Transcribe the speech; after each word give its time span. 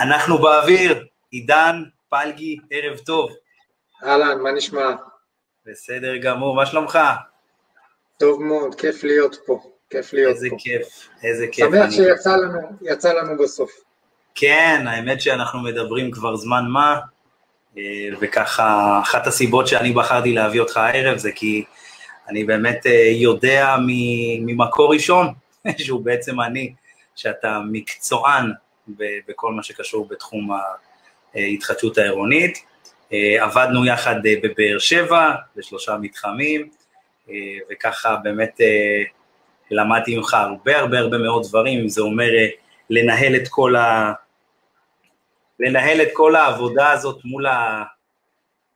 אנחנו 0.00 0.38
באוויר, 0.38 1.04
עידן, 1.30 1.82
פלגי, 2.08 2.56
ערב 2.70 2.98
טוב. 2.98 3.30
אהלן, 4.04 4.40
מה 4.40 4.52
נשמע? 4.52 4.90
בסדר 5.66 6.16
גמור, 6.16 6.56
מה 6.56 6.66
שלומך? 6.66 6.98
טוב 8.18 8.42
מאוד, 8.42 8.74
כיף 8.74 9.04
להיות 9.04 9.36
פה, 9.46 9.62
כיף 9.90 10.12
להיות 10.12 10.34
איזה 10.34 10.48
פה. 10.50 10.56
איזה 10.56 10.64
כיף, 10.64 11.08
איזה 11.22 11.46
כיף. 11.52 11.66
שמח 11.70 11.90
שיצא 11.90 12.36
לנו, 12.36 12.60
יצא 12.82 13.12
לנו 13.12 13.38
בסוף. 13.42 13.70
כן, 14.34 14.84
האמת 14.88 15.20
שאנחנו 15.20 15.60
מדברים 15.60 16.10
כבר 16.10 16.36
זמן 16.36 16.64
מה, 16.68 16.98
אה, 17.78 17.82
וככה, 18.20 19.00
אחת 19.02 19.26
הסיבות 19.26 19.66
שאני 19.66 19.92
בחרתי 19.92 20.32
להביא 20.32 20.60
אותך 20.60 20.76
הערב 20.76 21.18
זה 21.18 21.32
כי 21.32 21.64
אני 22.28 22.44
באמת 22.44 22.86
אה, 22.86 23.10
יודע 23.12 23.76
ממקור 24.40 24.92
ראשון, 24.92 25.34
שהוא 25.84 26.04
בעצם 26.04 26.40
אני, 26.40 26.74
שאתה 27.16 27.60
מקצוען 27.70 28.52
בכל 29.28 29.52
מה 29.52 29.62
שקשור 29.62 30.08
בתחום 30.08 30.50
ההתחדשות 31.34 31.98
העירונית. 31.98 32.64
אה, 33.12 33.44
עבדנו 33.44 33.86
יחד 33.86 34.26
אה, 34.26 34.34
בבאר 34.42 34.78
שבע, 34.78 35.34
בשלושה 35.56 35.96
מתחמים, 35.96 36.68
אה, 37.30 37.34
וככה 37.70 38.16
באמת 38.16 38.60
למדתי 39.70 40.16
ממך 40.16 40.34
הרבה 40.34 40.78
הרבה 40.78 40.98
הרבה 40.98 41.18
מאוד 41.18 41.46
דברים, 41.48 41.88
זה 41.88 42.00
אומר 42.00 42.30
לנהל 42.90 43.36
את 43.36 43.48
כל 43.48 43.76
ה... 43.76 44.12
לנהל 45.60 46.02
את 46.02 46.08
כל 46.12 46.36
העבודה 46.36 46.90
הזאת 46.90 47.24
מול 47.24 47.46
ה... 47.46 47.84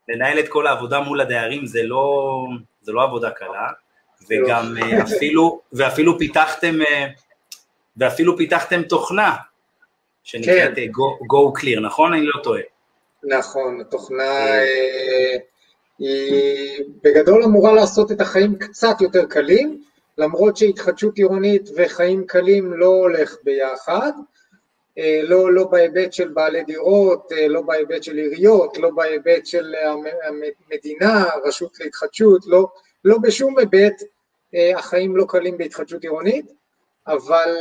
לנהל 0.09 0.39
את 0.39 0.49
כל 0.49 0.67
העבודה 0.67 1.01
מול 1.01 1.21
הדיירים 1.21 1.67
זה 1.67 1.83
לא, 1.83 2.47
זה 2.83 2.93
לא 2.93 3.03
עבודה 3.03 3.31
קלה, 3.31 3.69
וגם 4.31 4.75
אפילו, 5.03 5.61
ואפילו 5.73 6.19
פיתחתם, 6.19 6.75
ואפילו 7.97 8.37
פיתחתם 8.37 8.83
תוכנה 8.83 9.37
שנקראת 10.25 10.79
אה, 10.79 10.85
Go, 10.85 11.25
Go 11.33 11.61
Clear, 11.61 11.81
נכון? 11.81 12.13
אני 12.15 12.27
לא 12.27 12.43
טועה. 12.43 12.61
נכון, 13.25 13.81
התוכנה 13.81 14.59
אה, 14.59 15.37
היא 15.99 16.85
בגדול 17.03 17.43
אמורה 17.43 17.73
לעשות 17.73 18.13
את 18.13 18.21
החיים 18.21 18.59
קצת 18.59 19.01
יותר 19.01 19.25
קלים, 19.27 19.83
למרות 20.19 20.57
שהתחדשות 20.57 21.19
עירונית 21.19 21.69
וחיים 21.77 22.25
קלים 22.27 22.73
לא 22.73 22.87
הולך 22.87 23.37
ביחד, 23.45 24.13
אה, 24.99 25.21
לא, 25.23 25.53
לא 25.53 25.65
בהיבט 25.65 26.13
של 26.13 26.29
בעלי 26.29 26.65
דירות, 26.65 27.33
לא 27.49 27.61
בהיבט 27.61 28.03
של 28.03 28.17
עיריות, 28.17 28.79
לא 28.79 28.91
בהיבט 28.91 29.47
של 29.47 29.75
המ- 29.75 30.05
המדינה, 30.71 31.25
רשות 31.45 31.81
להתחדשות, 31.81 32.43
לא, 32.47 32.67
לא 33.05 33.19
בשום 33.19 33.59
היבט 33.59 33.95
החיים 34.77 35.17
לא 35.17 35.25
קלים 35.29 35.59
בהתחדשות 35.59 36.03
עירונית, 36.03 36.53
אבל, 37.07 37.57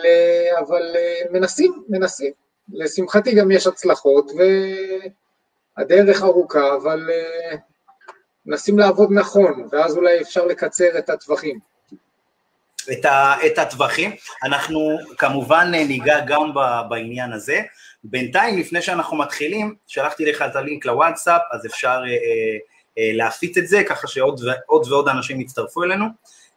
אבל 0.59 0.95
מנסים, 1.31 1.83
מנסים. 1.89 2.31
לשמחתי 2.73 3.35
גם 3.35 3.51
יש 3.51 3.67
הצלחות 3.67 4.31
והדרך 5.77 6.21
ארוכה, 6.21 6.75
אבל 6.75 7.09
אה, 7.09 7.57
מנסים 8.45 8.79
לעבוד 8.79 9.09
נכון, 9.11 9.67
ואז 9.71 9.97
אולי 9.97 10.21
אפשר 10.21 10.45
לקצר 10.45 10.97
את 10.97 11.09
הטווחים. 11.09 11.59
את, 12.91 13.05
ה, 13.05 13.33
את 13.45 13.57
הטווחים. 13.57 14.11
אנחנו 14.43 14.97
כמובן 15.17 15.71
אה, 15.75 15.83
ניגע 15.85 16.19
גם 16.25 16.53
ב, 16.53 16.59
בעניין 16.89 17.33
הזה. 17.33 17.61
בינתיים, 18.03 18.59
לפני 18.59 18.81
שאנחנו 18.81 19.17
מתחילים, 19.17 19.75
שלחתי 19.87 20.25
לך 20.25 20.41
את 20.41 20.55
הלינק 20.55 20.85
לוואטסאפ, 20.85 21.41
אז 21.51 21.65
אפשר 21.65 22.01
אה, 22.05 22.11
אה, 22.11 22.57
אה, 22.97 23.11
להפיץ 23.13 23.57
את 23.57 23.67
זה, 23.67 23.83
ככה 23.89 24.07
שעוד 24.07 24.39
ו- 24.43 24.61
עוד 24.65 24.91
ועוד 24.91 25.07
אנשים 25.07 25.41
יצטרפו 25.41 25.83
אלינו, 25.83 26.05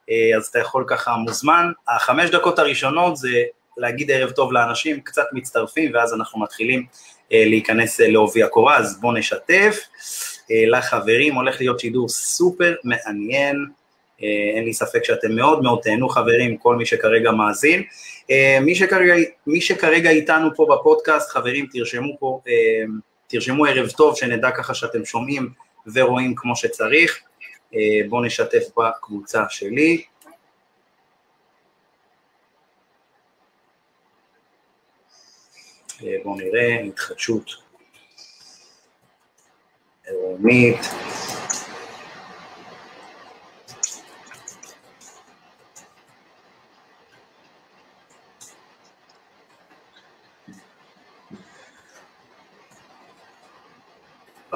אה, 0.09 0.37
אז 0.37 0.47
אתה 0.47 0.59
יכול 0.59 0.85
ככה 0.87 1.15
מוזמן. 1.15 1.71
החמש 1.87 2.29
דקות 2.29 2.59
הראשונות 2.59 3.17
זה 3.17 3.43
להגיד 3.77 4.11
ערב 4.11 4.31
טוב 4.31 4.53
לאנשים, 4.53 4.99
קצת 4.99 5.25
מצטרפים, 5.33 5.91
ואז 5.93 6.13
אנחנו 6.13 6.39
מתחילים 6.39 6.85
אה, 7.33 7.43
להיכנס 7.45 8.01
אה, 8.01 8.07
לעובי 8.07 8.43
הקורה, 8.43 8.77
אז 8.77 8.99
בואו 9.01 9.13
נשתף. 9.13 9.79
אה, 10.51 10.63
לחברים, 10.67 11.35
הולך 11.35 11.59
להיות 11.59 11.79
שידור 11.79 12.09
סופר 12.09 12.75
מעניין. 12.83 13.65
אין 14.55 14.63
לי 14.63 14.73
ספק 14.73 15.03
שאתם 15.03 15.35
מאוד 15.35 15.63
מאוד 15.63 15.79
תהנו 15.83 16.09
חברים, 16.09 16.57
כל 16.57 16.75
מי 16.75 16.85
שכרגע 16.85 17.31
מאזין. 17.31 17.83
מי 18.61 18.75
שכרגע, 18.75 19.13
מי 19.47 19.61
שכרגע 19.61 20.09
איתנו 20.09 20.55
פה 20.55 20.67
בפודקאסט, 20.71 21.29
חברים, 21.29 21.65
תרשמו 21.71 22.17
פה, 22.19 22.41
תרשמו 23.27 23.65
ערב 23.65 23.89
טוב, 23.89 24.17
שנדע 24.17 24.51
ככה 24.51 24.73
שאתם 24.73 25.05
שומעים 25.05 25.49
ורואים 25.93 26.33
כמו 26.35 26.55
שצריך. 26.55 27.19
בואו 28.09 28.23
נשתף 28.23 28.63
בקבוצה 28.77 29.43
שלי. 29.49 30.03
בואו 36.01 36.35
נראה, 36.35 36.81
התחדשות 36.81 37.51
עירונית. 40.07 40.77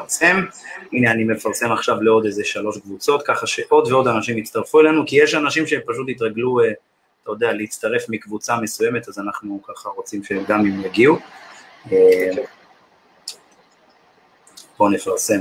מפרסם, 0.10 0.46
הנה 0.94 1.12
אני 1.12 1.24
מפרסם 1.24 1.72
עכשיו 1.72 2.02
לעוד 2.02 2.26
איזה 2.26 2.44
שלוש 2.44 2.78
קבוצות, 2.78 3.24
ככה 3.28 3.48
שעוד 3.48 3.92
ועוד 3.92 4.08
אנשים 4.08 4.38
יצטרפו 4.38 4.80
אלינו, 4.80 5.04
כי 5.08 5.24
יש 5.24 5.36
אנשים 5.36 5.68
שפשוט 5.68 6.10
התרגלו, 6.10 6.60
אה, 6.60 6.72
אתה 7.24 7.32
יודע, 7.32 7.54
להצטרף 7.54 8.06
מקבוצה 8.10 8.58
מסוימת, 8.62 9.08
אז 9.08 9.20
אנחנו 9.20 9.62
ככה 9.64 9.90
רוצים 9.90 10.24
שגם 10.24 10.60
הם 10.60 10.86
יגיעו. 10.86 11.18
אה, 11.92 12.32
בואו 14.78 14.90
נפרסם 14.90 15.40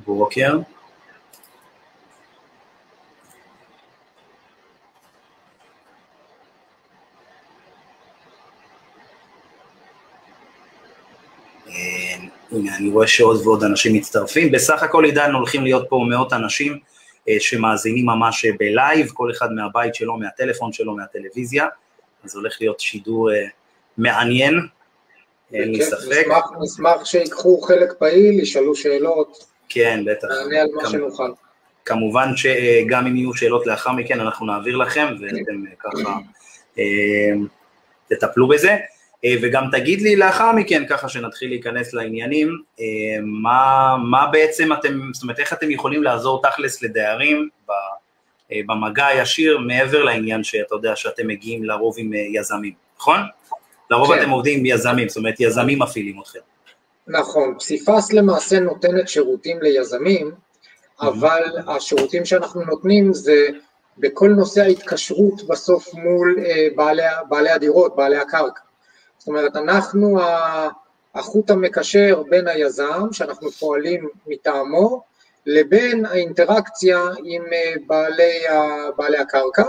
לברוקר. 0.00 0.58
אה, 11.68 11.72
הנה, 12.52 12.76
אני 12.76 12.90
רואה 12.90 13.06
שעוד 13.06 13.46
ועוד 13.46 13.64
אנשים 13.64 13.94
מצטרפים. 13.94 14.52
בסך 14.52 14.82
הכל, 14.82 15.04
עידן, 15.04 15.32
הולכים 15.32 15.62
להיות 15.62 15.86
פה 15.88 16.04
מאות 16.08 16.32
אנשים 16.32 16.78
שמאזינים 17.38 18.06
ממש 18.06 18.44
אה, 18.44 18.50
בלייב, 18.58 19.10
כל 19.14 19.30
אחד 19.30 19.52
מהבית 19.52 19.94
שלו, 19.94 20.16
מהטלפון 20.16 20.72
שלו, 20.72 20.96
מהטלוויזיה, 20.96 21.66
אז 22.24 22.36
הולך 22.36 22.56
להיות 22.60 22.80
שידור 22.80 23.32
אה, 23.32 23.44
מעניין, 23.98 24.60
אין 25.52 25.72
לי 25.72 25.82
ספק. 25.82 26.26
נשמח, 26.60 27.04
שיקחו 27.04 27.60
חלק 27.60 27.92
פעיל, 27.98 28.40
ישאלו 28.40 28.74
שאלות, 28.74 29.46
כן, 29.68 30.04
בטח. 30.06 30.28
נענה 30.28 30.60
על 30.60 30.68
מה 30.74 30.90
שנוכל. 30.90 31.32
כמובן 31.84 32.36
שגם 32.36 33.06
אם 33.06 33.16
יהיו 33.16 33.34
שאלות 33.34 33.66
לאחר 33.66 33.92
מכן, 33.92 34.20
אנחנו 34.20 34.46
נעביר 34.46 34.76
לכם, 34.76 35.06
ואתם 35.20 35.64
אה, 35.66 35.72
ככה 35.78 36.16
אה, 36.78 37.32
תטפלו 38.08 38.48
בזה. 38.48 38.76
אה, 39.24 39.34
וגם 39.42 39.64
תגיד 39.72 40.02
לי 40.02 40.16
לאחר 40.16 40.52
מכן, 40.52 40.82
ככה 40.88 41.08
שנתחיל 41.08 41.48
להיכנס 41.48 41.94
לעניינים, 41.94 42.58
אה, 42.80 42.84
מה, 43.22 43.96
מה 44.10 44.26
בעצם 44.26 44.72
אתם, 44.72 45.00
זאת 45.12 45.22
אומרת, 45.22 45.38
איך 45.38 45.52
אתם 45.52 45.70
יכולים 45.70 46.02
לעזור 46.02 46.42
תכלס 46.42 46.82
לדיירים 46.82 47.48
אה, 48.52 48.60
במגע 48.66 49.06
הישיר, 49.06 49.58
מעבר 49.58 50.02
לעניין 50.04 50.44
שאתה 50.44 50.74
יודע 50.74 50.96
שאתם 50.96 51.26
מגיעים 51.26 51.64
לרוב 51.64 51.94
עם 51.98 52.12
יזמים, 52.12 52.72
נכון? 52.98 53.20
לרוב 53.90 54.14
כן. 54.14 54.20
אתם 54.20 54.30
עובדים 54.30 54.58
עם 54.58 54.66
יזמים, 54.66 55.08
זאת 55.08 55.16
אומרת, 55.16 55.40
יזמים 55.40 55.82
מפעילים 55.82 56.20
אתכם. 56.20 56.38
נכון, 57.06 57.54
פסיפס 57.58 58.12
למעשה 58.12 58.60
נותנת 58.60 59.08
שירותים 59.08 59.62
ליזמים, 59.62 60.30
אבל 61.00 61.42
השירותים 61.66 62.24
שאנחנו 62.24 62.64
נותנים 62.64 63.12
זה 63.12 63.46
בכל 63.98 64.28
נושא 64.28 64.62
ההתקשרות 64.62 65.46
בסוף 65.48 65.94
מול 65.94 66.36
בעלי, 66.76 67.02
בעלי 67.28 67.50
הדירות, 67.50 67.96
בעלי 67.96 68.16
הקרקע. 68.16 68.60
זאת 69.28 69.36
אומרת, 69.36 69.56
אנחנו 69.56 70.18
החוט 71.14 71.50
המקשר 71.50 72.22
בין 72.30 72.48
היזם, 72.48 73.12
שאנחנו 73.12 73.50
פועלים 73.50 74.08
מטעמו, 74.26 75.02
לבין 75.46 76.06
האינטראקציה 76.06 76.98
עם 77.24 77.42
אה, 77.52 77.72
בעלי, 77.86 78.38
בעלי 78.96 79.18
הקרקע. 79.18 79.62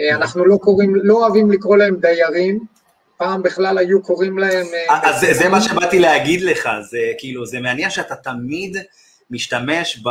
אה, 0.00 0.14
אנחנו 0.14 0.44
לא 0.44 0.56
קוראים, 0.56 0.94
לא 0.94 1.14
אוהבים 1.14 1.50
לקרוא 1.50 1.76
להם 1.76 1.96
דיירים, 1.96 2.58
פעם 3.16 3.42
בכלל 3.42 3.78
היו 3.78 4.02
קוראים 4.02 4.38
להם... 4.38 4.66
אה, 4.90 5.10
אז 5.10 5.20
זה, 5.20 5.34
זה 5.34 5.48
מה 5.48 5.60
שבאתי 5.60 5.98
להגיד 5.98 6.42
לך, 6.42 6.68
זה 6.90 6.98
כאילו, 7.18 7.46
זה 7.46 7.60
מעניין 7.60 7.90
שאתה 7.90 8.14
תמיד 8.14 8.76
משתמש 9.30 10.02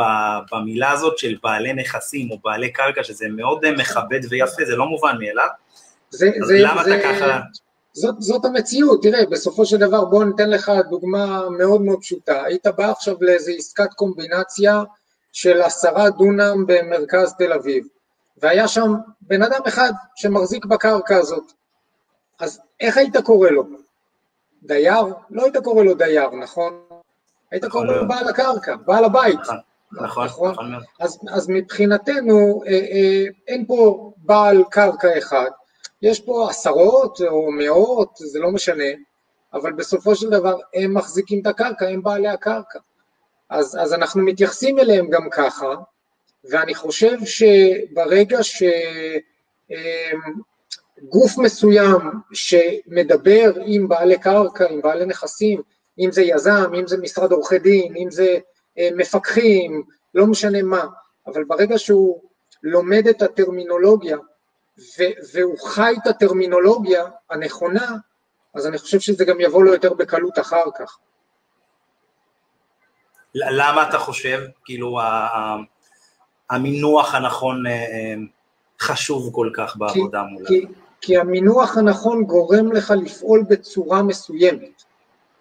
במילה 0.52 0.90
הזאת 0.90 1.18
של 1.18 1.36
בעלי 1.42 1.72
נכסים 1.72 2.30
או 2.30 2.38
בעלי 2.44 2.72
קרקע, 2.72 3.04
שזה 3.04 3.26
מאוד 3.28 3.70
מכבד 3.70 4.20
ויפה, 4.30 4.64
זה 4.64 4.76
לא 4.76 4.86
מובן 4.86 5.16
מאליו. 5.20 5.48
זה, 6.10 6.30
זה, 6.46 6.54
למה 6.58 6.84
זה, 6.84 6.98
אתה 6.98 7.02
ככה... 7.04 7.40
זאת, 7.94 8.14
זאת 8.18 8.44
המציאות, 8.44 9.02
תראה, 9.02 9.26
בסופו 9.26 9.66
של 9.66 9.76
דבר, 9.76 10.04
בוא 10.04 10.24
ניתן 10.24 10.50
לך 10.50 10.72
דוגמה 10.90 11.48
מאוד 11.50 11.82
מאוד 11.82 12.00
פשוטה. 12.00 12.44
היית 12.44 12.66
בא 12.66 12.90
עכשיו 12.90 13.16
לאיזו 13.20 13.52
עסקת 13.58 13.94
קומבינציה 13.94 14.82
של 15.32 15.62
עשרה 15.62 16.10
דונם 16.10 16.64
במרכז 16.66 17.34
תל 17.38 17.52
אביב, 17.52 17.86
והיה 18.42 18.68
שם 18.68 18.94
בן 19.20 19.42
אדם 19.42 19.60
אחד 19.68 19.92
שמחזיק 20.16 20.64
בקרקע 20.64 21.16
הזאת. 21.16 21.52
אז 22.40 22.60
איך 22.80 22.96
היית 22.96 23.16
קורא 23.16 23.50
לו? 23.50 23.64
דייר? 24.62 25.04
לא 25.30 25.42
היית 25.42 25.56
קורא 25.56 25.84
לו 25.84 25.94
דייר, 25.94 26.30
נכון? 26.30 26.80
היית 27.50 27.64
קורא 27.64 27.84
לו 27.84 28.08
בעל 28.08 28.28
הקרקע, 28.28 28.76
בעל 28.76 29.04
הבית. 29.04 29.40
נכון, 29.40 29.56
נכון. 29.92 30.26
נכון? 30.26 30.52
נכון 30.52 30.74
אז, 31.00 31.18
אז 31.28 31.48
מבחינתנו 31.48 32.62
אה, 32.66 32.72
אה, 32.72 33.24
אין 33.48 33.66
פה 33.66 34.12
בעל 34.16 34.64
קרקע 34.70 35.18
אחד, 35.18 35.50
יש 36.04 36.20
פה 36.20 36.50
עשרות 36.50 37.20
או 37.28 37.52
מאות, 37.52 38.10
זה 38.16 38.38
לא 38.38 38.50
משנה, 38.50 38.84
אבל 39.52 39.72
בסופו 39.72 40.14
של 40.14 40.30
דבר 40.30 40.56
הם 40.74 40.94
מחזיקים 40.94 41.40
את 41.42 41.46
הקרקע, 41.46 41.88
הם 41.88 42.02
בעלי 42.02 42.28
הקרקע. 42.28 42.78
אז, 43.50 43.78
אז 43.80 43.92
אנחנו 43.92 44.22
מתייחסים 44.22 44.78
אליהם 44.78 45.10
גם 45.10 45.30
ככה, 45.30 45.74
ואני 46.50 46.74
חושב 46.74 47.16
שברגע 47.24 48.38
שגוף 51.02 51.38
מסוים 51.38 52.00
שמדבר 52.32 53.52
עם 53.66 53.88
בעלי 53.88 54.18
קרקע, 54.18 54.68
עם 54.70 54.80
בעלי 54.80 55.06
נכסים, 55.06 55.62
אם 55.98 56.12
זה 56.12 56.22
יזם, 56.22 56.74
אם 56.78 56.86
זה 56.86 56.96
משרד 56.98 57.32
עורכי 57.32 57.58
דין, 57.58 57.96
אם 57.96 58.10
זה 58.10 58.38
אה, 58.78 58.88
מפקחים, 58.96 59.82
לא 60.14 60.26
משנה 60.26 60.62
מה, 60.62 60.86
אבל 61.26 61.44
ברגע 61.44 61.78
שהוא 61.78 62.20
לומד 62.62 63.08
את 63.08 63.22
הטרמינולוגיה 63.22 64.16
והוא 65.34 65.58
חי 65.68 65.94
את 66.02 66.06
הטרמינולוגיה 66.06 67.04
הנכונה, 67.30 67.96
אז 68.54 68.66
אני 68.66 68.78
חושב 68.78 69.00
שזה 69.00 69.24
גם 69.24 69.40
יבוא 69.40 69.64
לו 69.64 69.72
יותר 69.72 69.94
בקלות 69.94 70.38
אחר 70.38 70.64
כך. 70.78 70.98
למה 73.34 73.88
אתה 73.88 73.98
חושב, 73.98 74.40
כאילו, 74.64 74.98
המינוח 76.50 77.14
הנכון 77.14 77.66
אה, 77.66 77.72
אה, 77.72 78.14
חשוב 78.80 79.30
כל 79.32 79.50
כך 79.54 79.76
בעבודה 79.76 80.22
מולה? 80.22 80.48
כי, 80.48 80.66
כי 81.00 81.18
המינוח 81.18 81.76
הנכון 81.76 82.24
גורם 82.24 82.72
לך 82.72 82.94
לפעול 83.04 83.44
בצורה 83.48 84.02
מסוימת. 84.02 84.82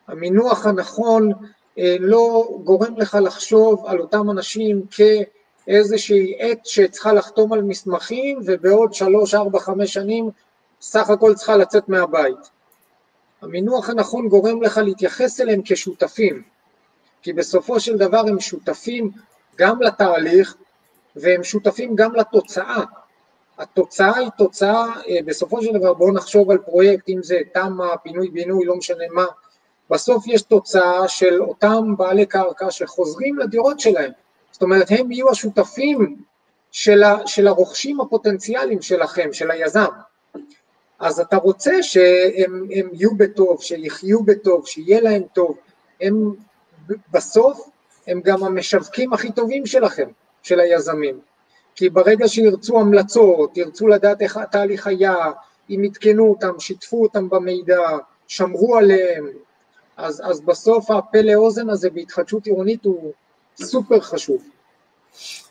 המינוח 0.08 0.66
הנכון 0.66 1.32
אה, 1.78 1.96
לא 2.00 2.48
גורם 2.64 2.98
לך 2.98 3.18
לחשוב 3.22 3.86
על 3.86 4.00
אותם 4.00 4.30
אנשים 4.30 4.86
כאיזושהי 5.66 6.36
עת 6.40 6.66
שצריכה 6.66 7.14
לחתום 7.14 7.54
על 7.54 7.62
מסמכים 7.62 8.40
ובעוד 8.46 8.94
שלוש, 8.94 9.34
ארבע, 9.34 9.60
חמש 9.60 9.94
שנים 9.94 10.30
סך 10.82 11.10
הכל 11.10 11.34
צריכה 11.34 11.58
לצאת 11.58 11.90
מהבית. 11.90 12.50
המינוח 13.42 13.90
הנכון 13.90 14.28
גורם 14.28 14.62
לך 14.62 14.78
להתייחס 14.78 15.42
אליהם 15.42 15.62
כשותפים, 15.66 16.44
כי 17.22 17.34
בסופו 17.34 17.80
של 17.80 17.98
דבר 17.98 18.20
הם 18.20 18.40
שותפים 18.40 19.12
גם 19.56 19.82
לתהליך 19.82 20.56
והם 21.16 21.44
שותפים 21.44 21.96
גם 21.96 22.16
לתוצאה. 22.16 22.84
התוצאה 23.58 24.18
היא 24.18 24.30
תוצאה, 24.38 24.86
אה, 25.10 25.18
בסופו 25.26 25.62
של 25.64 25.74
דבר 25.74 25.94
בואו 25.94 26.12
נחשוב 26.12 26.52
על 26.52 26.58
פרויקט, 26.58 27.10
אם 27.10 27.24
זה 27.24 27.40
תמ"א, 27.54 27.96
פינוי-בינוי, 28.04 28.66
לא 28.66 28.76
משנה 28.76 29.04
מה, 29.12 29.26
בסוף 29.90 30.28
יש 30.28 30.42
תוצאה 30.42 31.08
של 31.08 31.42
אותם 31.42 31.96
בעלי 31.98 32.26
קרקע 32.26 32.72
שחוזרים 32.72 33.40
לדירות 33.40 33.80
שלהם. 33.80 34.12
זאת 34.54 34.62
אומרת, 34.62 34.88
הם 34.90 35.12
יהיו 35.12 35.30
השותפים 35.30 36.16
של, 36.72 37.04
ה, 37.04 37.28
של 37.28 37.48
הרוכשים 37.48 38.02
הפוטנציאליים 38.02 38.82
שלכם, 38.82 39.34
של 39.34 39.52
היזם. 39.52 39.86
אז 41.00 41.20
אתה 41.20 41.38
רוצה 41.38 41.84
שהם 41.84 42.68
יהיו 42.94 43.16
בטוב, 43.16 43.62
שיחיו 43.62 44.24
בטוב, 44.24 44.68
שיהיה 44.68 45.02
להם 45.02 45.24
טוב. 45.34 45.58
הם 46.02 46.34
בסוף, 47.12 47.70
הם 48.08 48.22
גם 48.24 48.44
המשווקים 48.44 49.14
הכי 49.14 49.32
טובים 49.32 49.66
שלכם, 49.66 50.10
של 50.44 50.60
היזמים. 50.60 51.20
כי 51.76 51.90
ברגע 51.90 52.28
שירצו 52.28 52.80
המלצות, 52.80 53.58
ירצו 53.58 53.88
לדעת 53.88 54.22
איך 54.22 54.38
התהליך 54.38 54.88
היה, 54.88 55.16
אם 55.70 55.82
עדכנו 55.86 56.30
אותם, 56.30 56.60
שיתפו 56.60 57.04
אותם 57.04 57.30
במידע, 57.30 57.82
שמרו 58.28 58.78
עליהם, 58.78 59.28
אז, 59.98 60.22
אז 60.26 60.42
בסוף 60.42 60.92
הפה 60.92 61.22
לאוזן 61.22 61.70
הזה 61.70 61.90
בהתחדשות 61.90 62.46
עירונית 62.46 62.86
הוא 62.86 63.14
סופר 63.62 64.00
חשוב. 64.02 64.44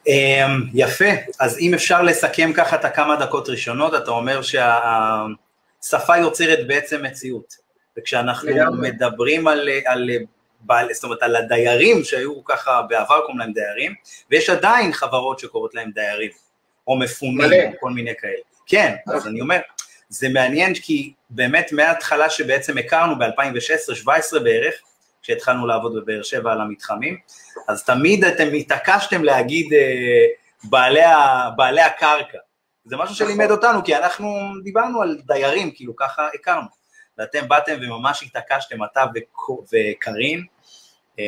אמ, 0.07 0.63
יפה, 0.75 1.11
אז 1.41 1.59
אם 1.59 1.75
אפשר 1.75 2.03
לסכם 2.03 2.53
ככה 2.53 2.77
את 2.77 2.85
הכמה 2.85 3.17
דקות 3.17 3.49
ראשונות, 3.49 3.95
אתה 3.95 4.11
אומר 4.11 4.41
שהשפה 4.43 6.17
יוצרת 6.19 6.67
בעצם 6.67 7.03
מציאות, 7.03 7.55
וכשאנחנו. 7.99 8.51
מדברים 8.73 9.49
על, 9.49 9.69
על 9.87 10.11
בעל, 10.61 10.89
זאת 10.93 11.05
אומרת 11.05 11.23
על 11.23 11.37
הדיירים 11.37 12.05
שהיו 12.05 12.45
ככה 12.45 12.83
בעבר 12.89 13.21
קוראים 13.21 13.39
להם 13.39 13.53
דיירים, 13.53 13.95
ויש 14.31 14.51
עדיין 14.51 14.93
חברות 14.93 15.39
שקוראות 15.39 15.75
להם 15.75 15.91
דיירים, 15.95 16.31
או 16.87 16.99
מפונים, 16.99 17.39
מלא. 17.39 17.57
או 17.57 17.81
כל 17.81 17.91
מיני 17.91 18.13
כאלה. 18.21 18.41
כן, 18.67 18.95
אז. 19.07 19.27
אני 19.27 19.41
אומר, 19.41 19.59
זה 20.09 20.29
מעניין 20.29 20.75
כי 20.75 21.13
באמת 21.31 21.73
מההתחלה 21.73 22.31
שבעצם 22.31 22.79
הכרנו 22.79 23.19
ב-2016-2017 23.19 24.39
בערך, 24.39 24.75
כשהתחלנו 25.23 25.67
לעבוד 25.67 25.95
בבאר 25.97 26.23
שבע 26.23 26.53
על 26.53 26.61
המתחמים, 26.61 27.17
אז 27.69 27.85
תמיד 27.85 28.25
אתם 28.25 28.49
התעקשתם 28.55 29.25
להגיד 29.25 29.73
אה, 29.73 30.27
בעלי, 30.65 31.03
ה, 31.03 31.51
בעלי 31.57 31.81
הקרקע. 31.81 32.39
זה 32.85 32.97
משהו 32.97 33.15
שלימד 33.15 33.45
נכון. 33.45 33.57
אותנו, 33.57 33.85
כי 33.85 33.97
אנחנו 33.97 34.29
דיברנו 34.65 35.03
על 35.03 35.19
דיירים, 35.27 35.71
כאילו 35.75 35.97
ככה 35.97 36.29
הכרנו. 36.35 36.67
ואתם 37.19 37.49
באתם 37.49 37.77
וממש 37.83 38.23
התעקשתם, 38.23 38.85
אתה 38.85 39.05
וקארין, 39.73 40.45
אה, 41.19 41.25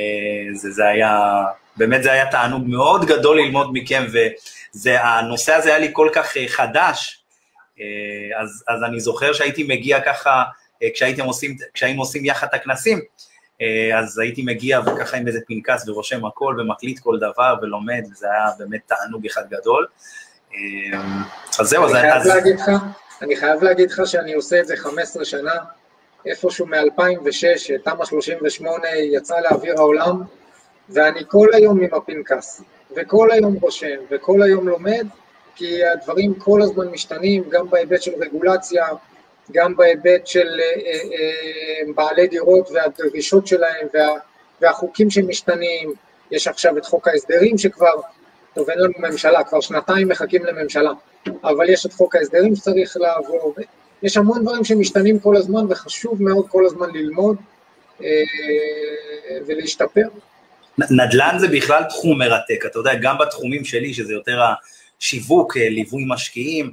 זה, 0.54 0.70
זה 0.70 0.86
היה, 0.86 1.44
באמת 1.76 2.02
זה 2.02 2.12
היה 2.12 2.30
תענוג 2.30 2.62
מאוד 2.66 3.04
גדול 3.04 3.40
ללמוד 3.40 3.70
מכם, 3.72 4.04
והנושא 4.84 5.54
הזה 5.54 5.68
היה 5.68 5.78
לי 5.78 5.88
כל 5.92 6.08
כך 6.12 6.36
אה, 6.36 6.48
חדש, 6.48 7.24
אה, 7.80 8.40
אז, 8.42 8.64
אז 8.68 8.82
אני 8.82 9.00
זוכר 9.00 9.32
שהייתי 9.32 9.62
מגיע 9.62 10.00
ככה, 10.00 10.44
אה, 10.82 10.88
כשהייתם 10.94 11.24
עושים, 11.24 11.56
כשהיינו 11.74 12.02
עושים 12.02 12.24
יחד 12.24 12.46
את 12.46 12.54
הכנסים, 12.54 13.00
אז 13.98 14.18
הייתי 14.18 14.42
מגיע 14.42 14.80
וככה 14.80 15.16
עם 15.16 15.26
איזה 15.26 15.38
פנקס 15.46 15.88
ורושם 15.88 16.24
הכל 16.24 16.56
ומקליט 16.58 16.98
כל 16.98 17.18
דבר 17.18 17.54
ולומד, 17.62 18.02
וזה 18.12 18.26
היה 18.30 18.46
באמת 18.58 18.80
תענוג 18.86 19.26
אחד 19.26 19.42
גדול. 19.50 19.86
אז 21.60 21.68
זהו, 21.68 21.84
אז... 21.84 21.94
אני 21.94 22.00
חייב 22.00 22.26
להגיד 22.26 22.60
לך, 22.60 22.70
אני 23.22 23.36
חייב 23.36 23.62
להגיד 23.62 23.90
לך 23.90 24.02
שאני 24.04 24.34
עושה 24.34 24.60
את 24.60 24.66
זה 24.66 24.76
15 24.76 25.24
שנה, 25.24 25.52
איפשהו 26.26 26.66
מ-2006, 26.66 27.82
תמ"א 27.84 28.04
38 28.04 28.88
יצא 28.96 29.40
לאוויר 29.40 29.74
העולם, 29.78 30.22
ואני 30.88 31.20
כל 31.28 31.48
היום 31.52 31.80
עם 31.80 31.94
הפנקס, 31.94 32.62
וכל 32.96 33.30
היום 33.30 33.54
רושם, 33.60 33.96
וכל 34.10 34.42
היום 34.42 34.68
לומד, 34.68 35.06
כי 35.56 35.84
הדברים 35.84 36.34
כל 36.34 36.62
הזמן 36.62 36.86
משתנים, 36.88 37.44
גם 37.50 37.70
בהיבט 37.70 38.02
של 38.02 38.12
רגולציה, 38.20 38.86
גם 39.52 39.76
בהיבט 39.76 40.26
של 40.26 40.46
אה, 40.60 40.80
אה, 40.86 40.92
אה, 40.92 41.92
בעלי 41.94 42.26
דירות 42.26 42.68
והדרישות 42.70 43.46
שלהם 43.46 43.86
וה, 43.94 44.08
והחוקים 44.60 45.10
שמשתנים, 45.10 45.92
יש 46.30 46.48
עכשיו 46.48 46.78
את 46.78 46.84
חוק 46.84 47.08
ההסדרים 47.08 47.58
שכבר, 47.58 48.00
טוב 48.54 48.70
אין 48.70 48.78
לנו 48.78 48.92
ממשלה, 48.98 49.44
כבר 49.44 49.60
שנתיים 49.60 50.08
מחכים 50.08 50.44
לממשלה, 50.44 50.90
אבל 51.44 51.70
יש 51.70 51.86
את 51.86 51.92
חוק 51.92 52.16
ההסדרים 52.16 52.56
שצריך 52.56 52.96
לעבור, 52.96 53.54
יש 54.02 54.16
המון 54.16 54.42
דברים 54.42 54.64
שמשתנים 54.64 55.18
כל 55.18 55.36
הזמן 55.36 55.66
וחשוב 55.68 56.22
מאוד 56.22 56.48
כל 56.48 56.66
הזמן 56.66 56.86
ללמוד 56.94 57.36
ולהשתפר. 59.46 60.08
נדל"ן 60.78 61.36
זה 61.38 61.48
בכלל 61.48 61.82
תחום 61.88 62.18
מרתק, 62.18 62.66
אתה 62.66 62.78
יודע, 62.78 62.94
גם 63.02 63.16
בתחומים 63.18 63.64
שלי, 63.64 63.94
שזה 63.94 64.12
יותר 64.12 64.38
שיווק, 64.98 65.56
אה, 65.56 65.68
ליווי 65.68 66.04
משקיעים, 66.08 66.70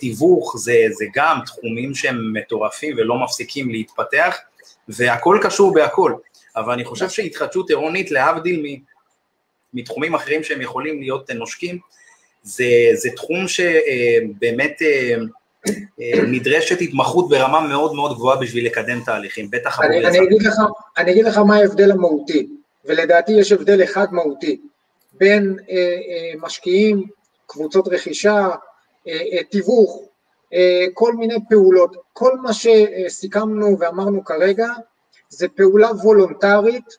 תיווך, 0.00 0.56
זה, 0.58 0.76
זה 0.90 1.04
גם 1.14 1.38
תחומים 1.46 1.94
שהם 1.94 2.32
מטורפים 2.32 2.94
ולא 2.96 3.18
מפסיקים 3.18 3.70
להתפתח, 3.70 4.36
והכל 4.88 5.38
קשור 5.42 5.74
בהכל. 5.74 6.14
אבל 6.56 6.72
אני 6.72 6.84
חושב 6.84 7.08
שהתחדשות 7.08 7.70
עירונית, 7.70 8.10
להבדיל 8.10 8.80
מתחומים 9.74 10.14
אחרים 10.14 10.42
שהם 10.42 10.60
יכולים 10.60 11.00
להיות 11.00 11.30
נושקים, 11.30 11.78
זה, 12.42 12.64
זה 12.94 13.10
תחום 13.16 13.48
שבאמת 13.48 14.82
אה, 14.82 15.14
נדרשת 16.22 16.80
התמחות 16.80 17.28
ברמה 17.28 17.60
מאוד 17.60 17.94
מאוד 17.94 18.14
גבוהה 18.16 18.40
בשביל 18.40 18.66
לקדם 18.66 19.00
תהליכים, 19.04 19.50
בטח 19.50 19.80
אני, 19.80 20.06
אני, 20.06 20.18
אגיד 20.18 20.42
לך, 20.42 20.54
אני 20.98 21.12
אגיד 21.12 21.24
לך 21.24 21.38
מה 21.38 21.56
ההבדל 21.56 21.90
המהותי, 21.90 22.48
ולדעתי 22.84 23.32
יש 23.32 23.52
הבדל 23.52 23.84
אחד 23.84 24.06
מהותי, 24.12 24.60
בין 25.12 25.56
אה, 25.70 25.76
אה, 25.76 26.32
משקיעים 26.40 27.06
קבוצות 27.46 27.88
רכישה, 27.88 28.34
אה, 28.34 28.46
אה, 28.46 28.54
תיווך, 29.50 30.02
אה, 30.54 30.86
כל 30.94 31.12
מיני 31.14 31.34
פעולות. 31.48 31.96
כל 32.12 32.38
מה 32.38 32.50
שסיכמנו 32.52 33.78
ואמרנו 33.78 34.24
כרגע 34.24 34.68
זה 35.28 35.48
פעולה 35.48 35.90
וולונטרית 35.90 36.96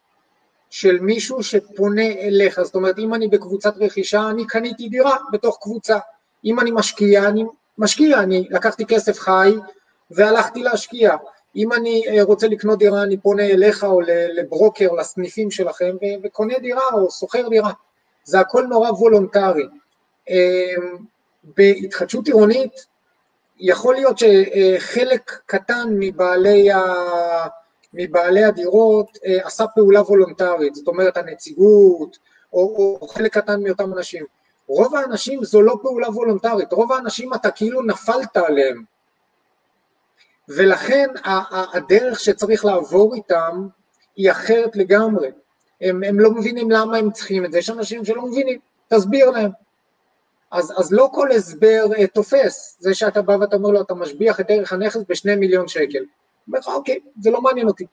של 0.69 0.99
מישהו 0.99 1.43
שפונה 1.43 2.05
אליך. 2.05 2.61
זאת 2.61 2.75
אומרת, 2.75 2.99
אם 2.99 3.13
אני 3.13 3.27
בקבוצת 3.27 3.73
רכישה, 3.77 4.29
אני 4.29 4.47
קניתי 4.47 4.89
דירה 4.89 5.17
בתוך 5.31 5.57
קבוצה. 5.61 5.97
אם 6.45 6.59
אני 6.59 6.71
משקיע, 6.71 7.27
אני 7.27 7.45
משקיע, 7.77 8.19
אני 8.19 8.47
לקחתי 8.49 8.85
כסף 8.85 9.19
חי 9.19 9.55
והלכתי 10.11 10.63
להשקיע. 10.63 11.15
אם 11.55 11.73
אני 11.73 12.21
רוצה 12.21 12.47
לקנות 12.47 12.79
דירה, 12.79 13.03
אני 13.03 13.17
פונה 13.17 13.43
אליך 13.43 13.83
או 13.83 14.01
לברוקר, 14.35 14.91
לסניפים 14.91 15.51
שלכם, 15.51 15.95
וקונה 16.23 16.59
דירה 16.59 16.83
או 16.93 17.11
שוכר 17.11 17.47
דירה. 17.49 17.71
זה 18.23 18.39
הכל 18.39 18.63
נורא 18.63 18.89
וולונטרי. 18.89 19.67
בהתחדשות 21.45 22.27
עירונית 22.27 22.85
יכול 23.59 23.95
להיות 23.95 24.17
שחלק 24.17 25.39
קטן 25.45 25.87
מבעלי, 25.89 26.71
ה... 26.71 26.81
מבעלי 27.93 28.43
הדירות 28.43 29.17
עשה 29.43 29.67
פעולה 29.67 30.01
וולונטרית, 30.01 30.75
זאת 30.75 30.87
אומרת 30.87 31.17
הנציגות, 31.17 32.17
או, 32.53 32.59
או 33.01 33.07
חלק 33.07 33.37
קטן 33.37 33.63
מאותם 33.63 33.93
אנשים. 33.93 34.25
רוב 34.67 34.95
האנשים 34.95 35.43
זו 35.43 35.61
לא 35.61 35.75
פעולה 35.81 36.09
וולונטרית, 36.09 36.73
רוב 36.73 36.91
האנשים 36.91 37.33
אתה 37.33 37.51
כאילו 37.51 37.81
נפלת 37.81 38.37
עליהם. 38.37 38.83
ולכן 40.49 41.09
הדרך 41.73 42.19
שצריך 42.19 42.65
לעבור 42.65 43.15
איתם 43.15 43.67
היא 44.15 44.31
אחרת 44.31 44.75
לגמרי. 44.75 45.29
הם, 45.81 46.03
הם 46.03 46.19
לא 46.19 46.31
מבינים 46.31 46.71
למה 46.71 46.97
הם 46.97 47.11
צריכים 47.11 47.45
את 47.45 47.51
זה, 47.51 47.57
יש 47.57 47.69
אנשים 47.69 48.05
שלא 48.05 48.25
מבינים, 48.25 48.59
תסביר 48.87 49.29
להם. 49.29 49.51
אז, 50.55 50.73
אז 50.77 50.93
לא 50.93 51.09
כל 51.11 51.31
הסבר 51.31 51.85
uh, 51.91 52.07
תופס, 52.13 52.77
זה 52.79 52.93
שאתה 52.93 53.21
בא 53.21 53.31
ואתה 53.41 53.55
אומר 53.55 53.69
לו, 53.69 53.81
אתה 53.81 53.93
משביח 53.93 54.39
את 54.39 54.45
ערך 54.49 54.73
הנכס 54.73 54.99
בשני 55.09 55.35
מיליון 55.35 55.67
שקל. 55.67 55.97
הוא 55.97 56.07
אומר 56.47 56.59
לך, 56.59 56.67
אוקיי, 56.67 56.99
זה 57.21 57.31
לא 57.31 57.41
מעניין 57.41 57.67
אותי. 57.67 57.85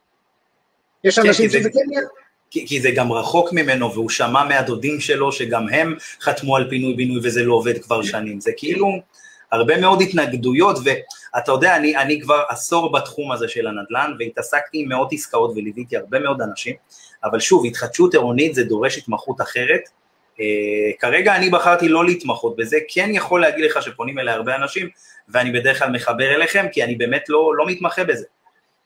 יש 1.05 1.19
כן, 1.19 1.27
אנשים 1.27 1.51
שזה 1.51 1.71
כן 1.71 1.93
יהיה. 1.93 2.03
כי, 2.51 2.67
כי 2.67 2.81
זה 2.81 2.91
גם 2.91 3.13
רחוק 3.13 3.53
ממנו, 3.53 3.93
והוא 3.93 4.11
שמע 4.11 4.45
מהדודים 4.45 5.01
שלו 5.01 5.33
שגם 5.33 5.69
הם 5.69 5.97
חתמו 6.21 6.57
על 6.57 6.71
פינוי-בינוי 6.71 7.21
וזה 7.23 7.43
לא 7.43 7.55
עובד 7.55 7.83
כבר 7.83 8.03
שנים. 8.03 8.41
זה 8.41 8.51
כאילו 8.57 8.89
הרבה 9.53 9.81
מאוד 9.81 10.03
התנגדויות, 10.03 10.79
ואתה 10.85 11.53
יודע, 11.53 11.77
אני, 11.77 11.97
אני 11.97 12.21
כבר 12.21 12.43
עשור 12.49 12.93
בתחום 12.93 13.33
הזה 13.33 13.49
של 13.49 13.67
הנדל"ן, 13.67 14.13
והתעסקתי 14.19 14.79
עם 14.79 14.89
מאות 14.89 15.13
עסקאות 15.13 15.51
וליוויתי 15.51 15.97
הרבה 15.97 16.19
מאוד 16.19 16.43
אנשים, 16.43 16.75
אבל 17.25 17.41
שוב, 17.41 17.67
התחדשות 17.67 18.15
עירונית 18.15 18.55
זה 18.55 18.65
דורש 18.65 18.99
התמחות 18.99 19.41
אחרת. 19.41 19.81
Uh, 20.37 20.41
כרגע 20.99 21.37
אני 21.37 21.51
בחרתי 21.51 21.89
לא 21.89 22.05
להתמחות 22.05 22.57
בזה, 22.57 22.77
כן 22.89 23.11
יכול 23.13 23.41
להגיד 23.41 23.65
לך 23.65 23.83
שפונים 23.83 24.19
אליי 24.19 24.35
הרבה 24.35 24.57
אנשים, 24.57 24.89
ואני 25.29 25.53
בדרך 25.53 25.79
כלל 25.79 25.91
מחבר 25.91 26.35
אליכם, 26.35 26.67
כי 26.73 26.85
אני 26.85 26.95
באמת 26.95 27.29
לא, 27.29 27.57
לא 27.57 27.67
מתמחה 27.67 28.05
בזה. 28.05 28.25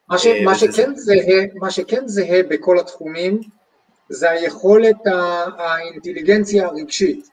מה, 0.09 0.19
ש, 0.19 0.27
מה, 0.45 0.55
שכן 0.55 0.95
זהה, 0.95 1.45
מה 1.55 1.71
שכן 1.71 2.03
זהה 2.07 2.43
בכל 2.49 2.79
התחומים, 2.79 3.41
זה 4.09 4.31
היכולת 4.31 4.97
האינטליגנציה 5.59 6.67
הרגשית. 6.67 7.29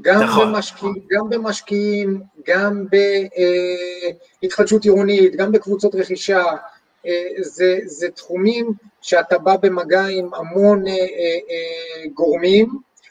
גם, 0.00 0.22
נכון. 0.22 0.52
במשקיע, 0.52 0.88
גם 1.10 1.28
במשקיעים, 1.30 2.20
גם 2.46 2.86
בהתחדשות 4.42 4.84
עירונית, 4.84 5.36
גם 5.36 5.52
בקבוצות 5.52 5.94
רכישה, 5.94 6.42
אה, 7.06 7.28
זה, 7.40 7.78
זה 7.84 8.10
תחומים 8.10 8.72
שאתה 9.02 9.38
בא 9.38 9.56
במגע 9.56 10.06
עם 10.06 10.34
המון 10.34 10.86
אה, 10.86 10.92
אה, 10.92 12.08
גורמים, 12.14 12.68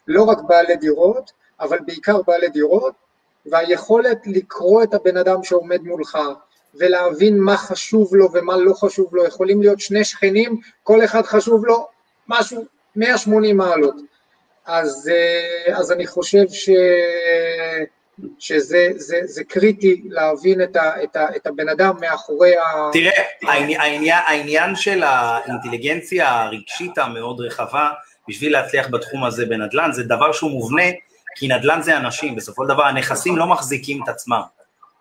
לא 0.07 0.23
רק 0.23 0.37
בעלי 0.47 0.75
דירות, 0.75 1.31
אבל 1.59 1.79
בעיקר 1.85 2.21
בעלי 2.27 2.49
דירות, 2.49 2.93
והיכולת 3.45 4.27
לקרוא 4.27 4.83
את 4.83 4.93
הבן 4.93 5.17
אדם 5.17 5.43
שעומד 5.43 5.81
מולך, 5.81 6.17
ולהבין 6.75 7.39
מה 7.39 7.57
חשוב 7.57 8.15
לו 8.15 8.31
ומה 8.33 8.57
לא 8.57 8.73
חשוב 8.73 9.15
לו, 9.15 9.25
יכולים 9.25 9.61
להיות 9.61 9.79
שני 9.79 10.03
שכנים, 10.03 10.59
כל 10.83 11.03
אחד 11.03 11.21
חשוב 11.21 11.65
לו 11.65 11.87
משהו 12.27 12.65
180 12.95 13.57
מעלות. 13.57 13.95
אז, 14.65 15.11
אה, 15.13 15.77
אז 15.77 15.91
אני 15.91 16.07
חושב 16.07 16.43
ש, 16.49 16.69
שזה 18.39 18.87
זה, 18.95 19.19
זה 19.23 19.43
קריטי 19.43 20.01
להבין 20.09 20.61
את, 20.63 20.75
ה, 20.75 21.03
את, 21.03 21.15
ה, 21.15 21.35
את 21.35 21.47
הבן 21.47 21.69
אדם 21.69 21.93
מאחורי 22.01 22.57
ה... 22.57 22.89
תראה, 22.93 23.23
העניין, 23.43 24.21
העניין 24.27 24.75
של 24.75 25.03
האינטליגנציה 25.03 26.41
הרגשית 26.41 26.97
המאוד 26.97 27.41
רחבה, 27.41 27.89
בשביל 28.29 28.51
להצליח 28.51 28.87
בתחום 28.87 29.23
הזה 29.23 29.45
בנדל"ן, 29.45 29.91
זה 29.91 30.03
דבר 30.03 30.31
שהוא 30.31 30.51
מובנה, 30.51 30.83
כי 31.35 31.47
נדל"ן 31.47 31.81
זה 31.81 31.97
אנשים, 31.97 32.35
בסופו 32.35 32.63
של 32.63 32.69
דבר 32.69 32.83
הנכסים 32.83 33.37
לא 33.37 33.47
מחזיקים 33.47 34.03
את 34.03 34.09
עצמם. 34.09 34.41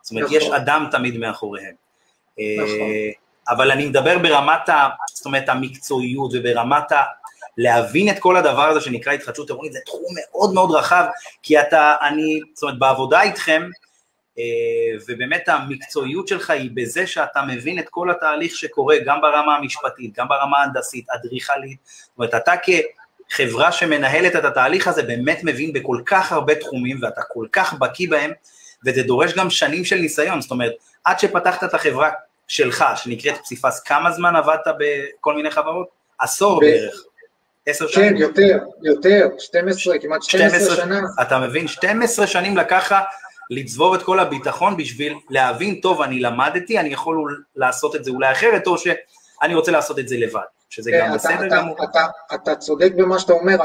זאת 0.02 0.10
אומרת, 0.10 0.24
נכון. 0.24 0.36
יש 0.36 0.44
אדם 0.50 0.86
תמיד 0.90 1.18
מאחוריהם. 1.18 1.74
נכון. 2.38 2.80
אה, 2.80 3.10
אבל 3.48 3.70
אני 3.70 3.86
מדבר 3.86 4.18
ברמת 4.18 4.68
ה... 4.68 4.88
זאת 5.14 5.26
אומרת, 5.26 5.48
המקצועיות 5.48 6.30
וברמת 6.34 6.92
ה... 6.92 7.02
להבין 7.58 8.08
את 8.08 8.18
כל 8.18 8.36
הדבר 8.36 8.62
הזה 8.62 8.80
שנקרא 8.80 9.12
התחדשות 9.12 9.50
עירונית, 9.50 9.72
זה 9.72 9.78
תחום 9.86 10.02
מאוד 10.16 10.54
מאוד 10.54 10.70
רחב, 10.70 11.04
כי 11.42 11.60
אתה, 11.60 11.94
אני, 12.02 12.40
זאת 12.54 12.62
אומרת, 12.62 12.78
בעבודה 12.78 13.22
איתכם, 13.22 13.62
אה, 14.38 14.98
ובאמת 15.08 15.48
המקצועיות 15.48 16.28
שלך 16.28 16.50
היא 16.50 16.70
בזה 16.74 17.06
שאתה 17.06 17.42
מבין 17.42 17.78
את 17.78 17.88
כל 17.88 18.10
התהליך 18.10 18.56
שקורה, 18.56 18.96
גם 19.04 19.20
ברמה 19.20 19.56
המשפטית, 19.56 20.18
גם 20.18 20.28
ברמה 20.28 20.58
ההנדסית, 20.58 21.10
אדריכלית, 21.10 21.78
זאת 21.84 22.18
אומרת, 22.18 22.34
אתה 22.34 22.56
כחברה 23.30 23.72
שמנהלת 23.72 24.36
את 24.36 24.44
התהליך 24.44 24.88
הזה, 24.88 25.02
באמת 25.02 25.40
מבין 25.44 25.72
בכל 25.72 26.00
כך 26.06 26.32
הרבה 26.32 26.54
תחומים, 26.54 26.98
ואתה 27.02 27.20
כל 27.28 27.46
כך 27.52 27.74
בקיא 27.74 28.10
בהם, 28.10 28.30
וזה 28.86 29.02
דורש 29.02 29.34
גם 29.34 29.50
שנים 29.50 29.84
של 29.84 29.96
ניסיון, 29.96 30.40
זאת 30.40 30.50
אומרת, 30.50 30.72
עד 31.04 31.18
שפתחת 31.18 31.64
את 31.64 31.74
החברה 31.74 32.10
שלך, 32.48 32.84
שנקראת 32.96 33.36
פסיפס, 33.42 33.80
כמה 33.80 34.12
זמן 34.12 34.36
עבדת 34.36 34.74
בכל 34.78 35.34
מיני 35.34 35.50
חברות? 35.50 35.86
עשור 36.18 36.60
ב- 36.60 36.64
בערך. 36.64 37.02
עשר 37.66 37.86
כן, 37.86 37.92
שנים? 37.92 38.10
כן, 38.10 38.16
יותר, 38.16 38.58
יותר, 38.82 39.28
12, 39.38 39.98
כמעט 39.98 40.22
12, 40.22 40.60
12 40.60 40.76
שנה. 40.76 41.00
אתה 41.22 41.38
מבין? 41.38 41.68
12 41.68 42.26
שנים 42.26 42.56
לקחה 42.56 43.00
לצבור 43.50 43.94
את 43.94 44.02
כל 44.02 44.20
הביטחון 44.20 44.76
בשביל 44.76 45.14
להבין, 45.30 45.80
טוב, 45.80 46.02
אני 46.02 46.20
למדתי, 46.20 46.78
אני 46.78 46.88
יכול 46.88 47.42
לעשות 47.56 47.96
את 47.96 48.04
זה 48.04 48.10
אולי 48.10 48.32
אחרת, 48.32 48.66
או 48.66 48.78
שאני 48.78 49.54
רוצה 49.54 49.72
לעשות 49.72 49.98
את 49.98 50.08
זה 50.08 50.16
לבד. 50.16 50.40
שזה 50.70 50.90
גם 50.94 51.14
בסדר 51.14 51.48
גמור. 51.50 51.76
אתה, 52.34 52.56
צודק 52.56 52.92
במה 52.96 53.18
שאתה 53.18 53.32
אומר, 53.32 53.56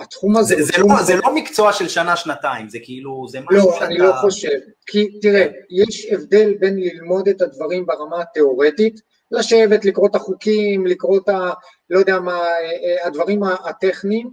התחום 0.00 0.36
הזה... 0.36 0.54
זה. 0.58 0.72
לא, 0.78 1.02
זה 1.02 1.16
לא 1.16 1.34
מקצוע 1.34 1.72
של 1.72 1.88
שנה-שנתיים, 1.88 2.68
זה 2.68 2.78
כאילו, 2.82 3.26
זה 3.28 3.40
משהו 3.40 3.56
לא, 3.56 3.72
שאתה... 3.74 3.84
לא, 3.84 3.86
אני 3.86 3.98
לא 3.98 4.12
חושב. 4.20 4.58
כי 4.86 5.18
תראה, 5.22 5.46
יש 5.70 6.06
הבדל 6.12 6.54
בין 6.60 6.76
ללמוד 6.76 7.28
את 7.28 7.42
הדברים 7.42 7.86
ברמה 7.86 8.20
התיאורטית, 8.20 9.00
לשבת, 9.30 9.84
לקרוא 9.84 10.08
את 10.08 10.14
החוקים, 10.14 10.86
לקרוא 10.86 11.18
את 11.18 11.28
ה... 11.28 11.50
לא 11.90 11.98
יודע 11.98 12.20
מה, 12.20 12.36
אה, 12.36 12.56
אה, 12.60 13.06
הדברים 13.06 13.42
הטכניים, 13.42 14.30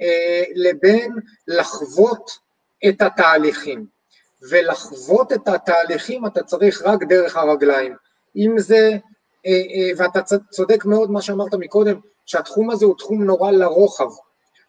אה, 0.00 0.42
לבין 0.54 1.12
לחוות 1.48 2.30
את 2.88 3.02
התהליכים. 3.02 3.86
ולחוות 4.50 5.32
את 5.32 5.48
התהליכים 5.48 6.26
אתה 6.26 6.42
צריך 6.42 6.82
רק 6.84 7.04
דרך 7.04 7.36
הרגליים. 7.36 7.94
אם 8.36 8.58
זה 8.58 8.96
ואתה 9.96 10.20
צודק 10.50 10.84
מאוד 10.84 11.10
מה 11.10 11.22
שאמרת 11.22 11.54
מקודם, 11.54 12.00
שהתחום 12.26 12.70
הזה 12.70 12.84
הוא 12.84 12.94
תחום 12.98 13.24
נורא 13.24 13.50
לרוחב, 13.50 14.08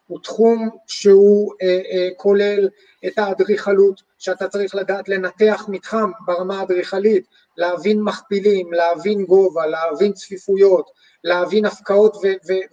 הוא 0.06 0.18
תחום 0.22 0.68
שהוא 0.86 1.52
אה, 1.62 2.08
כולל 2.16 2.68
את 3.06 3.18
האדריכלות, 3.18 4.02
שאתה 4.18 4.48
צריך 4.48 4.74
לדעת 4.74 5.08
לנתח 5.08 5.64
מתחם 5.68 6.10
ברמה 6.26 6.60
האדריכלית, 6.60 7.24
להבין 7.56 8.02
מכפילים, 8.02 8.72
להבין 8.72 9.24
גובה, 9.24 9.66
להבין 9.66 10.12
צפיפויות, 10.12 10.90
להבין 11.24 11.64
הפקעות 11.64 12.16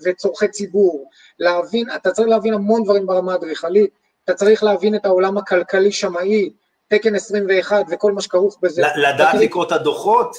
וצורכי 0.05 0.47
ציבור, 0.47 1.09
להבין, 1.39 1.87
אתה 1.95 2.11
צריך 2.11 2.27
להבין 2.27 2.53
המון 2.53 2.83
דברים 2.83 3.05
ברמה 3.05 3.33
האדריכלית, 3.33 3.91
אתה 4.23 4.33
צריך 4.33 4.63
להבין 4.63 4.95
את 4.95 5.05
העולם 5.05 5.37
הכלכלי-שמאי, 5.37 6.49
תקן 6.87 7.15
21 7.15 7.85
וכל 7.91 8.11
מה 8.11 8.21
שכרוך 8.21 8.57
בזה. 8.61 8.81
לדעת 8.97 9.35
לקרוא 9.35 9.63
את 9.63 9.71
הדוחות? 9.71 10.37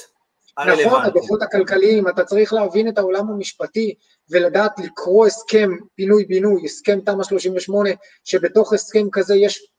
נכון, 0.57 1.01
הדוחות 1.01 1.41
הכלכליים, 1.41 2.07
אתה 2.07 2.23
צריך 2.23 2.53
להבין 2.53 2.87
את 2.87 2.97
העולם 2.97 3.29
המשפטי 3.29 3.93
ולדעת 4.29 4.79
לקרוא 4.79 5.25
הסכם 5.25 5.69
פינוי-בינוי, 5.95 6.61
הסכם 6.65 6.99
תמ"א 7.05 7.23
38, 7.23 7.89
שבתוך 8.23 8.73
הסכם 8.73 9.07
כזה 9.11 9.35
יש 9.35 9.71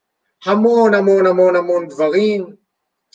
המון 0.45 0.93
המון 0.93 1.27
המון 1.27 1.55
המון 1.55 1.87
דברים. 1.87 2.55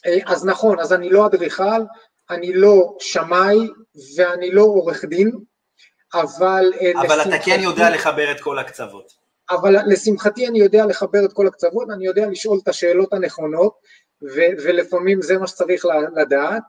אה, 0.06 0.18
אז 0.26 0.46
נכון, 0.46 0.80
אז 0.80 0.92
אני 0.92 1.10
לא 1.10 1.26
אדריכל, 1.26 1.82
אני 2.30 2.52
לא 2.52 2.96
שמאי 3.00 3.58
ואני 4.16 4.50
לא 4.50 4.62
עורך 4.62 5.04
דין, 5.04 5.30
אבל... 6.14 6.72
אה, 6.80 6.92
אבל 7.00 7.20
לשמחתי, 7.20 7.36
אתה 7.36 7.44
כן 7.44 7.60
יודע 7.62 7.90
לחבר 7.90 8.30
את 8.30 8.40
כל 8.40 8.58
הקצוות. 8.58 9.12
אבל 9.50 9.76
לשמחתי 9.86 10.48
אני 10.48 10.58
יודע 10.58 10.86
לחבר 10.86 11.24
את 11.24 11.32
כל 11.32 11.46
הקצוות, 11.46 11.90
אני 11.90 12.06
יודע 12.06 12.26
לשאול 12.26 12.58
את 12.62 12.68
השאלות 12.68 13.12
הנכונות, 13.12 13.74
ו- 14.22 14.56
ולפעמים 14.64 15.22
זה 15.22 15.38
מה 15.38 15.46
שצריך 15.46 15.86
לדעת. 16.16 16.62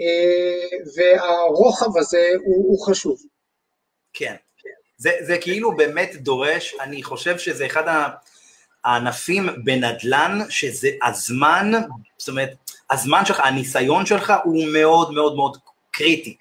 אה, 0.00 0.78
והרוחב 0.96 1.98
הזה 1.98 2.28
הוא, 2.44 2.64
הוא 2.68 2.86
חשוב. 2.86 3.18
כן, 4.12 4.34
זה, 4.96 5.10
זה 5.20 5.38
כאילו 5.38 5.76
באמת 5.76 6.16
דורש, 6.16 6.74
אני 6.80 7.02
חושב 7.02 7.38
שזה 7.38 7.66
אחד 7.66 8.12
הענפים 8.84 9.48
בנדל"ן, 9.64 10.38
שזה 10.48 10.88
הזמן, 11.02 11.72
זאת 12.18 12.28
אומרת, 12.28 12.50
הזמן 12.90 13.26
שלך, 13.26 13.40
הניסיון 13.40 14.06
שלך 14.06 14.32
הוא 14.44 14.66
מאוד 14.72 15.12
מאוד 15.12 15.36
מאוד 15.36 15.56
קריטי. 15.90 16.36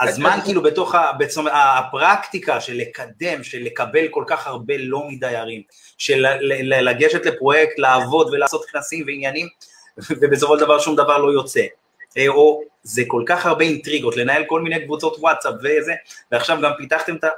הזמן 0.00 0.38
כאילו 0.44 0.62
בתוך, 0.62 0.94
ה, 0.94 1.12
אומרת, 1.36 1.54
הפרקטיקה 1.56 2.60
של 2.60 2.74
לקדם, 2.74 3.42
של 3.42 3.58
לקבל 3.62 4.08
כל 4.10 4.24
כך 4.26 4.46
הרבה 4.46 4.74
לא 4.78 5.08
מדיירים, 5.08 5.62
של 5.98 6.24
לגשת 6.62 7.26
לפרויקט, 7.26 7.78
לעבוד 7.78 8.28
ולעשות 8.32 8.64
כנסים 8.64 9.04
ועניינים, 9.06 9.48
ובסופו 10.20 10.58
של 10.58 10.64
דבר 10.64 10.78
שום 10.78 10.96
דבר 10.96 11.18
לא 11.18 11.32
יוצא. 11.32 11.62
אה, 12.18 12.28
או 12.28 12.60
זה 12.82 13.02
כל 13.06 13.22
כך 13.26 13.46
הרבה 13.46 13.64
אינטריגות, 13.64 14.16
לנהל 14.16 14.44
כל 14.46 14.60
מיני 14.60 14.84
קבוצות 14.84 15.16
וואטסאפ 15.18 15.54
וזה, 15.58 15.92
ועכשיו 16.32 16.58
גם 16.62 16.70
פיתחתם 16.78 17.16
את 17.16 17.24
ה... 17.24 17.28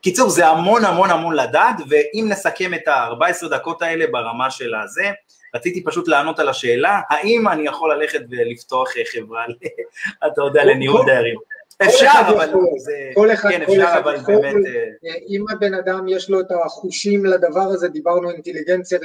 קיצור, 0.00 0.28
זה 0.28 0.46
המון 0.46 0.84
המון 0.84 1.10
המון 1.10 1.36
לדעת, 1.36 1.76
ואם 1.88 2.26
נסכם 2.28 2.74
את 2.74 2.88
ה-14 2.88 3.48
דקות 3.48 3.82
האלה 3.82 4.04
ברמה 4.10 4.50
של 4.50 4.74
הזה, 4.74 5.10
רציתי 5.54 5.84
פשוט 5.84 6.08
לענות 6.08 6.38
על 6.38 6.48
השאלה, 6.48 7.00
האם 7.10 7.48
אני 7.48 7.66
יכול 7.66 7.94
ללכת 7.94 8.20
ולפתוח 8.30 8.88
חברה, 9.12 9.44
אתה 10.26 10.42
יודע, 10.42 10.64
לניהול 10.64 11.04
דיירים. 11.06 11.38
אפשר, 11.82 12.10
אבל 12.28 12.50
זה... 12.76 13.10
כל 13.14 13.32
אחד, 13.32 13.50
כן, 13.50 13.62
אפשר, 13.62 13.94
אבל 13.98 14.16
באמת... 14.26 14.54
אם 15.28 15.44
הבן 15.52 15.74
אדם 15.74 16.08
יש 16.08 16.30
לו 16.30 16.40
את 16.40 16.46
החושים 16.64 17.26
לדבר 17.26 17.60
הזה, 17.60 17.88
דיברנו 17.88 18.30
אינטליגנציה 18.30 18.98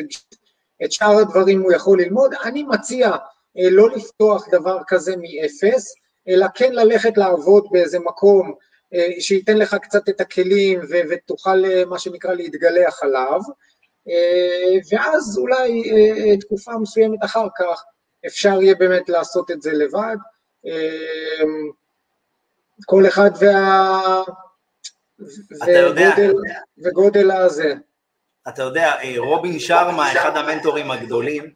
את 0.85 0.91
שאר 0.91 1.17
הדברים 1.17 1.61
הוא 1.61 1.73
יכול 1.73 2.01
ללמוד, 2.01 2.31
אני 2.43 2.63
מציע 2.63 3.11
לא 3.55 3.89
לפתוח 3.89 4.48
דבר 4.51 4.77
כזה 4.88 5.15
מאפס, 5.17 5.95
אלא 6.27 6.45
כן 6.55 6.74
ללכת 6.74 7.17
לעבוד 7.17 7.67
באיזה 7.72 8.00
מקום 8.00 8.53
שייתן 9.19 9.57
לך 9.57 9.75
קצת 9.81 10.10
את 10.10 10.22
הכלים 10.22 10.81
ותוכל 11.10 11.63
מה 11.88 12.00
שנקרא 12.00 12.33
להתגלח 12.33 13.03
עליו, 13.03 13.39
ואז 14.91 15.38
אולי 15.38 15.83
תקופה 16.39 16.72
מסוימת 16.77 17.24
אחר 17.24 17.48
כך 17.60 17.83
אפשר 18.25 18.62
יהיה 18.62 18.75
באמת 18.75 19.10
לעשות 19.10 19.51
את 19.51 19.62
זה 19.62 19.72
לבד. 19.74 20.15
כל 22.86 23.07
אחד 23.07 23.29
וה... 23.39 24.24
וגודל, 25.67 26.33
וגודל 26.83 27.31
הזה. 27.31 27.74
אתה 28.48 28.62
יודע, 28.63 28.91
רובין 29.17 29.60
שרמה, 29.60 30.12
אחד 30.12 30.38
המנטורים 30.38 30.91
הגדולים, 30.91 31.53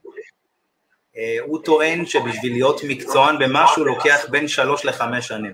הוא 1.40 1.58
טוען 1.64 2.06
שבשביל 2.06 2.52
להיות 2.52 2.80
מקצוען 2.84 3.38
במשהו 3.38 3.84
לוקח 3.84 4.26
בין 4.30 4.48
שלוש 4.48 4.84
לחמש 4.84 5.28
שנים. 5.28 5.52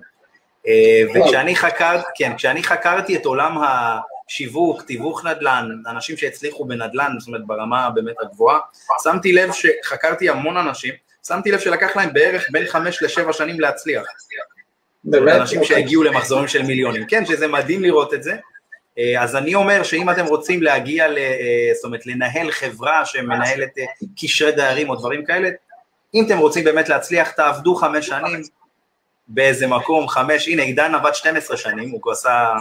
וכשאני 1.15 1.57
חקר, 1.57 2.01
כן, 2.15 2.37
כשאני 2.37 2.63
חקרתי 2.63 3.17
את 3.17 3.25
עולם 3.25 3.59
השיווק, 3.63 4.83
תיווך 4.83 5.25
נדל"ן, 5.25 5.69
אנשים 5.87 6.17
שהצליחו 6.17 6.65
בנדל"ן, 6.65 7.13
זאת 7.19 7.29
אומרת 7.29 7.47
ברמה 7.47 7.91
באמת 7.91 8.17
הגבוהה, 8.23 8.59
שמתי 9.03 9.33
לב 9.33 9.51
שחקרתי 9.53 10.29
המון 10.29 10.57
אנשים, 10.57 10.95
שמתי 11.27 11.51
לב 11.51 11.61
שלקח 11.61 11.97
להם 11.97 12.13
בערך 12.13 12.47
בין 12.51 12.67
חמש 12.67 13.03
לשבע 13.03 13.33
שנים 13.33 13.61
להצליח. 13.61 14.03
באמת? 15.05 15.41
אנשים. 15.41 15.65
שהגיעו 15.65 16.03
למחזורים 16.03 16.49
של 16.49 16.63
מיליונים. 16.63 17.07
כן, 17.07 17.27
שזה 17.27 17.49
מדהים 17.49 17.83
לראות 17.83 18.15
את 18.15 18.23
זה. 18.23 18.37
אז 19.19 19.37
אני 19.37 19.55
אומר 19.55 19.83
שאם 19.83 20.11
אתם 20.11 20.27
רוצים 20.27 20.63
להגיע, 20.63 21.07
זאת 21.75 21.85
אומרת, 21.85 22.07
לנהל 22.07 22.51
חברה 22.51 23.05
שמנהלת 23.05 23.71
קשרי 24.17 24.53
דיירים 24.53 24.91
או 24.91 24.95
דברים 24.95 25.25
כאלה, 25.25 25.49
אם 26.15 26.25
אתם 26.27 26.39
רוצים 26.39 26.65
באמת 26.65 26.89
להצליח, 26.89 27.31
תעבדו 27.31 27.75
חמש 27.75 28.07
שנים 28.07 28.43
באיזה 29.29 29.67
מקום, 29.67 30.09
חמש, 30.09 30.49
הנה, 30.49 30.63
עידן 30.63 30.95
עבד 30.95 31.15
12 31.15 31.57
שנים, 31.57 31.91
הוא 31.91 32.13
עשה, 32.13 32.53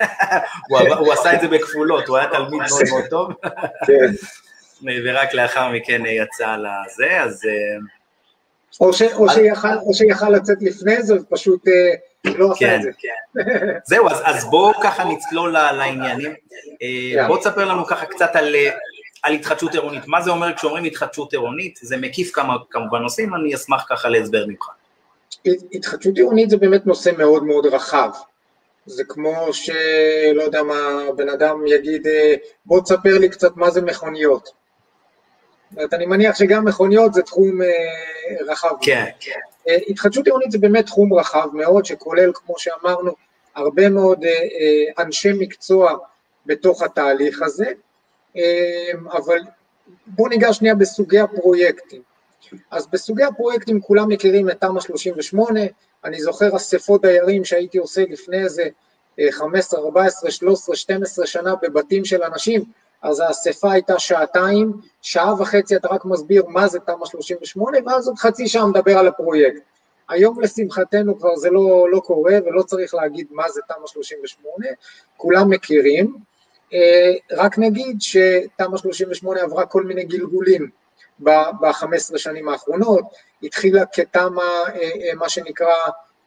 הוא, 0.68 0.78
הוא 0.78 1.12
עשה 1.12 1.34
את 1.34 1.40
זה 1.40 1.48
בכפולות, 1.48 2.08
הוא 2.08 2.16
היה 2.16 2.26
תלמיד 2.30 2.50
מאוד 2.50 2.82
מאוד 2.90 3.04
טוב, 3.10 3.32
כן. 3.86 4.12
ורק 5.04 5.34
לאחר 5.34 5.68
מכן 5.72 6.02
יצא 6.06 6.56
לזה, 6.56 7.22
אז... 7.22 7.42
או, 8.80 8.92
שיכל, 9.94 10.28
לצאת 10.30 10.58
לפני 10.60 11.02
זה, 11.02 11.14
ופשוט 11.14 11.68
אה, 11.68 11.94
לא 12.24 12.50
כן, 12.58 12.76
את 12.76 12.82
זה. 12.82 12.90
כן. 12.98 13.38
זהו, 13.84 14.08
אז, 14.08 14.44
בואו 14.44 14.72
ככה 14.82 15.04
נצלול 15.04 15.52
לעניינים. 15.52 16.34
אה, 16.82 17.26
בואו 17.26 17.38
תספר 17.38 17.64
לנו 17.64 17.86
ככה 17.86 18.06
קצת 18.06 18.30
על, 18.36 18.54
על 19.22 19.32
התחדשות 19.32 19.72
עירונית. 19.74 20.02
מה 20.06 20.22
זה 20.22 20.30
אומר 20.30 20.54
כשאומרים 20.56 20.84
התחדשות 20.84 21.32
עירונית? 21.32 21.78
זה 21.82 21.96
מקיף 21.96 22.30
כמה, 22.34 22.56
כמובן 22.70 23.02
נושאים, 23.02 23.34
אני 23.34 23.54
אשמח 23.54 23.86
ככה 23.88 24.08
להסבר 24.08 24.46
ממך. 24.46 24.68
התחדשות 25.72 26.16
עירונית 26.16 26.50
זה 26.50 26.56
באמת 26.56 26.86
נושא 26.86 27.10
מאוד 27.18 27.44
מאוד 27.44 27.66
רחב. 27.66 28.10
זה 28.86 29.04
כמו 29.08 29.48
שלא 29.52 30.42
יודע 30.42 30.62
מה, 30.62 30.98
בן 31.16 31.28
אדם 31.28 31.66
יגיד, 31.66 32.06
אה, 32.06 32.34
בוא 32.66 32.80
תספר 32.80 33.18
לי 33.18 33.28
קצת 33.28 33.56
מה 33.56 33.70
זה 33.70 33.82
מכוניות. 33.82 34.63
אומרת, 35.76 35.94
אני 35.94 36.06
מניח 36.06 36.36
שגם 36.36 36.64
מכוניות 36.64 37.14
זה 37.14 37.22
תחום 37.22 37.62
אה, 37.62 37.68
רחב. 38.46 38.74
כן, 38.80 39.04
כן. 39.20 39.40
אה, 39.68 39.76
התחדשות 39.88 40.26
עירונית 40.26 40.50
זה 40.50 40.58
באמת 40.58 40.86
תחום 40.86 41.14
רחב 41.14 41.48
מאוד, 41.52 41.84
שכולל, 41.84 42.30
כמו 42.34 42.54
שאמרנו, 42.58 43.12
הרבה 43.54 43.88
מאוד 43.88 44.24
אה, 44.24 45.04
אנשי 45.04 45.32
מקצוע 45.38 45.96
בתוך 46.46 46.82
התהליך 46.82 47.42
הזה, 47.42 47.66
אבל 49.12 49.38
בואו 50.06 50.28
ניגע 50.28 50.52
שנייה 50.52 50.74
בסוגי 50.74 51.18
הפרויקטים. 51.18 52.02
אז 52.70 52.86
בסוגי 52.86 53.24
הפרויקטים 53.24 53.80
כולם 53.80 54.08
מכירים 54.08 54.50
את 54.50 54.60
תמ"א 54.60 54.80
38, 54.80 55.60
אני 56.04 56.20
זוכר 56.22 56.56
אספות 56.56 57.02
דיירים 57.02 57.44
שהייתי 57.44 57.78
עושה 57.78 58.02
לפני 58.10 58.42
איזה 58.44 58.64
15, 59.30 59.80
14, 59.80 60.30
13, 60.30 60.76
12 60.76 61.26
שנה 61.26 61.54
בבתים 61.62 62.04
של 62.04 62.22
אנשים, 62.22 62.64
אז 63.04 63.20
האספה 63.20 63.72
הייתה 63.72 63.98
שעתיים, 63.98 64.72
שעה 65.02 65.34
וחצי 65.42 65.76
אתה 65.76 65.88
רק 65.88 66.04
מסביר 66.04 66.46
מה 66.48 66.68
זה 66.68 66.78
תמ"א 66.80 67.06
38, 67.06 67.78
ואז 67.86 68.08
עוד 68.08 68.18
חצי 68.18 68.48
שעה 68.48 68.66
מדבר 68.66 68.98
על 68.98 69.08
הפרויקט. 69.08 69.62
היום 70.08 70.40
לשמחתנו 70.40 71.18
כבר 71.18 71.36
זה 71.36 71.50
לא, 71.50 71.88
לא 71.90 72.00
קורה 72.00 72.34
ולא 72.46 72.62
צריך 72.62 72.94
להגיד 72.94 73.26
מה 73.30 73.48
זה 73.48 73.60
תמ"א 73.68 73.86
38, 73.86 74.66
כולם 75.16 75.50
מכירים. 75.50 76.16
אה, 76.72 77.12
רק 77.32 77.58
נגיד 77.58 77.96
שתמ"א 78.00 78.76
38 78.76 79.40
עברה 79.40 79.66
כל 79.66 79.82
מיני 79.82 80.04
גלגולים 80.04 80.70
ב-15 81.18 82.18
שנים 82.18 82.48
האחרונות, 82.48 83.04
התחילה 83.42 83.86
כתמ"א, 83.86 84.40
אה, 84.40 84.74
אה, 84.74 85.14
מה 85.14 85.28
שנקרא, 85.28 85.74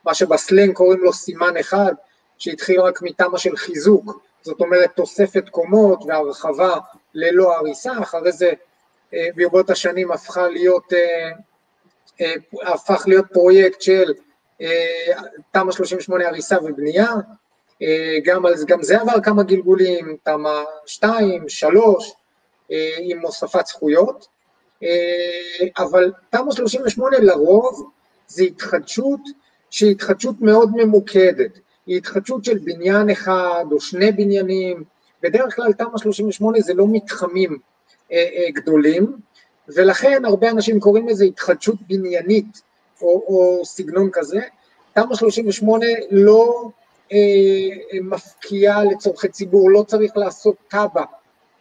מה 0.06 0.14
שבסלנג 0.14 0.74
קוראים 0.74 1.00
לו 1.00 1.14
סימן 1.14 1.58
אחד, 1.58 1.94
שהתחיל 2.38 2.82
רק 2.82 3.02
מתמ"א 3.02 3.38
של 3.38 3.58
חיזוק, 3.58 4.22
זאת 4.48 4.62
אומרת 4.62 4.92
תוספת 4.96 5.50
קומות 5.50 6.04
והרחבה 6.08 6.76
ללא 7.14 7.56
הריסה, 7.56 7.92
אחרי 8.02 8.32
זה 8.32 8.52
אה, 9.14 9.28
ברבות 9.36 9.70
השנים 9.70 10.12
הפכה 10.12 10.48
להיות, 10.48 10.94
אה, 10.94 11.32
אה, 12.22 12.74
הפך 12.74 13.04
להיות 13.08 13.26
פרויקט 13.34 13.82
של 13.82 14.14
תמ"א 15.52 15.72
38 15.72 16.28
הריסה 16.28 16.58
ובנייה, 16.64 17.14
גם, 18.26 18.44
גם 18.68 18.84
זה 18.84 19.02
עבר 19.02 19.22
כמה 19.24 19.44
גלגולים, 19.44 20.18
תמ"א 20.24 20.64
2, 20.86 21.50
3, 21.50 22.14
עם 23.00 23.20
הוספת 23.22 23.66
זכויות, 23.66 24.28
אבל 25.78 26.12
תמ"א 26.30 26.52
38 26.52 27.18
לרוב 27.20 27.92
זה 28.28 28.44
התחדשות 28.44 29.20
שהיא 29.70 29.92
התחדשות 29.92 30.36
מאוד 30.42 30.72
ממוקדת, 30.76 31.60
היא 31.88 31.98
התחדשות 31.98 32.46
של 32.46 32.58
בניין 32.58 33.10
אחד 33.10 33.66
או 33.72 33.82
שני 33.82 34.12
בניינים, 34.12 34.84
בדרך 35.24 35.56
כלל 35.56 35.74
תמ"א 35.74 35.98
38 35.98 36.60
זה 36.60 36.74
לא 36.74 36.86
מתחמים 36.92 37.58
אה, 38.12 38.18
אה, 38.18 38.52
גדולים, 38.52 39.18
ולכן 39.76 40.26
הרבה 40.26 40.50
אנשים 40.50 40.80
קוראים 40.80 41.08
לזה 41.08 41.26
התחדשות 41.26 41.76
בניינית 41.88 42.62
או, 43.02 43.08
או 43.08 43.66
סגנון 43.66 44.10
כזה. 44.14 44.40
תמ"א 44.94 45.16
38 45.16 45.86
לא 46.12 46.70
אה, 47.12 47.18
מפקיעה 48.02 48.84
לצורכי 48.84 49.28
ציבור, 49.28 49.72
לא 49.72 49.84
צריך 49.88 50.18
לעשות 50.18 50.56
תב"ע, 50.68 51.04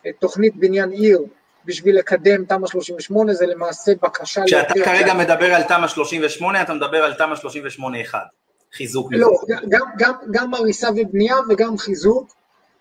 אה, 0.07 0.11
תוכנית 0.19 0.57
בניין 0.57 0.91
עיר, 0.91 1.23
בשביל 1.65 1.99
לקדם 1.99 2.45
תמ"א 2.45 2.67
38, 2.67 3.35
זה 3.35 3.47
למעשה 3.47 3.93
בקשה... 4.03 4.43
כשאתה 4.47 4.75
כרגע 4.85 5.15
מדבר 5.15 5.55
על 5.55 5.63
תמ"א 5.63 5.89
38, 5.89 6.63
אתה 6.63 6.75
מדבר 6.75 7.05
על 7.05 7.15
תמ"א 7.15 7.35
38-1. 8.13 8.15
חיזוק. 8.77 9.09
לא, 9.13 9.31
גם, 9.69 9.87
גם, 9.99 10.13
גם 10.31 10.55
הריסה 10.55 10.89
ובנייה 10.97 11.37
וגם 11.49 11.79
חיזוק, 11.79 12.35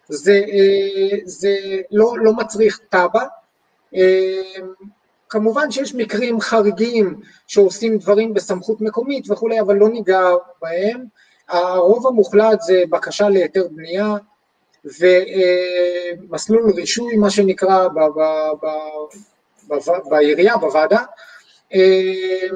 זה, 0.08 0.42
אה, 0.48 1.18
זה 1.26 1.56
לא, 1.92 2.14
לא 2.18 2.34
מצריך 2.34 2.80
תב"ע. 2.90 3.24
אה, 3.96 4.42
כמובן 5.30 5.72
שיש 5.72 5.96
מקרים 5.96 6.42
חריגים 6.42 7.20
שעושים 7.48 7.98
דברים 7.98 8.34
בסמכות 8.34 8.82
מקומית 8.82 9.32
וכולי, 9.32 9.60
אבל 9.62 9.76
לא 9.76 9.90
ניגע 9.90 10.22
בהם. 10.62 11.06
הרוב 11.50 12.08
המוחלט 12.08 12.62
זה 12.62 12.84
בקשה 12.90 13.30
להיתר 13.30 13.68
בנייה 13.72 14.16
ומסלול 16.30 16.72
רישוי, 16.76 17.18
מה 17.18 17.30
שנקרא, 17.30 17.88
ב, 17.88 17.94
ב, 17.94 18.22
ב, 18.62 19.74
ב, 19.74 20.10
בעירייה, 20.10 20.58
בוועדה, 20.58 21.04
אה, 21.74 22.48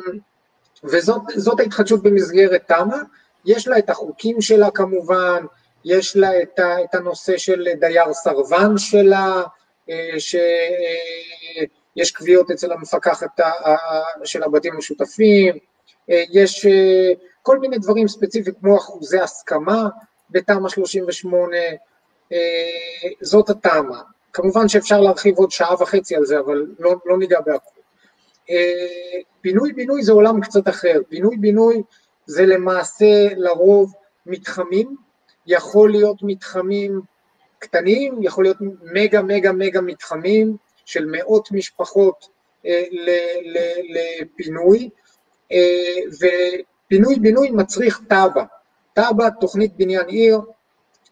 וזאת 0.84 1.60
ההתחדשות 1.60 2.04
במסגרת 2.04 2.62
תמ"א. 2.68 2.98
יש 3.46 3.68
לה 3.68 3.78
את 3.78 3.90
החוקים 3.90 4.42
שלה 4.42 4.72
כמובן, 4.72 5.46
יש 5.86 6.16
לה 6.16 6.42
את, 6.42 6.60
ה, 6.60 6.84
את 6.84 6.96
הנושא 6.96 7.38
של 7.38 7.68
דייר 7.80 8.14
סרבן 8.14 8.78
שלה, 8.78 9.44
אה, 9.90 10.20
שיש 10.20 12.12
קביעות 12.12 12.52
אצל 12.52 12.72
המפקחת 12.72 13.40
של 14.24 14.44
הבתים 14.44 14.74
המשותפים, 14.74 15.58
אה, 16.10 16.24
יש 16.32 16.66
אה, 16.66 17.12
כל 17.42 17.60
מיני 17.60 17.78
דברים 17.78 18.08
ספציפיים 18.08 18.56
כמו 18.62 18.78
אחוזי 18.78 19.20
הסכמה 19.20 19.88
בתמ"א 20.30 20.70
38, 20.70 21.58
זאת 23.22 23.50
התמ"א. 23.50 23.98
כמובן 24.34 24.68
שאפשר 24.68 25.02
להרחיב 25.02 25.38
עוד 25.38 25.52
שעה 25.52 25.74
וחצי 25.74 26.16
על 26.16 26.26
זה, 26.26 26.40
אבל 26.40 26.66
לא, 26.80 26.96
לא 27.06 27.18
ניגע 27.18 27.40
בהכל. 27.40 27.80
פינוי-בינוי 29.42 30.04
זה 30.04 30.12
עולם 30.12 30.42
קצת 30.42 30.68
אחר, 30.68 31.02
פינוי-בינוי 31.10 31.84
זה 32.30 32.46
למעשה 32.46 33.28
לרוב 33.38 33.94
מתחמים, 34.26 34.96
יכול 35.48 35.92
להיות 35.92 36.18
מתחמים 36.22 37.02
קטנים, 37.60 38.24
יכול 38.24 38.44
להיות 38.44 38.58
מגה 38.94 39.22
מגה 39.22 39.52
מגה 39.52 39.82
מתחמים 39.82 40.58
של 40.86 41.06
מאות 41.06 41.52
משפחות, 41.52 42.30
לפינוי, 43.94 44.90
ופינוי-בינוי 46.20 47.52
מצריך 47.52 48.02
תב"ע. 48.08 48.44
תב"ע, 48.94 49.30
תוכנית 49.30 49.76
בניין 49.78 50.08
עיר, 50.08 50.42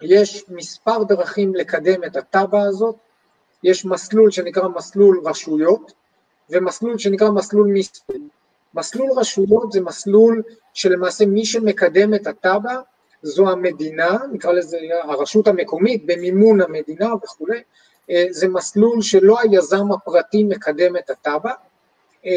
יש 0.01 0.45
מספר 0.49 1.03
דרכים 1.03 1.55
לקדם 1.55 2.03
את 2.03 2.15
התב"ע 2.15 2.61
הזאת, 2.61 2.95
יש 3.63 3.85
מסלול 3.85 4.31
שנקרא 4.31 4.67
מסלול 4.67 5.21
רשויות, 5.25 5.93
ומסלול 6.49 6.97
שנקרא 6.97 7.29
מסלול 7.29 7.67
מיסוי. 7.67 8.17
מסלול 8.77 9.11
רשויות 9.11 9.71
זה 9.71 9.81
מסלול 9.81 10.41
שלמעשה 10.73 11.25
מי 11.25 11.45
שמקדם 11.45 12.13
את 12.13 12.27
התב"ע 12.27 12.81
זו 13.21 13.49
המדינה, 13.49 14.17
נקרא 14.31 14.51
לזה 14.51 14.77
הרשות 15.03 15.47
המקומית, 15.47 16.05
במימון 16.05 16.61
המדינה 16.61 17.13
וכולי, 17.23 17.61
אה, 18.09 18.25
זה 18.29 18.47
מסלול 18.47 19.01
שלא 19.01 19.37
היזם 19.39 19.91
הפרטי 19.91 20.43
מקדם 20.43 20.97
את 20.97 21.09
התב"ע, 21.09 21.51
אה, 22.25 22.31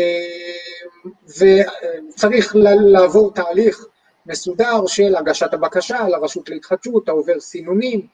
וצריך 1.29 2.57
לעבור 2.93 3.35
תהליך 3.35 3.87
מסודר 4.27 4.87
של 4.87 5.17
הגשת 5.17 5.55
הבקשה 5.55 6.09
לרשות 6.09 6.51
להתחדשות, 6.51 7.05
אתה 7.05 7.13
עובר 7.13 7.41
סינונים, 7.41 8.07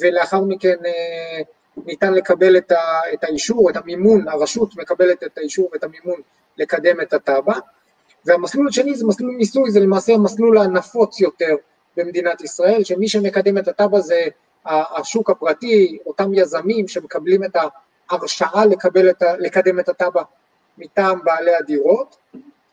ולאחר 0.00 0.40
מכן 0.40 0.76
אה, 0.86 1.42
ניתן 1.86 2.14
לקבל 2.14 2.56
את, 2.56 2.72
ה, 2.72 3.00
את 3.12 3.24
האישור, 3.24 3.70
את 3.70 3.76
המימון, 3.76 4.28
הרשות 4.28 4.76
מקבלת 4.76 5.24
את 5.24 5.38
האישור 5.38 5.68
ואת 5.72 5.84
המימון 5.84 6.20
לקדם 6.58 7.00
את 7.00 7.12
התב"ע, 7.12 7.52
והמסלול 8.24 8.68
השני 8.68 8.94
זה 8.94 9.06
מסלול 9.06 9.34
מיסוי, 9.34 9.70
זה 9.70 9.80
למעשה 9.80 10.14
המסלול 10.14 10.58
הנפוץ 10.58 11.20
יותר 11.20 11.54
במדינת 11.96 12.40
ישראל, 12.40 12.84
שמי 12.84 13.08
שמקדם 13.08 13.58
את 13.58 13.68
התב"ע 13.68 14.00
זה 14.00 14.26
השוק 14.66 15.30
הפרטי, 15.30 15.98
אותם 16.06 16.34
יזמים 16.34 16.88
שמקבלים 16.88 17.44
את 17.44 17.56
ההרשאה 18.10 18.66
לקבל 18.66 19.10
את 19.10 19.22
ה, 19.22 19.36
לקדם 19.38 19.80
את 19.80 19.88
התב"ע 19.88 20.22
מטעם 20.78 21.18
בעלי 21.24 21.54
הדירות. 21.54 22.16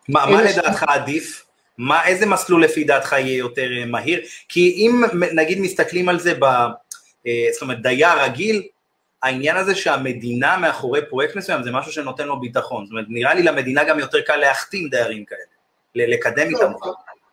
מה, 0.09 0.25
מה 0.25 0.43
לדעתך 0.43 0.79
ש... 0.79 0.83
עדיף? 0.87 1.45
מה, 1.77 2.07
איזה 2.07 2.25
מסלול 2.25 2.63
לפי 2.63 2.83
דעתך 2.83 3.11
יהיה 3.11 3.37
יותר 3.37 3.67
אה, 3.79 3.85
מהיר? 3.85 4.21
כי 4.49 4.71
אם 4.77 5.03
נגיד 5.33 5.59
מסתכלים 5.59 6.09
על 6.09 6.19
זה, 6.19 6.33
ב, 6.33 6.43
אה, 6.43 7.47
זאת 7.53 7.61
אומרת, 7.61 7.81
דייר 7.81 8.21
רגיל, 8.23 8.67
העניין 9.25 9.57
הזה 9.57 9.75
שהמדינה 9.75 10.57
מאחורי 10.57 11.09
פרויקט 11.09 11.35
מסוים 11.35 11.63
זה 11.63 11.71
משהו 11.71 11.91
שנותן 11.91 12.27
לו 12.27 12.39
ביטחון, 12.39 12.85
זאת 12.85 12.91
אומרת 12.91 13.05
נראה 13.09 13.33
לי 13.33 13.43
למדינה 13.43 13.83
גם 13.83 13.99
יותר 13.99 14.21
קל 14.21 14.35
להחתים 14.35 14.89
דיירים 14.89 15.25
כאלה, 15.25 16.07
לקדם 16.07 16.47
איתם 16.49 16.71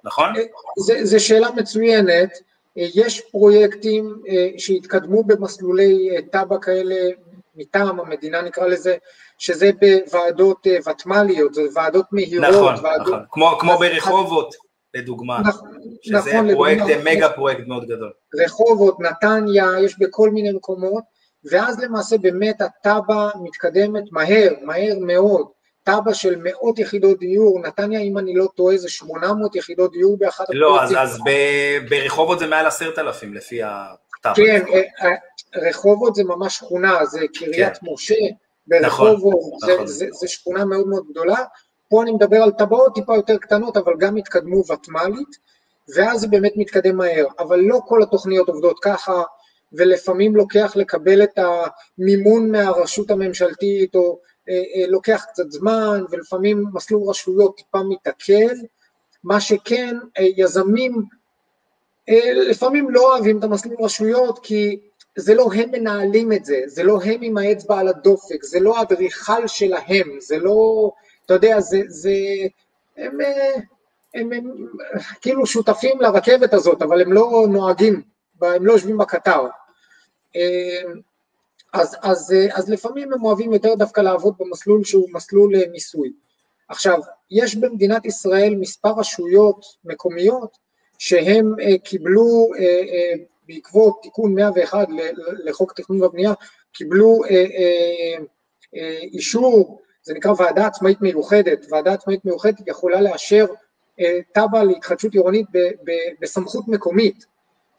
נכון? 0.05 0.33
זו 1.03 1.25
שאלה 1.25 1.51
מצוינת, 1.51 2.31
יש 2.77 3.21
פרויקטים 3.21 4.17
אה, 4.29 4.49
שהתקדמו 4.59 5.25
במסלולי 5.25 6.09
אה, 6.11 6.23
תב"ע 6.23 6.59
כאלה 6.63 6.95
מטעם 7.57 8.01
המדינה 8.01 8.43
נקרא 8.43 8.67
לזה, 8.67 8.97
שזה 9.39 9.71
בוועדות 9.81 10.67
אה, 10.67 10.91
ותמ"ליות, 10.91 11.55
זה 11.55 11.63
ועדות 11.75 12.07
מהירות. 12.13 12.49
נכון, 12.49 12.75
ועדות... 12.85 13.07
נכון, 13.07 13.25
כמו, 13.31 13.57
כמו 13.61 13.79
ברחובות 13.79 14.55
לדוגמה, 14.95 15.41
נכון, 15.41 15.69
שזה 16.03 16.19
נכון, 16.19 16.53
פרויקט, 16.55 16.83
לדוגמה, 16.83 17.11
מגה 17.11 17.29
פרויקט 17.29 17.67
מאוד 17.67 17.85
גדול. 17.85 18.13
רחובות, 18.45 19.01
נתניה, 19.01 19.67
יש 19.85 19.99
בכל 19.99 20.31
מיני 20.31 20.53
מקומות, 20.53 21.12
ואז 21.51 21.81
למעשה 21.81 22.19
באמת 22.19 22.61
התב"ע 22.61 23.29
מתקדמת 23.43 24.05
מהר, 24.13 24.51
מהר 24.63 24.99
מאוד, 25.01 25.47
תב"ע 25.85 26.15
של 26.15 26.37
מאות 26.43 26.79
יחידות 26.79 27.19
דיור, 27.19 27.61
נתניה 27.61 28.01
אם 28.01 28.19
אני 28.19 28.35
לא 28.35 28.49
טועה 28.57 28.77
זה 28.77 28.89
800 28.89 29.57
יחידות 29.57 29.93
דיור 29.93 30.17
באחת 30.19 30.45
לא, 30.51 30.83
אז, 30.83 30.95
אז 30.99 31.19
ב, 31.25 31.31
ברחובות 31.89 32.39
זה 32.39 32.47
מעל 32.47 32.67
עשרת 32.67 32.99
אלפים 32.99 33.35
לפי 33.35 33.63
התב"ע. 33.63 34.35
כן, 34.35 34.63
אה, 34.69 34.81
אה, 35.07 35.69
רחובות 35.69 36.15
זה 36.15 36.25
ממש 36.25 36.57
שכונה, 36.57 37.05
זה 37.05 37.21
קריית 37.35 37.79
כן. 37.79 37.87
משה 37.93 38.15
ברחובות, 38.67 39.35
נכון, 39.35 39.67
זה, 39.67 39.75
נכון. 39.75 39.87
זה, 39.87 40.07
זה 40.13 40.29
שכונה 40.29 40.65
מאוד 40.65 40.87
מאוד 40.87 41.05
גדולה, 41.11 41.45
פה 41.89 42.03
אני 42.03 42.13
מדבר 42.13 42.37
על 42.37 42.51
טבעות 42.51 42.95
טיפה 42.95 43.15
יותר 43.17 43.37
קטנות, 43.37 43.77
אבל 43.77 43.93
גם 43.99 44.17
התקדמו 44.17 44.57
ותמ"לית, 44.57 45.37
ואז 45.97 46.21
זה 46.21 46.29
באמת 46.29 46.53
מתקדם 46.57 46.97
מהר, 46.97 47.27
אבל 47.39 47.61
לא 47.61 47.81
כל 47.87 48.03
התוכניות 48.03 48.49
עובדות 48.49 48.79
ככה, 48.83 49.23
ולפעמים 49.73 50.37
לוקח 50.37 50.73
לקבל 50.77 51.23
את 51.23 51.39
המימון 51.39 52.51
מהרשות 52.51 53.11
הממשלתית, 53.11 53.95
או 53.95 54.19
אה, 54.49 54.55
אה, 54.55 54.87
לוקח 54.87 55.25
קצת 55.29 55.51
זמן, 55.51 56.05
ולפעמים 56.11 56.65
מסלול 56.73 57.09
רשויות 57.09 57.57
טיפה 57.57 57.83
מתעכב, 57.89 58.55
מה 59.25 59.41
שכן, 59.41 59.97
אה, 60.19 60.27
יזמים 60.37 61.03
לפעמים 62.35 62.91
לא 62.91 63.13
אוהבים 63.13 63.39
את 63.39 63.45
המסלול 63.45 63.77
רשויות, 63.81 64.39
כי 64.43 64.81
זה 65.17 65.35
לא 65.35 65.49
הם 65.55 65.71
מנהלים 65.71 66.33
את 66.33 66.45
זה, 66.45 66.61
זה 66.67 66.83
לא 66.83 66.99
הם 67.05 67.23
עם 67.23 67.39
האצבע 67.39 67.79
על 67.79 67.89
הדופק, 67.89 68.43
זה 68.43 68.61
לא 68.61 68.79
האדריכל 68.79 69.47
שלהם, 69.47 70.17
זה 70.21 70.39
לא, 70.39 70.91
אתה 71.27 71.35
יודע, 71.35 71.61
זה, 71.61 71.81
זה 71.87 72.11
הם, 72.97 73.19
הם, 74.15 74.33
הם, 74.33 74.33
הם 74.33 74.69
כאילו 75.21 75.47
שותפים 75.47 76.01
לרכבת 76.01 76.55
הזאת, 76.55 76.83
אבל 76.83 77.03
הם 77.03 77.13
לא 77.13 77.47
נוהגים, 77.51 78.03
הם 78.43 78.67
לא 78.67 78.73
יושבים 78.73 78.99
בקטר. 78.99 79.47
אמ, 80.35 81.01
אז, 81.73 81.97
אז, 82.03 82.35
אז 82.53 82.71
לפעמים 82.71 83.13
הם 83.13 83.25
אוהבים 83.25 83.53
יותר 83.53 83.75
דווקא 83.75 84.01
לעבוד 84.01 84.35
במסלול 84.39 84.85
שהוא 84.85 85.09
מסלול 85.13 85.57
אה, 85.57 85.63
מיסוי. 85.73 86.13
עכשיו, 86.69 86.99
יש 87.31 87.57
במדינת 87.57 88.05
ישראל 88.05 88.55
מספר 88.55 88.93
רשויות 88.99 89.65
מקומיות 89.85 90.57
שהם 90.99 91.55
אה, 91.61 91.79
קיבלו 91.79 92.49
אה, 92.59 93.13
בעקבות 93.49 93.99
תיקון 94.03 94.35
101 94.35 94.89
לחוק 95.45 95.73
תכנון 95.73 96.03
ובנייה, 96.03 96.33
קיבלו 96.73 97.21
אישור, 99.13 99.83
זה 100.03 100.15
נקרא 100.15 100.33
ועדה 100.39 100.67
עצמאית 100.67 101.01
מיוחדת, 101.01 101.67
ועדה 101.71 101.93
עצמאית 101.93 102.25
מיוחדת 102.25 102.69
יכולה 102.69 103.01
לאשר 103.01 103.47
תב"ע 104.35 104.65
להתחדשות 104.65 105.13
עירונית 105.13 105.47
בסמכות 106.21 106.69
מקומית, 106.69 107.27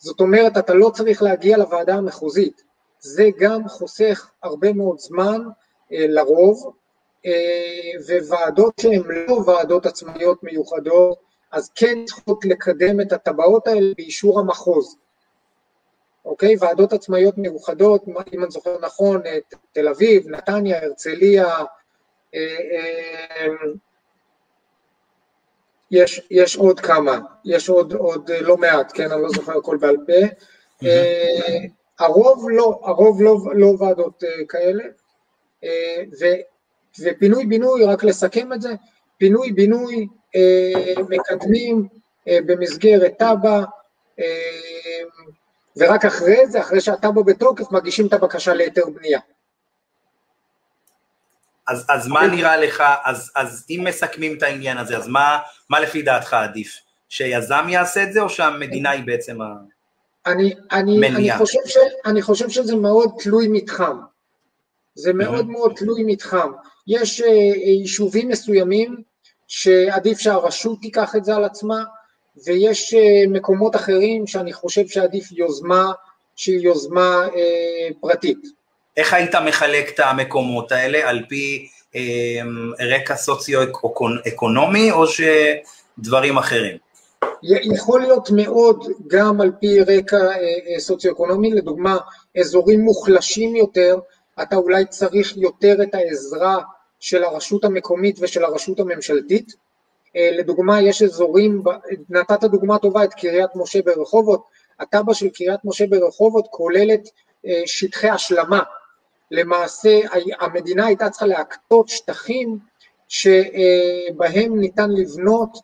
זאת 0.03 0.21
אומרת, 0.21 0.57
אתה 0.57 0.73
לא 0.73 0.89
צריך 0.89 1.23
להגיע 1.23 1.57
לוועדה 1.57 1.95
המחוזית. 1.95 2.63
זה 2.99 3.29
גם 3.39 3.67
חוסך 3.67 4.31
הרבה 4.43 4.73
מאוד 4.73 4.99
זמן 4.99 5.41
אה, 5.93 6.05
לרוב, 6.07 6.73
אה, 7.25 8.21
וועדות 8.27 8.73
שהן 8.81 9.01
לא 9.07 9.33
ועדות 9.33 9.85
עצמאיות 9.85 10.43
מיוחדות, 10.43 11.19
אז 11.51 11.71
כן 11.75 12.05
צריכות 12.05 12.45
לקדם 12.45 13.01
את 13.01 13.11
הטבעות 13.11 13.67
האלה 13.67 13.93
באישור 13.97 14.39
המחוז. 14.39 14.97
אוקיי? 16.25 16.55
ועדות 16.59 16.93
עצמאיות 16.93 17.37
מיוחדות, 17.37 18.03
אם 18.33 18.43
אני 18.43 18.51
זוכר 18.51 18.79
נכון, 18.81 19.21
תל 19.71 19.87
אביב, 19.87 20.27
נתניה, 20.27 20.83
הרצליה, 20.83 21.47
אה, 22.35 22.57
אה, 22.71 23.47
יש, 25.93 26.21
יש 26.31 26.55
עוד 26.55 26.79
כמה, 26.79 27.19
יש 27.45 27.69
עוד, 27.69 27.93
עוד 27.93 28.31
אה, 28.31 28.41
לא 28.41 28.57
מעט, 28.57 28.91
כן, 28.95 29.11
אני 29.11 29.21
לא 29.21 29.29
זוכר 29.29 29.57
הכל 29.57 29.77
בעל 29.77 29.97
פה. 30.07 30.13
Mm-hmm. 30.23 30.87
הרוב 31.99 32.49
לא, 32.49 32.79
הרוב 32.83 33.21
לא, 33.21 33.37
לא 33.55 33.73
ועדות 33.79 34.23
uh, 34.23 34.45
כאלה. 34.49 34.83
ו, 36.19 36.25
ופינוי-בינוי, 37.03 37.85
רק 37.85 38.03
לסכם 38.03 38.53
את 38.53 38.61
זה, 38.61 38.73
פינוי-בינוי 39.17 40.07
מקדמים 41.09 41.87
במסגרת 42.27 43.13
תב"ע, 43.19 43.63
ורק 45.77 46.05
אחרי 46.05 46.47
זה, 46.47 46.59
אחרי 46.59 46.81
שהתב"ע 46.81 47.21
בתוקף, 47.21 47.71
מגישים 47.71 48.07
את 48.07 48.13
הבקשה 48.13 48.53
להיתר 48.53 48.85
בנייה. 48.85 49.19
אז, 51.67 51.85
אז 51.89 52.07
מה 52.07 52.27
נראה 52.27 52.57
לך, 52.57 52.83
אז, 53.03 53.31
אז 53.35 53.65
אם 53.69 53.83
מסכמים 53.87 54.37
את 54.37 54.43
העניין 54.43 54.77
הזה, 54.77 54.97
אז 54.97 55.07
מה, 55.07 55.39
מה 55.69 55.79
לפי 55.79 56.01
דעתך 56.01 56.33
עדיף? 56.33 56.79
שיזם 57.09 57.65
יעשה 57.69 58.03
את 58.03 58.13
זה, 58.13 58.21
או 58.21 58.29
שהמדינה 58.29 58.89
היא 58.89 59.03
בעצם 59.03 59.37
אני, 60.25 60.53
אני, 60.71 61.07
אני, 61.07 61.37
חושב 61.37 61.59
ש, 61.65 61.77
אני 62.05 62.21
חושב 62.21 62.49
שזה 62.49 62.75
מאוד 62.75 63.11
תלוי 63.19 63.47
מתחם. 63.47 63.97
זה 64.95 65.13
מאוד 65.13 65.49
מאוד 65.49 65.73
תלוי 65.75 66.03
מתחם. 66.03 66.51
יש 66.87 67.21
uh, 67.21 67.25
יישובים 67.25 68.29
מסוימים 68.29 68.95
שעדיף 69.47 70.19
שהרשות 70.19 70.81
תיקח 70.81 71.15
את 71.15 71.25
זה 71.25 71.35
על 71.35 71.43
עצמה, 71.43 71.83
ויש 72.45 72.93
uh, 72.93 73.29
מקומות 73.29 73.75
אחרים 73.75 74.27
שאני 74.27 74.53
חושב 74.53 74.87
שעדיף 74.87 75.31
יוזמה 75.31 75.91
שהיא 76.35 76.59
יוזמה 76.59 77.27
uh, 77.27 77.93
פרטית. 78.01 78.62
איך 78.97 79.13
היית 79.13 79.35
מחלק 79.35 79.89
את 79.89 79.99
המקומות 79.99 80.71
האלה, 80.71 81.09
על 81.09 81.23
פי 81.29 81.67
אה, 81.95 82.01
רקע 82.95 83.15
סוציו-אקונומי 83.15 84.91
או 84.91 85.05
שדברים 85.07 86.37
אחרים? 86.37 86.77
יכול 87.43 88.01
להיות 88.01 88.29
מאוד 88.31 88.87
גם 89.07 89.41
על 89.41 89.51
פי 89.59 89.79
רקע 89.79 90.17
אה, 90.17 90.35
אה, 90.73 90.79
סוציו-אקונומי, 90.79 91.53
לדוגמה 91.53 91.97
אזורים 92.39 92.81
מוחלשים 92.81 93.55
יותר, 93.55 93.99
אתה 94.41 94.55
אולי 94.55 94.85
צריך 94.85 95.37
יותר 95.37 95.83
את 95.83 95.95
העזרה 95.95 96.57
של 96.99 97.23
הרשות 97.23 97.65
המקומית 97.65 98.17
ושל 98.21 98.43
הרשות 98.43 98.79
הממשלתית. 98.79 99.55
אה, 100.15 100.29
לדוגמה, 100.37 100.81
יש 100.81 101.01
אזורים, 101.01 101.63
נתת 102.09 102.43
דוגמה 102.43 102.77
טובה 102.77 103.03
את 103.03 103.13
קריית 103.13 103.49
משה 103.55 103.79
ברחובות, 103.81 104.43
התב"ע 104.79 105.13
של 105.13 105.29
קריית 105.29 105.59
משה 105.63 105.87
ברחובות 105.87 106.47
כוללת 106.49 107.01
שטחי 107.65 108.09
השלמה, 108.09 108.59
למעשה 109.31 109.99
המדינה 110.39 110.85
הייתה 110.85 111.09
צריכה 111.09 111.25
להקטות 111.25 111.89
שטחים 111.89 112.59
שבהם 113.07 114.59
ניתן 114.59 114.89
לבנות 114.91 115.57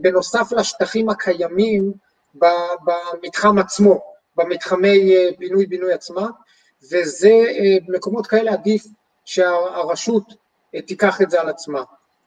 בנוסף 0.00 0.52
לשטחים 0.52 1.08
הקיימים 1.08 1.92
במתחם 2.34 3.58
עצמו, 3.58 4.00
במתחמי 4.36 5.14
פינוי-בינוי 5.38 5.92
עצמם, 5.92 6.30
וזה, 6.82 7.44
במקומות 7.86 8.26
כאלה 8.26 8.52
עדיף 8.52 8.86
שהרשות 9.24 10.34
תיקח 10.86 11.22
את 11.22 11.30
זה 11.30 11.40
על 11.40 11.48
עצמה. 11.48 11.82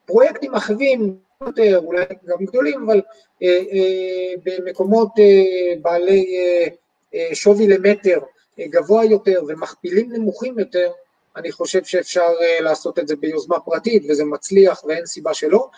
פרויקטים 0.06 0.56
אחרים, 0.56 1.18
יותר, 1.42 1.82
אולי 1.86 2.06
גם 2.26 2.46
גדולים, 2.46 2.84
אבל 2.86 3.02
אה, 3.44 3.48
אה, 3.48 4.34
במקומות 4.44 5.10
אה, 5.20 5.74
בעלי 5.82 6.26
אה, 6.38 6.68
אה, 7.16 7.36
שווי 7.36 7.68
למטר 7.68 8.18
אה, 8.18 8.28
גבוה 8.68 9.06
יותר 9.06 9.42
ומכפילים 9.48 10.14
נמוכים 10.14 10.60
יותר, 10.60 10.92
אני 11.36 11.52
חושב 11.52 11.84
שאפשר 11.84 12.30
אה, 12.42 12.62
לעשות 12.62 13.00
את 13.00 13.08
זה 13.08 13.16
ביוזמה 13.16 13.60
פרטית 13.60 14.04
וזה 14.10 14.26
מצליח 14.26 14.84
ואין 14.84 15.06
סיבה 15.06 15.34
שלא. 15.34 15.70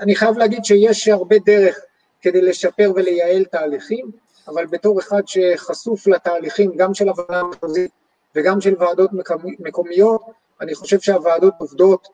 אני 0.00 0.14
חייב 0.14 0.38
להגיד 0.38 0.64
שיש 0.64 1.08
הרבה 1.08 1.36
דרך 1.46 1.80
כדי 2.20 2.40
לשפר 2.40 2.92
ולייעל 2.94 3.44
תהליכים, 3.44 4.10
אבל 4.48 4.66
בתור 4.66 5.00
אחד 5.00 5.22
שחשוף 5.26 6.06
לתהליכים 6.06 6.76
גם 6.76 6.94
של 6.94 7.08
הוועדה 7.08 7.40
המחוזית 7.40 7.90
וגם 8.34 8.60
של 8.60 8.74
ועדות 8.78 9.10
מקומיות, 9.58 10.22
אני 10.60 10.74
חושב 10.74 11.00
שהוועדות 11.00 11.54
עובדות 11.58 12.08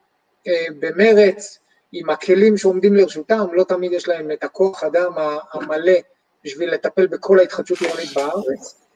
אה, 0.47 0.65
במרץ, 0.79 1.59
עם 1.91 2.09
הכלים 2.09 2.57
שעומדים 2.57 2.95
לרשותם, 2.95 3.47
לא 3.53 3.63
תמיד 3.63 3.91
יש 3.91 4.07
להם 4.07 4.31
את 4.31 4.43
הכוח 4.43 4.83
אדם 4.83 5.11
המלא 5.53 5.97
בשביל 6.43 6.73
לטפל 6.73 7.07
בכל 7.07 7.39
ההתחדשות 7.39 7.81
עירונית 7.81 8.13
בארץ, 8.15 8.86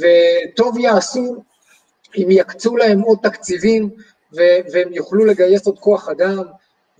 וטוב 0.00 0.78
יעשו 0.78 1.42
אם 2.16 2.26
יקצו 2.30 2.76
להם 2.76 3.00
עוד 3.00 3.18
תקציבים 3.22 3.90
והם 4.32 4.92
יוכלו 4.92 5.24
לגייס 5.24 5.66
עוד 5.66 5.78
כוח 5.78 6.08
אדם, 6.08 6.42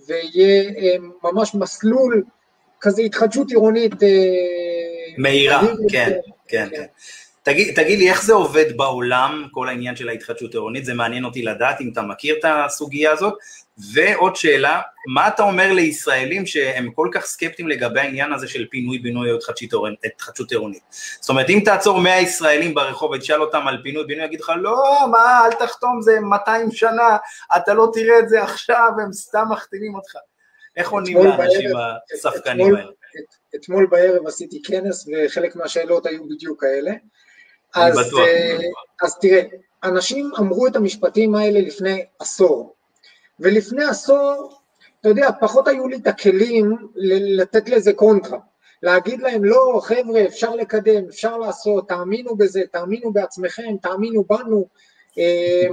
ויהיה 0.07 0.69
אה, 0.77 0.95
ממש 1.23 1.55
מסלול 1.55 2.23
כזה 2.81 3.01
התחדשות 3.01 3.49
עירונית 3.49 3.91
מהירה, 5.17 5.61
כן, 5.89 6.11
כן, 6.47 6.67
כן. 6.71 6.85
תגיד, 7.47 7.75
תגיד 7.75 7.99
לי, 7.99 8.09
איך 8.09 8.23
זה 8.23 8.33
עובד 8.33 8.77
בעולם, 8.77 9.47
כל 9.51 9.69
העניין 9.69 9.95
של 9.95 10.09
ההתחדשות 10.09 10.53
העירונית? 10.53 10.85
זה 10.85 10.93
מעניין 10.93 11.25
אותי 11.25 11.41
לדעת 11.41 11.81
אם 11.81 11.89
אתה 11.93 12.01
מכיר 12.01 12.35
את 12.39 12.45
הסוגיה 12.47 13.11
הזאת. 13.11 13.33
ועוד 13.93 14.35
שאלה, 14.35 14.81
מה 15.13 15.27
אתה 15.27 15.43
אומר 15.43 15.73
לישראלים 15.73 16.45
שהם 16.45 16.91
כל 16.91 17.09
כך 17.13 17.25
סקפטיים 17.25 17.67
לגבי 17.67 17.99
העניין 17.99 18.33
הזה 18.33 18.47
של 18.47 18.65
פינוי-בינוי 18.71 19.31
או 19.31 19.37
התחדשות 20.05 20.51
עירונית? 20.51 20.81
זאת 21.21 21.29
אומרת, 21.29 21.49
אם 21.49 21.61
תעצור 21.65 21.99
100 22.01 22.21
ישראלים 22.21 22.73
ברחוב 22.73 23.11
ותשאל 23.11 23.41
אותם 23.41 23.67
על 23.67 23.77
פינוי-בינוי, 23.83 24.25
יגיד 24.25 24.41
לך, 24.41 24.51
לא, 24.61 25.07
מה, 25.11 25.45
אל 25.45 25.51
תחתום, 25.51 26.01
זה 26.01 26.19
200 26.19 26.71
שנה, 26.71 27.17
אתה 27.55 27.73
לא 27.73 27.89
תראה 27.93 28.19
את 28.19 28.29
זה 28.29 28.43
עכשיו, 28.43 28.91
הם 29.03 29.13
סתם 29.13 29.45
מחתימים 29.49 29.95
אותך. 29.95 30.15
איך 30.75 30.89
עונים 30.89 31.17
לאנשים 31.17 31.69
הספקנים 32.13 32.75
האלה? 32.75 32.91
אתמול 33.55 33.87
בערב 33.91 34.27
עשיתי 34.27 34.61
כנס 34.63 35.07
וחלק 35.07 35.55
מהשאלות 35.55 36.05
היו 36.05 36.27
בדיוק 36.29 36.61
כאלה. 36.61 36.91
אז, 37.75 38.07
בטוח, 38.07 38.19
אה, 38.19 38.57
אז 39.01 39.15
תראה, 39.21 39.41
אנשים 39.83 40.31
אמרו 40.39 40.67
את 40.67 40.75
המשפטים 40.75 41.35
האלה 41.35 41.59
לפני 41.59 42.05
עשור, 42.19 42.73
ולפני 43.39 43.85
עשור, 43.85 44.59
אתה 45.01 45.09
יודע, 45.09 45.29
פחות 45.39 45.67
היו 45.67 45.87
לי 45.87 45.95
את 45.95 46.07
הכלים 46.07 46.87
לתת 47.35 47.69
לזה 47.69 47.93
קונטרה, 47.93 48.39
להגיד 48.83 49.19
להם, 49.21 49.45
לא, 49.45 49.79
חבר'ה, 49.83 50.25
אפשר 50.25 50.55
לקדם, 50.55 51.05
אפשר 51.09 51.37
לעשות, 51.37 51.87
תאמינו 51.87 52.35
בזה, 52.35 52.61
תאמינו 52.71 53.13
בעצמכם, 53.13 53.75
תאמינו 53.81 54.23
בנו, 54.23 54.65
אה, 55.17 55.67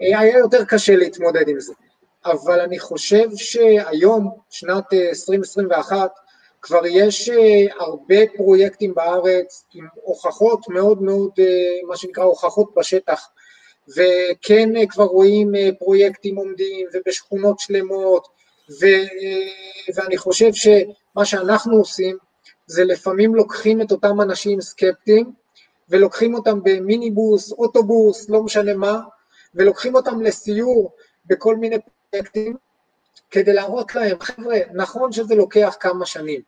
היה 0.00 0.38
יותר 0.38 0.64
קשה 0.64 0.96
להתמודד 0.96 1.48
עם 1.48 1.60
זה. 1.60 1.72
אבל 2.24 2.60
אני 2.60 2.78
חושב 2.78 3.28
שהיום, 3.36 4.30
שנת 4.50 4.92
2021, 4.92 6.10
כבר 6.62 6.86
יש 6.86 7.28
אה, 7.28 7.66
הרבה 7.80 8.16
פרויקטים 8.36 8.94
בארץ 8.94 9.64
עם 9.74 9.86
הוכחות 9.94 10.68
מאוד 10.68 11.02
מאוד, 11.02 11.30
אה, 11.38 11.44
מה 11.88 11.96
שנקרא 11.96 12.24
הוכחות 12.24 12.74
בשטח, 12.76 13.28
וכן 13.88 14.76
אה, 14.76 14.86
כבר 14.86 15.04
רואים 15.04 15.52
פרויקטים 15.78 16.36
עומדים 16.36 16.86
ובשכונות 16.94 17.58
שלמות, 17.58 18.28
ו, 18.70 18.86
ואני 19.94 20.16
חושב 20.16 20.52
שמה 20.52 21.24
שאנחנו 21.24 21.76
עושים 21.76 22.16
זה 22.66 22.84
לפעמים 22.84 23.34
לוקחים 23.34 23.82
את 23.82 23.92
אותם 23.92 24.20
אנשים 24.20 24.60
סקפטיים 24.60 25.32
ולוקחים 25.88 26.34
אותם 26.34 26.58
במיניבוס, 26.62 27.52
אוטובוס, 27.52 28.30
לא 28.30 28.42
משנה 28.42 28.74
מה, 28.74 29.00
ולוקחים 29.54 29.94
אותם 29.94 30.22
לסיור 30.22 30.92
בכל 31.26 31.56
מיני 31.56 31.76
פרויקטים 32.10 32.56
כדי 33.30 33.52
להראות 33.52 33.94
להם, 33.94 34.16
חבר'ה, 34.20 34.58
נכון 34.72 35.12
שזה 35.12 35.34
לוקח 35.34 35.76
כמה 35.80 36.06
שנים, 36.06 36.40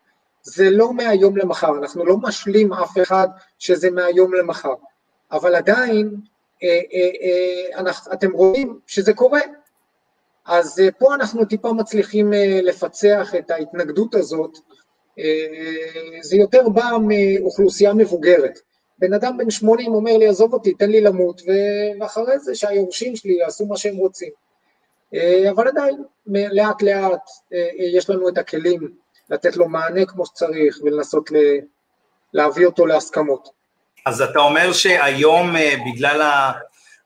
זה 0.42 0.70
לא 0.70 0.92
מהיום 0.92 1.36
למחר, 1.36 1.78
אנחנו 1.78 2.04
לא 2.04 2.16
משלים 2.16 2.72
אף 2.72 2.98
אחד 3.02 3.28
שזה 3.58 3.90
מהיום 3.90 4.34
למחר, 4.34 4.74
אבל 5.32 5.54
עדיין 5.54 6.16
אה, 6.62 6.68
אה, 6.68 7.10
אה, 7.22 7.78
אנחנו, 7.78 8.12
אתם 8.12 8.32
רואים 8.32 8.78
שזה 8.86 9.12
קורה, 9.12 9.40
אז 10.46 10.80
אה, 10.80 10.90
פה 10.98 11.14
אנחנו 11.14 11.44
טיפה 11.44 11.72
מצליחים 11.72 12.32
אה, 12.32 12.60
לפצח 12.62 13.34
את 13.38 13.50
ההתנגדות 13.50 14.14
הזאת, 14.14 14.58
אה, 15.18 15.24
זה 16.22 16.36
יותר 16.36 16.68
בא 16.68 16.90
מאוכלוסייה 17.08 17.94
מבוגרת. 17.94 18.58
בן 18.98 19.12
אדם 19.12 19.36
בן 19.38 19.50
80 19.50 19.94
אומר 19.94 20.16
לי, 20.16 20.28
עזוב 20.28 20.52
אותי, 20.52 20.74
תן 20.74 20.90
לי 20.90 21.00
למות, 21.00 21.42
ואחרי 22.00 22.38
זה 22.38 22.54
שהיורשים 22.54 23.16
שלי 23.16 23.32
יעשו 23.32 23.66
מה 23.66 23.76
שהם 23.76 23.96
רוצים. 23.96 24.30
אה, 25.14 25.50
אבל 25.50 25.68
עדיין, 25.68 25.96
לאט 26.26 26.82
לאט 26.82 27.28
אה, 27.52 27.68
יש 27.96 28.10
לנו 28.10 28.28
את 28.28 28.38
הכלים 28.38 28.88
לתת 29.30 29.56
לו 29.56 29.68
מענה 29.68 30.06
כמו 30.06 30.26
שצריך 30.26 30.78
ולנסות. 30.82 31.30
להביא 32.34 32.66
אותו 32.66 32.86
להסכמות. 32.86 33.48
אז 34.06 34.22
אתה 34.22 34.38
אומר 34.38 34.72
שהיום 34.72 35.56
אה, 35.56 35.74
בגלל 35.86 36.50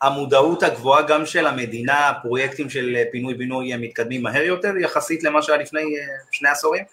המודעות 0.02 0.62
הגבוהה 0.62 1.02
גם 1.02 1.26
של 1.26 1.46
המדינה, 1.46 2.12
פרויקטים 2.22 2.70
של 2.70 2.96
פינוי-בינוי 3.12 3.76
מתקדמים 3.76 4.22
מהר 4.22 4.42
יותר 4.42 4.76
יחסית 4.76 5.22
למה 5.22 5.42
שהיה 5.42 5.58
לפני 5.58 5.82
שני 6.30 6.48
עשורים? 6.48 6.84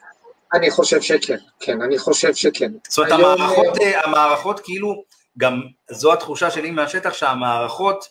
אני 0.53 0.71
חושב 0.71 1.01
שכן, 1.01 1.37
כן, 1.59 1.81
אני 1.81 1.97
חושב 1.97 2.33
שכן. 2.33 2.71
זאת 2.89 2.97
אומרת, 2.97 3.11
היום... 3.11 3.31
המערכות, 3.31 3.77
המערכות 4.03 4.59
כאילו, 4.59 5.03
גם 5.37 5.61
זו 5.89 6.13
התחושה 6.13 6.51
שלי 6.51 6.71
מהשטח, 6.71 7.13
שהמערכות 7.13 8.07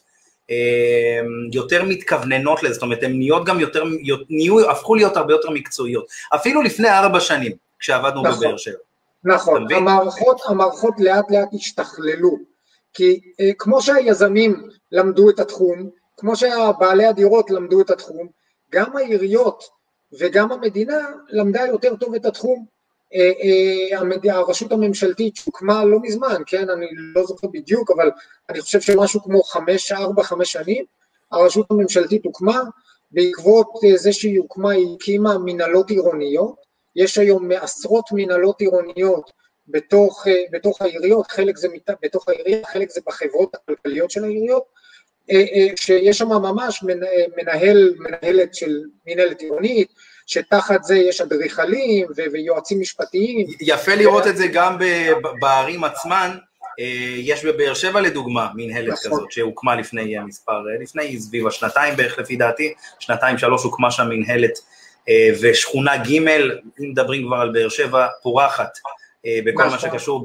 יותר 1.53 1.85
מתכווננות 1.85 2.63
לזה, 2.63 2.75
זאת 2.75 2.83
אומרת, 2.83 3.03
הן 3.03 3.13
נהיות 3.13 3.45
גם 3.45 3.61
יותר, 3.61 3.85
נהיו, 4.31 4.71
הפכו 4.71 4.95
להיות 4.95 5.17
הרבה 5.17 5.33
יותר 5.33 5.51
מקצועיות, 5.51 6.07
אפילו 6.35 6.63
לפני 6.63 6.89
ארבע 6.91 7.21
שנים, 7.21 7.53
כשעבדנו 7.79 8.23
נכון, 8.23 8.39
בבאר 8.41 8.57
שבע. 8.57 8.79
נכון, 9.25 9.73
המערכות, 9.73 10.41
המערכות 10.49 10.95
לאט 10.99 11.31
לאט 11.31 11.49
השתכללו, 11.55 12.39
כי 12.95 13.21
אה, 13.41 13.51
כמו 13.59 13.83
שהיזמים 13.83 14.69
למדו 14.93 15.31
את 15.31 15.41
התחום, 15.41 15.91
כמו 16.17 16.37
שבעלי 16.37 17.07
הדירות 17.07 17.51
למדו 17.51 17.81
את 17.81 17.91
התחום, 17.91 18.29
גם 18.73 18.97
העיריות 18.97 19.65
וגם 20.19 20.53
המדינה 20.53 20.99
למדה 21.29 21.67
יותר 21.67 21.97
טוב 21.97 22.15
את 22.15 22.25
התחום. 22.25 22.67
אה, 23.15 23.31
אה, 24.29 24.37
הרשות 24.37 24.73
הממשלתית 24.73 25.37
שהוקמה 25.37 25.85
לא 25.85 25.99
מזמן, 26.03 26.43
כן, 26.47 26.71
אני 26.71 26.87
לא 27.15 27.25
זוכר 27.25 27.47
בדיוק, 27.47 27.91
אבל 27.91 28.11
אני 28.49 28.61
חושב 28.61 28.81
שמשהו 28.81 29.23
כמו 29.23 29.43
חמש, 29.43 29.93
ארבע, 29.93 30.23
חמש 30.23 30.53
שנים, 30.53 30.85
הרשות 31.33 31.67
הממשלתית 31.71 32.25
הוקמה, 32.25 32.63
בעקבות 33.11 33.67
אה, 33.85 33.97
זה 33.97 34.13
שהיא 34.13 34.39
הוקמה 34.39 34.71
היא 34.71 34.95
הקימה 34.97 35.39
מנהלות 35.39 35.91
עירוניות, 35.91 36.55
יש 36.97 37.19
היום 37.19 37.51
עשרות 37.53 38.05
מנהלות 38.13 38.61
עירוניות 38.61 39.31
בתוך, 39.69 40.27
בתוך 40.53 40.83
העיריות, 40.83 41.31
חלק 41.31 41.57
זה 41.57 41.69
בתוך 42.03 42.29
העירייה, 42.29 42.67
חלק 42.67 42.91
זה 42.91 43.01
בחברות 43.07 43.55
הכלכליות 43.55 44.11
של 44.11 44.25
העיריות, 44.25 44.65
שיש 45.77 46.19
שם 46.19 46.29
ממש 46.29 46.85
מנהל, 47.37 47.95
מנהלת 47.99 48.55
של 48.55 48.81
מנהלת 49.07 49.41
עירונית, 49.41 49.93
שתחת 50.27 50.83
זה 50.83 50.97
יש 50.97 51.21
אדריכלים 51.21 52.07
ויועצים 52.33 52.81
משפטיים. 52.81 53.47
יפה 53.61 53.95
לראות 53.95 54.27
את 54.27 54.37
זה 54.37 54.47
גם 54.47 54.77
בערים 55.41 55.85
עצמן, 55.85 56.37
אה, 56.81 57.15
יש 57.19 57.45
בבאר 57.45 57.75
שבע 57.75 58.01
לדוגמה 58.01 58.49
מנהלת 58.55 58.89
נכון. 58.89 59.11
כזאת 59.11 59.33
שהוקמה 59.33 59.77
לפני 59.77 60.19
אה, 60.19 60.25
מספר, 60.25 60.53
אה, 60.53 60.83
לפני 60.83 61.21
סביב 61.21 61.47
השנתיים 61.47 61.97
בערך 61.97 62.19
לפי 62.19 62.37
דעתי, 62.37 62.75
שנתיים 62.99 63.39
שלוש 63.39 63.63
הוקמה 63.63 63.91
שם 63.91 64.09
מנהלת 64.09 64.59
ושכונה 65.41 65.97
ג', 65.97 66.13
אם 66.13 66.45
מדברים 66.79 67.27
כבר 67.27 67.37
על 67.37 67.53
באר 67.53 67.69
שבע, 67.69 68.07
פורחת 68.23 68.79
בכל 69.45 69.65
מה 69.65 69.67
נכון. 69.67 69.79
שקשור 69.79 70.25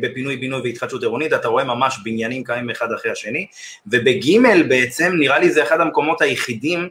בפינוי 0.00 0.36
בינוי 0.36 0.60
והתחדשות 0.64 1.02
עירונית, 1.02 1.32
אתה 1.32 1.48
רואה 1.48 1.64
ממש 1.64 1.98
בניינים 2.04 2.44
קיימים 2.44 2.70
אחד 2.70 2.92
אחרי 2.92 3.10
השני, 3.10 3.46
ובג' 3.86 4.66
בעצם 4.68 5.12
נראה 5.18 5.38
לי 5.38 5.50
זה 5.50 5.62
אחד 5.62 5.80
המקומות 5.80 6.22
היחידים 6.22 6.88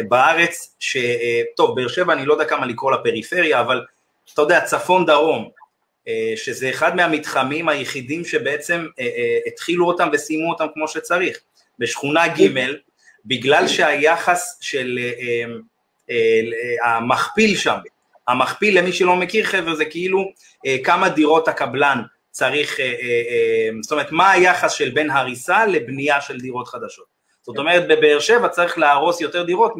בארץ, 0.00 0.76
שטוב, 0.80 1.76
באר 1.76 1.88
שבע 1.88 2.12
אני 2.12 2.26
לא 2.26 2.32
יודע 2.32 2.44
כמה 2.44 2.66
לקרוא 2.66 2.92
לפריפריה, 2.92 3.60
אבל 3.60 3.84
אתה 4.32 4.42
יודע, 4.42 4.60
צפון 4.60 5.06
דרום, 5.06 5.50
אה, 6.08 6.32
שזה 6.36 6.70
אחד 6.70 6.96
מהמתחמים 6.96 7.68
היחידים 7.68 8.24
שבעצם 8.24 8.86
אה, 9.00 9.04
אה, 9.04 9.38
התחילו 9.46 9.86
אותם 9.86 10.08
וסיימו 10.12 10.50
אותם 10.50 10.66
כמו 10.74 10.88
שצריך. 10.88 11.38
בשכונה 11.78 12.28
ג', 12.28 12.60
בגלל 13.26 13.68
שהיחס 13.68 14.58
של 14.60 14.98
המכפיל 16.84 17.56
שם, 17.56 17.76
המכפיל 18.28 18.78
למי 18.78 18.92
שלא 18.92 19.16
מכיר 19.16 19.44
חבר'ה 19.44 19.74
זה 19.74 19.84
כאילו 19.84 20.24
כמה 20.84 21.08
דירות 21.08 21.48
הקבלן 21.48 22.02
צריך, 22.30 22.78
זאת 23.82 23.92
אומרת 23.92 24.12
מה 24.12 24.30
היחס 24.30 24.72
של 24.72 24.90
בין 24.90 25.10
הריסה 25.10 25.66
לבנייה 25.66 26.20
של 26.20 26.40
דירות 26.40 26.68
חדשות. 26.68 27.13
זאת 27.46 27.58
אומרת 27.58 27.88
בבאר 27.88 28.20
שבע 28.20 28.48
צריך 28.48 28.78
להרוס 28.78 29.20
יותר 29.20 29.42
דירות, 29.42 29.72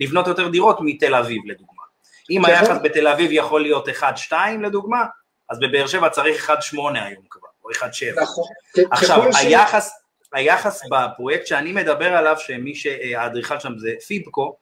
לבנות 0.00 0.26
יותר 0.26 0.48
דירות 0.48 0.78
מתל 0.80 1.14
אביב 1.14 1.42
לדוגמה. 1.46 1.82
אם 2.30 2.44
היחס 2.44 2.76
בתל 2.82 3.08
אביב 3.08 3.30
יכול 3.32 3.62
להיות 3.62 3.88
1-2 3.88 4.32
לדוגמה, 4.62 5.04
אז 5.50 5.58
בבאר 5.58 5.86
שבע 5.86 6.08
צריך 6.08 6.50
1-8 6.50 6.52
היום 6.94 7.24
כבר, 7.30 7.48
או 7.64 7.70
1-7. 7.70 8.22
נכון. 8.22 8.44
עכשיו, 8.90 9.22
היחס, 9.34 9.90
היחס 10.32 10.82
בפרויקט 10.90 11.46
שאני 11.46 11.72
מדבר 11.72 12.16
עליו, 12.16 12.36
שמי 12.38 12.74
שהאדריכל 12.74 13.60
שם 13.60 13.78
זה 13.78 13.90
פיבקו, 14.06 14.56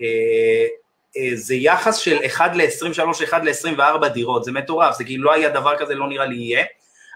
אה, 0.00 0.06
אה, 1.16 1.30
זה 1.34 1.54
יחס 1.54 1.96
של 1.96 2.18
1 2.26 2.50
ל-23, 2.56 3.24
1 3.24 3.42
ל-24 3.44 4.08
דירות, 4.08 4.44
זה 4.44 4.52
מטורף, 4.52 4.96
זה 4.96 5.04
כאילו 5.04 5.24
לא 5.24 5.32
היה 5.32 5.48
דבר 5.48 5.78
כזה, 5.78 5.94
לא 5.94 6.08
נראה 6.08 6.26
לי 6.26 6.36
יהיה. 6.36 6.64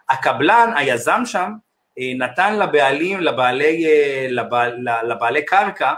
הקבלן, 0.09 0.73
היזם 0.77 1.23
שם, 1.25 1.51
אה, 1.51 1.57
נתן 1.99 2.59
לבעלים, 2.59 3.21
לבעלי, 3.21 3.87
לבעל, 4.29 4.79
לבעלי 5.09 5.45
קרקע, 5.45 5.93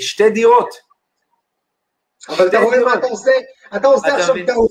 שתי 0.00 0.30
דירות. 0.30 0.74
אבל 2.28 2.48
אתה 2.48 2.58
רואה 2.58 2.84
מה 2.84 2.94
אתה 2.94 3.06
עושה? 3.06 3.32
אתה 3.76 3.86
עושה 3.88 4.16
עכשיו 4.16 4.34
טעות. 4.46 4.70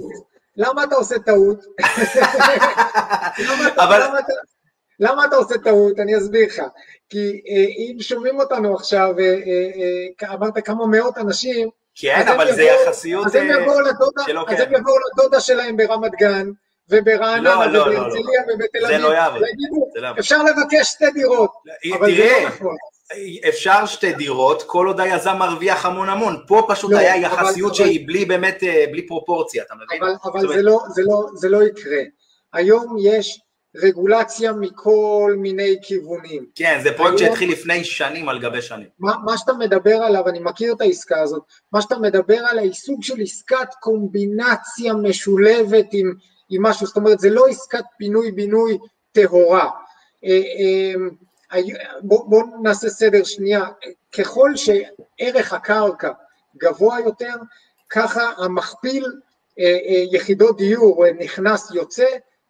למה 0.57 0.83
אתה 0.83 0.95
עושה 0.95 1.19
טעות? 1.19 1.59
למה 4.99 5.25
אתה 5.25 5.35
עושה 5.35 5.57
טעות? 5.57 5.99
אני 5.99 6.17
אסביר 6.17 6.47
לך. 6.47 6.61
כי 7.09 7.41
אם 7.77 7.97
שומעים 7.99 8.39
אותנו 8.39 8.75
עכשיו, 8.75 9.13
אמרת 10.23 10.65
כמה 10.65 10.87
מאות 10.87 11.17
אנשים, 11.17 11.69
כן, 11.95 12.27
אבל 12.27 12.55
זה 12.55 12.63
יחסיות 12.63 13.27
שלא 13.31 14.45
קיים. 14.47 14.59
אז 14.59 14.59
הם 14.61 14.73
יבואו 14.73 14.95
לדודה 15.13 15.39
שלהם 15.39 15.77
ברמת 15.77 16.11
גן, 16.11 16.47
וברעננה, 16.89 17.55
ובהרצליה, 17.57 18.41
ובתל 18.53 18.85
אביב, 18.85 19.41
ויגידו, 19.41 19.89
אפשר 20.19 20.43
לבקש 20.43 20.87
שתי 20.87 21.11
דירות, 21.13 21.51
אבל 21.93 22.15
זה 22.15 22.29
לא 22.41 22.47
נכון. 22.47 22.75
אפשר 23.47 23.85
שתי 23.85 24.13
דירות, 24.13 24.63
כל 24.63 24.87
עוד 24.87 24.99
היזם 24.99 25.35
מרוויח 25.39 25.85
המון 25.85 26.09
המון, 26.09 26.43
פה 26.47 26.65
פשוט 26.67 26.91
לא, 26.91 26.97
היה 26.97 27.17
יחסיות 27.17 27.71
אבל, 27.71 27.77
שהיא 27.77 28.07
בלי 28.07 28.25
באמת, 28.25 28.63
בלי 28.91 29.07
פרופורציה, 29.07 29.63
אתה 29.63 29.73
מבין? 29.75 30.03
אבל, 30.03 30.13
אבל 30.31 30.47
זה, 30.47 30.61
לא, 30.61 30.79
זה, 30.89 31.01
לא, 31.05 31.27
זה 31.33 31.49
לא 31.49 31.63
יקרה. 31.63 32.01
היום 32.53 32.95
יש 32.99 33.39
רגולציה 33.75 34.53
מכל 34.53 35.35
מיני 35.37 35.75
כיוונים. 35.81 36.45
כן, 36.55 36.79
זה 36.83 36.97
פרויקט 36.97 37.19
היום, 37.19 37.29
שהתחיל 37.29 37.51
לפני 37.51 37.83
שנים 37.83 38.29
על 38.29 38.39
גבי 38.39 38.61
שנים. 38.61 38.87
מה, 38.99 39.13
מה 39.25 39.37
שאתה 39.37 39.53
מדבר 39.53 39.95
עליו, 39.95 40.27
אני 40.27 40.39
מכיר 40.39 40.73
את 40.73 40.81
העסקה 40.81 41.21
הזאת, 41.21 41.43
מה 41.71 41.81
שאתה 41.81 41.97
מדבר 41.97 42.37
עליה 42.49 42.63
היא 42.63 42.73
סוג 42.73 43.03
של 43.03 43.21
עסקת 43.21 43.73
קומבינציה 43.79 44.93
משולבת 44.93 45.85
עם, 45.91 46.13
עם 46.49 46.63
משהו, 46.63 46.87
זאת 46.87 46.95
אומרת 46.97 47.19
זה 47.19 47.29
לא 47.29 47.45
עסקת 47.47 47.83
פינוי-בינוי 47.97 48.77
טהורה. 49.11 49.69
אה, 50.25 50.41
אה, 51.53 51.61
בואו 52.01 52.29
בוא 52.29 52.43
נעשה 52.63 52.89
סדר 52.89 53.23
שנייה, 53.23 53.63
ככל 54.17 54.51
שערך 54.55 55.53
הקרקע 55.53 56.11
גבוה 56.57 56.99
יותר, 56.99 57.33
ככה 57.89 58.31
המכפיל 58.37 59.05
אה, 59.59 59.77
יחידות 60.11 60.57
דיור 60.57 61.05
נכנס 61.19 61.71
יוצא 61.71 62.05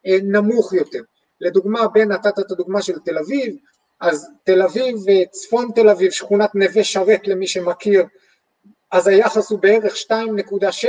נמוך 0.06 0.72
יותר. 0.72 1.00
לדוגמה, 1.40 1.88
בין 1.88 2.12
נתת 2.12 2.38
את 2.38 2.50
הדוגמה 2.50 2.82
של 2.82 2.98
תל 2.98 3.18
אביב, 3.18 3.56
אז 4.00 4.30
תל 4.44 4.62
אביב 4.62 4.96
וצפון 5.06 5.70
תל 5.74 5.88
אביב, 5.88 6.10
שכונת 6.10 6.54
נווה 6.54 6.84
שרת 6.84 7.28
למי 7.28 7.46
שמכיר, 7.46 8.04
אז 8.92 9.06
היחס 9.06 9.50
הוא 9.50 9.58
בערך 9.58 9.94
2.6, 9.94 10.86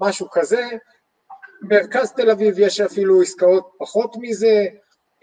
משהו 0.00 0.30
כזה, 0.30 0.68
מרכז 1.62 2.12
תל 2.12 2.30
אביב 2.30 2.58
יש 2.58 2.80
אפילו 2.80 3.22
עסקאות 3.22 3.70
פחות 3.78 4.16
מזה, 4.20 4.66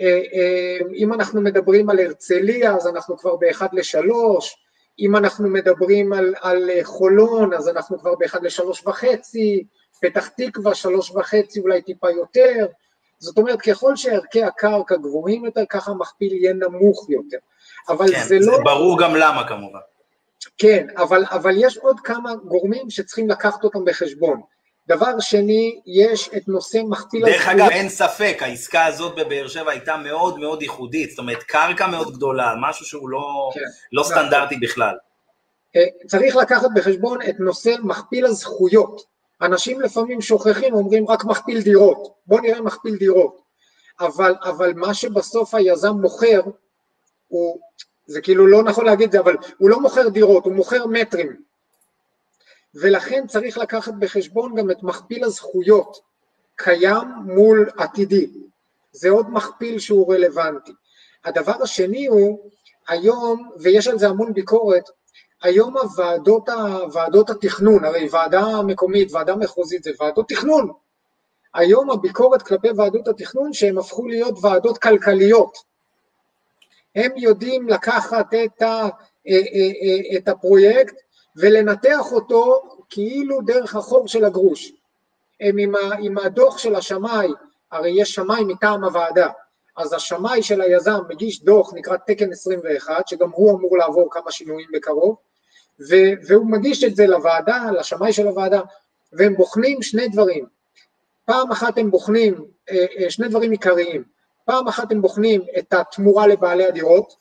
אה, 0.01 0.21
אה, 0.33 0.77
אם 0.95 1.13
אנחנו 1.13 1.41
מדברים 1.41 1.89
על 1.89 1.99
הרצליה 1.99 2.75
אז 2.75 2.87
אנחנו 2.87 3.17
כבר 3.17 3.35
באחד 3.35 3.67
לשלוש, 3.73 4.55
אם 4.99 5.15
אנחנו 5.15 5.49
מדברים 5.49 6.13
על, 6.13 6.33
על 6.41 6.69
חולון 6.83 7.53
אז 7.53 7.69
אנחנו 7.69 7.99
כבר 7.99 8.15
באחד 8.15 8.43
לשלוש 8.43 8.87
וחצי, 8.87 9.63
פתח 10.01 10.27
תקווה 10.27 10.75
שלוש 10.75 11.11
וחצי 11.11 11.59
אולי 11.59 11.81
טיפה 11.81 12.11
יותר, 12.11 12.65
זאת 13.19 13.37
אומרת 13.37 13.61
ככל 13.61 13.95
שערכי 13.95 14.43
הקרקע 14.43 14.95
גבוהים 14.95 15.45
יותר 15.45 15.63
ככה 15.69 15.91
המכפיל 15.91 16.33
יהיה 16.33 16.53
נמוך 16.53 17.09
יותר, 17.09 17.37
אבל 17.89 18.07
כן, 18.11 18.23
זה 18.27 18.35
לא... 18.39 18.55
זה 18.55 18.63
ברור 18.63 18.99
גם 19.01 19.15
למה 19.15 19.47
כמובן. 19.47 19.79
כן, 20.57 20.87
אבל, 20.97 21.23
אבל 21.29 21.53
יש 21.57 21.77
עוד 21.77 21.99
כמה 21.99 22.35
גורמים 22.35 22.89
שצריכים 22.89 23.29
לקחת 23.29 23.63
אותם 23.63 23.85
בחשבון. 23.85 24.41
דבר 24.89 25.19
שני, 25.19 25.79
יש 25.85 26.29
את 26.37 26.47
נושא 26.47 26.81
מכפיל 26.87 27.25
דרך 27.25 27.47
אגב, 27.47 27.69
אין 27.69 27.89
ספק, 27.89 28.37
העסקה 28.41 28.85
הזאת 28.85 29.15
בבאר 29.15 29.47
שבע 29.47 29.71
הייתה 29.71 29.97
מאוד 29.97 30.39
מאוד 30.39 30.61
ייחודית, 30.61 31.09
זאת 31.09 31.19
אומרת, 31.19 31.43
קרקע 31.43 31.87
מאוד 31.87 32.13
גדולה, 32.13 32.53
משהו 32.61 32.85
שהוא 32.85 33.09
לא, 33.09 33.49
כן, 33.53 33.59
לא. 33.91 34.03
סטנדרטי 34.03 34.55
בכלל. 34.55 34.95
אה, 35.75 35.81
צריך 36.07 36.35
לקחת 36.35 36.69
בחשבון 36.75 37.19
את 37.29 37.39
נושא 37.39 37.75
מכפיל 37.83 38.25
הזכויות. 38.25 39.01
אנשים 39.41 39.81
לפעמים 39.81 40.21
שוכחים, 40.21 40.73
אומרים 40.73 41.07
רק 41.07 41.25
מכפיל 41.25 41.61
דירות, 41.61 42.13
בואו 42.27 42.41
נראה 42.41 42.61
מכפיל 42.61 42.95
דירות. 42.95 43.41
אבל, 43.99 44.35
אבל 44.43 44.73
מה 44.73 44.93
שבסוף 44.93 45.55
היזם 45.55 45.91
מוכר, 45.91 46.41
הוא, 47.27 47.59
זה 48.05 48.21
כאילו 48.21 48.47
לא 48.47 48.63
נכון 48.63 48.85
להגיד 48.85 49.05
את 49.05 49.11
זה, 49.11 49.19
אבל 49.19 49.35
הוא 49.57 49.69
לא 49.69 49.79
מוכר 49.79 50.09
דירות, 50.09 50.45
הוא 50.45 50.53
מוכר 50.53 50.85
מטרים. 50.85 51.48
ולכן 52.75 53.27
צריך 53.27 53.57
לקחת 53.57 53.93
בחשבון 53.99 54.55
גם 54.55 54.71
את 54.71 54.83
מכפיל 54.83 55.23
הזכויות, 55.23 55.99
קיים 56.55 57.07
מול 57.25 57.69
עתידי. 57.77 58.29
זה 58.91 59.09
עוד 59.09 59.29
מכפיל 59.29 59.79
שהוא 59.79 60.13
רלוונטי. 60.13 60.71
הדבר 61.25 61.63
השני 61.63 62.07
הוא, 62.07 62.49
היום, 62.87 63.49
ויש 63.59 63.87
על 63.87 63.99
זה 63.99 64.07
המון 64.07 64.33
ביקורת, 64.33 64.83
היום 65.43 65.77
הוועדות, 65.77 66.49
ועדות 66.93 67.29
התכנון, 67.29 67.85
הרי 67.85 68.07
ועדה 68.11 68.61
מקומית, 68.61 69.11
ועדה 69.11 69.35
מחוזית 69.35 69.83
זה 69.83 69.91
ועדות 69.99 70.29
תכנון. 70.29 70.71
היום 71.53 71.91
הביקורת 71.91 72.41
כלפי 72.41 72.67
ועדות 72.75 73.07
התכנון 73.07 73.53
שהן 73.53 73.77
הפכו 73.77 74.07
להיות 74.07 74.35
ועדות 74.41 74.77
כלכליות. 74.77 75.57
הם 76.95 77.11
יודעים 77.17 77.69
לקחת 77.69 78.33
את, 78.33 78.61
ה, 78.61 78.65
אה, 78.65 78.89
אה, 79.27 79.71
אה, 79.83 80.17
את 80.17 80.27
הפרויקט 80.27 80.95
ולנתח 81.35 82.11
אותו 82.11 82.61
כאילו 82.89 83.41
דרך 83.41 83.75
החור 83.75 84.07
של 84.07 84.25
הגרוש. 84.25 84.71
הם 85.41 85.57
עם, 85.57 85.75
ה, 85.75 85.79
עם 85.99 86.17
הדוח 86.17 86.57
של 86.57 86.75
השמאי, 86.75 87.27
הרי 87.71 87.91
יש 87.95 88.13
שמאי 88.13 88.43
מטעם 88.43 88.83
הוועדה, 88.83 89.29
אז 89.77 89.93
השמאי 89.93 90.43
של 90.43 90.61
היזם 90.61 90.99
מגיש 91.09 91.43
דוח 91.43 91.73
נקרא 91.73 91.97
תקן 92.07 92.31
21, 92.31 93.07
שגם 93.07 93.29
הוא 93.31 93.57
אמור 93.57 93.77
לעבור 93.77 94.07
כמה 94.11 94.31
שינויים 94.31 94.67
בקרוב, 94.73 95.15
והוא 96.27 96.51
מגיש 96.51 96.83
את 96.83 96.95
זה 96.95 97.07
לוועדה, 97.07 97.71
לשמאי 97.79 98.13
של 98.13 98.27
הוועדה, 98.27 98.61
והם 99.13 99.35
בוחנים 99.35 99.81
שני 99.81 100.07
דברים. 100.07 100.45
פעם 101.25 101.51
אחת 101.51 101.77
הם 101.77 101.91
בוחנים, 101.91 102.45
אה, 102.69 102.85
אה, 102.97 103.09
שני 103.09 103.27
דברים 103.27 103.51
עיקריים, 103.51 104.03
פעם 104.45 104.67
אחת 104.67 104.91
הם 104.91 105.01
בוחנים 105.01 105.41
את 105.57 105.73
התמורה 105.73 106.27
לבעלי 106.27 106.65
הדירות, 106.65 107.13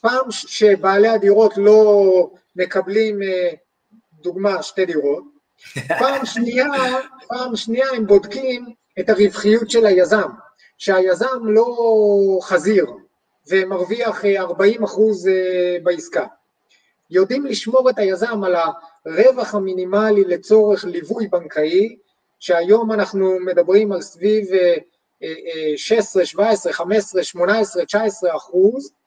פעם 0.00 0.30
שבעלי 0.30 1.08
הדירות 1.08 1.52
לא 1.56 2.30
מקבלים, 2.58 3.22
אה, 3.22 3.50
דוגמה, 4.12 4.62
שתי 4.62 4.86
דירות, 4.86 5.24
פעם 5.98 6.26
שנייה, 6.26 6.66
פעם 7.28 7.56
שנייה 7.56 7.86
הם 7.96 8.06
בודקים 8.06 8.66
את 9.00 9.08
הרווחיות 9.08 9.70
של 9.70 9.86
היזם, 9.86 10.28
שהיזם 10.78 11.44
לא 11.44 11.76
חזיר 12.42 12.86
ומרוויח 13.50 14.24
40 14.24 14.84
אחוז 14.84 15.28
בעסקה. 15.82 16.26
יודעים 17.10 17.46
לשמור 17.46 17.90
את 17.90 17.98
היזם 17.98 18.44
על 18.44 18.54
הרווח 19.06 19.54
המינימלי 19.54 20.24
לצורך 20.24 20.84
ליווי 20.84 21.26
בנקאי, 21.26 21.96
שהיום 22.40 22.92
אנחנו 22.92 23.40
מדברים 23.40 23.92
על 23.92 24.02
סביב 24.02 24.46
16, 25.76 26.24
17, 26.26 26.72
15, 26.72 27.22
18, 27.22 27.84
19 27.84 28.36
אחוז 28.36 28.90
אה, 28.92 28.97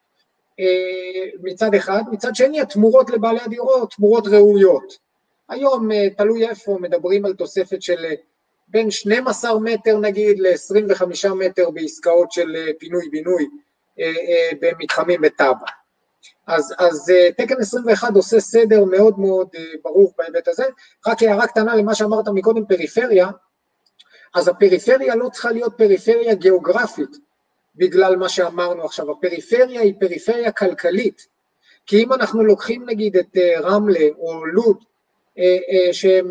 מצד 1.43 1.76
אחד, 1.76 2.03
מצד 2.12 2.36
שני 2.36 2.62
התמורות 2.62 3.09
לבעלי 3.09 3.39
הדירות, 3.45 3.93
תמורות 3.93 4.28
ראויות. 4.28 4.97
היום 5.49 5.91
אה, 5.91 6.07
תלוי 6.18 6.49
איפה, 6.49 6.78
מדברים 6.82 7.26
על 7.26 7.34
תוספת 7.34 7.82
של 7.82 8.05
אה, 8.05 8.14
בין 8.68 8.91
12 8.91 9.59
מטר 9.59 9.97
נגיד 9.97 10.39
ל-25 10.39 11.34
מטר 11.34 11.70
בעסקאות 11.70 12.32
של 12.32 12.55
פינוי-בינוי 12.80 13.47
במתחמים 14.62 15.22
בטאבה. 15.22 15.68
אז, 16.47 16.74
אז 16.78 17.09
אה, 17.09 17.32
תקן 17.38 17.62
21 17.62 18.16
עושה 18.16 18.39
סדר 18.39 18.84
מאוד 18.86 19.20
מאוד 19.20 19.47
אה, 19.55 19.64
ברור 19.84 20.14
בהיבט 20.18 20.47
הזה. 20.47 20.64
רק 21.07 21.24
הערה 21.24 21.47
קטנה 21.47 21.76
למה 21.76 21.95
שאמרת 21.95 22.28
מקודם, 22.28 22.66
פריפריה, 22.66 23.28
אז 24.36 24.47
הפריפריה 24.47 25.16
לא 25.16 25.30
צריכה 25.30 25.51
להיות 25.51 25.74
פריפריה 25.78 26.34
גיאוגרפית, 26.34 27.09
בגלל 27.76 28.15
מה 28.15 28.30
שאמרנו 28.30 28.84
עכשיו, 28.84 29.11
הפריפריה 29.11 29.82
היא 29.82 29.93
פריפריה 29.99 30.51
כלכלית, 30.51 31.28
כי 31.86 32.03
אם 32.03 32.13
אנחנו 32.13 32.43
לוקחים 32.43 32.86
נגיד 32.89 33.17
את 33.17 33.38
רמלה 33.61 34.07
או 34.17 34.45
לוד, 34.45 34.78
שהם 35.91 36.30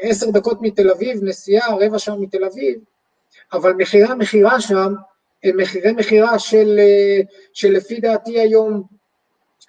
עשר 0.00 0.30
דקות 0.30 0.58
מתל 0.60 0.90
אביב, 0.90 1.22
נסיעה 1.22 1.76
רבע 1.76 1.98
שעה 1.98 2.16
מתל 2.16 2.44
אביב, 2.44 2.78
אבל 3.52 3.72
מחירי 3.72 4.08
המכירה 4.08 4.60
שם 4.60 4.92
הם 5.44 5.56
מחירי 5.56 5.92
מכירה 5.92 6.38
של, 6.38 6.80
שלפי 7.52 8.00
דעתי 8.00 8.40
היום 8.40 8.82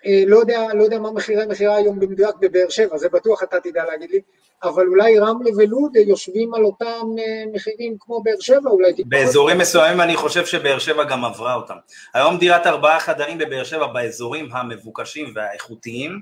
אה, 0.06 0.24
לא 0.28 0.38
יודע, 0.38 0.74
לא 0.74 0.84
יודע 0.84 1.00
מה 1.00 1.12
מחירי 1.12 1.46
מכירה 1.46 1.76
היום 1.76 2.00
במדויק 2.00 2.36
בבאר 2.40 2.70
שבע, 2.70 2.98
זה 2.98 3.10
בטוח 3.10 3.44
אתה 3.44 3.60
תדע 3.60 3.86
להגיד 3.86 4.12
לי, 4.12 4.22
אבל 4.64 4.88
אולי 4.88 5.20
רמלה 5.20 5.52
ולוד 5.58 5.96
יושבים 5.96 6.54
על 6.54 6.64
אותם 6.64 7.06
אה, 7.20 7.44
מחירים 7.54 7.96
כמו 8.00 8.24
באר 8.24 8.40
שבע, 8.40 8.70
אולי. 8.70 8.92
באזורים 9.06 9.58
מסוימים 9.58 10.02
אני 10.02 10.16
חושב 10.16 10.46
שבאר 10.46 10.80
שבע 10.80 11.04
גם 11.04 11.26
עברה 11.26 11.56
אותם. 11.56 11.76
היום 12.14 12.38
דירת 12.38 12.68
ארבעה 12.68 13.00
חדרים 13.00 13.38
בבאר 13.38 13.64
שבע 13.64 13.88
באזורים 13.88 14.50
המבוקשים 14.52 15.32
והאיכותיים, 15.36 16.22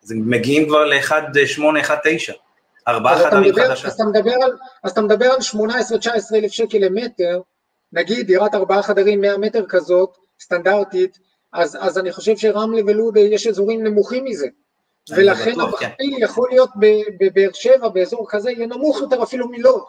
זה 0.00 0.14
מגיעים 0.18 0.68
כבר 0.68 0.84
ל-1.8, 0.84 1.60
1.9. 1.86 2.32
ארבעה 2.88 3.18
חדרים 3.18 3.54
חדשה. 3.54 3.88
אז 3.88 4.00
אז 4.82 4.92
אתה 4.92 5.00
מדבר 5.00 5.26
על 5.26 5.38
18-19 5.38 6.34
אלף 6.34 6.52
שקל 6.52 6.78
למטר, 6.78 7.40
נגיד 7.92 8.26
דירת 8.26 8.54
ארבעה 8.54 8.82
חדרים 8.82 9.20
100 9.20 9.38
מטר 9.38 9.64
כזאת, 9.68 10.16
סטנדרטית, 10.40 11.18
אז, 11.52 11.78
אז 11.80 11.98
אני 11.98 12.12
חושב 12.12 12.36
שרמלה 12.36 12.80
ולוד 12.86 13.16
יש 13.16 13.46
אזורים 13.46 13.84
נמוכים 13.84 14.24
מזה. 14.24 14.46
ולכן 15.10 15.54
כן. 15.54 15.60
המכפיל 15.60 16.16
כן. 16.16 16.22
יכול 16.22 16.48
להיות 16.50 16.70
בבאר 17.20 17.52
שבע, 17.52 17.88
באזור 17.88 18.26
כזה, 18.30 18.50
יהיה 18.50 18.66
נמוך 18.66 19.00
יותר 19.00 19.22
אפילו 19.22 19.48
מלוד. 19.48 19.82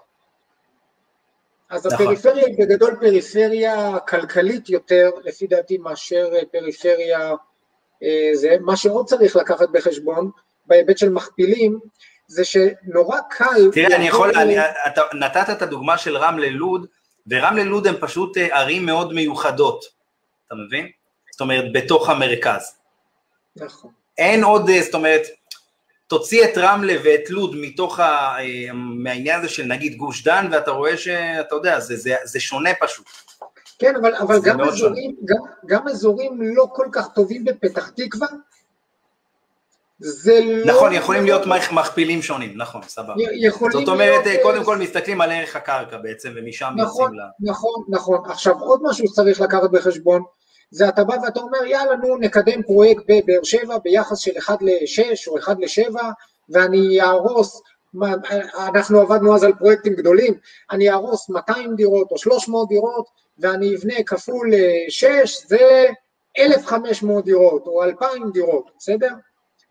אז 1.69 1.85
נכון. 1.85 2.05
הפריפריה 2.05 2.45
היא 2.45 2.55
בגדול 2.59 2.95
פריפריה 2.99 3.99
כלכלית 3.99 4.69
יותר, 4.69 5.09
לפי 5.23 5.47
דעתי, 5.47 5.77
מאשר 5.77 6.29
פריפריה, 6.51 7.31
אה, 8.03 8.29
זה 8.33 8.55
מה 8.61 8.77
שעוד 8.77 9.05
צריך 9.05 9.35
לקחת 9.35 9.69
בחשבון, 9.71 10.31
בהיבט 10.65 10.97
של 10.97 11.09
מכפילים, 11.09 11.79
זה 12.27 12.45
שנורא 12.45 13.19
קל... 13.29 13.71
תראה, 13.71 13.95
אני 13.95 14.07
יכול, 14.07 14.31
אני, 14.37 14.59
אתה 14.59 15.01
נתת 15.13 15.49
את 15.51 15.61
הדוגמה 15.61 15.97
של 15.97 16.17
רמלה 16.17 16.49
לוד, 16.49 16.87
ורמלה 17.27 17.63
לוד 17.63 17.87
הן 17.87 17.95
פשוט 17.99 18.37
אה, 18.37 18.59
ערים 18.59 18.85
מאוד 18.85 19.13
מיוחדות, 19.13 19.85
אתה 20.47 20.55
מבין? 20.55 20.87
זאת 21.31 21.41
אומרת, 21.41 21.65
בתוך 21.73 22.09
המרכז. 22.09 22.75
נכון. 23.55 23.91
אין 24.17 24.43
עוד, 24.43 24.69
אה, 24.69 24.81
זאת 24.81 24.93
אומרת, 24.93 25.21
תוציא 26.07 26.43
את 26.43 26.57
רמלה 26.57 26.93
ואת 27.03 27.29
לוד 27.29 27.55
מתוך 27.55 27.99
ה... 27.99 28.35
אה, 28.39 28.73
מהעניין 28.73 29.39
הזה 29.39 29.49
של 29.49 29.63
נגיד 29.63 29.97
גוש 29.97 30.23
דן, 30.23 30.47
ואתה 30.51 30.71
רואה 30.71 30.97
שאתה 30.97 31.55
יודע, 31.55 31.79
זה, 31.79 31.95
זה, 31.95 32.15
זה 32.23 32.39
שונה 32.39 32.69
פשוט. 32.81 33.05
כן, 33.79 33.95
אבל, 33.95 34.15
אבל 34.15 34.41
גם, 34.43 34.61
אזורים, 34.61 35.15
גם, 35.25 35.37
גם 35.65 35.87
אזורים 35.87 36.39
לא 36.41 36.67
כל 36.73 36.87
כך 36.91 37.07
טובים 37.13 37.45
בפתח 37.45 37.89
תקווה, 37.89 38.27
זה 39.99 40.39
לא... 40.43 40.73
נכון, 40.73 40.93
יכולים 40.93 41.23
להיות 41.23 41.41
מכפילים 41.71 42.21
שונים, 42.21 42.57
נכון, 42.57 42.81
סבבה. 42.87 43.13
זאת 43.71 43.87
אומרת, 43.87 44.25
להיות... 44.25 44.41
קודם 44.43 44.63
כל 44.63 44.77
מסתכלים 44.77 45.21
על 45.21 45.31
ערך 45.31 45.55
הקרקע 45.55 45.97
בעצם, 45.97 46.31
ומשם 46.35 46.73
נכון, 46.77 47.03
יוצאים 47.03 47.19
ל... 47.19 47.49
נכון, 47.49 47.83
נכון. 47.89 48.23
עכשיו, 48.25 48.59
עוד 48.59 48.79
משהו 48.83 49.07
שצריך 49.07 49.41
לקחת 49.41 49.69
בחשבון, 49.71 50.23
זה 50.73 50.89
אתה 50.89 51.03
בא 51.03 51.15
ואתה 51.23 51.39
אומר 51.39 51.65
יאללה 51.65 51.95
נו 51.95 52.17
נקדם 52.17 52.63
פרויקט 52.63 53.03
בבאר 53.03 53.43
שבע 53.43 53.77
ביחס 53.77 54.19
של 54.19 54.31
1 54.37 54.61
ל-6 54.61 55.27
או 55.27 55.37
1 55.37 55.57
ל-7 55.59 55.95
ואני 56.49 57.01
אהרוס, 57.01 57.61
אנחנו 58.57 58.99
עבדנו 58.99 59.35
אז 59.35 59.43
על 59.43 59.53
פרויקטים 59.53 59.93
גדולים, 59.93 60.33
אני 60.71 60.89
אהרוס 60.89 61.29
200 61.29 61.75
דירות 61.75 62.11
או 62.11 62.17
300 62.17 62.69
דירות 62.69 63.05
ואני 63.39 63.75
אבנה 63.75 64.03
כפול 64.05 64.51
6 64.89 65.45
זה 65.47 65.85
1,500 66.37 67.25
דירות 67.25 67.67
או 67.67 67.83
2,000 67.83 68.31
דירות, 68.31 68.71
בסדר? 68.77 69.09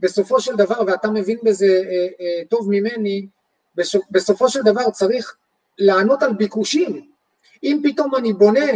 בסופו 0.01 0.41
של 0.41 0.57
דבר, 0.57 0.83
ואתה 0.87 1.11
מבין 1.11 1.39
בזה 1.43 1.67
אה, 1.67 2.07
אה, 2.21 2.45
טוב 2.49 2.71
ממני, 2.71 3.27
בסופו 4.11 4.49
של 4.49 4.63
דבר 4.63 4.91
צריך 4.91 5.37
לענות 5.79 6.23
על 6.23 6.33
ביקושים. 6.33 7.07
אם 7.63 7.81
פתאום 7.85 8.15
אני 8.15 8.33
בונה 8.33 8.71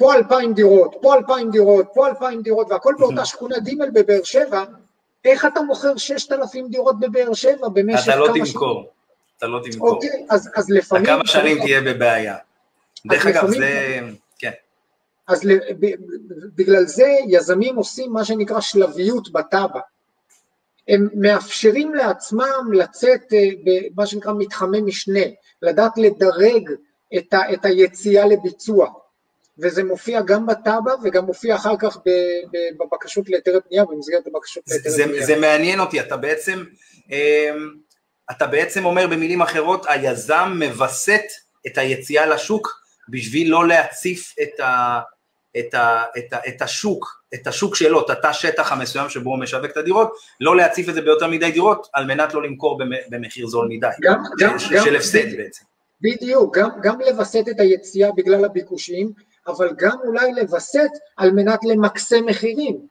פה 0.00 0.14
אלפיים 0.14 0.54
דירות, 0.54 0.94
פה 1.02 1.14
אלפיים 1.14 1.50
דירות, 1.50 1.86
פה 1.94 2.08
אלפיים 2.08 2.42
דירות, 2.42 2.66
והכל 2.70 2.94
באותה 2.98 3.24
שכונה 3.24 3.58
ג' 3.58 3.94
בבאר 3.94 4.22
שבע, 4.24 4.64
איך 5.24 5.44
אתה 5.44 5.62
מוכר 5.62 5.96
ששת 5.96 6.32
אלפים 6.32 6.68
דירות 6.68 7.00
בבאר 7.00 7.34
שבע 7.34 7.68
במשך 7.68 8.12
כמה 8.12 8.14
שנים? 8.14 8.24
אתה 8.24 8.40
לא 8.40 8.44
תמכור, 8.44 8.90
אתה 9.38 9.46
לא 9.46 9.60
תמכור. 9.64 9.88
אוקיי, 9.88 10.26
אז, 10.30 10.50
אז 10.56 10.70
לפעמים... 10.70 11.06
כמה 11.06 11.26
שנים 11.26 11.58
תהיה 11.58 11.80
בבעיה. 11.80 12.36
דרך 13.06 13.26
אגב, 13.26 13.50
זה... 13.50 14.00
כן. 14.38 14.50
אז 15.28 15.48
בגלל 16.54 16.84
זה 16.84 17.08
יזמים 17.28 17.76
עושים 17.76 18.12
מה 18.12 18.24
שנקרא 18.24 18.60
שלביות 18.60 19.32
בתב"ע. 19.32 19.80
הם 20.88 21.08
מאפשרים 21.14 21.94
לעצמם 21.94 22.72
לצאת 22.72 23.32
אה, 23.32 23.48
במה 23.64 24.06
שנקרא 24.06 24.32
מתחמי 24.38 24.80
משנה, 24.80 25.20
לדעת 25.62 25.92
לדרג 25.96 26.70
את, 27.18 27.34
ה, 27.34 27.52
את 27.52 27.64
היציאה 27.64 28.26
לביצוע. 28.26 28.99
וזה 29.62 29.84
מופיע 29.84 30.20
גם 30.20 30.46
בתב"ע 30.46 30.94
וגם 31.04 31.24
מופיע 31.24 31.54
אחר 31.54 31.74
כך 31.78 31.96
בבקשות 32.78 33.28
להיתרי 33.28 33.58
בנייה, 33.68 33.84
במסגרת 33.84 34.26
הבקשות 34.26 34.64
להיתרי 34.68 35.06
בנייה. 35.06 35.26
זה 35.26 35.36
מעניין 35.36 35.80
אותי, 35.80 36.00
אתה 36.00 36.16
בעצם, 36.16 36.64
אמ, 37.10 37.74
אתה 38.30 38.46
בעצם 38.46 38.84
אומר 38.84 39.06
במילים 39.06 39.42
אחרות, 39.42 39.86
היזם 39.88 40.52
מווסת 40.58 41.24
את 41.66 41.78
היציאה 41.78 42.26
לשוק 42.26 42.80
בשביל 43.08 43.50
לא 43.50 43.68
להציף 43.68 44.34
את, 44.42 44.60
ה, 44.60 45.00
את, 45.58 45.74
ה, 45.74 46.02
את, 46.18 46.32
ה, 46.32 46.38
את 46.48 46.62
השוק, 46.62 47.22
את 47.34 47.46
השוק 47.46 47.76
שלו, 47.76 48.04
את 48.04 48.10
התא 48.10 48.32
שטח 48.32 48.72
המסוים 48.72 49.08
שבו 49.08 49.30
הוא 49.30 49.38
משווק 49.38 49.70
את 49.70 49.76
הדירות, 49.76 50.12
לא 50.40 50.56
להציף 50.56 50.88
את 50.88 50.94
זה 50.94 51.00
ביותר 51.02 51.26
מדי 51.26 51.50
דירות, 51.50 51.86
על 51.92 52.06
מנת 52.06 52.34
לא 52.34 52.42
למכור 52.42 52.78
במחיר 53.10 53.46
זול 53.46 53.68
מדי, 53.70 53.86
גם, 54.02 54.22
של, 54.38 54.44
גם, 54.44 54.58
של 54.58 54.90
גם, 54.90 54.96
הפסד 54.96 55.36
בעצם. 55.36 55.64
בדיוק, 56.00 56.58
גם, 56.58 56.68
גם 56.82 57.00
לווסת 57.00 57.44
את 57.50 57.60
היציאה 57.60 58.10
בגלל 58.16 58.44
הביקושים, 58.44 59.12
אבל 59.46 59.70
גם 59.76 59.96
אולי 60.04 60.32
לווסת 60.32 60.90
על 61.16 61.30
מנת 61.30 61.58
למקסם 61.64 62.26
מחירים. 62.26 62.86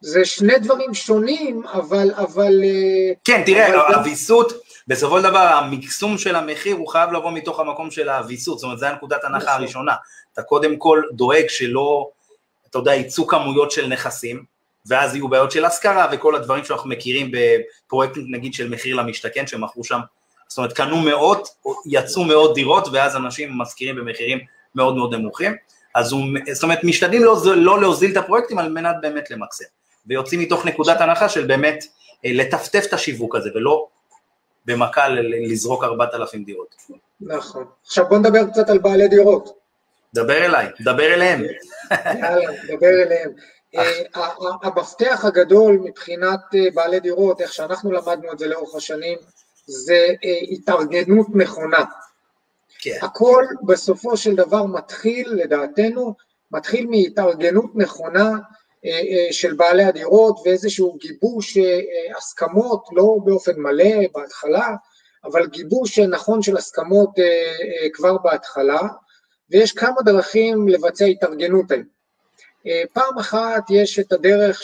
זה 0.00 0.24
שני 0.24 0.58
דברים 0.58 0.94
שונים, 0.94 1.66
אבל... 1.66 2.10
אבל 2.16 2.60
אה, 2.64 3.12
כן, 3.24 3.42
תראה, 3.46 3.94
הוויסות, 3.94 4.52
בסופו 4.88 5.16
של 5.18 5.22
דבר 5.22 5.38
המקסום 5.38 6.18
של 6.18 6.36
המחיר 6.36 6.76
הוא 6.76 6.88
חייב 6.88 7.12
לבוא 7.12 7.32
מתוך 7.32 7.60
המקום 7.60 7.90
של 7.90 8.08
הוויסות, 8.08 8.58
זאת 8.58 8.64
אומרת, 8.64 8.78
זו 8.78 8.86
הנקודת 8.86 9.24
הנחה 9.24 9.38
נכון. 9.38 9.62
הראשונה. 9.62 9.94
אתה 10.32 10.42
קודם 10.42 10.76
כל 10.76 11.02
דואג 11.12 11.46
שלא, 11.48 12.10
אתה 12.70 12.78
יודע, 12.78 12.94
יצאו 12.94 13.26
כמויות 13.26 13.70
של 13.70 13.86
נכסים, 13.86 14.44
ואז 14.86 15.14
יהיו 15.14 15.28
בעיות 15.28 15.50
של 15.50 15.64
השכרה 15.64 16.08
וכל 16.12 16.34
הדברים 16.34 16.64
שאנחנו 16.64 16.88
מכירים 16.88 17.30
בפרויקטים 17.32 18.24
נגיד 18.30 18.54
של 18.54 18.68
מחיר 18.68 18.96
למשתכן, 18.96 19.46
שמכרו 19.46 19.84
שם, 19.84 20.00
זאת 20.48 20.58
אומרת, 20.58 20.72
קנו 20.72 20.96
מאות, 20.96 21.48
יצאו 21.86 22.24
מאות 22.24 22.54
דירות, 22.54 22.88
ואז 22.92 23.16
אנשים 23.16 23.58
משכירים 23.58 23.96
במחירים 23.96 24.38
מאוד 24.74 24.96
מאוד 24.96 25.14
נמוכים, 25.14 25.56
אז 25.94 26.12
הוא, 26.12 26.20
זאת 26.52 26.62
אומרת, 26.62 26.84
משתדלים 26.84 27.24
לא, 27.24 27.36
לא 27.56 27.80
להוזיל 27.80 28.12
את 28.12 28.16
הפרויקטים 28.16 28.58
על 28.58 28.72
מנת 28.72 28.96
באמת 29.02 29.30
למקסם, 29.30 29.64
ויוצאים 30.06 30.40
מתוך 30.40 30.66
נקודת 30.66 31.00
הנחה 31.00 31.28
של 31.28 31.46
באמת 31.46 31.84
אה, 32.24 32.30
לטפטף 32.34 32.84
את 32.88 32.92
השיווק 32.92 33.36
הזה, 33.36 33.50
ולא 33.54 33.86
במכה 34.64 35.08
לזרוק 35.48 35.84
4,000 35.84 36.44
דירות. 36.44 36.74
נכון. 37.20 37.64
עכשיו 37.86 38.08
בוא 38.08 38.18
נדבר 38.18 38.50
קצת 38.50 38.70
על 38.70 38.78
בעלי 38.78 39.08
דירות. 39.08 39.58
דבר 40.14 40.44
אליי, 40.44 40.66
דבר 40.80 41.14
אליהם. 41.14 41.42
יאללה, 41.90 42.52
דבר 42.68 43.02
אליהם. 43.06 43.30
אה, 43.76 44.28
המפתח 44.62 45.24
הגדול 45.24 45.80
מבחינת 45.84 46.40
אה, 46.54 46.68
בעלי 46.74 47.00
דירות, 47.00 47.40
איך 47.40 47.52
שאנחנו 47.52 47.92
למדנו 47.92 48.32
את 48.32 48.38
זה 48.38 48.46
לאורך 48.46 48.74
השנים, 48.74 49.18
זה 49.66 50.06
התארגנות 50.50 51.26
נכונה. 51.34 51.84
כן. 52.80 52.98
הכל 53.02 53.44
בסופו 53.62 54.16
של 54.16 54.34
דבר 54.34 54.66
מתחיל, 54.66 55.32
לדעתנו, 55.32 56.14
מתחיל 56.50 56.86
מהתארגנות 56.86 57.70
נכונה 57.74 58.30
אה, 58.84 58.90
אה, 58.90 59.32
של 59.32 59.54
בעלי 59.54 59.84
הדירות 59.84 60.40
ואיזשהו 60.44 60.96
גיבוש 61.00 61.58
אה, 61.58 61.80
הסכמות, 62.16 62.84
לא 62.92 63.16
באופן 63.24 63.52
מלא 63.56 63.94
בהתחלה, 64.14 64.68
אבל 65.24 65.46
גיבוש 65.46 65.98
נכון 65.98 66.42
של 66.42 66.56
הסכמות 66.56 67.10
כבר 67.92 68.18
בהתחלה, 68.18 68.80
ויש 69.50 69.72
כמה 69.72 70.02
דרכים 70.04 70.68
לבצע 70.68 71.04
התארגנות 71.04 71.70
היום. 71.70 71.84
פעם 72.92 73.18
אחת 73.18 73.62
יש 73.70 73.98
את 73.98 74.12
הדרך 74.12 74.62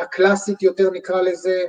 הקלאסית 0.00 0.62
יותר 0.62 0.90
נקרא 0.90 1.20
לזה, 1.20 1.64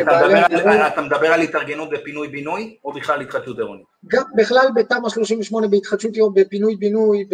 אתה, 0.00 1.02
מדבר, 1.02 1.26
על 1.26 1.40
התארגנות 1.40 1.90
בפינוי-בינוי, 1.90 2.76
או 2.84 2.92
בכלל 2.92 3.20
התחדשות 3.20 3.58
עירונית? 3.58 3.86
גם 4.06 4.22
בכלל 4.36 4.66
בתמ"א 4.74 5.08
38, 5.08 5.68
בהתחדשות 5.68 6.14
עירונית, 6.14 6.46
בפינוי-בינוי, 6.46 7.24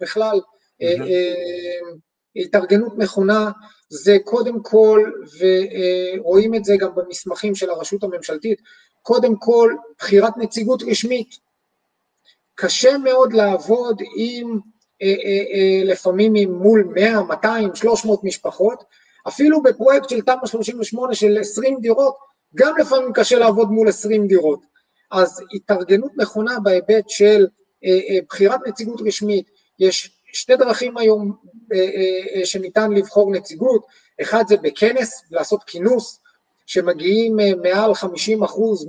בכלל, 0.00 0.40
mm-hmm. 0.82 1.04
התארגנות 2.36 2.98
נכונה, 2.98 3.50
זה 3.88 4.16
קודם 4.24 4.62
כל, 4.62 5.10
ורואים 5.38 6.54
את 6.54 6.64
זה 6.64 6.76
גם 6.80 6.94
במסמכים 6.94 7.54
של 7.54 7.70
הרשות 7.70 8.02
הממשלתית, 8.04 8.60
קודם 9.02 9.36
כל 9.36 9.74
בחירת 9.98 10.36
נציגות 10.36 10.82
רשמית. 10.90 11.28
קשה 12.54 12.98
מאוד 12.98 13.32
לעבוד 13.32 14.02
עם 14.16 14.58
לפעמים 15.84 16.52
מול 16.52 16.84
100, 16.94 17.22
200, 17.22 17.74
300 17.74 18.24
משפחות, 18.24 18.84
אפילו 19.28 19.62
בפרויקט 19.62 20.08
של 20.08 20.20
תמ"א 20.20 20.46
38 20.46 21.14
של 21.14 21.38
20 21.40 21.78
דירות, 21.80 22.16
גם 22.54 22.74
לפעמים 22.78 23.12
קשה 23.12 23.38
לעבוד 23.38 23.70
מול 23.70 23.88
20 23.88 24.26
דירות. 24.26 24.60
אז 25.10 25.40
התארגנות 25.54 26.12
נכונה 26.16 26.60
בהיבט 26.62 27.04
של 27.08 27.46
בחירת 28.28 28.60
נציגות 28.66 29.00
רשמית, 29.06 29.50
יש 29.78 30.10
שתי 30.32 30.56
דרכים 30.56 30.96
היום 30.98 31.32
שניתן 32.44 32.92
לבחור 32.92 33.32
נציגות, 33.32 33.86
אחד 34.22 34.44
זה 34.48 34.56
בכנס, 34.56 35.22
לעשות 35.30 35.64
כינוס, 35.64 36.20
שמגיעים 36.66 37.36
מעל 37.62 37.94
50 37.94 38.42
אחוז, 38.42 38.86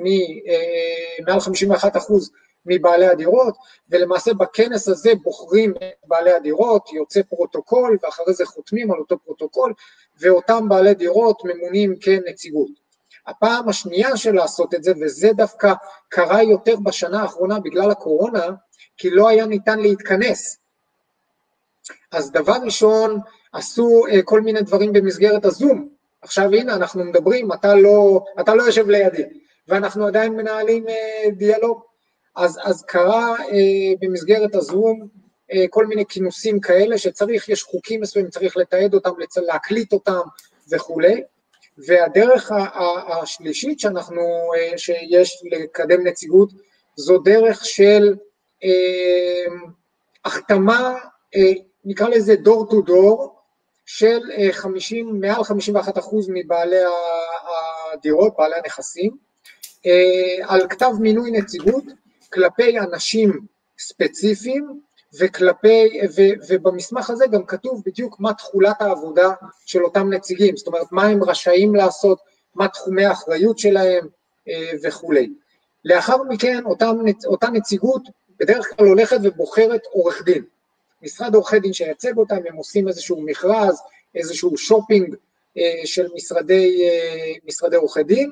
מעל 1.27 1.39
51 1.39 1.97
אחוז 1.97 2.31
מבעלי 2.65 3.07
הדירות, 3.07 3.57
ולמעשה 3.89 4.33
בכנס 4.33 4.87
הזה 4.87 5.11
בוחרים 5.23 5.71
את 5.71 6.07
בעלי 6.07 6.31
הדירות, 6.33 6.93
יוצא 6.93 7.21
פרוטוקול, 7.29 7.97
ואחרי 8.03 8.33
זה 8.33 8.45
חותמים 8.45 8.91
על 8.91 8.99
אותו 8.99 9.19
פרוטוקול, 9.19 9.73
ואותם 10.19 10.69
בעלי 10.69 10.93
דירות 10.93 11.41
ממונים 11.45 11.95
כנציגות. 12.01 12.69
הפעם 13.27 13.69
השנייה 13.69 14.17
של 14.17 14.35
לעשות 14.35 14.73
את 14.73 14.83
זה, 14.83 14.91
וזה 15.01 15.29
דווקא 15.33 15.73
קרה 16.09 16.43
יותר 16.43 16.75
בשנה 16.83 17.21
האחרונה 17.21 17.59
בגלל 17.59 17.91
הקורונה, 17.91 18.45
כי 18.97 19.09
לא 19.09 19.29
היה 19.29 19.45
ניתן 19.45 19.79
להתכנס. 19.79 20.57
אז 22.11 22.31
דבר 22.31 22.55
ראשון, 22.63 23.19
עשו 23.53 24.03
כל 24.25 24.41
מיני 24.41 24.61
דברים 24.61 24.93
במסגרת 24.93 25.45
הזום. 25.45 25.89
עכשיו 26.21 26.53
הנה, 26.53 26.75
אנחנו 26.75 27.03
מדברים, 27.03 27.53
אתה 27.53 27.75
לא, 27.75 28.23
אתה 28.39 28.55
לא 28.55 28.63
יושב 28.63 28.89
לידי, 28.89 29.23
ואנחנו 29.67 30.07
עדיין 30.07 30.33
מנהלים 30.33 30.85
דיאלוג. 31.37 31.88
אז, 32.35 32.59
אז 32.63 32.83
קרה 32.83 33.35
אה, 33.39 33.93
במסגרת 34.01 34.55
הזום 34.55 35.07
אה, 35.51 35.65
כל 35.69 35.85
מיני 35.85 36.05
כינוסים 36.05 36.59
כאלה 36.59 36.97
שצריך, 36.97 37.49
יש 37.49 37.63
חוקים 37.63 38.01
מסוימים, 38.01 38.31
צריך 38.31 38.57
לתעד 38.57 38.93
אותם. 38.93 39.11
להקליט 39.37 39.93
אותם 39.93 40.21
וכולי, 40.71 41.21
והדרך 41.87 42.51
השלישית 43.07 43.79
שאנחנו, 43.79 44.21
אה, 44.57 44.77
שיש 44.77 45.43
לקדם 45.51 46.07
נציגות, 46.07 46.49
זו 46.95 47.17
דרך 47.17 47.65
של 47.65 48.15
אה, 48.63 49.53
החתמה, 50.25 50.95
אה, 51.35 51.51
נקרא 51.85 52.09
לזה 52.09 52.35
דור 52.35 52.69
טו 52.69 52.81
דור, 52.81 53.35
של 53.85 54.19
50, 54.51 55.21
מעל 55.21 55.43
51 55.43 55.97
אחוז 55.97 56.29
מבעלי 56.33 56.75
הדירות, 57.93 58.33
בעלי 58.37 58.55
הנכסים, 58.55 59.17
על 60.43 60.67
כתב 60.69 60.91
מינוי 60.99 61.31
נציגות, 61.31 61.83
כלפי 62.33 62.79
אנשים 62.79 63.39
ספציפיים 63.79 64.81
וכלפי, 65.19 65.99
ו, 66.15 66.21
ובמסמך 66.49 67.09
הזה 67.09 67.27
גם 67.27 67.45
כתוב 67.45 67.83
בדיוק 67.85 68.19
מה 68.19 68.33
תכולת 68.33 68.81
העבודה 68.81 69.29
של 69.65 69.83
אותם 69.83 70.13
נציגים, 70.13 70.57
זאת 70.57 70.67
אומרת 70.67 70.91
מה 70.91 71.03
הם 71.03 71.23
רשאים 71.23 71.75
לעשות, 71.75 72.19
מה 72.55 72.67
תחומי 72.67 73.05
האחריות 73.05 73.59
שלהם 73.59 74.07
אה, 74.49 74.71
וכולי. 74.83 75.29
לאחר 75.85 76.23
מכן 76.23 76.65
אותם, 76.65 76.95
אותה 77.25 77.49
נציגות 77.49 78.01
בדרך 78.39 78.75
כלל 78.75 78.87
הולכת 78.87 79.17
ובוחרת 79.23 79.81
עורך 79.91 80.21
דין. 80.25 80.43
משרד 81.01 81.35
עורכי 81.35 81.59
דין 81.59 81.73
שייצג 81.73 82.17
אותם, 82.17 82.37
הם 82.49 82.55
עושים 82.55 82.87
איזשהו 82.87 83.21
מכרז, 83.21 83.81
איזשהו 84.15 84.57
שופינג 84.57 85.15
אה, 85.57 85.81
של 85.85 86.07
משרדי, 86.15 86.81
אה, 86.83 87.33
משרדי 87.45 87.75
עורכי 87.75 88.03
דין, 88.03 88.31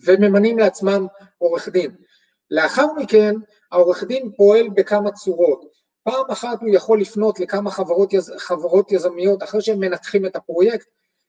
וממנים 0.00 0.58
לעצמם 0.58 1.06
עורך 1.38 1.68
דין. 1.68 1.90
לאחר 2.50 2.86
מכן 2.96 3.34
העורך 3.72 4.04
דין 4.04 4.30
פועל 4.36 4.68
בכמה 4.68 5.12
צורות. 5.12 5.76
פעם 6.02 6.24
אחת 6.30 6.60
הוא 6.60 6.68
יכול 6.74 7.00
לפנות 7.00 7.40
לכמה 7.40 7.70
חברות, 7.70 8.12
יז, 8.12 8.32
חברות 8.38 8.92
יזמיות, 8.92 9.42
אחרי 9.42 9.60
שהם 9.60 9.80
מנתחים 9.80 10.26
את 10.26 10.36
הפרויקט, 10.36 10.86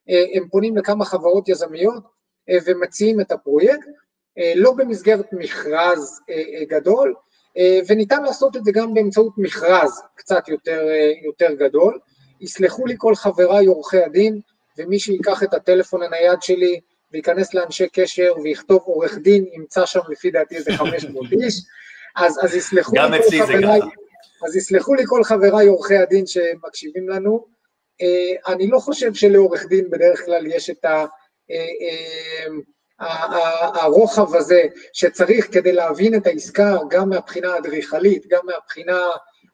אה, 0.09 0.23
הם 0.33 0.47
פונים 0.49 0.77
לכמה 0.77 1.05
חברות 1.05 1.49
יזמיות 1.49 2.03
אה, 2.49 2.57
ומציעים 2.65 3.21
את 3.21 3.31
הפרויקט, 3.31 3.87
אה, 4.37 4.53
לא 4.55 4.73
במסגרת 4.73 5.33
מכרז 5.33 6.19
גדול, 6.69 7.13
וניתן 7.87 8.23
לעשות 8.23 8.55
את 8.55 8.65
זה 8.65 8.71
גם 8.71 8.93
באמצעות 8.93 9.33
מכרז 9.37 10.01
קצת 10.15 10.47
יותר, 10.49 10.87
יותר 11.25 11.53
גדול. 11.53 11.99
יסלחו 12.41 12.85
לי 12.85 12.95
כל 12.97 13.15
חבריי 13.15 13.65
עורכי 13.65 14.03
הדין, 14.03 14.41
ומי 14.77 14.99
שיקח 14.99 15.43
את 15.43 15.53
הטלפון 15.53 16.03
הנייד 16.03 16.41
שלי 16.41 16.79
וייכנס 17.11 17.53
לאנשי 17.53 17.87
קשר 17.93 18.33
ויכתוב 18.43 18.81
עורך 18.85 19.17
דין, 19.17 19.45
ימצא 19.53 19.85
שם 19.85 19.99
לפי 20.09 20.31
דעתי 20.31 20.55
איזה 20.55 20.71
500 20.73 21.25
איש, 21.41 21.53
אז, 22.15 22.39
אז 22.43 22.55
יסלחו 22.55 22.95
לי 22.95 23.01
כל 23.09 23.45
חבריי, 23.45 23.79
אז 24.45 24.55
יסלחו 24.55 24.93
לי 24.93 25.03
כל 25.07 25.23
חבריי 25.23 25.67
עורכי 25.67 25.97
הדין 25.97 26.27
שמקשיבים 26.27 27.09
לנו, 27.09 27.45
אה, 28.01 28.53
אני 28.53 28.67
לא 28.67 28.79
חושב 28.79 29.13
שלעורך 29.13 29.65
דין 29.65 29.89
בדרך 29.89 30.25
כלל 30.25 30.47
יש 30.47 30.69
את 30.69 30.85
ה... 30.85 31.05
אה, 31.51 31.65
אה, 31.91 32.45
הרוחב 33.81 34.35
הזה 34.35 34.63
שצריך 34.93 35.53
כדי 35.53 35.71
להבין 35.71 36.15
את 36.15 36.27
העסקה 36.27 36.75
גם 36.89 37.09
מהבחינה 37.09 37.53
האדריכלית, 37.53 38.27
גם 38.27 38.45
מהבחינה 38.45 39.07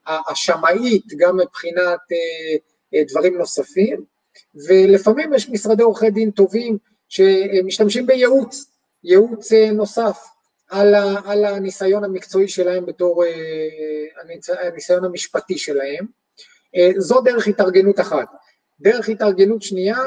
השמאית, 0.06 1.04
גם 1.16 1.36
מבחינת 1.36 1.98
דברים 3.10 3.38
נוספים, 3.38 4.04
ולפעמים 4.68 5.34
יש 5.34 5.50
משרדי 5.50 5.82
עורכי 5.82 6.10
דין 6.10 6.30
טובים 6.30 6.78
שמשתמשים 7.14 8.06
בייעוץ, 8.06 8.64
ייעוץ 9.04 9.52
אה, 9.52 9.70
נוסף 9.72 10.18
על, 10.70 10.94
ה, 10.94 11.20
על 11.24 11.44
הניסיון 11.44 12.04
המקצועי 12.04 12.48
שלהם 12.48 12.86
בתור 12.86 13.24
אה, 13.24 14.60
הניסיון 14.62 15.04
המשפטי 15.04 15.58
שלהם. 15.58 16.06
אה, 16.76 16.90
זו 16.96 17.20
דרך 17.20 17.46
התארגנות 17.46 18.00
אחת. 18.00 18.28
דרך 18.80 19.08
התארגנות 19.08 19.62
שנייה, 19.62 19.98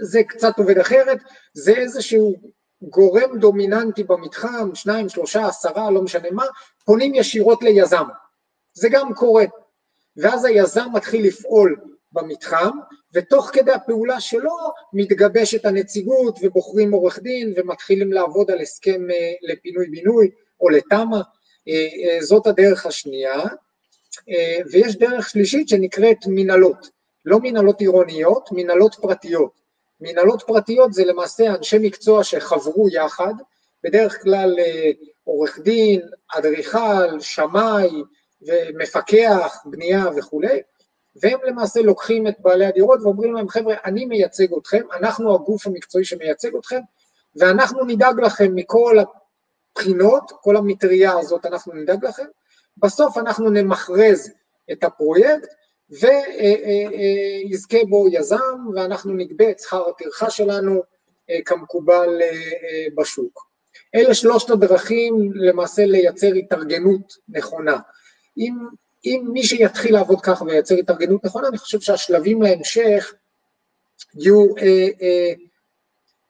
זה 0.00 0.22
קצת 0.22 0.58
עובד 0.58 0.78
אחרת, 0.78 1.18
זה 1.54 1.72
איזשהו 1.72 2.34
גורם 2.82 3.38
דומיננטי 3.38 4.04
במתחם, 4.04 4.74
שניים, 4.74 5.08
שלושה, 5.08 5.46
עשרה, 5.46 5.90
לא 5.90 6.02
משנה 6.02 6.30
מה, 6.30 6.44
פונים 6.84 7.14
ישירות 7.14 7.62
ליזם. 7.62 8.04
זה 8.74 8.88
גם 8.90 9.14
קורה. 9.14 9.44
ואז 10.16 10.44
היזם 10.44 10.86
מתחיל 10.92 11.26
לפעול 11.26 11.76
במתחם, 12.12 12.78
ותוך 13.14 13.50
כדי 13.52 13.72
הפעולה 13.72 14.20
שלו 14.20 14.56
מתגבשת 14.92 15.64
הנציגות 15.64 16.38
ובוחרים 16.42 16.92
עורך 16.92 17.18
דין 17.18 17.54
ומתחילים 17.56 18.12
לעבוד 18.12 18.50
על 18.50 18.60
הסכם 18.60 19.10
אה, 19.10 19.32
לפינוי-בינוי 19.42 20.30
או 20.60 20.68
לתמ"א, 20.68 21.20
אה, 21.68 21.72
אה, 21.74 22.18
זאת 22.22 22.46
הדרך 22.46 22.86
השנייה. 22.86 23.42
ויש 24.72 24.96
דרך 24.96 25.28
שלישית 25.28 25.68
שנקראת 25.68 26.16
מנהלות, 26.26 26.90
לא 27.24 27.38
מנהלות 27.42 27.80
עירוניות, 27.80 28.48
מנהלות 28.52 28.94
פרטיות. 28.94 29.60
מנהלות 30.00 30.42
פרטיות 30.46 30.92
זה 30.92 31.04
למעשה 31.04 31.54
אנשי 31.54 31.76
מקצוע 31.80 32.24
שחברו 32.24 32.88
יחד, 32.88 33.34
בדרך 33.84 34.22
כלל 34.22 34.56
עורך 35.24 35.58
דין, 35.58 36.00
אדריכל, 36.36 37.20
שמאי 37.20 37.90
ומפקח, 38.42 39.56
בנייה 39.64 40.04
וכולי, 40.16 40.60
והם 41.22 41.38
למעשה 41.46 41.80
לוקחים 41.80 42.26
את 42.26 42.34
בעלי 42.40 42.66
הדירות 42.66 43.00
ואומרים 43.02 43.34
להם, 43.34 43.48
חבר'ה, 43.48 43.74
אני 43.84 44.04
מייצג 44.04 44.46
אתכם, 44.58 44.82
אנחנו 44.92 45.34
הגוף 45.34 45.66
המקצועי 45.66 46.04
שמייצג 46.04 46.56
אתכם, 46.56 46.80
ואנחנו 47.36 47.84
נדאג 47.84 48.20
לכם 48.20 48.54
מכל 48.54 48.96
הבחינות, 49.76 50.32
כל 50.40 50.56
המטריה 50.56 51.18
הזאת 51.18 51.46
אנחנו 51.46 51.72
נדאג 51.72 52.04
לכם, 52.04 52.26
בסוף 52.76 53.18
אנחנו 53.18 53.50
נמכרז 53.50 54.30
את 54.72 54.84
הפרויקט, 54.84 55.48
ויזכה 55.90 57.78
בו 57.88 58.06
יזם, 58.10 58.58
ואנחנו 58.74 59.12
נגבה 59.14 59.50
את 59.50 59.58
שכר 59.58 59.88
הטרחה 59.88 60.30
שלנו 60.30 60.82
אה, 61.30 61.38
כמקובל 61.44 62.22
אה, 62.22 62.28
אה, 62.30 62.86
בשוק. 62.96 63.46
אלה 63.94 64.14
שלושת 64.14 64.50
הדרכים 64.50 65.32
למעשה 65.34 65.86
לייצר 65.86 66.26
התארגנות 66.26 67.12
נכונה. 67.28 67.76
אם 68.38 68.54
אם 69.06 69.24
מי 69.32 69.42
שיתחיל 69.42 69.94
לעבוד 69.94 70.20
ככה 70.20 70.44
וייצר 70.44 70.74
התארגנות 70.74 71.24
נכונה, 71.24 71.48
אני 71.48 71.58
חושב 71.58 71.80
שהשלבים 71.80 72.42
להמשך 72.42 73.14
יהיו, 74.14 74.56
אה, 74.56 74.88
אה, 75.02 75.32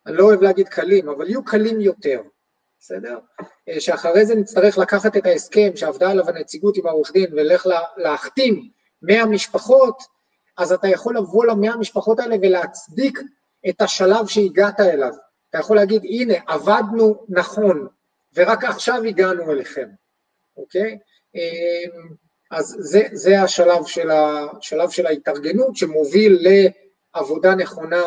אני 0.06 0.16
לא 0.16 0.24
אוהב 0.24 0.42
להגיד 0.42 0.68
קלים, 0.68 1.08
אבל 1.08 1.28
יהיו 1.28 1.44
קלים 1.44 1.80
יותר, 1.80 2.22
בסדר? 2.80 3.18
אה, 3.68 3.80
שאחרי 3.80 4.26
זה 4.26 4.34
נצטרך 4.34 4.78
לקחת 4.78 5.16
את 5.16 5.26
ההסכם 5.26 5.70
שעבדה 5.76 6.10
עליו 6.10 6.28
הנציגות 6.28 6.76
עם 6.76 6.86
העורך 6.86 7.12
דין 7.12 7.32
ולך 7.32 7.66
לה, 7.66 7.80
להחתים 7.96 8.68
100 9.02 9.26
משפחות, 9.26 10.02
אז 10.58 10.72
אתה 10.72 10.88
יכול 10.88 11.16
לבוא 11.16 11.46
למאה 11.46 11.76
משפחות 11.76 12.18
האלה 12.18 12.36
ולהצדיק 12.42 13.20
את 13.68 13.82
השלב 13.82 14.26
שהגעת 14.26 14.80
אליו. 14.80 15.12
אתה 15.50 15.58
יכול 15.58 15.76
להגיד, 15.76 16.04
הנה, 16.04 16.34
עבדנו 16.46 17.26
נכון, 17.28 17.86
ורק 18.34 18.64
עכשיו 18.64 19.02
הגענו 19.04 19.52
אליכם, 19.52 19.88
אוקיי? 20.56 20.98
אה, 21.36 22.00
אז 22.50 22.76
זה, 22.78 23.02
זה 23.12 23.42
השלב 23.42 23.86
של, 23.86 24.10
ה, 24.10 24.46
שלב 24.60 24.90
של 24.90 25.06
ההתארגנות 25.06 25.76
שמוביל 25.76 26.38
לעבודה 27.14 27.54
נכונה 27.54 28.02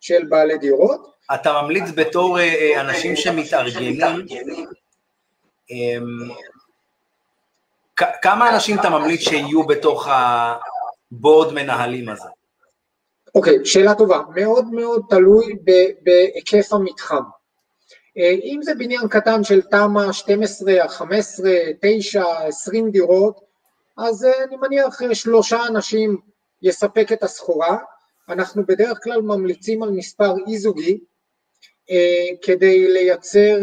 של 0.00 0.24
בעלי 0.28 0.58
דירות. 0.58 1.14
אתה 1.34 1.62
ממליץ 1.62 1.84
בתור 1.94 2.38
אה, 2.40 2.80
אנשים 2.80 3.16
שמתארגנים, 3.16 4.26
אמ, 5.70 6.28
כמה 8.22 8.54
אנשים 8.54 8.80
אתה 8.80 8.90
ממליץ 8.90 9.20
שיהיו 9.20 9.66
בתוך 9.66 10.08
הבורד 10.10 11.54
מנהלים 11.54 12.08
הזה? 12.08 12.28
אוקיי, 13.34 13.56
okay, 13.56 13.64
שאלה 13.64 13.94
טובה. 13.94 14.20
מאוד 14.34 14.66
מאוד 14.66 15.02
תלוי 15.10 15.56
בהיקף 16.02 16.72
המתחם. 16.72 17.22
אה, 18.18 18.30
אם 18.30 18.60
זה 18.62 18.74
בניין 18.74 19.08
קטן 19.08 19.44
של 19.44 19.62
תמ"א 19.62 20.12
12, 20.12 20.88
15, 20.88 21.50
9, 21.80 22.24
20 22.46 22.90
דירות, 22.90 23.43
אז 23.96 24.24
אה, 24.24 24.44
אני 24.44 24.56
מניח 24.56 25.02
אה, 25.02 25.14
שלושה 25.14 25.66
אנשים 25.66 26.20
יספק 26.62 27.12
את 27.12 27.22
הסחורה. 27.22 27.78
אנחנו 28.28 28.66
בדרך 28.66 28.98
כלל 29.02 29.20
ממליצים 29.20 29.82
על 29.82 29.90
מספר 29.90 30.34
אי-זוגי, 30.46 30.98
כדי 32.42 32.92
לייצר, 32.92 33.58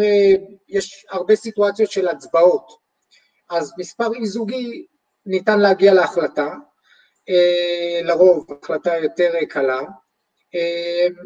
יש 0.70 1.06
הרבה 1.10 1.36
סיטואציות 1.36 1.92
של 1.92 2.08
הצבעות, 2.08 2.68
אז 3.50 3.74
מספר 3.78 4.14
אי-זוגי 4.14 4.86
ניתן 5.26 5.60
להגיע 5.60 5.94
להחלטה, 5.94 6.54
לרוב 8.04 8.48
החלטה 8.64 8.98
יותר 8.98 9.34
קלה. 9.50 9.82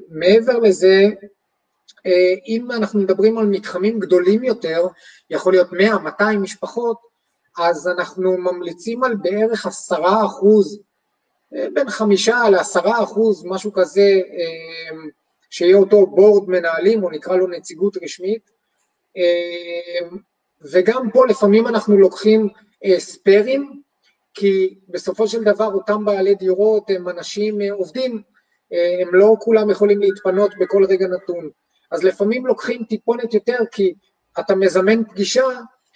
מעבר 0.10 0.60
לזה, 0.60 1.04
אה, 2.06 2.34
אם 2.48 2.72
אנחנו 2.72 3.00
מדברים 3.00 3.38
על 3.38 3.46
מתחמים 3.46 4.00
גדולים 4.00 4.44
יותר, 4.44 4.88
יכול 5.30 5.54
להיות 5.54 5.68
100-200 6.22 6.24
משפחות, 6.42 6.98
אז 7.58 7.88
אנחנו 7.88 8.38
ממליצים 8.38 9.04
על 9.04 9.16
בערך 9.16 9.66
עשרה 9.66 10.26
אחוז, 10.26 10.80
אה, 11.56 11.68
בין 11.74 11.90
חמישה 11.90 12.50
לעשרה 12.50 13.04
אחוז, 13.04 13.46
משהו 13.46 13.74
כזה, 13.74 14.02
אה, 14.02 14.98
שיהיה 15.50 15.78
אותו 15.78 16.08
בורד 16.08 16.50
מנהלים, 16.50 17.04
או 17.04 17.10
נקרא 17.10 17.36
לו 17.36 17.48
נציגות 17.48 17.98
רשמית. 18.04 18.56
וגם 20.62 21.12
פה 21.14 21.26
לפעמים 21.28 21.68
אנחנו 21.68 21.98
לוקחים 21.98 22.50
ספיירים, 22.98 23.82
כי 24.34 24.80
בסופו 24.90 25.28
של 25.28 25.44
דבר 25.44 25.74
אותם 25.74 26.06
בעלי 26.06 26.36
דירות 26.36 26.90
הם 26.90 27.10
אנשים 27.10 27.62
עובדים, 27.72 28.22
הם 29.02 29.16
לא 29.16 29.36
כולם 29.40 29.70
יכולים 29.70 30.00
להתפנות 30.00 30.52
בכל 30.60 30.86
רגע 30.90 31.08
נתון. 31.08 31.50
אז 31.92 32.04
לפעמים 32.04 32.46
לוקחים 32.46 32.84
טיפונת 32.84 33.34
יותר 33.34 33.58
כי 33.72 33.94
אתה 34.40 34.56
מזמן 34.56 35.04
פגישה, 35.04 35.46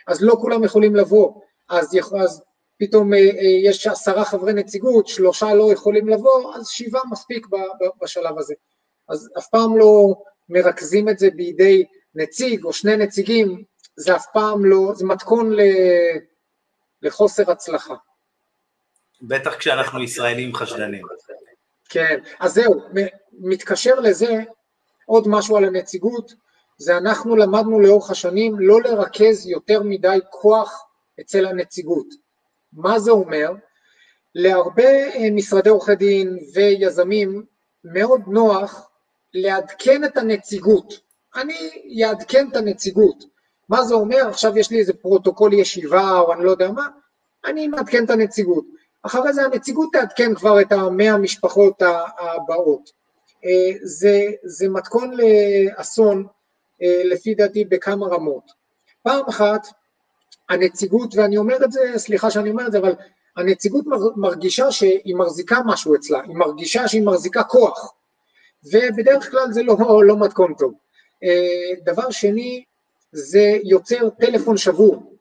אז 0.07 0.21
לא 0.21 0.37
כולם 0.41 0.63
יכולים 0.63 0.95
לבוא, 0.95 1.41
אז, 1.69 1.97
אז 2.23 2.41
פתאום 2.79 3.13
אה, 3.13 3.19
אה, 3.19 3.69
יש 3.69 3.87
עשרה 3.87 4.25
חברי 4.25 4.53
נציגות, 4.53 5.07
שלושה 5.07 5.53
לא 5.53 5.73
יכולים 5.73 6.09
לבוא, 6.09 6.55
אז 6.55 6.67
שבעה 6.67 7.01
מספיק 7.11 7.47
בשלב 8.01 8.37
הזה. 8.37 8.53
אז 9.09 9.29
אף 9.37 9.47
פעם 9.47 9.77
לא 9.77 10.15
מרכזים 10.49 11.09
את 11.09 11.19
זה 11.19 11.29
בידי 11.35 11.85
נציג 12.15 12.63
או 12.63 12.73
שני 12.73 12.97
נציגים, 12.97 13.63
זה 13.95 14.15
אף 14.15 14.25
פעם 14.33 14.65
לא, 14.65 14.91
זה 14.95 15.05
מתכון 15.05 15.53
ל, 15.53 15.61
לחוסר 17.01 17.51
הצלחה. 17.51 17.95
בטח 19.21 19.55
כשאנחנו 19.55 20.03
ישראלים 20.03 20.55
חשדנים. 20.55 21.03
כן, 21.89 22.19
אז 22.39 22.53
זהו, 22.53 22.81
מתקשר 23.39 23.99
לזה 23.99 24.43
עוד 25.05 25.27
משהו 25.27 25.57
על 25.57 25.65
הנציגות, 25.65 26.33
זה 26.77 26.97
אנחנו 26.97 27.35
למדנו 27.35 27.79
לאורך 27.79 28.11
השנים 28.11 28.59
לא 28.59 28.81
לרכז 28.81 29.47
יותר 29.47 29.83
מדי 29.83 30.19
כוח 30.29 30.88
אצל 31.21 31.45
הנציגות. 31.45 32.07
מה 32.73 32.99
זה 32.99 33.11
אומר? 33.11 33.51
להרבה 34.35 34.89
אה, 34.89 35.31
משרדי 35.31 35.69
עורכי 35.69 35.95
דין 35.95 36.37
ויזמים 36.55 37.45
מאוד 37.83 38.21
נוח 38.27 38.89
לעדכן 39.33 40.03
את 40.03 40.17
הנציגות. 40.17 40.93
אני 41.35 41.71
אעדכן 42.05 42.47
את 42.51 42.55
הנציגות. 42.55 43.23
מה 43.69 43.83
זה 43.83 43.93
אומר? 43.93 44.27
עכשיו 44.29 44.57
יש 44.57 44.71
לי 44.71 44.79
איזה 44.79 44.93
פרוטוקול 44.93 45.53
ישיבה 45.53 46.19
או 46.19 46.33
אני 46.33 46.43
לא 46.43 46.51
יודע 46.51 46.71
מה, 46.71 46.87
אני 47.45 47.67
מעדכן 47.67 48.05
את 48.05 48.09
הנציגות. 48.09 48.65
אחרי 49.03 49.33
זה 49.33 49.45
הנציגות 49.45 49.89
תעדכן 49.93 50.35
כבר 50.35 50.61
את 50.61 50.71
המאה 50.71 51.13
המשפחות 51.13 51.81
הבאות. 52.19 52.89
אה, 53.45 53.77
זה, 53.83 54.31
זה 54.43 54.69
מתכון 54.69 55.11
לאסון 55.13 56.25
אה, 56.81 57.01
לפי 57.05 57.35
דעתי 57.35 57.65
בכמה 57.65 58.07
רמות. 58.07 58.51
פעם 59.03 59.25
אחת 59.29 59.67
הנציגות, 60.49 61.15
ואני 61.15 61.37
אומר 61.37 61.65
את 61.65 61.71
זה, 61.71 61.81
סליחה 61.97 62.31
שאני 62.31 62.49
אומר 62.49 62.67
את 62.67 62.71
זה, 62.71 62.77
אבל 62.77 62.95
הנציגות 63.37 63.85
מרגישה 64.15 64.71
שהיא 64.71 65.15
מחזיקה 65.15 65.57
משהו 65.65 65.95
אצלה, 65.95 66.21
היא 66.21 66.35
מרגישה 66.35 66.87
שהיא 66.87 67.03
מחזיקה 67.03 67.43
כוח, 67.43 67.93
ובדרך 68.63 69.31
כלל 69.31 69.51
זה 69.51 69.63
לא, 69.63 69.77
לא 70.05 70.19
מתכון 70.19 70.53
טוב. 70.57 70.73
אה, 71.23 71.93
דבר 71.93 72.09
שני, 72.11 72.63
זה 73.11 73.57
יוצר 73.63 74.09
טלפון 74.09 74.57
שבור, 74.57 75.13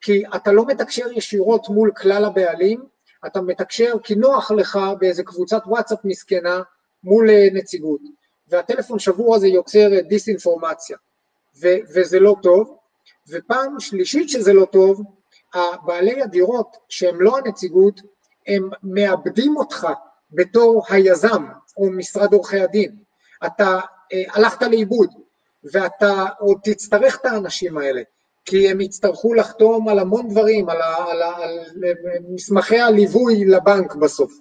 כי 0.00 0.22
אתה 0.36 0.52
לא 0.52 0.66
מתקשר 0.66 1.12
ישירות 1.12 1.68
מול 1.68 1.90
כלל 1.96 2.24
הבעלים, 2.24 2.84
אתה 3.26 3.40
מתקשר 3.40 3.94
כי 4.02 4.14
נוח 4.14 4.50
לך 4.50 4.78
באיזה 5.00 5.22
קבוצת 5.22 5.62
וואטסאפ 5.66 5.98
מסכנה 6.04 6.60
מול 7.04 7.30
אה, 7.30 7.48
נציגות, 7.52 8.00
והטלפון 8.48 8.98
שבור 8.98 9.34
הזה 9.34 9.48
יוצר 9.48 10.00
דיסאינפורמציה, 10.08 10.96
ו- 11.60 11.78
וזה 11.94 12.20
לא 12.20 12.36
טוב, 12.42 12.76
ופעם 13.30 13.80
שלישית 13.80 14.28
שזה 14.28 14.52
לא 14.52 14.64
טוב, 14.64 15.02
בעלי 15.84 16.22
הדירות 16.22 16.76
שהם 16.88 17.20
לא 17.20 17.38
הנציגות, 17.38 18.00
הם 18.46 18.70
מאבדים 18.82 19.56
אותך 19.56 19.86
בתור 20.30 20.82
היזם 20.88 21.44
או 21.76 21.90
משרד 21.90 22.32
עורכי 22.32 22.60
הדין, 22.60 22.96
אתה 23.46 23.80
אה, 24.12 24.22
הלכת 24.28 24.62
לאיבוד 24.62 25.08
ואתה 25.72 26.24
עוד 26.38 26.58
תצטרך 26.64 27.18
את 27.20 27.26
האנשים 27.26 27.78
האלה, 27.78 28.02
כי 28.44 28.68
הם 28.68 28.80
יצטרכו 28.80 29.34
לחתום 29.34 29.88
על 29.88 29.98
המון 29.98 30.28
דברים, 30.28 30.68
על, 30.68 30.82
ה, 30.82 30.96
על, 31.10 31.22
ה, 31.22 31.36
על 31.36 31.58
מסמכי 32.28 32.78
הליווי 32.78 33.44
לבנק 33.44 33.94
בסוף, 33.94 34.32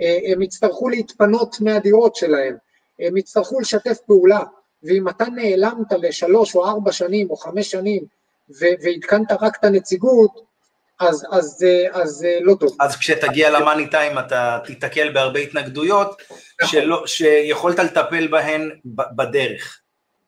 אה, 0.00 0.18
הם 0.32 0.42
יצטרכו 0.42 0.88
להתפנות 0.88 1.60
מהדירות 1.60 2.16
שלהם, 2.16 2.56
הם 3.00 3.16
יצטרכו 3.16 3.60
לשתף 3.60 3.98
פעולה, 4.06 4.40
ואם 4.82 5.08
אתה 5.08 5.24
נעלמת 5.24 5.92
לשלוש 5.92 6.54
או 6.54 6.66
ארבע 6.66 6.92
שנים 6.92 7.30
או 7.30 7.36
חמש 7.36 7.70
שנים 7.70 8.04
ועדכנת 8.58 9.32
רק 9.40 9.56
את 9.60 9.64
הנציגות, 9.64 10.50
אז, 11.00 11.26
אז, 11.30 11.30
אז 11.30 11.64
אז 11.92 12.26
לא 12.40 12.54
טוב. 12.54 12.76
אז 12.80 12.96
כשתגיע 12.96 13.50
למאני 13.50 13.90
טיים 13.90 14.18
אתה 14.18 14.58
תיתקל 14.66 15.12
בהרבה 15.12 15.40
התנגדויות 15.40 16.22
שלא, 16.64 17.06
שיכולת 17.06 17.78
לטפל 17.78 18.28
בהן 18.28 18.70
בדרך. 19.16 19.80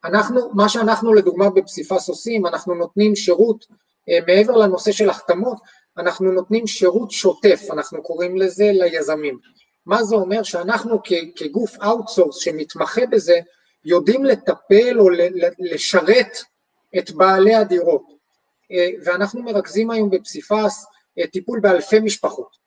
אנחנו, 0.04 0.50
מה 0.54 0.68
שאנחנו 0.68 1.14
לדוגמה 1.14 1.50
בפסיפס 1.50 2.08
עושים, 2.08 2.46
אנחנו 2.46 2.74
נותנים 2.74 3.16
שירות 3.16 3.66
אה, 4.08 4.18
מעבר 4.26 4.56
לנושא 4.56 4.92
של 4.92 5.10
החתמות, 5.10 5.58
אנחנו 5.98 6.32
נותנים 6.32 6.66
שירות 6.66 7.10
שוטף, 7.10 7.60
אנחנו 7.72 8.02
קוראים 8.02 8.36
לזה 8.36 8.70
ליזמים. 8.72 9.38
מה 9.86 10.02
זה 10.02 10.14
אומר? 10.14 10.42
שאנחנו 10.42 11.00
כגוף 11.36 11.76
outsource 11.82 12.36
שמתמחה 12.36 13.06
בזה, 13.06 13.36
יודעים 13.84 14.24
לטפל 14.24 15.00
או 15.00 15.08
לשרת 15.58 16.38
את 16.98 17.10
בעלי 17.10 17.54
הדירות. 17.54 18.02
אה, 18.72 18.88
ואנחנו 19.04 19.42
מרכזים 19.42 19.90
היום 19.90 20.10
בפסיפס 20.10 20.86
אה, 21.18 21.26
טיפול 21.26 21.60
באלפי 21.60 22.00
משפחות. 22.00 22.62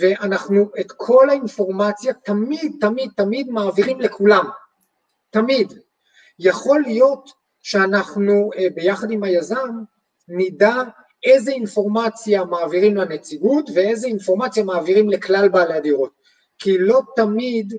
ואנחנו 0.00 0.70
את 0.80 0.92
כל 0.96 1.30
האינפורמציה 1.30 2.12
תמיד 2.12 2.72
תמיד 2.80 3.10
תמיד 3.16 3.50
מעבירים 3.50 4.00
לכולם, 4.00 4.44
תמיד. 5.30 5.72
יכול 6.38 6.80
להיות 6.80 7.30
שאנחנו 7.60 8.50
אה, 8.58 8.66
ביחד 8.74 9.10
עם 9.10 9.22
היזם 9.22 9.70
נדע 10.28 10.74
איזה 11.24 11.50
אינפורמציה 11.50 12.44
מעבירים 12.44 12.96
לנציגות 12.96 13.70
ואיזה 13.74 14.06
אינפורמציה 14.06 14.64
מעבירים 14.64 15.10
לכלל 15.10 15.48
בעלי 15.48 15.74
הדירות. 15.74 16.12
כי 16.58 16.78
לא 16.78 17.02
תמיד 17.16 17.74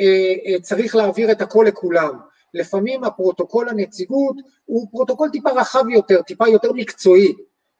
אה, 0.00 0.34
אה, 0.46 0.60
צריך 0.60 0.96
להעביר 0.96 1.32
את 1.32 1.42
הכל 1.42 1.64
לכולם. 1.68 2.18
לפעמים 2.58 3.04
הפרוטוקול 3.04 3.68
הנציגות 3.68 4.36
הוא 4.64 4.88
פרוטוקול 4.90 5.28
טיפה 5.30 5.50
רחב 5.50 5.88
יותר, 5.88 6.22
טיפה 6.22 6.48
יותר 6.48 6.72
מקצועי, 6.72 7.34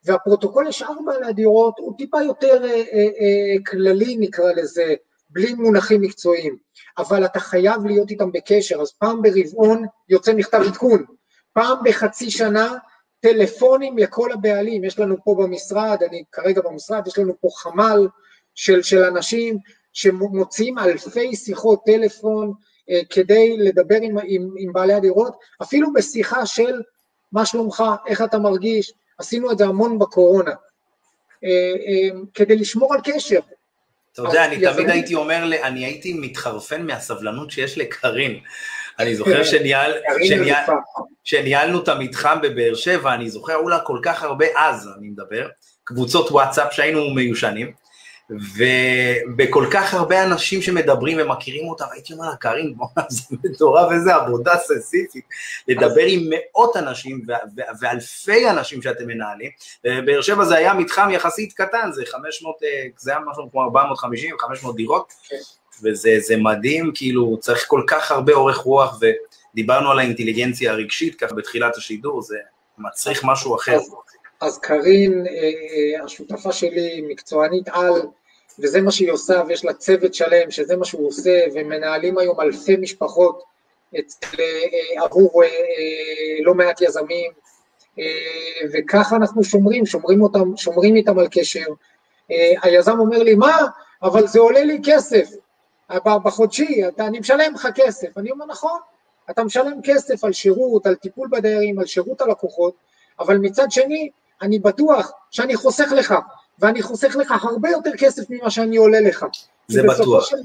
והפרוטוקול 0.05 0.67
לשאר 0.67 1.01
בעלי 1.05 1.25
הדירות 1.25 1.73
הוא 1.79 1.97
טיפה 1.97 2.21
יותר 2.23 2.63
אה, 2.63 2.69
אה, 2.69 2.83
אה, 2.93 3.63
כללי 3.65 4.17
נקרא 4.19 4.51
לזה, 4.51 4.93
בלי 5.29 5.53
מונחים 5.53 6.01
מקצועיים, 6.01 6.57
אבל 6.97 7.25
אתה 7.25 7.39
חייב 7.39 7.85
להיות 7.85 8.11
איתם 8.11 8.31
בקשר, 8.31 8.81
אז 8.81 8.91
פעם 8.91 9.21
ברבעון 9.21 9.85
יוצא 10.09 10.33
מכתב 10.33 10.61
עדכון, 10.67 11.05
פעם 11.53 11.77
בחצי 11.85 12.31
שנה 12.31 12.73
טלפונים 13.19 13.97
לכל 13.97 14.31
הבעלים, 14.31 14.83
יש 14.83 14.99
לנו 14.99 15.15
פה 15.23 15.35
במשרד, 15.39 15.97
אני 16.09 16.23
כרגע 16.31 16.61
במשרד, 16.61 17.07
יש 17.07 17.17
לנו 17.17 17.33
פה 17.41 17.47
חמ"ל 17.55 18.07
של, 18.55 18.81
של 18.81 19.03
אנשים 19.03 19.57
שמוציאים 19.93 20.79
אלפי 20.79 21.35
שיחות 21.35 21.81
טלפון 21.85 22.53
כדי 23.09 23.57
לדבר 23.57 23.97
עם, 24.01 24.17
עם, 24.27 24.49
עם 24.57 24.73
בעלי 24.73 24.93
הדירות, 24.93 25.33
אפילו 25.61 25.93
בשיחה 25.93 26.45
של 26.45 26.81
מה 27.31 27.45
שלומך, 27.45 27.83
איך 28.07 28.21
אתה 28.21 28.37
מרגיש, 28.37 28.93
עשינו 29.17 29.51
את 29.51 29.57
זה 29.57 29.65
המון 29.65 29.99
בקורונה, 29.99 30.51
אה, 31.43 31.49
אה, 31.49 32.19
כדי 32.33 32.55
לשמור 32.55 32.93
על 32.93 32.99
קשר. 33.03 33.39
אתה 34.13 34.21
יודע, 34.21 34.45
אני 34.45 34.61
תמיד 34.61 34.89
הייתי 34.89 35.15
אומר, 35.15 35.43
אני 35.63 35.85
הייתי 35.85 36.13
מתחרפן 36.13 36.85
מהסבלנות 36.85 37.51
שיש 37.51 37.77
לקארין. 37.77 38.39
אני 38.99 39.15
זוכר 39.15 39.43
שניהל, 39.43 39.93
שניהל, 40.23 40.65
שניהלנו 41.23 41.83
את 41.83 41.87
המתחם 41.87 42.37
בבאר 42.43 42.75
שבע, 42.75 43.13
אני 43.13 43.29
זוכר 43.29 43.55
אולי 43.55 43.77
כל 43.83 43.99
כך 44.03 44.23
הרבה 44.23 44.45
אז, 44.57 44.89
אני 44.97 45.07
מדבר, 45.07 45.47
קבוצות 45.83 46.31
וואטסאפ 46.31 46.73
שהיינו 46.73 47.09
מיושנים, 47.09 47.71
ובכל 48.29 49.65
כך 49.71 49.93
הרבה 49.93 50.23
אנשים 50.23 50.61
שמדברים 50.61 51.17
ומכירים 51.21 51.67
אותה, 51.69 51.85
והייתי 51.89 52.13
אומר 52.13 52.29
לה, 52.29 52.35
קארין, 52.35 52.73
זה 53.09 53.35
מטורף 53.43 53.91
איזה 53.91 54.15
עבודה 54.15 54.57
ססיפית, 54.57 55.25
לדבר 55.67 56.05
עם 56.07 56.29
מאות 56.29 56.77
אנשים 56.77 57.21
ואלפי 57.79 58.49
אנשים 58.49 58.81
שאתם 58.81 59.07
מנהלים, 59.07 59.51
ובאר 59.85 60.21
שבע 60.21 60.45
זה 60.45 60.57
היה 60.57 60.73
מתחם 60.73 61.09
יחסית 61.11 61.53
קטן, 61.53 61.91
זה 61.91 62.03
500, 62.11 62.55
אה, 62.63 62.67
זה 62.97 63.11
היה 63.11 63.19
משהו 63.31 63.51
כמו 63.51 63.63
450, 63.63 64.35
500 64.39 64.75
דירות, 64.75 65.13
כן. 65.29 65.35
וזה 65.83 66.37
מדהים, 66.37 66.91
כאילו, 66.95 67.37
צריך 67.39 67.65
כל 67.67 67.83
כך 67.87 68.11
הרבה 68.11 68.33
אורך 68.33 68.57
רוח, 68.57 68.99
ודיברנו 69.53 69.91
על 69.91 69.99
האינטליגנציה 69.99 70.71
הרגשית 70.71 71.15
ככה 71.15 71.35
בתחילת 71.35 71.77
השידור, 71.77 72.21
זה 72.21 72.37
מצריך 72.77 73.21
משהו 73.23 73.55
אחר. 73.55 73.75
אז, 73.75 73.95
אז 74.41 74.59
קארין, 74.59 75.25
אה, 75.27 75.33
אה, 75.99 76.03
השותפה 76.05 76.51
שלי, 76.51 77.01
מקצוענית 77.09 77.67
על, 77.67 78.01
וזה 78.61 78.81
מה 78.81 78.91
שהיא 78.91 79.11
עושה, 79.11 79.41
ויש 79.47 79.65
לה 79.65 79.73
צוות 79.73 80.13
שלם 80.13 80.51
שזה 80.51 80.77
מה 80.77 80.85
שהוא 80.85 81.07
עושה, 81.07 81.39
ומנהלים 81.53 82.17
היום 82.17 82.41
אלפי 82.41 82.77
משפחות 82.77 83.43
אצל, 83.99 84.27
אה, 84.39 85.03
עבור 85.03 85.43
לא 86.43 86.53
מעט 86.53 86.81
יזמים, 86.81 87.31
וככה 88.73 89.15
אנחנו 89.15 89.43
שומרים, 89.43 89.85
שומרים, 89.85 90.21
אותם, 90.21 90.57
שומרים 90.57 90.95
איתם 90.95 91.19
על 91.19 91.27
קשר. 91.31 91.65
היזם 92.61 92.99
אומר 92.99 93.23
לי, 93.23 93.35
מה? 93.35 93.57
אבל 94.03 94.27
זה 94.27 94.39
עולה 94.39 94.63
לי 94.63 94.79
כסף. 94.85 95.29
בחודשי, 96.05 96.87
אתה, 96.87 97.07
אני 97.07 97.19
משלם 97.19 97.53
לך 97.53 97.67
כסף. 97.75 98.17
אני 98.17 98.31
אומר, 98.31 98.45
נכון, 98.45 98.79
אתה 99.29 99.43
משלם 99.43 99.81
כסף 99.83 100.23
על 100.23 100.33
שירות, 100.33 100.85
על 100.85 100.95
טיפול 100.95 101.27
בדיירים, 101.31 101.79
על 101.79 101.85
שירות 101.85 102.21
הלקוחות, 102.21 102.73
אבל 103.19 103.37
מצד 103.37 103.71
שני, 103.71 104.09
אני 104.41 104.59
בטוח 104.59 105.11
שאני 105.31 105.55
חוסך 105.55 105.91
לך, 105.91 106.15
ואני 106.59 106.81
חוסך 106.81 107.15
לך 107.15 107.33
הרבה 107.43 107.69
יותר 107.69 107.91
כסף 107.97 108.23
ממה 108.29 108.49
שאני 108.49 108.77
עולה 108.77 108.99
לך. 108.99 109.25
זה 109.67 109.83
בטוח. 109.83 110.25
של, 110.25 110.35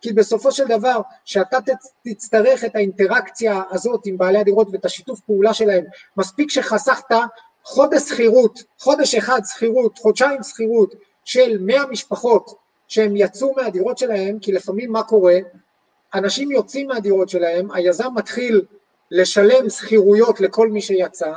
כי 0.00 0.12
בסופו 0.12 0.52
של 0.52 0.66
דבר, 0.66 1.00
שאתה 1.24 1.58
תצטרך 2.08 2.64
את 2.64 2.76
האינטראקציה 2.76 3.62
הזאת 3.70 4.06
עם 4.06 4.18
בעלי 4.18 4.38
הדירות 4.38 4.68
ואת 4.72 4.84
השיתוף 4.84 5.20
פעולה 5.20 5.54
שלהם, 5.54 5.84
מספיק 6.16 6.50
שחסכת 6.50 7.14
חודש 7.64 8.02
שכירות, 8.02 8.62
חודש 8.78 9.14
אחד 9.14 9.40
שכירות, 9.44 9.98
חודשיים 9.98 10.42
שכירות 10.42 10.94
של 11.24 11.58
100 11.60 11.86
משפחות 11.86 12.54
שהם 12.88 13.16
יצאו 13.16 13.54
מהדירות 13.56 13.98
שלהם, 13.98 14.38
כי 14.38 14.52
לפעמים 14.52 14.92
מה 14.92 15.02
קורה? 15.02 15.36
אנשים 16.14 16.50
יוצאים 16.50 16.86
מהדירות 16.86 17.28
שלהם, 17.28 17.70
היזם 17.70 18.08
מתחיל 18.14 18.62
לשלם 19.10 19.70
שכירויות 19.70 20.40
לכל 20.40 20.68
מי 20.68 20.80
שיצא, 20.80 21.32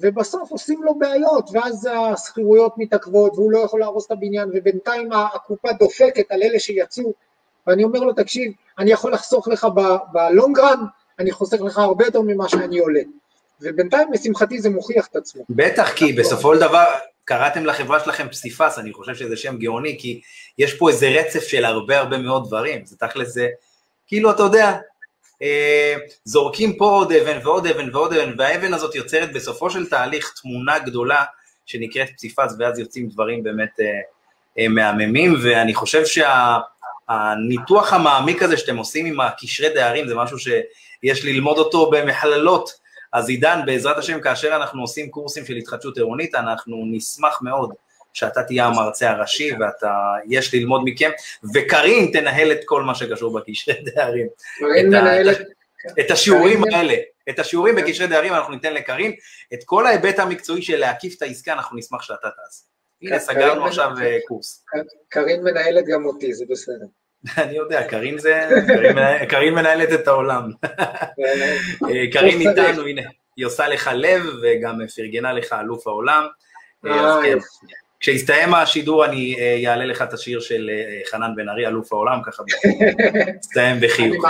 ובסוף 0.00 0.50
עושים 0.50 0.82
לו 0.82 0.94
בעיות, 0.94 1.50
ואז 1.52 1.88
השכירויות 2.12 2.74
מתעכבות, 2.76 3.32
והוא 3.34 3.52
לא 3.52 3.58
יכול 3.58 3.80
להרוס 3.80 4.06
את 4.06 4.10
הבניין, 4.10 4.50
ובינתיים 4.54 5.12
הקופה 5.12 5.72
דופקת 5.72 6.30
על 6.30 6.42
אלה 6.42 6.58
שיצאו, 6.58 7.12
ואני 7.66 7.84
אומר 7.84 8.00
לו, 8.00 8.12
תקשיב, 8.12 8.52
אני 8.78 8.90
יכול 8.90 9.12
לחסוך 9.12 9.48
לך 9.48 9.66
בלונגרן, 10.12 10.84
אני 11.18 11.32
חוסך 11.32 11.60
לך 11.60 11.78
הרבה 11.78 12.04
יותר 12.04 12.20
ממה 12.20 12.48
שאני 12.48 12.78
עולה. 12.78 13.00
ובינתיים, 13.60 14.12
לשמחתי, 14.12 14.60
זה 14.60 14.70
מוכיח 14.70 15.06
את 15.06 15.16
עצמו. 15.16 15.44
בטח, 15.50 15.92
כי 15.92 16.12
בסופו 16.12 16.54
של 16.54 16.60
דבר, 16.60 16.84
קראתם 17.24 17.66
לחברה 17.66 18.00
שלכם 18.00 18.28
פסיפס, 18.28 18.78
אני 18.78 18.92
חושב 18.92 19.14
שזה 19.14 19.36
שם 19.36 19.56
גאוני, 19.56 19.96
כי 20.00 20.20
יש 20.58 20.74
פה 20.74 20.90
איזה 20.90 21.08
רצף 21.08 21.42
של 21.42 21.64
הרבה 21.64 21.98
הרבה 21.98 22.18
מאוד 22.18 22.46
דברים, 22.46 22.84
זה 22.84 22.96
תכל'ס 22.96 23.28
זה, 23.28 23.48
כאילו, 24.06 24.30
אתה 24.30 24.42
יודע, 24.42 24.76
זורקים 26.24 26.76
פה 26.76 26.84
עוד 26.84 27.12
אבן 27.12 27.38
ועוד 27.42 27.66
אבן 27.66 27.88
ועוד 27.92 28.12
אבן, 28.12 28.34
והאבן 28.38 28.74
הזאת 28.74 28.94
יוצרת 28.94 29.32
בסופו 29.32 29.70
של 29.70 29.88
תהליך 29.88 30.32
תמונה 30.42 30.78
גדולה 30.78 31.24
שנקראת 31.66 32.08
פסיפס, 32.16 32.54
ואז 32.58 32.78
יוצאים 32.78 33.08
דברים 33.08 33.42
באמת 33.42 33.80
אה, 33.80 33.86
אה, 34.58 34.68
מהממים, 34.68 35.34
ואני 35.42 35.74
חושב 35.74 36.02
שהניתוח 36.06 37.90
שה, 37.90 37.96
המעמיק 37.96 38.42
הזה 38.42 38.56
שאתם 38.56 38.76
עושים 38.76 39.06
עם 39.06 39.20
הקשרי 39.20 39.68
דיירים, 39.68 40.08
זה 40.08 40.14
משהו 40.14 40.38
שיש 40.38 41.24
ללמוד 41.24 41.58
אותו 41.58 41.90
במכללות, 41.90 42.70
אז 43.12 43.28
עידן, 43.28 43.60
בעזרת 43.66 43.98
השם, 43.98 44.20
כאשר 44.20 44.56
אנחנו 44.56 44.82
עושים 44.82 45.10
קורסים 45.10 45.46
של 45.46 45.56
התחדשות 45.56 45.96
עירונית, 45.96 46.34
אנחנו 46.34 46.84
נשמח 46.86 47.42
מאוד 47.42 47.72
שאתה 48.18 48.42
תהיה 48.42 48.66
המרצה 48.66 49.10
הראשי 49.10 49.50
ואתה, 49.60 49.92
יש 50.26 50.54
ללמוד 50.54 50.82
מכם, 50.84 51.10
וקארין 51.54 52.10
תנהל 52.12 52.52
את 52.52 52.60
כל 52.64 52.82
מה 52.82 52.94
שקשור 52.94 53.38
בקשרי 53.38 53.74
דיירים. 53.82 54.26
קארין 54.58 54.88
מנהלת... 54.88 55.38
את 56.00 56.10
השיעורים 56.10 56.64
האלה, 56.64 56.94
את 57.28 57.38
השיעורים 57.38 57.76
בקשרי 57.76 58.06
דיירים 58.06 58.34
אנחנו 58.34 58.54
ניתן 58.54 58.74
לקארין, 58.74 59.12
את 59.54 59.58
כל 59.64 59.86
ההיבט 59.86 60.18
המקצועי 60.18 60.62
של 60.62 60.76
להקיף 60.76 61.16
את 61.16 61.22
העסקה 61.22 61.52
אנחנו 61.52 61.76
נשמח 61.76 62.02
שאתה 62.02 62.28
תעשה. 62.28 62.64
הנה, 63.02 63.18
סגרנו 63.18 63.66
עכשיו 63.66 63.90
אה, 64.02 64.18
קורס. 64.28 64.64
קארין 65.08 65.44
מנהלת 65.44 65.84
גם 65.86 66.04
אותי, 66.04 66.34
זה 66.34 66.44
בסדר. 66.50 66.86
אני 67.44 67.56
יודע, 67.56 67.88
קארין 67.88 68.18
זה, 68.18 68.48
קארין 69.28 69.54
מנהלת 69.54 69.92
את 69.92 70.08
העולם. 70.08 70.50
אה, 71.88 72.04
קארין 72.12 72.40
איתנו, 72.40 72.86
הנה, 72.86 73.02
היא 73.36 73.46
עושה 73.46 73.68
לך 73.68 73.90
לב 73.94 74.22
וגם 74.42 74.78
פרגנה 74.96 75.32
לך 75.32 75.52
אלוף 75.52 75.86
העולם. 75.86 76.26
אה, 76.86 77.20
כן, 77.22 77.38
כשיסתיים 78.00 78.54
השידור 78.54 79.04
אני 79.04 79.36
אעלה 79.66 79.84
לך 79.84 80.02
את 80.02 80.12
השיר 80.12 80.40
של 80.40 80.70
חנן 81.10 81.30
בן 81.36 81.48
ארי, 81.48 81.66
אלוף 81.66 81.92
העולם, 81.92 82.18
ככה 82.26 82.42
יסתיים 83.40 83.76
בחיוך. 83.80 84.24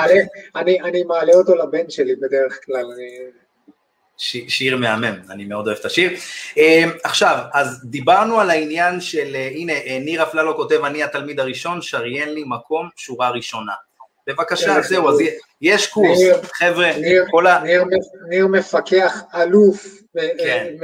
אני 0.56 1.02
מעלה 1.02 1.32
אותו 1.32 1.54
לבן 1.54 1.90
שלי 1.90 2.16
בדרך 2.16 2.60
כלל. 2.64 2.84
שיר 4.18 4.76
מהמם, 4.76 5.14
אני 5.30 5.44
מאוד 5.44 5.66
אוהב 5.66 5.78
את 5.78 5.84
השיר. 5.84 6.10
אמ, 6.56 6.90
עכשיו, 7.04 7.38
אז 7.52 7.80
דיברנו 7.84 8.40
על 8.40 8.50
העניין 8.50 9.00
של, 9.00 9.34
אה, 9.34 9.48
הנה, 9.48 9.72
אה, 9.72 9.98
ניר 10.00 10.22
אפללו 10.22 10.56
כותב, 10.56 10.84
אני 10.84 11.02
התלמיד 11.02 11.40
הראשון, 11.40 11.82
שריין 11.82 12.34
לי 12.34 12.44
מקום, 12.46 12.88
שורה 12.96 13.30
ראשונה. 13.30 13.72
בבקשה, 14.26 14.74
כן, 14.74 14.82
זהו, 14.82 15.08
אז 15.08 15.18
יש 15.60 15.86
קורס, 15.86 16.18
חבר'ה, 16.52 16.90
כל 17.30 17.46
ה... 17.46 17.62
ניר 18.28 18.46
מפקח 18.46 19.22
אלוף, 19.34 19.86
כן. 20.38 20.74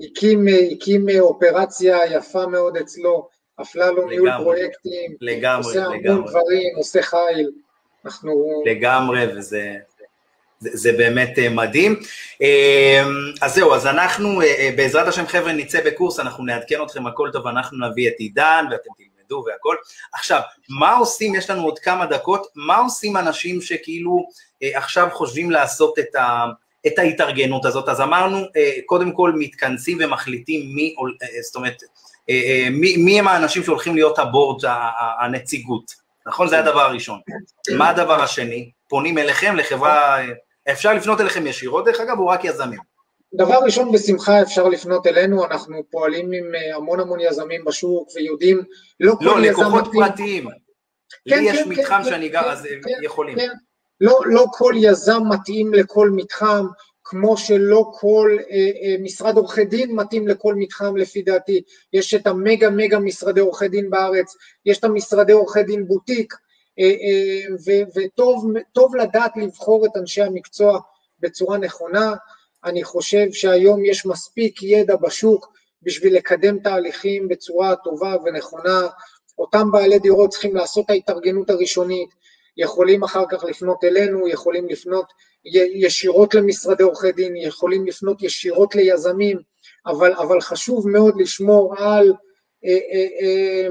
הקים, 0.00 0.46
הקים 0.72 1.06
אופרציה 1.20 1.98
יפה 2.10 2.46
מאוד 2.46 2.76
אצלו, 2.76 3.28
אפללו 3.60 4.08
ניהול 4.08 4.30
פרויקטים, 4.42 5.16
לגמרי, 5.20 5.66
עושה 5.66 5.84
המון 5.84 6.26
דברים, 6.26 6.76
עושה 6.76 7.02
חיל, 7.02 7.50
אנחנו... 8.04 8.62
לגמרי, 8.66 9.26
וזה... 9.36 9.74
זה, 10.64 10.70
זה 10.72 10.92
באמת 10.92 11.38
אה, 11.38 11.48
מדהים. 11.48 12.00
אה, 12.42 13.02
אז 13.42 13.54
זהו, 13.54 13.74
אז 13.74 13.86
אנחנו 13.86 14.42
אה, 14.42 14.70
בעזרת 14.76 15.08
השם 15.08 15.26
חבר'ה 15.26 15.52
נצא 15.52 15.80
בקורס, 15.84 16.20
אנחנו 16.20 16.44
נעדכן 16.44 16.82
אתכם 16.82 17.06
הכל 17.06 17.30
טוב, 17.32 17.46
אנחנו 17.46 17.88
נביא 17.88 18.08
את 18.08 18.14
עידן 18.18 18.64
ואתם 18.70 18.90
תלמדו 18.96 19.44
והכל. 19.46 19.76
עכשיו, 20.12 20.40
מה 20.68 20.96
עושים, 20.96 21.34
יש 21.34 21.50
לנו 21.50 21.62
עוד 21.62 21.78
כמה 21.78 22.06
דקות, 22.06 22.46
מה 22.54 22.76
עושים 22.76 23.16
אנשים 23.16 23.60
שכאילו 23.60 24.26
עכשיו 24.62 25.08
חושבים 25.12 25.50
לעשות 25.50 25.98
את 25.98 26.14
ה... 26.14 26.44
את 26.86 26.98
ההתארגנות 26.98 27.64
הזאת, 27.64 27.88
אז 27.88 28.00
אמרנו, 28.00 28.38
קודם 28.86 29.12
כל 29.12 29.32
מתכנסים 29.38 29.98
ומחליטים 30.00 30.74
מי, 30.74 30.94
זאת 31.42 31.56
אומרת, 31.56 31.82
מי, 32.70 32.96
מי 32.96 33.18
הם 33.18 33.28
האנשים 33.28 33.62
שהולכים 33.62 33.94
להיות 33.94 34.18
הבורד, 34.18 34.62
הנציגות, 35.20 35.94
נכון? 36.26 36.48
זה 36.48 36.58
הדבר 36.58 36.80
הראשון. 36.80 37.20
מה 37.76 37.88
הדבר 37.88 38.22
השני? 38.22 38.70
פונים 38.88 39.18
אליכם, 39.18 39.56
לחברה 39.56 40.18
אפשר 40.70 40.94
לפנות 40.94 41.20
אליכם 41.20 41.46
ישירות 41.46 41.84
דרך 41.84 42.00
אגב, 42.00 42.18
או 42.18 42.26
רק 42.26 42.44
יזמים? 42.44 42.78
דבר 43.36 43.58
ראשון, 43.64 43.92
בשמחה 43.92 44.42
אפשר 44.42 44.68
לפנות 44.68 45.06
אלינו, 45.06 45.44
אנחנו 45.44 45.82
פועלים 45.90 46.32
עם 46.32 46.54
אה, 46.54 46.76
המון 46.76 47.00
המון 47.00 47.20
יזמים 47.20 47.64
בשוק 47.64 48.08
ויודעים, 48.14 48.62
לא 49.00 49.14
כל 49.18 49.24
לא, 49.24 49.30
יזם... 49.30 49.40
לא, 49.40 49.64
לקוחות 49.64 49.84
פרטיים. 49.92 50.44
כן, 50.44 50.50
לי 51.26 51.36
כן, 51.36 51.42
יש 51.44 51.62
כן, 51.62 51.68
מתחם 51.68 52.00
כן, 52.04 52.10
שאני 52.10 52.28
גר, 52.28 52.42
כן, 52.42 52.48
אז 52.48 52.62
כן, 52.62 52.90
יכולים. 53.02 53.38
לא, 54.00 54.20
לא 54.26 54.46
כל 54.52 54.74
יזם 54.76 55.22
מתאים 55.28 55.74
לכל 55.74 56.10
מתחם, 56.10 56.66
כמו 57.04 57.36
שלא 57.36 57.90
כל 57.94 58.36
אה, 58.50 58.56
אה, 58.56 58.96
משרד 59.02 59.36
עורכי 59.36 59.64
דין 59.64 59.94
מתאים 59.94 60.28
לכל 60.28 60.54
מתחם 60.54 60.96
לפי 60.96 61.22
דעתי. 61.22 61.62
יש 61.92 62.14
את 62.14 62.26
המגה 62.26 62.70
מגה 62.70 62.98
משרדי 62.98 63.40
עורכי 63.40 63.68
דין 63.68 63.90
בארץ, 63.90 64.34
יש 64.66 64.78
את 64.78 64.84
המשרדי 64.84 65.32
עורכי 65.32 65.62
דין 65.62 65.86
בוטיק, 65.86 66.34
אה, 66.78 66.84
אה, 66.84 67.84
וטוב 67.96 68.96
לדעת 68.96 69.32
לבחור 69.36 69.86
את 69.86 69.90
אנשי 69.96 70.22
המקצוע 70.22 70.80
בצורה 71.20 71.58
נכונה. 71.58 72.14
אני 72.64 72.84
חושב 72.84 73.26
שהיום 73.32 73.84
יש 73.84 74.06
מספיק 74.06 74.62
ידע 74.62 74.96
בשוק 74.96 75.52
בשביל 75.82 76.16
לקדם 76.16 76.58
תהליכים 76.58 77.28
בצורה 77.28 77.76
טובה 77.76 78.16
ונכונה. 78.24 78.80
אותם 79.38 79.70
בעלי 79.70 79.98
דירות 79.98 80.30
צריכים 80.30 80.56
לעשות 80.56 80.84
את 80.84 80.90
ההתארגנות 80.90 81.50
הראשונית, 81.50 82.08
יכולים 82.56 83.02
אחר 83.02 83.24
כך 83.30 83.44
לפנות 83.44 83.84
אלינו, 83.84 84.28
יכולים 84.28 84.68
לפנות 84.68 85.06
ישירות 85.74 86.34
למשרדי 86.34 86.82
עורכי 86.82 87.12
דין, 87.12 87.36
יכולים 87.36 87.86
לפנות 87.86 88.22
ישירות 88.22 88.74
ליזמים, 88.74 89.38
אבל, 89.86 90.12
אבל 90.12 90.40
חשוב 90.40 90.88
מאוד 90.88 91.20
לשמור 91.20 91.74
על 91.78 92.12
אה, 92.64 92.78
אה, 92.92 93.68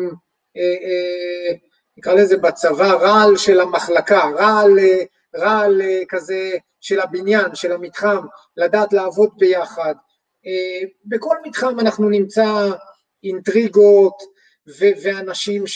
אה, 0.57 1.55
נקרא 1.97 2.13
לזה 2.13 2.38
בצבא 2.38 2.91
רעל 2.91 3.38
של 3.38 3.59
המחלקה, 3.59 4.23
רעל, 4.38 4.79
רעל 5.36 5.81
כזה 6.09 6.51
של 6.81 6.99
הבניין, 6.99 7.55
של 7.55 7.71
המתחם, 7.71 8.25
לדעת 8.57 8.93
לעבוד 8.93 9.29
ביחד. 9.38 9.95
בכל 11.05 11.36
מתחם 11.45 11.79
אנחנו 11.79 12.09
נמצא 12.09 12.71
אינטריגות 13.23 14.23
ואנשים 14.77 15.67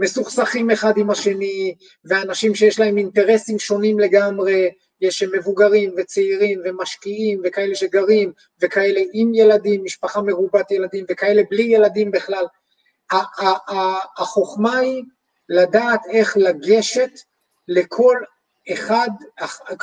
שמסוכסכים 0.00 0.70
אחד 0.70 0.92
עם 0.96 1.10
השני, 1.10 1.74
ואנשים 2.04 2.54
שיש 2.54 2.80
להם 2.80 2.98
אינטרסים 2.98 3.58
שונים 3.58 3.98
לגמרי, 3.98 4.70
יש 5.00 5.22
מבוגרים 5.22 5.94
וצעירים 5.96 6.62
ומשקיעים 6.64 7.40
וכאלה 7.44 7.74
שגרים 7.74 8.32
וכאלה 8.62 9.00
עם 9.12 9.34
ילדים, 9.34 9.84
משפחה 9.84 10.22
מרובת 10.22 10.70
ילדים 10.70 11.04
וכאלה 11.10 11.42
בלי 11.50 11.62
ילדים 11.62 12.10
בכלל. 12.10 12.44
החוכמה 14.18 14.76
היא 14.76 15.02
לדעת 15.48 16.00
איך 16.12 16.36
לגשת 16.36 17.10
לכל 17.68 18.16
אחד, 18.72 19.08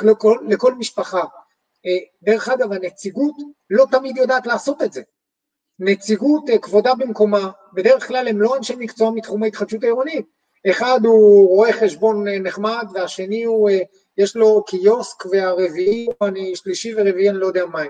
לכל, 0.02 0.38
לכל 0.48 0.74
משפחה. 0.74 1.24
אה, 1.86 1.98
דרך 2.22 2.48
אגב, 2.48 2.72
הנציגות 2.72 3.34
לא 3.70 3.84
תמיד 3.90 4.16
יודעת 4.16 4.46
לעשות 4.46 4.82
את 4.82 4.92
זה. 4.92 5.02
נציגות 5.80 6.50
אה, 6.50 6.58
כבודה 6.58 6.94
במקומה, 6.94 7.50
בדרך 7.72 8.08
כלל 8.08 8.28
הם 8.28 8.40
לא 8.40 8.56
אנשי 8.56 8.74
מקצוע 8.78 9.10
מתחום 9.10 9.42
ההתחדשות 9.42 9.82
העירונית. 9.82 10.26
אחד 10.70 11.00
הוא 11.04 11.48
רואה 11.48 11.72
חשבון 11.72 12.28
אה, 12.28 12.38
נחמד 12.38 12.86
והשני 12.94 13.44
הוא 13.44 13.70
יש 14.18 14.36
לו 14.36 14.64
קיוסק 14.64 15.26
והרביעי, 15.26 16.06
אני 16.22 16.56
שלישי 16.56 16.94
ורביעי, 16.96 17.30
אני 17.30 17.38
לא 17.38 17.46
יודע 17.46 17.66
מה 17.66 17.80
הם. 17.80 17.88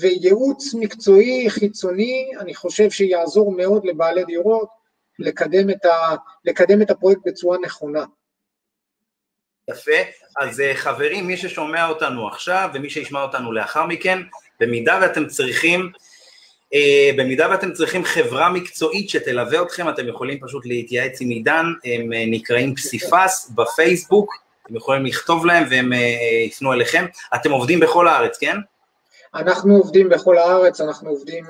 וייעוץ 0.00 0.74
מקצועי 0.74 1.50
חיצוני, 1.50 2.30
אני 2.40 2.54
חושב 2.54 2.90
שיעזור 2.90 3.52
מאוד 3.52 3.84
לבעלי 3.84 4.24
דירות 4.24 4.68
לקדם 5.18 5.70
את, 5.70 5.84
ה, 5.84 6.16
לקדם 6.44 6.82
את 6.82 6.90
הפרויקט 6.90 7.20
בצורה 7.24 7.58
נכונה. 7.58 8.04
יפה, 9.70 9.90
אז 10.40 10.60
אה, 10.60 10.74
חברים, 10.74 11.26
מי 11.26 11.36
ששומע 11.36 11.88
אותנו 11.88 12.28
עכשיו 12.28 12.70
ומי 12.74 12.90
שישמע 12.90 13.22
אותנו 13.22 13.52
לאחר 13.52 13.86
מכן, 13.86 14.18
במידה 14.60 14.98
ואתם 15.02 15.26
צריכים 15.26 15.90
Uh, 16.74 17.16
במידה 17.16 17.48
ואתם 17.50 17.72
צריכים 17.72 18.04
חברה 18.04 18.50
מקצועית 18.52 19.10
שתלווה 19.10 19.62
אתכם, 19.62 19.88
אתם 19.88 20.08
יכולים 20.08 20.40
פשוט 20.40 20.66
להתייעץ 20.66 21.20
עם 21.20 21.28
עידן, 21.28 21.66
הם 21.84 22.12
uh, 22.12 22.16
נקראים 22.26 22.74
פסיפס 22.74 23.50
בפייסבוק, 23.54 24.34
אתם 24.66 24.76
יכולים 24.76 25.06
לכתוב 25.06 25.46
להם 25.46 25.64
והם 25.70 25.92
uh, 25.92 25.96
יפנו 26.46 26.72
אליכם. 26.72 27.04
אתם 27.34 27.50
עובדים 27.50 27.80
בכל 27.80 28.08
הארץ, 28.08 28.38
כן? 28.38 28.56
אנחנו 29.34 29.76
עובדים 29.76 30.08
בכל 30.08 30.38
הארץ, 30.38 30.80
אנחנו 30.80 31.10
עובדים 31.10 31.44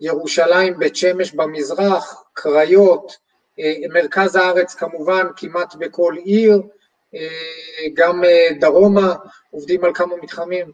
מירושלים, 0.00 0.78
בית 0.78 0.96
שמש 0.96 1.32
במזרח, 1.32 2.24
קריות, 2.32 3.12
uh, 3.12 3.92
מרכז 3.94 4.36
הארץ 4.36 4.74
כמובן, 4.74 5.26
כמעט 5.36 5.74
בכל 5.74 6.14
עיר, 6.24 6.62
uh, 7.14 7.18
גם 7.94 8.22
uh, 8.24 8.60
דרומה, 8.60 9.14
עובדים 9.50 9.84
על 9.84 9.90
כמה 9.94 10.16
מתחמים. 10.22 10.66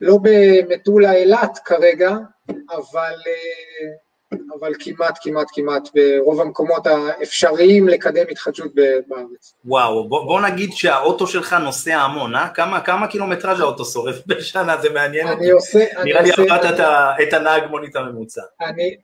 לא 0.00 0.18
במטולה 0.22 1.14
אילת 1.14 1.58
כרגע, 1.64 2.10
אבל, 2.50 3.14
אה, 3.26 4.38
אבל 4.58 4.72
כמעט, 4.78 5.18
כמעט, 5.22 5.46
כמעט 5.52 5.88
ברוב 5.94 6.40
המקומות 6.40 6.86
האפשריים 6.86 7.88
לקדם 7.88 8.24
התחדשות 8.30 8.74
בארץ. 9.08 9.54
וואו, 9.64 10.08
בוא, 10.08 10.24
בוא 10.24 10.40
נגיד 10.40 10.70
שהאוטו 10.72 11.26
שלך 11.26 11.52
נוסע 11.52 11.96
המון, 11.96 12.34
אה? 12.34 12.48
כמה, 12.48 12.80
כמה 12.80 13.06
קילומטראז' 13.06 13.60
האוטו 13.60 13.84
שורף 13.84 14.16
בשנה, 14.26 14.76
זה 14.82 14.90
מעניין 14.90 15.26
אני 15.28 15.50
עושה, 15.50 15.84
נראה 16.04 16.22
לי 16.22 16.30
עברת 16.32 16.64
את, 16.64 16.80
את 17.22 17.32
הנהג 17.32 17.62
מונית 17.70 17.96
הממוצע. 17.96 18.42
אני, 18.60 18.96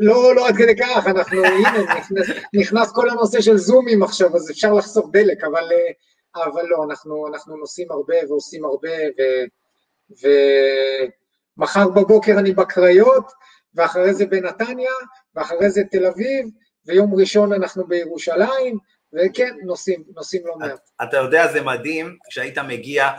לא, 0.00 0.34
לא 0.34 0.48
עד 0.48 0.56
כדי 0.56 0.76
כך, 0.76 1.06
אנחנו, 1.06 1.44
הנה, 1.44 1.82
נכנס, 1.98 2.26
נכנס 2.54 2.92
כל 2.92 3.10
הנושא 3.10 3.40
של 3.40 3.56
זומים 3.56 4.02
עכשיו, 4.02 4.36
אז 4.36 4.50
אפשר 4.50 4.72
לחסוך 4.72 5.08
דלק, 5.12 5.44
אבל, 5.44 5.68
אה, 5.72 6.44
אבל 6.44 6.62
לא, 6.66 6.84
אנחנו, 6.90 7.26
אנחנו 7.28 7.56
נוסעים 7.56 7.90
הרבה 7.90 8.14
ועושים 8.28 8.64
הרבה, 8.64 8.88
ו... 8.88 9.22
ומחר 11.56 11.88
בבוקר 11.88 12.32
אני 12.38 12.52
בקריות, 12.52 13.32
ואחרי 13.74 14.14
זה 14.14 14.26
בנתניה, 14.26 14.92
ואחרי 15.34 15.70
זה 15.70 15.82
תל 15.90 16.06
אביב, 16.06 16.46
ויום 16.86 17.14
ראשון 17.14 17.52
אנחנו 17.52 17.86
בירושלים, 17.86 18.78
וכן, 19.12 19.54
נוסעים, 19.62 20.02
נוסעים 20.16 20.42
לא 20.46 20.54
מעט. 20.58 20.90
אתה 21.02 21.16
יודע, 21.16 21.52
זה 21.52 21.62
מדהים, 21.62 22.16
כשהיית 22.30 22.58
מגיע, 22.58 23.10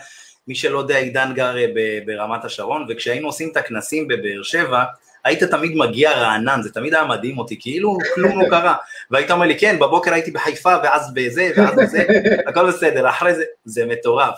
מי 0.47 0.55
שלא 0.55 0.79
יודע, 0.79 0.97
עידן 0.97 1.31
גר 1.35 1.57
אה, 1.57 1.65
ברמת 2.05 2.45
השרון, 2.45 2.85
וכשהיינו 2.89 3.27
עושים 3.27 3.49
את 3.51 3.57
הכנסים 3.57 4.07
בבאר 4.07 4.43
שבע, 4.43 4.83
היית 5.23 5.43
תמיד 5.43 5.71
מגיע 5.75 6.11
רענן, 6.11 6.61
זה 6.61 6.73
תמיד 6.73 6.93
היה 6.93 7.05
מדהים 7.05 7.37
אותי, 7.37 7.57
כאילו 7.59 7.97
כלום 8.15 8.41
לא 8.41 8.49
קרה. 8.49 8.75
והיית 9.11 9.31
אומר 9.31 9.45
לי, 9.45 9.59
כן, 9.59 9.79
בבוקר 9.79 10.13
הייתי 10.13 10.31
בחיפה, 10.31 10.75
ואז 10.83 11.13
בזה, 11.13 11.51
ואז 11.57 11.75
בזה, 11.77 12.05
הכל 12.47 12.67
בסדר, 12.67 13.09
אחרי 13.09 13.35
זה, 13.35 13.43
זה 13.65 13.85
מטורף. 13.85 14.35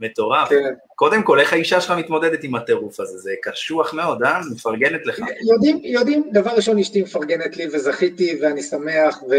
מטורף. 0.00 0.48
כן. 0.48 0.74
קודם 0.94 1.22
כל, 1.22 1.40
איך 1.40 1.52
האישה 1.52 1.80
שלך 1.80 1.90
מתמודדת 1.98 2.44
עם 2.44 2.54
הטירוף 2.54 3.00
הזה? 3.00 3.18
זה 3.18 3.32
קשוח 3.42 3.94
מאוד, 3.94 4.22
אה? 4.22 4.40
מפרגנת 4.52 5.06
לך. 5.06 5.18
יודעים, 5.52 5.80
יודעים, 5.84 6.30
דבר 6.32 6.50
ראשון, 6.50 6.78
אשתי 6.78 7.02
מפרגנת 7.02 7.56
לי 7.56 7.66
וזכיתי 7.66 8.38
ואני 8.42 8.62
שמח 8.62 9.22
ו, 9.30 9.34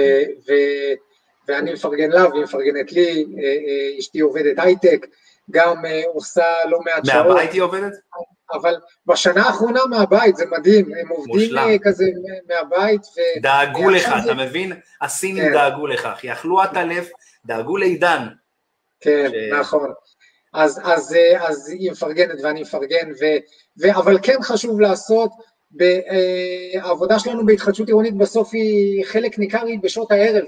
ו, 0.47 0.53
ואני 1.47 1.74
מפרגן 1.74 2.10
לה 2.10 2.28
והיא 2.30 2.43
מפרגנת 2.43 2.91
לי, 2.91 3.26
אה, 3.38 3.43
אה, 3.43 3.99
אשתי 3.99 4.20
עובדת 4.20 4.60
הייטק, 4.60 5.05
גם 5.51 5.86
אה, 5.86 6.01
עושה 6.14 6.45
לא 6.70 6.80
מעט 6.86 7.05
שעות. 7.05 7.28
מהבית 7.28 7.51
היא 7.51 7.62
עובדת? 7.62 7.93
אבל 8.53 8.76
בשנה 9.05 9.47
האחרונה 9.47 9.80
מהבית, 9.89 10.36
זה 10.36 10.45
מדהים, 10.51 10.86
הם 11.01 11.10
עובדים 11.10 11.36
מושלם. 11.36 11.78
כזה 11.84 12.05
מהבית. 12.49 13.01
ו... 13.01 13.41
דאגו 13.41 13.89
לך, 13.89 14.10
זה... 14.10 14.32
אתה 14.32 14.34
מבין? 14.34 14.74
הסינים 15.01 15.43
כן. 15.43 15.53
דאגו 15.53 15.88
לכך, 15.88 16.20
יכלו 16.24 16.64
את 16.64 16.78
הלב, 16.78 17.08
דאגו 17.45 17.78
לעידן. 17.78 18.28
כן, 18.99 19.30
ש... 19.32 19.53
נכון. 19.53 19.93
אז, 20.58 20.82
אז, 20.84 21.16
אה, 21.16 21.47
אז 21.47 21.70
היא 21.70 21.91
מפרגנת 21.91 22.39
ואני 22.43 22.62
מפרגן, 22.62 23.12
ו, 23.22 23.26
ו, 23.82 23.95
אבל 23.95 24.18
כן 24.24 24.38
חשוב 24.41 24.82
לעשות, 24.82 25.32
אה, 25.82 26.82
העבודה 26.82 27.20
שלנו 27.20 27.45
בהתחדשות 27.45 27.88
עירונית 27.88 28.18
בסוף 28.18 28.49
היא 28.53 29.05
חלק 29.05 29.39
ניכר 29.39 29.66
היא 29.66 29.80
בשעות 29.84 30.12
הערב, 30.12 30.43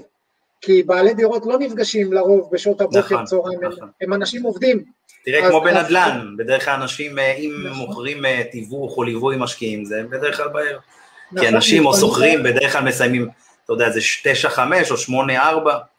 כי 0.60 0.82
בעלי 0.82 1.14
דירות 1.14 1.42
לא 1.46 1.58
נפגשים 1.58 2.12
לרוב 2.12 2.48
בשעות 2.52 2.80
הבוקר, 2.80 2.98
נכון, 3.00 3.24
צהריים, 3.24 3.60
נכון. 3.60 3.82
הם, 3.82 3.88
הם 4.00 4.14
אנשים 4.14 4.42
עובדים. 4.42 4.84
תראה, 5.24 5.44
אז, 5.44 5.50
כמו 5.50 5.60
בנדל"ן, 5.60 6.20
אז... 6.20 6.36
בדרך 6.38 6.64
כלל 6.64 6.74
אנשים, 6.74 7.18
אה, 7.18 7.32
אם 7.32 7.66
נכון. 7.66 7.78
מוכרים 7.78 8.22
תיווך 8.50 8.96
או 8.96 9.02
ליווי 9.02 9.36
משקיעים, 9.38 9.84
זה 9.84 10.02
בדרך 10.10 10.36
כלל 10.36 10.48
בערב. 10.48 10.80
נכון, 11.32 11.48
כי 11.48 11.54
אנשים 11.54 11.82
נכון. 11.82 11.94
או 11.94 12.00
שוכרים, 12.00 12.42
בדרך 12.42 12.72
כלל 12.72 12.84
מסיימים, 12.84 13.28
אתה 13.64 13.72
יודע, 13.72 13.90
זה 13.90 14.00
9-5 14.54 14.58
או 14.90 14.96
8-4. 14.96 15.89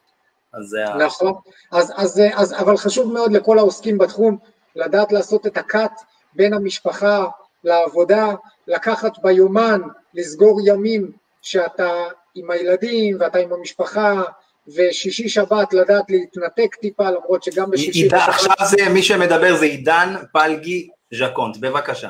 אז 0.54 0.66
זה 0.66 0.88
ה... 0.88 0.97
נכון. 0.97 1.34
אז, 1.72 1.93
אז, 1.95 2.22
אז, 2.34 2.54
אבל 2.54 2.78
חשוב 2.78 3.14
מאוד 3.14 3.32
לכל 3.32 3.60
העוסקים 3.60 3.97
בתחום 3.97 4.38
לדעת 4.76 5.12
לעשות 5.12 5.47
את 5.47 5.58
הקאט 5.58 6.02
בין 6.34 6.54
המשפחה 6.54 7.26
לעבודה, 7.64 8.34
לקחת 8.68 9.12
ביומן, 9.24 9.82
לסגור 10.14 10.60
ימים 10.66 11.12
שאתה 11.41 11.91
עם 12.36 12.52
הילדים 12.52 13.18
ואתה 13.20 13.39
עם 13.39 13.54
המשפחה, 13.54 14.22
ושישי 14.76 15.30
שבת 15.30 15.74
לדעת 15.74 16.06
להתנתק 16.10 16.76
טיפה, 16.76 17.12
למרות 17.12 17.43
שגם 17.43 17.72
בשישי 17.72 18.08
בשבת... 18.08 18.22
עכשיו 18.28 18.56
זה, 18.70 18.89
מי 18.93 19.04
שמדבר 19.04 19.56
זה 19.56 19.66
עידן 19.66 20.16
פלגי 20.34 20.89
ז'קונט, 21.14 21.58
בבקשה. 21.58 22.10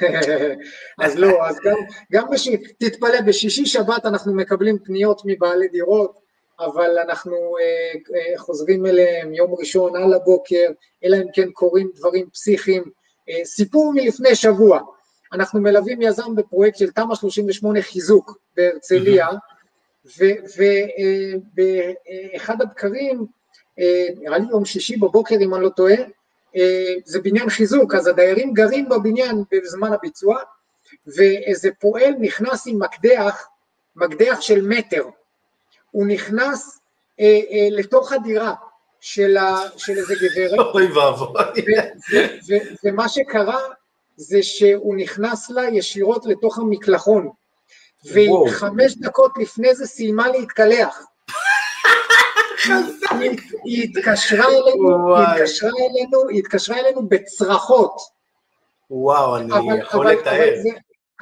אז 1.04 1.18
לא, 1.18 1.46
אז 1.46 1.58
גם, 1.64 1.76
גם 2.12 2.30
בשישי, 2.30 2.56
תתפלא, 2.78 3.20
בשישי 3.20 3.66
שבת 3.66 4.06
אנחנו 4.06 4.34
מקבלים 4.34 4.78
פניות 4.84 5.22
מבעלי 5.24 5.68
דירות, 5.68 6.23
אבל 6.60 6.98
אנחנו 6.98 7.36
אה, 7.36 7.92
אה, 8.16 8.38
חוזרים 8.38 8.86
אליהם 8.86 9.34
יום 9.34 9.54
ראשון 9.58 9.96
על 9.96 10.14
הבוקר, 10.14 10.66
אלא 11.04 11.16
אם 11.16 11.26
כן 11.32 11.50
קורים 11.50 11.90
דברים 11.94 12.30
פסיכיים. 12.30 12.84
אה, 13.28 13.44
סיפור 13.44 13.92
מלפני 13.94 14.34
שבוע, 14.34 14.80
אנחנו 15.32 15.60
מלווים 15.60 16.02
יזם 16.02 16.34
בפרויקט 16.34 16.78
של 16.78 16.90
תמ"א 16.90 17.14
38 17.14 17.82
חיזוק 17.82 18.38
בהרצליה, 18.56 19.28
ובאחד 21.56 22.62
הבקרים, 22.62 23.26
נראה 24.16 24.38
לי 24.38 24.46
יום 24.50 24.64
שישי 24.64 24.96
בבוקר 24.96 25.34
אם 25.40 25.54
אני 25.54 25.62
לא 25.62 25.68
טועה, 25.68 25.96
זה 27.04 27.20
בניין 27.20 27.50
חיזוק, 27.50 27.94
אז 27.94 28.06
הדיירים 28.06 28.52
גרים 28.52 28.88
בבניין 28.88 29.42
בזמן 29.50 29.92
הביצוע, 29.92 30.38
ואיזה 31.06 31.68
פועל 31.80 32.14
נכנס 32.20 32.66
עם 32.66 32.82
מקדח, 32.82 33.46
מקדח 33.96 34.40
של 34.40 34.68
מטר, 34.68 35.04
הוא 35.94 36.06
נכנס 36.06 36.80
אה, 37.20 37.40
אה, 37.50 37.68
לתוך 37.70 38.12
הדירה 38.12 38.54
של, 39.00 39.36
ה, 39.36 39.58
של 39.76 39.92
איזה 39.92 40.14
גברת. 40.14 40.74
אוי 40.74 40.92
ואבוי. 40.92 41.34
ומה 42.84 43.08
שקרה 43.08 43.60
זה 44.16 44.42
שהוא 44.42 44.96
נכנס 44.96 45.50
לה 45.50 45.68
ישירות 45.68 46.26
לתוך 46.26 46.58
המקלחון, 46.58 47.28
והיא 48.04 48.30
חמש 48.50 48.96
דקות 48.96 49.32
לפני 49.38 49.74
זה 49.74 49.86
סיימה 49.86 50.28
להתקלח. 50.28 51.06
היא 53.64 53.84
התקשרה 53.84 54.46
אלינו, 54.46 55.16
היא 55.16 55.26
התקשרה 55.26 55.70
אלינו, 55.70 56.28
היא 56.28 56.38
התקשרה 56.38 56.78
אלינו 56.78 57.08
בצרחות. 57.08 57.96
וואו, 58.90 59.36
אני 59.36 59.80
יכול 59.80 60.10
לתאר. 60.10 60.54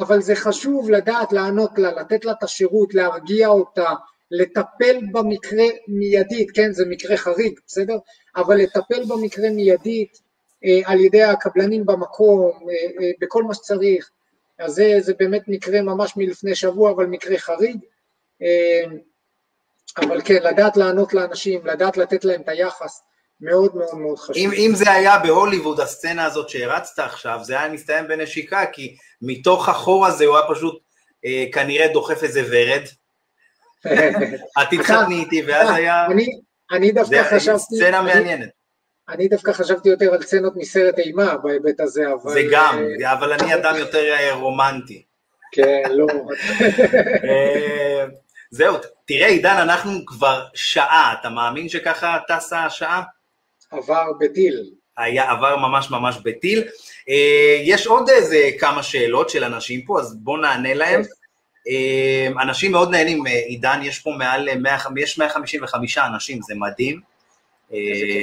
אבל 0.01 0.21
זה 0.21 0.35
חשוב 0.35 0.91
לדעת 0.91 1.33
לענות 1.33 1.79
לה, 1.79 1.93
לתת 1.93 2.25
לה 2.25 2.33
את 2.33 2.43
השירות, 2.43 2.95
להרגיע 2.95 3.49
אותה, 3.49 3.91
לטפל 4.33 5.01
במקרה 5.13 5.65
מיידית, 5.89 6.51
כן, 6.51 6.73
זה 6.73 6.85
מקרה 6.89 7.17
חריג, 7.17 7.61
בסדר? 7.67 7.97
אבל 8.37 8.57
לטפל 8.57 9.05
במקרה 9.09 9.51
מיידית 9.51 10.21
אה, 10.65 10.81
על 10.85 11.01
ידי 11.01 11.23
הקבלנים 11.23 11.87
במקום, 11.87 12.51
אה, 12.69 13.05
אה, 13.05 13.11
בכל 13.21 13.43
מה 13.43 13.55
שצריך, 13.55 14.11
אז 14.59 14.73
זה, 14.73 14.97
זה 15.01 15.13
באמת 15.19 15.43
מקרה 15.49 15.83
ממש 15.83 16.17
מלפני 16.17 16.55
שבוע, 16.55 16.91
אבל 16.91 17.07
מקרה 17.07 17.39
חריג. 17.39 17.77
אבל 19.97 20.21
כן, 20.25 20.43
לדעת 20.43 20.77
לענות 20.77 21.15
לאנשים, 21.15 21.67
לדעת 21.67 21.97
לתת 21.97 22.25
להם 22.25 22.41
את 22.41 22.49
היחס, 22.49 23.03
מאוד 23.41 23.77
מאוד 23.77 23.95
מאוד 23.95 24.19
חשוב. 24.19 24.37
אם, 24.37 24.51
אם 24.53 24.73
זה 24.75 24.93
היה 24.93 25.19
בהוליווד, 25.19 25.81
הסצנה 25.81 26.25
הזאת 26.25 26.49
שהרצת 26.49 26.99
עכשיו, 26.99 27.39
זה 27.43 27.61
היה 27.61 27.73
מסתיים 27.73 28.09
בנשיקה, 28.09 28.65
כי 28.73 28.97
מתוך 29.23 29.69
החור 29.69 30.07
הזה 30.07 30.25
הוא 30.25 30.37
היה 30.37 30.49
פשוט 30.49 30.83
אה, 31.25 31.45
כנראה 31.53 31.89
דוחף 31.93 32.23
איזה 32.23 32.43
ורד. 32.51 32.83
את 34.63 34.67
תתחתני 34.71 35.15
איתי, 35.15 35.43
ואז 35.47 35.69
היה... 35.71 36.07
אני, 36.07 36.27
אני 36.73 36.93
דווקא 36.93 37.23
חשבתי... 37.23 37.77
סצנה 37.77 38.03
מעניינת. 38.03 38.49
אני 39.09 39.29
דווקא 39.29 39.53
חשבתי 39.53 39.89
יותר 39.89 40.15
על 40.15 40.23
סצנות 40.23 40.53
מסרט 40.57 40.99
אימה 40.99 41.37
בהיבט 41.37 41.81
הזה, 41.81 42.05
אבל... 42.13 42.33
זה 42.33 42.43
גם, 42.51 42.85
אה, 43.05 43.13
אבל 43.13 43.33
אני 43.33 43.55
אדם 43.55 43.77
יותר 43.77 44.13
אה, 44.13 44.35
רומנטי. 44.35 45.03
כן, 45.53 45.83
לא. 45.91 46.07
אה, 47.31 48.05
זהו, 48.51 48.77
תראה 49.05 49.27
עידן, 49.27 49.57
אנחנו 49.57 50.07
כבר 50.07 50.45
שעה, 50.55 51.15
אתה 51.21 51.29
מאמין 51.29 51.69
שככה 51.69 52.19
טסה 52.29 52.65
השעה? 52.65 53.03
עבר 53.71 54.05
בטיל. 54.21 54.71
היה 54.99 55.31
עבר 55.31 55.57
ממש 55.57 55.91
ממש 55.91 56.17
בטיל. 56.25 56.65
אה, 57.09 57.59
יש 57.63 57.87
עוד 57.87 58.11
איזה 58.11 58.51
כמה 58.59 58.83
שאלות 58.83 59.31
של 59.31 59.45
אנשים 59.45 59.83
פה, 59.83 60.01
אז 60.01 60.17
בואו 60.17 60.37
נענה 60.37 60.75
להם. 60.75 61.03
אה, 61.69 62.43
אנשים 62.43 62.73
מאוד 62.73 62.91
נהנים, 62.91 63.27
אה, 63.27 63.33
עידן, 63.33 63.81
יש 63.83 63.99
פה 63.99 64.11
מעל 64.11 64.49
100, 64.59 64.77
יש 64.97 65.19
155 65.19 65.99
אנשים, 65.99 66.43
זה 66.43 66.55
מדהים. 66.55 67.13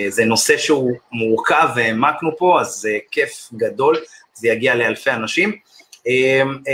זה 0.10 0.26
נושא 0.26 0.58
שהוא 0.58 0.92
מורכב 1.12 1.70
והעמקנו 1.76 2.38
פה, 2.38 2.62
אז 2.62 2.68
זה 2.68 2.98
כיף 3.12 3.50
גדול, 3.54 3.98
זה 4.34 4.48
יגיע 4.48 4.76
לאלפי 4.76 5.12
אנשים. 5.12 5.56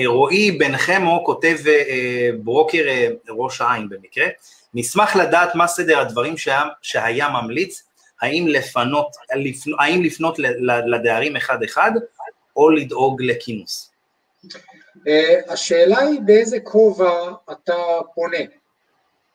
רועי 0.05 0.51
בן 0.51 0.77
חמו 0.77 1.23
כותב 1.25 1.57
ברוקר 2.43 2.83
ראש 3.29 3.61
העין 3.61 3.89
במקרה, 3.89 4.25
נשמח 4.73 5.15
לדעת 5.15 5.55
מה 5.55 5.67
סדר 5.67 5.99
הדברים 5.99 6.37
שהיה, 6.37 6.63
שהיה 6.81 7.29
ממליץ 7.29 7.83
האם, 8.21 8.47
לפנות, 8.47 9.07
לפנ, 9.35 9.71
האם 9.79 10.03
לפנות 10.03 10.39
לדיירים 10.87 11.35
אחד-אחד 11.35 11.91
או 12.55 12.69
לדאוג 12.69 13.21
לכינוס? 13.21 13.91
אה, 15.07 15.39
השאלה 15.47 15.99
היא 15.99 16.21
באיזה 16.21 16.59
כובע 16.59 17.31
אתה 17.51 17.75
פונה. 18.15 18.37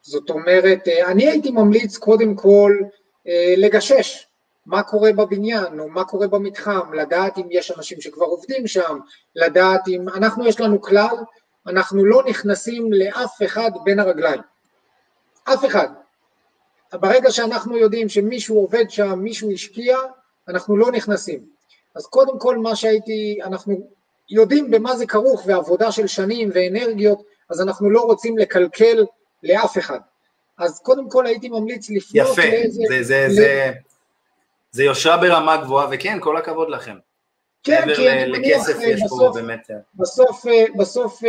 זאת 0.03 0.31
אומרת, 0.31 0.89
אה, 0.89 1.11
אני 1.11 1.29
הייתי 1.29 1.51
ממליץ 1.51 1.97
קודם 1.97 2.35
כל 2.35 2.79
אה, 3.29 3.55
לגשש 3.57 4.27
מה 4.67 4.83
קורה 4.83 5.13
בבניין 5.13 5.81
או 5.81 5.89
מה 5.89 6.05
קורה 6.05 6.29
במתחם, 6.29 6.93
לדעת 6.95 7.39
אם 7.39 7.47
יש 7.51 7.71
אנשים 7.71 8.01
שכבר 8.01 8.27
עובדים 8.27 8.67
שם, 8.67 8.99
לדעת 9.37 9.89
אם, 9.89 10.09
אנחנו 10.09 10.47
יש 10.47 10.61
לנו 10.61 10.81
כלל, 10.81 11.17
אנחנו 11.67 12.05
לא 12.05 12.23
נכנסים 12.27 12.93
לאף 12.93 13.43
אחד 13.45 13.71
בין 13.85 13.99
הרגליים, 13.99 14.41
אף 15.45 15.65
אחד, 15.65 15.89
ברגע 16.93 17.31
שאנחנו 17.31 17.77
יודעים 17.77 18.09
שמישהו 18.09 18.57
עובד 18.57 18.91
שם, 18.91 19.19
מישהו 19.19 19.53
השקיע, 19.53 19.99
אנחנו 20.49 20.77
לא 20.77 20.93
נכנסים. 20.93 21.45
אז 21.95 22.07
קודם 22.07 22.39
כל 22.39 22.59
מה 22.59 22.77
שהייתי, 22.77 23.39
אנחנו 23.45 23.91
יודעים 24.31 24.71
במה 24.71 24.97
זה 24.97 25.07
כרוך 25.07 25.43
ועבודה 25.47 25.93
של 25.93 26.07
שנים 26.07 26.51
ואנרגיות, 26.55 27.23
אז 27.51 27.61
אנחנו 27.61 27.91
לא 27.91 28.01
רוצים 28.01 28.39
לקלקל 28.39 29.05
לאף 29.43 29.79
אחד. 29.79 29.99
אז 30.59 30.81
קודם 30.81 31.11
כל 31.11 31.27
הייתי 31.27 31.49
ממליץ 31.49 31.91
לפנות 31.91 32.29
יפה, 32.33 32.43
לאיזה... 32.43 32.83
יפה, 32.83 32.95
זה, 32.95 33.05
זה, 33.05 33.27
ל... 33.29 33.35
זה, 33.35 33.71
זה 34.71 34.85
יושרה 34.85 35.17
ברמה 35.17 35.57
גבוהה, 35.57 35.87
וכן, 35.91 36.19
כל 36.21 36.37
הכבוד 36.37 36.71
לכם. 36.71 36.97
כן, 37.63 37.95
כי 37.97 38.11
אני 38.11 38.33
מניח, 38.33 38.69
אה, 38.69 38.95
בסוף, 39.05 39.35
באמת... 39.35 39.71
אה. 39.71 39.77
בסוף, 39.95 40.47
אה, 40.47 40.65
בסוף 40.77 41.21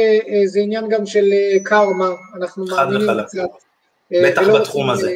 זה 0.45 0.59
עניין 0.59 0.89
גם 0.89 1.05
של 1.05 1.25
קרמה, 1.63 2.09
אנחנו 2.35 2.65
מאמינים 2.65 3.07
קצת. 3.27 3.37
בטח 4.11 4.41
בתחום 4.41 4.89
הזה. 4.89 5.11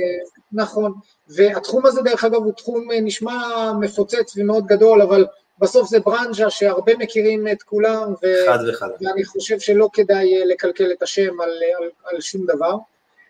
נכון, 0.52 0.94
והתחום 1.30 1.86
הזה 1.86 2.02
דרך 2.02 2.24
אגב 2.24 2.36
הוא 2.36 2.54
תחום 2.54 2.88
נשמע 3.02 3.72
מפוצץ 3.80 4.34
ומאוד 4.38 4.66
גדול, 4.66 5.02
אבל 5.02 5.26
בסוף 5.60 5.90
זה 5.90 6.00
ברנז'ה 6.00 6.50
שהרבה 6.50 6.98
מכירים 6.98 7.48
את 7.48 7.64
כולם, 7.64 8.14
ו... 8.24 8.26
חד 8.48 8.60
וחד. 8.70 8.90
ואני 9.02 9.26
חושב 9.26 9.60
שלא 9.60 9.90
כדאי 9.94 10.38
אה, 10.38 10.46
לקלקל 10.46 10.92
את 10.92 11.04
השם 11.04 11.42
על, 11.42 11.50
על, 11.80 11.90
על 12.06 12.22
שום 12.22 12.46
דבר. 12.46 12.76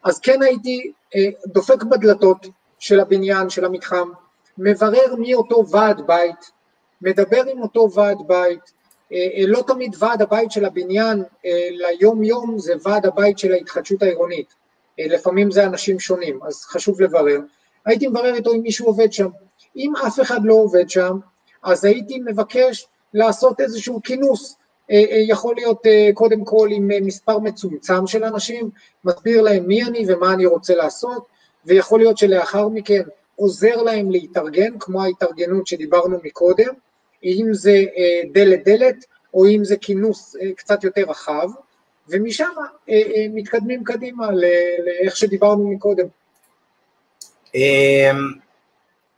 אז 0.04 0.20
כן 0.20 0.42
הייתי 0.42 0.92
אה, 1.16 1.22
דופק 1.48 1.84
בדלתות 1.84 2.48
של 2.80 3.00
הבניין, 3.00 3.50
של 3.50 3.66
המתחם, 3.66 4.10
מברר 4.58 5.16
מי 5.18 5.34
אותו 5.34 5.70
ועד 5.70 6.02
בית, 6.08 6.52
מדבר 7.02 7.44
עם 7.52 7.62
אותו 7.62 7.92
ועד 7.92 8.18
בית, 8.28 8.76
לא 9.48 9.64
תמיד 9.68 9.96
ועד 10.00 10.22
הבית 10.22 10.52
של 10.52 10.66
הבניין 10.66 11.24
ליום 11.72 12.24
יום 12.24 12.60
זה 12.60 12.74
ועד 12.84 13.06
הבית 13.06 13.40
של 13.40 13.52
ההתחדשות 13.52 14.02
העירונית. 14.02 14.54
אה, 15.00 15.06
לפעמים 15.08 15.52
זה 15.52 15.66
אנשים 15.66 16.00
שונים, 16.00 16.40
אז 16.44 16.64
חשוב 16.64 17.02
לברר. 17.02 17.40
הייתי 17.86 18.08
מברר 18.08 18.36
איתו 18.36 18.54
אם 18.54 18.62
מישהו 18.62 18.86
עובד 18.86 19.14
שם. 19.14 19.30
אם 19.76 19.94
אף 20.08 20.22
אחד 20.22 20.40
לא 20.44 20.54
עובד 20.54 20.90
שם, 20.90 21.18
אז 21.66 21.86
הייתי 21.86 22.20
מבקש 22.26 22.88
לעשות 23.14 23.62
איזשהו 23.62 24.02
כינוס. 24.04 24.58
אה, 24.92 24.96
אה, 24.96 25.24
יכול 25.28 25.56
להיות 25.56 25.82
קודם 26.14 26.46
כל 26.46 26.70
עם 26.72 26.92
מספר 27.02 27.40
מצומצם 27.40 28.08
של 28.08 28.24
אנשים, 28.24 28.70
מסביר 29.06 29.42
להם 29.42 29.68
מי 29.68 29.84
אני 29.84 30.06
ומה 30.08 30.34
אני 30.34 30.46
רוצה 30.46 30.76
לעשות, 30.76 31.26
ויכול 31.66 32.00
להיות 32.00 32.18
שלאחר 32.18 32.68
מכן 32.68 33.02
עוזר 33.36 33.76
להם 33.82 34.12
להתארגן, 34.12 34.80
כמו 34.80 35.04
ההתארגנות 35.04 35.68
שדיברנו 35.68 36.18
מקודם, 36.24 36.74
אם 37.24 37.48
זה 37.52 37.84
דלת 38.34 38.64
דלת, 38.66 39.06
או 39.34 39.48
אם 39.48 39.64
זה 39.64 39.78
כינוס 39.78 40.36
קצת 40.56 40.84
יותר 40.84 41.02
רחב. 41.02 41.50
ומשם 42.10 42.52
אה, 42.90 42.94
אה, 42.94 43.26
מתקדמים 43.34 43.84
קדימה 43.84 44.32
לאיך 44.86 45.18
שדיברנו 45.18 45.70
מקודם. 45.70 46.06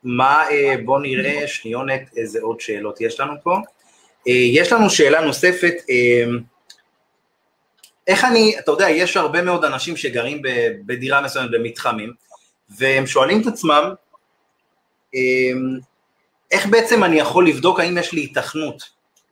מה, 0.07 0.49
אה, 0.51 0.75
בוא 0.85 0.99
נראה 0.99 1.47
שניונת 1.47 2.01
איזה 2.17 2.39
עוד 2.41 2.61
שאלות 2.61 3.01
יש 3.01 3.19
לנו 3.19 3.33
פה. 3.43 3.57
יש 4.25 4.71
לנו 4.71 4.89
שאלה 4.89 5.21
נוספת, 5.21 5.73
אמ, 5.89 6.39
איך 8.07 8.25
אני, 8.25 8.59
אתה 8.59 8.71
יודע, 8.71 8.89
יש 8.89 9.17
הרבה 9.17 9.41
מאוד 9.41 9.65
אנשים 9.65 9.97
שגרים 9.97 10.41
בדירה 10.85 11.21
מסוימת 11.21 11.51
במתחמים, 11.51 12.13
והם 12.69 13.07
שואלים 13.07 13.41
את 13.41 13.47
עצמם, 13.47 13.93
איך 16.51 16.65
בעצם 16.65 17.03
אני 17.03 17.19
יכול 17.19 17.47
לבדוק 17.47 17.79
האם 17.79 17.97
יש 17.97 18.11
לי 18.13 18.23
התכנות 18.23 18.83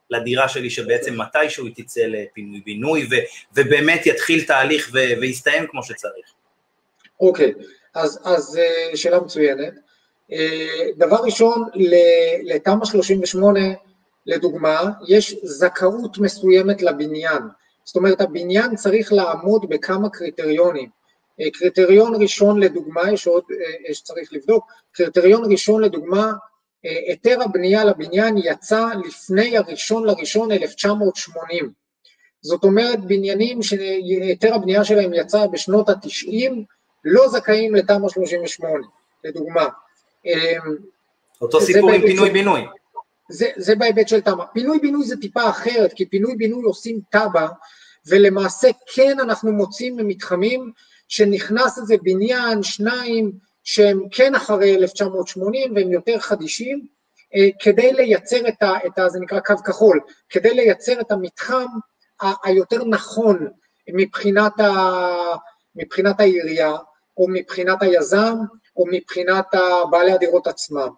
לדירה 0.10 0.50
שלי 0.50 0.70
שבעצם 0.70 1.22
מתישהו 1.22 1.66
היא 1.66 1.74
תצא 1.76 2.02
לפינוי-בינוי 2.02 3.08
ובאמת 3.56 4.06
יתחיל 4.06 4.44
תהליך 4.44 4.90
ויסתיים 4.94 5.68
כמו 5.68 5.84
שצריך. 5.84 6.26
אוקיי, 7.20 7.54
okay. 7.58 7.64
אז, 7.94 8.20
אז 8.24 8.58
אה, 8.58 8.98
שאלה 8.98 9.20
מצוינת. 9.20 9.74
אה, 10.32 10.88
דבר 10.98 11.18
ראשון, 11.24 11.70
לתמ"א 12.44 12.86
38, 12.86 13.60
לדוגמה, 14.26 14.92
יש 15.08 15.36
זכאות 15.44 16.18
מסוימת 16.18 16.82
לבניין. 16.82 17.42
זאת 17.86 17.96
אומרת, 17.96 18.22
הבניין 18.22 18.76
צריך 18.76 19.14
לעמוד 19.14 19.70
בכמה 19.70 20.10
קריטריונים. 20.10 20.90
אה, 21.42 21.52
קריטריון 21.54 22.22
ראשון 22.22 22.60
לדוגמה, 22.60 23.12
יש 23.12 23.28
עוד 23.28 23.44
שצריך 23.94 24.34
לבדוק, 24.34 24.72
קריטריון 24.92 25.52
ראשון 25.52 25.82
לדוגמה 25.82 26.34
היתר 26.84 27.42
הבנייה 27.42 27.86
לבניין 27.86 28.36
יצא 28.38 28.88
לפני 29.06 29.58
הראשון 29.58 30.06
לראשון 30.08 30.52
1980. 30.52 31.72
זאת 32.42 32.64
אומרת, 32.64 33.06
בניינים 33.06 33.64
שהיתר 33.64 34.56
הבנייה 34.56 34.84
שלהם 34.84 35.14
יצא 35.14 35.46
בשנות 35.48 35.90
ה-90, 35.90 36.52
לא 37.06 37.28
זכאים 37.30 37.76
לתמ"א 37.76 38.10
38, 38.10 38.86
לדוגמה. 39.24 39.66
אמ, 40.26 40.76
אותו 41.42 41.62
סיפור 41.62 41.92
עם 41.92 42.02
פינוי-בינוי. 42.02 42.66
זה, 43.30 43.50
זה 43.56 43.76
בהיבט 43.76 44.08
של 44.08 44.22
תמ"א. 44.22 44.44
פינוי-בינוי 44.54 45.06
זה 45.06 45.18
טיפה 45.18 45.50
אחרת, 45.50 45.94
כי 45.94 46.06
פינוי-בינוי 46.06 46.64
עושים 46.64 47.00
תב"ע, 47.10 47.48
ולמעשה 48.08 48.68
כן 48.94 49.20
אנחנו 49.20 49.52
מוצאים 49.52 49.96
ממתחמים 49.98 50.72
שנכנס 51.08 51.78
איזה 51.78 51.96
בניין, 52.04 52.64
שניים, 52.64 53.32
שהם 53.64 54.02
כן 54.12 54.36
אחרי 54.36 54.76
1980 54.76 55.76
והם 55.76 55.92
יותר 55.92 56.20
חדישים, 56.20 56.86
אה, 57.36 57.48
כדי 57.60 57.94
לייצר 57.94 58.48
את 58.48 58.64
ה... 58.64 58.74
את 58.86 59.00
ה 59.00 59.10
זה 59.10 59.20
נקרא 59.20 59.40
קו 59.40 59.54
כחול, 59.66 60.00
כדי 60.30 60.54
לייצר 60.54 61.02
את 61.02 61.12
המתחם 61.12 61.66
היותר 62.44 62.86
נכון 62.86 63.48
מבחינת, 63.88 64.60
ה, 64.60 64.74
מבחינת 65.76 66.20
העירייה, 66.20 66.76
או 67.18 67.28
מבחינת 67.30 67.82
היזם, 67.82 68.36
או 68.78 68.84
מבחינת 68.92 69.46
בעלי 69.90 70.12
הדירות 70.12 70.48
עצמם. 70.48 70.90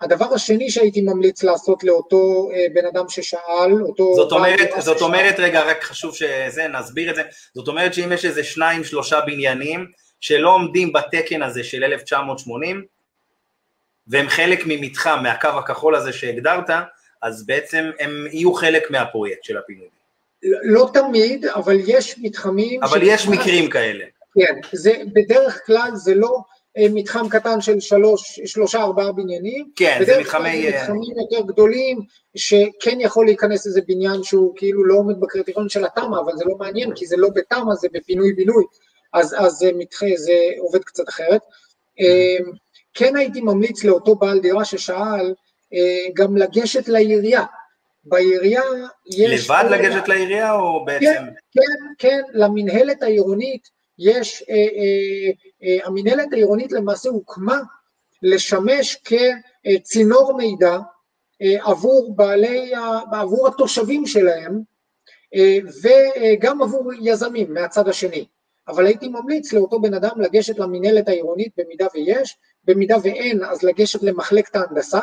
הדבר 0.00 0.34
השני 0.34 0.70
שהייתי 0.70 1.00
ממליץ 1.00 1.42
לעשות 1.42 1.84
לאותו 1.84 2.50
אה, 2.54 2.66
בן 2.74 2.86
אדם 2.86 3.08
ששאל, 3.08 3.82
אותו... 3.82 4.14
זאת 4.16 4.32
אומרת, 4.32 4.70
זאת 4.78 5.02
אומרת, 5.02 5.34
רגע, 5.38 5.62
רק 5.62 5.84
חשוב 5.84 6.14
שזה, 6.14 6.68
נסביר 6.68 7.10
את 7.10 7.16
זה, 7.16 7.22
זאת 7.54 7.68
אומרת 7.68 7.94
שאם 7.94 8.12
יש 8.12 8.24
איזה 8.24 8.44
שניים, 8.44 8.84
שלושה 8.84 9.20
בניינים, 9.20 9.86
שלא 10.20 10.54
עומדים 10.54 10.92
בתקן 10.92 11.42
הזה 11.42 11.64
של 11.64 11.84
1980, 11.84 12.84
והם 14.06 14.28
חלק 14.28 14.62
ממתחם, 14.66 15.18
מהקו 15.22 15.48
הכחול 15.48 15.94
הזה 15.94 16.12
שהגדרת, 16.12 16.70
אז 17.22 17.46
בעצם 17.46 17.90
הם 18.00 18.26
יהיו 18.32 18.54
חלק 18.54 18.90
מהפרויקט 18.90 19.44
של 19.44 19.58
הפינוי. 19.58 19.88
לא 20.62 20.90
תמיד, 20.94 21.46
אבל 21.46 21.76
יש 21.86 22.18
מתחמים... 22.18 22.82
אבל 22.82 23.00
יש 23.02 23.28
מקרים 23.28 23.70
כאלה. 23.70 24.04
כן, 24.34 24.60
זה, 24.72 24.92
בדרך 25.12 25.60
כלל 25.66 25.90
זה 25.94 26.14
לא 26.14 26.38
מתחם 26.78 27.28
קטן 27.28 27.60
של 27.60 27.80
שלוש, 27.80 28.40
שלושה 28.44 28.82
ארבעה 28.82 29.12
בניינים. 29.12 29.70
כן, 29.76 30.02
זה 30.06 30.20
מתחמי... 30.20 30.62
זה 30.62 30.78
מתחמים 30.78 31.18
יותר 31.20 31.46
גדולים, 31.46 32.00
שכן 32.36 33.00
יכול 33.00 33.26
להיכנס 33.26 33.66
איזה 33.66 33.80
בניין 33.86 34.22
שהוא 34.22 34.52
כאילו 34.56 34.84
לא 34.84 34.94
עומד 34.94 35.20
בקריטריון 35.20 35.68
של 35.68 35.84
התמ"א, 35.84 36.20
אבל 36.20 36.36
זה 36.36 36.44
לא 36.44 36.56
מעניין, 36.58 36.94
כי 36.94 37.06
זה 37.06 37.16
לא 37.16 37.28
בתמ"א, 37.34 37.74
זה 37.74 37.88
בפינוי-בינוי, 37.92 38.64
אז, 39.12 39.34
אז 39.38 39.52
זה, 39.52 39.70
מתח... 39.78 40.00
זה 40.16 40.34
עובד 40.58 40.84
קצת 40.84 41.08
אחרת. 41.08 41.40
Mm-hmm. 41.40 42.56
כן 42.94 43.16
הייתי 43.16 43.40
ממליץ 43.40 43.84
לאותו 43.84 44.14
בעל 44.14 44.40
דירה 44.40 44.64
ששאל, 44.64 45.34
אה, 45.74 46.06
גם 46.14 46.36
לגשת 46.36 46.88
לעירייה. 46.88 47.44
בעירייה 48.04 48.62
יש... 49.06 49.50
לבד 49.50 49.64
לגשת 49.70 50.08
לעירייה 50.08 50.54
או 50.54 50.84
בעצם? 50.84 51.04
כן, 51.04 51.24
כן, 51.52 52.08
כן, 52.08 52.20
למנהלת 52.32 53.02
העירונית 53.02 53.68
יש, 53.98 54.44
אה, 54.50 54.54
אה, 54.54 55.30
אה, 55.62 55.86
המנהלת 55.86 56.32
העירונית 56.32 56.72
למעשה 56.72 57.08
הוקמה 57.08 57.60
לשמש 58.22 59.02
כצינור 59.04 60.36
מידע 60.36 60.78
עבור 61.60 62.16
בעלי, 62.16 62.72
עבור 63.12 63.48
התושבים 63.48 64.06
שלהם 64.06 64.60
אה, 65.34 65.58
וגם 65.82 66.62
עבור 66.62 66.92
יזמים 67.00 67.54
מהצד 67.54 67.88
השני. 67.88 68.26
אבל 68.68 68.86
הייתי 68.86 69.08
ממליץ 69.08 69.52
לאותו 69.52 69.80
בן 69.80 69.94
אדם 69.94 70.20
לגשת 70.20 70.58
למנהלת 70.58 71.08
העירונית 71.08 71.52
במידה 71.56 71.86
ויש, 71.94 72.36
במידה 72.64 72.96
ואין 73.02 73.44
אז 73.44 73.62
לגשת 73.62 74.02
למחלקת 74.02 74.56
ההנדסה, 74.56 75.00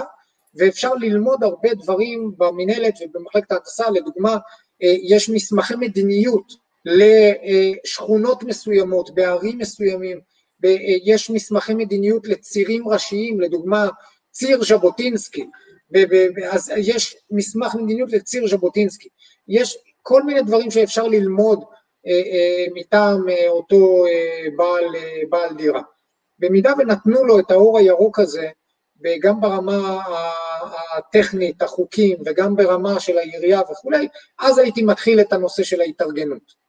ואפשר 0.56 0.94
ללמוד 0.94 1.44
הרבה 1.44 1.74
דברים 1.74 2.32
במנהלת 2.38 2.94
ובמחלקת 3.02 3.52
ההנדסה, 3.52 3.90
לדוגמה 3.90 4.38
יש 4.82 5.30
מסמכי 5.30 5.76
מדיניות 5.76 6.54
לשכונות 6.86 8.44
מסוימות, 8.44 9.16
בערים 9.16 9.58
מסוימים, 9.58 10.20
אה, 10.66 10.76
יש 11.04 11.30
מסמכי 11.30 11.74
מדיניות 11.74 12.28
לצירים 12.28 12.88
ראשיים, 12.88 13.42
לדוגמה 13.42 13.90
ציר 14.32 14.64
ז'בוטינסקי, 14.64 15.46
אז 16.52 16.72
יש 16.78 17.18
מסמך 17.32 17.76
מדיניות 17.76 18.12
לציר 18.12 18.48
ז'בוטינסקי, 18.48 19.10
יש 19.48 19.78
כל 20.02 20.24
מיני 20.24 20.42
דברים 20.42 20.72
שאפשר 20.72 21.08
ללמוד 21.08 21.64
אה, 22.08 22.66
מטעם 22.74 23.26
אותו 23.48 24.06
בעל, 24.56 24.86
בעל 25.30 25.56
דירה. 25.56 25.82
במידה 26.40 26.74
ונתנו 26.78 27.26
לו 27.26 27.40
את 27.40 27.52
האור 27.52 27.78
הירוק 27.78 28.20
הזה, 28.20 28.50
וגם 29.04 29.42
ברמה 29.42 30.02
הטכנית, 30.98 31.62
החוקים, 31.62 32.18
וגם 32.26 32.56
ברמה 32.56 33.00
של 33.00 33.18
העירייה 33.18 33.62
וכולי, 33.72 34.08
אז 34.40 34.58
הייתי 34.58 34.82
מתחיל 34.84 35.22
את 35.22 35.34
הנושא 35.34 35.64
של 35.64 35.82
ההתארגנות. 35.82 36.61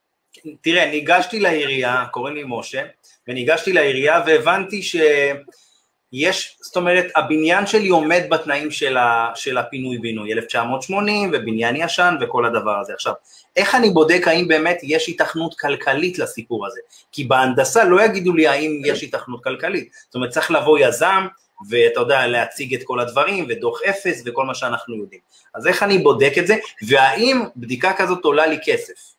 תראה, 0.60 0.90
ניגשתי 0.90 1.40
לעירייה, 1.40 2.04
קוראים 2.10 2.34
לי 2.34 2.42
משה, 2.46 2.82
וניגשתי 3.28 3.72
לעירייה 3.72 4.22
והבנתי 4.26 4.82
שיש, 4.82 6.56
זאת 6.60 6.76
אומרת, 6.76 7.06
הבניין 7.16 7.66
שלי 7.66 7.88
עומד 7.88 8.22
בתנאים 8.30 8.70
של, 8.70 8.96
ה, 8.96 9.30
של 9.34 9.58
הפינוי-בינוי, 9.58 10.32
1980 10.32 11.30
ובניין 11.32 11.76
ישן 11.76 12.14
וכל 12.20 12.46
הדבר 12.46 12.78
הזה. 12.80 12.92
עכשיו, 12.94 13.12
איך 13.56 13.74
אני 13.74 13.90
בודק 13.90 14.28
האם 14.28 14.48
באמת 14.48 14.78
יש 14.82 15.06
היתכנות 15.06 15.54
כלכלית 15.58 16.18
לסיפור 16.18 16.66
הזה? 16.66 16.80
כי 17.12 17.24
בהנדסה 17.24 17.84
לא 17.84 18.04
יגידו 18.04 18.32
לי 18.32 18.46
האם 18.46 18.82
יש 18.84 19.02
היתכנות 19.02 19.44
כלכלית. 19.44 19.92
זאת 20.06 20.14
אומרת, 20.14 20.30
צריך 20.30 20.50
לבוא 20.50 20.78
יזם, 20.78 21.26
ואתה 21.68 22.00
יודע, 22.00 22.26
להציג 22.26 22.74
את 22.74 22.80
כל 22.84 23.00
הדברים, 23.00 23.46
ודוח 23.48 23.80
אפס, 23.82 24.22
וכל 24.26 24.44
מה 24.44 24.54
שאנחנו 24.54 24.96
יודעים. 24.96 25.20
אז 25.54 25.66
איך 25.66 25.82
אני 25.82 25.98
בודק 25.98 26.32
את 26.38 26.46
זה, 26.46 26.56
והאם 26.88 27.42
בדיקה 27.56 27.92
כזאת 27.92 28.24
עולה 28.24 28.46
לי 28.46 28.58
כסף, 28.64 29.11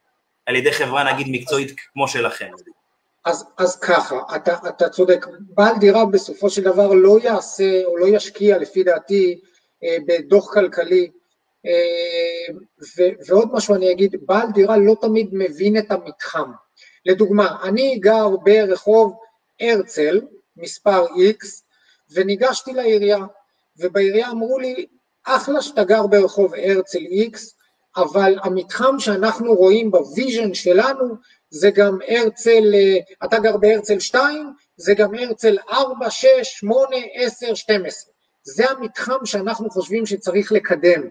על 0.45 0.55
ידי 0.55 0.71
חברה 0.71 1.13
נגיד 1.13 1.27
מקצועית 1.29 1.71
כמו 1.93 2.07
שלכם? 2.07 2.51
אז, 3.25 3.45
אז 3.57 3.79
ככה, 3.79 4.19
אתה, 4.35 4.55
אתה 4.67 4.89
צודק, 4.89 5.25
בעל 5.39 5.75
דירה 5.79 6.05
בסופו 6.05 6.49
של 6.49 6.61
דבר 6.63 6.87
לא 6.93 7.19
יעשה 7.23 7.81
או 7.85 7.97
לא 7.97 8.05
ישקיע 8.07 8.57
לפי 8.57 8.83
דעתי 8.83 9.41
אה, 9.83 9.97
בדוח 10.07 10.53
כלכלי, 10.53 11.09
אה, 11.65 12.55
ו, 12.97 13.03
ועוד 13.27 13.49
משהו 13.53 13.75
אני 13.75 13.91
אגיד, 13.91 14.15
בעל 14.25 14.47
דירה 14.53 14.77
לא 14.77 14.95
תמיד 15.01 15.29
מבין 15.31 15.77
את 15.77 15.91
המתחם. 15.91 16.51
לדוגמה, 17.05 17.57
אני 17.63 17.99
גר 17.99 18.29
ברחוב 18.43 19.19
הרצל, 19.61 20.21
מספר 20.57 21.05
X, 21.05 21.45
וניגשתי 22.13 22.73
לעירייה, 22.73 23.25
ובעירייה 23.77 24.29
אמרו 24.29 24.59
לי, 24.59 24.85
אחלה 25.25 25.61
שאתה 25.61 25.83
גר 25.83 26.07
ברחוב 26.07 26.53
הרצל 26.53 26.99
X, 26.99 27.55
אבל 27.97 28.39
המתחם 28.43 28.99
שאנחנו 28.99 29.55
רואים 29.55 29.91
ב 29.91 30.00
vision 30.00 30.53
שלנו 30.53 31.15
זה 31.49 31.69
גם 31.71 31.97
הרצל, 32.07 32.73
אה, 32.73 32.97
אתה 33.25 33.39
גר 33.39 33.57
בהרצל 33.57 33.99
2, 33.99 34.53
זה 34.77 34.93
גם 34.93 35.15
הרצל 35.15 35.57
4, 35.71 36.09
6, 36.09 36.27
8, 36.43 36.95
10, 37.15 37.53
12. 37.53 38.13
זה 38.43 38.69
המתחם 38.69 39.25
שאנחנו 39.25 39.69
חושבים 39.69 40.05
שצריך 40.05 40.51
לקדם 40.51 41.01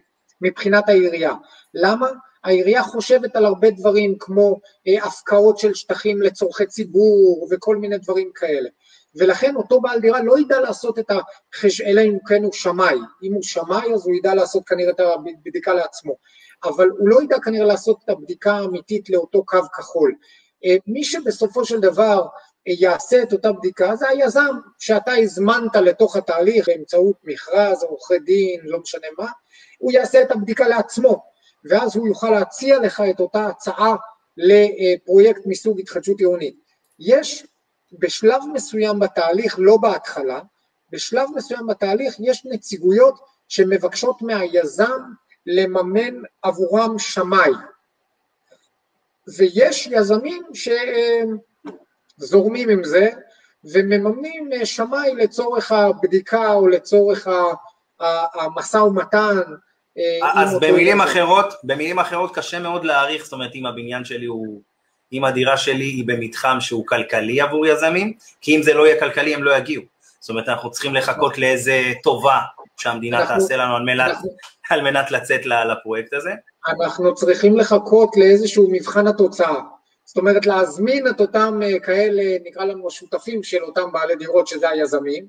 מבחינת 0.41 0.89
העירייה. 0.89 1.35
למה? 1.74 2.11
העירייה 2.45 2.83
חושבת 2.83 3.37
על 3.37 3.45
הרבה 3.45 3.70
דברים 3.70 4.16
כמו 4.18 4.61
אה, 4.89 5.05
הפקעות 5.05 5.59
של 5.59 5.74
שטחים 5.74 6.22
לצורכי 6.22 6.66
ציבור 6.66 7.49
וכל 7.51 7.76
מיני 7.76 7.99
דברים 7.99 8.30
כאלה. 8.35 8.68
ולכן 9.14 9.57
אותו 9.57 9.80
בעל 9.80 10.01
דירה 10.01 10.22
לא 10.22 10.39
ידע 10.39 10.61
לעשות 10.61 10.99
את 10.99 11.11
החש... 11.11 11.80
אלא 11.80 12.01
אם 12.01 12.18
כן 12.26 12.45
הוא 12.45 12.53
שמאי. 12.53 12.99
אם 13.22 13.33
הוא 13.33 13.43
שמאי 13.43 13.95
אז 13.95 14.07
הוא 14.07 14.14
ידע 14.14 14.35
לעשות 14.35 14.64
כנראה 14.66 14.91
את 14.91 15.01
הבדיקה 15.01 15.74
לעצמו. 15.74 16.16
אבל 16.64 16.88
הוא 16.88 17.08
לא 17.08 17.22
ידע 17.22 17.38
כנראה 17.38 17.66
לעשות 17.66 18.00
את 18.04 18.08
הבדיקה 18.08 18.52
האמיתית 18.52 19.10
לאותו 19.10 19.44
קו 19.44 19.58
כחול. 19.76 20.14
אה, 20.64 20.76
מי 20.86 21.04
שבסופו 21.04 21.64
של 21.64 21.80
דבר 21.80 22.26
אה, 22.68 22.72
יעשה 22.78 23.22
את 23.22 23.32
אותה 23.32 23.52
בדיקה 23.52 23.96
זה 23.96 24.08
היזם 24.08 24.56
שאתה 24.78 25.12
הזמנת 25.12 25.76
לתוך 25.76 26.16
התהליך 26.16 26.68
באמצעות 26.68 27.16
מכרז, 27.24 27.82
עורכי 27.82 28.18
דין, 28.18 28.60
לא 28.64 28.80
משנה 28.80 29.06
מה, 29.18 29.28
הוא 29.78 29.92
יעשה 29.92 30.22
את 30.22 30.30
הבדיקה 30.30 30.68
לעצמו, 30.68 31.24
ואז 31.70 31.96
הוא 31.96 32.08
יוכל 32.08 32.30
להציע 32.30 32.78
לך 32.78 33.02
את 33.10 33.20
אותה 33.20 33.46
הצעה 33.46 33.96
לפרויקט 34.36 35.40
מסוג 35.46 35.80
התחדשות 35.80 36.18
עירונית. 36.18 36.54
יש 36.98 37.46
בשלב 37.92 38.42
מסוים 38.52 38.98
בתהליך, 38.98 39.54
לא 39.58 39.76
בהתחלה, 39.76 40.40
בשלב 40.90 41.28
מסוים 41.34 41.66
בתהליך 41.66 42.14
יש 42.20 42.42
נציגויות 42.44 43.18
שמבקשות 43.48 44.22
מהיזם 44.22 45.00
לממן 45.47 46.22
עבורם 46.43 46.99
שמאי. 46.99 47.53
ויש 49.38 49.88
יזמים 49.92 50.42
שזורמים 52.18 52.68
עם 52.68 52.84
זה 52.84 53.08
ומממנים 53.64 54.50
שמאי 54.64 55.14
לצורך 55.14 55.72
הבדיקה 55.72 56.53
או 56.53 56.68
לצורך 56.68 57.29
המשא 58.34 58.76
ומתן. 58.76 59.37
אה, 59.99 60.42
אז 60.42 60.58
במילים 60.61 61.00
אחרות, 61.00 61.54
במילים 61.64 61.99
אחרות 61.99 62.34
קשה 62.34 62.58
מאוד 62.58 62.84
להעריך, 62.84 63.25
זאת 63.25 63.33
אומרת 63.33 63.54
אם 63.54 63.66
הבניין 63.66 64.04
שלי 64.04 64.26
הוא 64.26 64.62
אם 65.12 65.25
הדירה 65.25 65.57
שלי 65.57 65.84
היא 65.84 66.04
במתחם 66.07 66.57
שהוא 66.61 66.87
כלכלי 66.87 67.41
עבור 67.41 67.66
יזמים, 67.66 68.12
כי 68.41 68.57
אם 68.57 68.62
זה 68.62 68.75
לא 68.75 68.87
יהיה 68.87 69.00
כלכלי 69.00 69.34
הם 69.34 69.42
לא 69.42 69.57
יגיעו. 69.57 69.83
זאת 70.21 70.30
אומרת, 70.30 70.49
אנחנו 70.49 70.71
צריכים 70.71 70.95
לחכות 70.95 71.38
לאיזה 71.38 71.92
טובה 72.03 72.38
שהמדינה 72.76 73.21
אנחנו, 73.21 73.34
תעשה 73.34 73.57
לנו 73.57 73.76
על 73.76 73.83
מנת, 73.83 74.11
אנחנו, 74.11 74.30
על 74.72 74.82
מנת 74.82 75.11
לצאת 75.11 75.46
לפרויקט 75.46 76.14
הזה. 76.14 76.30
אנחנו 76.68 77.14
צריכים 77.14 77.57
לחכות 77.57 78.16
לאיזשהו 78.16 78.68
מבחן 78.70 79.07
התוצאה. 79.07 79.61
זאת 80.04 80.16
אומרת, 80.16 80.46
להזמין 80.46 81.08
את 81.08 81.20
אותם 81.20 81.61
אה, 81.64 81.78
כאלה, 81.78 82.22
נקרא 82.44 82.64
לנו 82.64 82.88
השותפים 82.88 83.42
של 83.42 83.62
אותם 83.62 83.92
בעלי 83.92 84.16
דירות, 84.16 84.46
שזה 84.46 84.68
היזמים, 84.68 85.26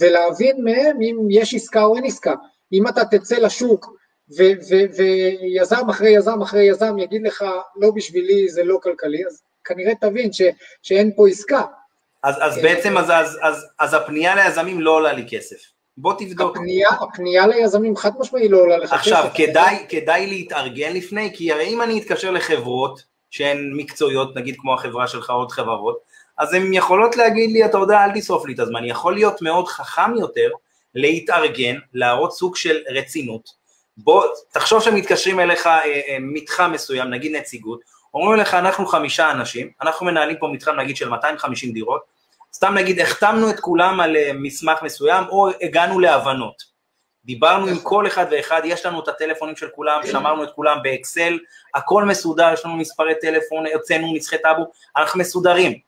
ולהבין 0.00 0.64
מהם 0.64 1.02
אם 1.02 1.16
יש 1.30 1.54
עסקה 1.54 1.84
או 1.84 1.96
אין 1.96 2.04
עסקה. 2.04 2.34
אם 2.72 2.88
אתה 2.88 3.04
תצא 3.04 3.36
לשוק 3.36 3.96
ויזם 4.28 5.90
אחרי 5.90 6.10
יזם 6.10 6.42
אחרי 6.42 6.62
יזם 6.62 6.98
יגיד 6.98 7.22
לך, 7.22 7.44
לא 7.76 7.90
בשבילי 7.90 8.48
זה 8.48 8.64
לא 8.64 8.78
כלכלי, 8.82 9.26
אז 9.26 9.42
כנראה 9.64 9.92
תבין 10.00 10.32
ש, 10.32 10.42
שאין 10.82 11.12
פה 11.16 11.28
עסקה. 11.28 11.62
אז, 12.22 12.34
אז 12.40 12.58
אה, 12.58 12.62
בעצם, 12.62 12.98
אז, 12.98 13.10
אז, 13.10 13.38
אז, 13.42 13.66
אז 13.78 13.94
הפנייה 13.94 14.34
ליזמים 14.34 14.80
לא 14.80 14.90
עולה 14.90 15.12
לי 15.12 15.26
כסף. 15.30 15.79
בוא 16.00 16.14
תבדוק. 16.18 16.56
הפנייה, 16.56 16.88
הפנייה 16.88 17.46
ליזמים 17.46 17.96
חד 17.96 18.10
משמעי 18.18 18.48
לא 18.48 18.58
עולה 18.58 18.76
לך 18.76 18.92
עכשיו, 18.92 19.28
כדאי, 19.34 19.86
כדאי 19.88 20.26
להתארגן 20.26 20.92
לפני, 20.92 21.30
כי 21.34 21.52
הרי 21.52 21.68
אם 21.68 21.82
אני 21.82 22.00
אתקשר 22.00 22.30
לחברות 22.30 23.02
שהן 23.30 23.72
מקצועיות, 23.76 24.36
נגיד 24.36 24.56
כמו 24.58 24.74
החברה 24.74 25.08
שלך, 25.08 25.30
עוד 25.30 25.52
חברות, 25.52 25.98
אז 26.38 26.54
הן 26.54 26.74
יכולות 26.74 27.16
להגיד 27.16 27.50
לי, 27.50 27.64
אתה 27.64 27.78
יודע, 27.78 28.04
אל 28.04 28.10
תשרוף 28.14 28.46
לי 28.46 28.54
את 28.54 28.58
הזמן. 28.58 28.84
יכול 28.84 29.14
להיות 29.14 29.42
מאוד 29.42 29.68
חכם 29.68 30.14
יותר 30.20 30.50
להתארגן, 30.94 31.76
להראות 31.94 32.32
סוג 32.32 32.56
של 32.56 32.78
רצינות, 32.90 33.50
בוא, 33.96 34.24
תחשוב 34.52 34.82
שמתקשרים 34.82 35.40
אליך 35.40 35.66
אה, 35.66 35.84
אה, 35.84 36.16
מתחם 36.20 36.72
מסוים, 36.74 37.10
נגיד 37.10 37.36
נציגות, 37.36 37.80
אומרים 38.14 38.40
לך, 38.40 38.54
אנחנו 38.54 38.86
חמישה 38.86 39.30
אנשים, 39.30 39.70
אנחנו 39.82 40.06
מנהלים 40.06 40.36
פה 40.40 40.48
מתחם 40.48 40.80
נגיד 40.80 40.96
של 40.96 41.08
250 41.08 41.72
דירות, 41.72 42.00
סתם 42.54 42.74
נגיד, 42.74 43.00
החתמנו 43.00 43.50
את 43.50 43.60
כולם 43.60 44.00
על 44.00 44.16
אה, 44.16 44.30
מסמך 44.34 44.82
מסוים, 44.82 45.24
או 45.28 45.48
הגענו 45.62 46.00
להבנות. 46.00 46.70
דיברנו 47.24 47.66
עם 47.66 47.78
כל 47.78 48.06
אחד 48.06 48.26
ואחד, 48.30 48.62
יש 48.64 48.86
לנו 48.86 49.00
את 49.00 49.08
הטלפונים 49.08 49.56
של 49.56 49.68
כולם, 49.68 50.00
שמרנו 50.06 50.44
את 50.44 50.50
כולם 50.50 50.78
באקסל, 50.82 51.38
הכל 51.74 52.04
מסודר, 52.04 52.52
יש 52.52 52.64
לנו 52.64 52.76
מספרי 52.76 53.14
טלפון, 53.20 53.64
הוצאנו 53.74 54.14
נסחי 54.14 54.38
טאבו, 54.38 54.70
אנחנו 54.96 55.20
מסודרים. 55.20 55.78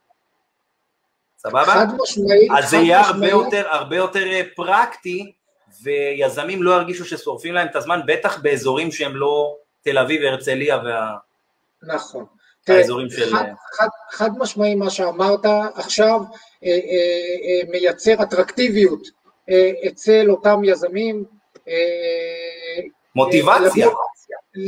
סבבה? 1.37 1.65
חד 1.65 1.87
משמעית, 2.01 2.51
אז 2.57 2.69
זה 2.69 2.77
יהיה 2.77 3.01
הרבה 3.01 3.27
יותר, 3.27 3.67
הרבה 3.69 3.95
יותר 3.95 4.31
אה, 4.31 4.41
פרקטי, 4.55 5.31
ויזמים 5.83 6.63
לא 6.63 6.71
ירגישו 6.71 7.05
ששורפים 7.05 7.53
להם 7.53 7.67
את 7.67 7.75
הזמן, 7.75 7.99
בטח 8.05 8.39
באזורים 8.41 8.91
שהם 8.91 9.15
לא 9.15 9.55
תל 9.81 9.97
אביב, 9.97 10.21
הרצליה 10.23 10.77
וה... 10.77 11.15
נכון. 11.83 12.25
האזורים 12.69 13.09
של... 13.09 13.35
חד, 13.35 13.45
חד, 13.77 13.87
חד 14.11 14.29
משמעי 14.37 14.75
מה 14.75 14.89
שאמרת 14.89 15.45
עכשיו 15.75 16.21
אה, 16.63 16.69
אה, 16.69 16.73
אה, 16.73 17.71
מייצר 17.71 18.23
אטרקטיביות 18.23 19.07
אה, 19.49 19.71
אצל 19.87 20.25
אותם 20.29 20.61
יזמים. 20.63 21.23
אה, 21.67 21.73
מוטיבציה. 23.15 23.87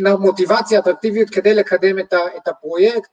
אה, 0.08 0.16
מוטיבציה, 0.16 0.80
אטרקטיביות 0.80 1.30
כדי 1.30 1.54
לקדם 1.54 2.00
את, 2.00 2.14
ה, 2.14 2.20
את 2.38 2.48
הפרויקט. 2.48 3.10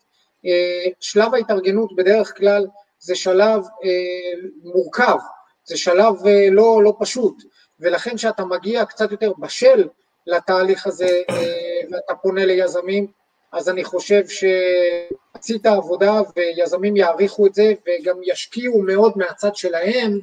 אה, 0.47 0.91
שלב 1.01 1.35
ההתארגנות 1.35 1.97
בדרך 1.97 2.37
כלל 2.37 2.67
זה 2.99 3.15
שלב 3.15 3.65
אה, 3.85 4.49
מורכב, 4.63 5.17
זה 5.65 5.77
שלב 5.77 6.27
אה, 6.27 6.47
לא, 6.51 6.81
לא 6.83 6.97
פשוט, 7.01 7.43
ולכן 7.81 8.17
כשאתה 8.17 8.45
מגיע 8.45 8.85
קצת 8.85 9.11
יותר 9.11 9.33
בשל 9.39 9.89
לתהליך 10.27 10.87
הזה 10.87 11.23
אה, 11.31 11.81
ואתה 11.91 12.15
פונה 12.15 12.45
ליזמים, 12.45 13.07
אז 13.53 13.69
אני 13.69 13.85
חושב 13.85 14.23
שעשית 14.29 15.67
עבודה 15.67 16.13
ויזמים 16.37 16.97
יעריכו 16.97 17.47
את 17.47 17.55
זה 17.55 17.73
וגם 17.87 18.17
ישקיעו 18.25 18.83
מאוד 18.83 19.13
מהצד 19.17 19.57
שלהם 19.57 20.19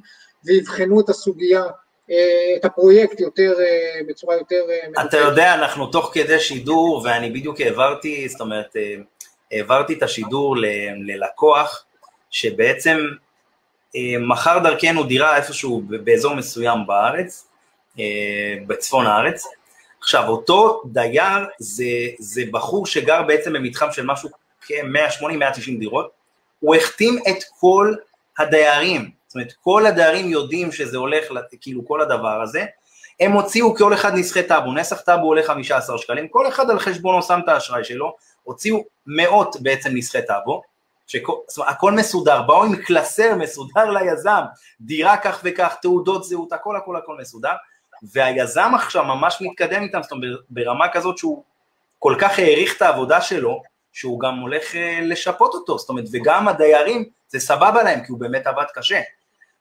ויבחנו 0.45 1.01
את 1.01 1.09
הסוגיה, 1.09 1.63
אה, 2.11 2.55
את 2.55 2.65
הפרויקט 2.65 3.19
יותר, 3.19 3.53
אה, 3.59 3.99
בצורה 4.07 4.35
יותר... 4.35 4.61
אה, 4.69 5.03
אתה 5.03 5.17
יודע, 5.17 5.53
אנחנו 5.53 5.87
תוך 5.87 6.11
כדי 6.13 6.39
שידור, 6.39 7.01
ואני 7.05 7.29
בדיוק 7.29 7.61
העברתי, 7.61 8.29
זאת 8.29 8.41
אומרת, 8.41 8.75
העברתי 9.51 9.93
את 9.93 10.03
השידור 10.03 10.55
ללקוח, 11.05 11.85
שבעצם 12.31 12.97
מכר 14.19 14.59
דרכנו 14.59 15.03
דירה 15.03 15.37
איפשהו 15.37 15.81
באזור 16.03 16.35
מסוים 16.35 16.77
בארץ, 16.87 17.47
בצפון 18.67 19.05
הארץ, 19.05 19.43
עכשיו, 20.01 20.27
אותו 20.27 20.81
דייר 20.85 21.45
זה, 21.59 21.85
זה 22.19 22.41
בחור 22.51 22.85
שגר 22.85 23.23
בעצם 23.23 23.53
במתחם 23.53 23.91
של 23.91 24.05
משהו 24.05 24.29
כ-180-190 24.61 25.79
דירות, 25.79 26.11
הוא 26.59 26.75
החתים 26.75 27.19
את 27.29 27.43
כל 27.59 27.95
הדיירים, 28.39 29.09
זאת 29.27 29.35
אומרת, 29.35 29.53
כל 29.63 29.85
הדיירים 29.85 30.29
יודעים 30.29 30.71
שזה 30.71 30.97
הולך, 30.97 31.25
כאילו, 31.61 31.87
כל 31.87 32.01
הדבר 32.01 32.41
הזה, 32.41 32.65
הם 33.19 33.31
הוציאו 33.31 33.75
כל 33.75 33.93
אחד 33.93 34.15
נסחי 34.15 34.43
טאבו, 34.43 34.73
נסח 34.73 35.01
טאבו 35.01 35.27
עולה 35.27 35.43
15 35.43 35.97
שקלים, 35.97 36.27
כל 36.27 36.47
אחד 36.47 36.69
על 36.69 36.79
חשבונו 36.79 37.23
שם 37.23 37.39
את 37.43 37.49
האשראי 37.49 37.83
שלו, 37.83 38.15
הוציאו 38.43 38.83
מאות 39.07 39.55
בעצם 39.61 39.89
נסחי 39.93 40.21
טאבו, 40.27 40.61
שהכל 41.07 41.91
מסודר, 41.91 42.41
באו 42.41 42.63
עם 42.63 42.75
קלסר 42.75 43.35
מסודר 43.35 43.91
ליזם, 43.91 44.41
דירה 44.81 45.17
כך 45.17 45.41
וכך, 45.43 45.75
תעודות 45.81 46.23
זהות, 46.23 46.53
הכל 46.53 46.75
הכל 46.75 46.95
הכל 46.95 47.17
מסודר, 47.21 47.53
והיזם 48.13 48.71
עכשיו 48.75 49.03
ממש 49.03 49.37
מתקדם 49.41 49.83
איתם, 49.83 50.03
זאת 50.03 50.11
אומרת, 50.11 50.39
ברמה 50.49 50.89
כזאת 50.89 51.17
שהוא 51.17 51.43
כל 51.99 52.15
כך 52.19 52.39
העריך 52.39 52.77
את 52.77 52.81
העבודה 52.81 53.21
שלו, 53.21 53.61
שהוא 53.93 54.19
גם 54.19 54.39
הולך 54.39 54.75
אה, 54.75 54.99
לשפות 55.01 55.53
אותו, 55.53 55.77
זאת 55.77 55.89
אומרת, 55.89 56.05
וגם 56.11 56.47
הדיירים, 56.47 57.09
זה 57.27 57.39
סבבה 57.39 57.83
להם, 57.83 57.99
כי 57.99 58.11
הוא 58.11 58.19
באמת 58.19 58.47
עבד 58.47 58.65
קשה. 58.73 59.01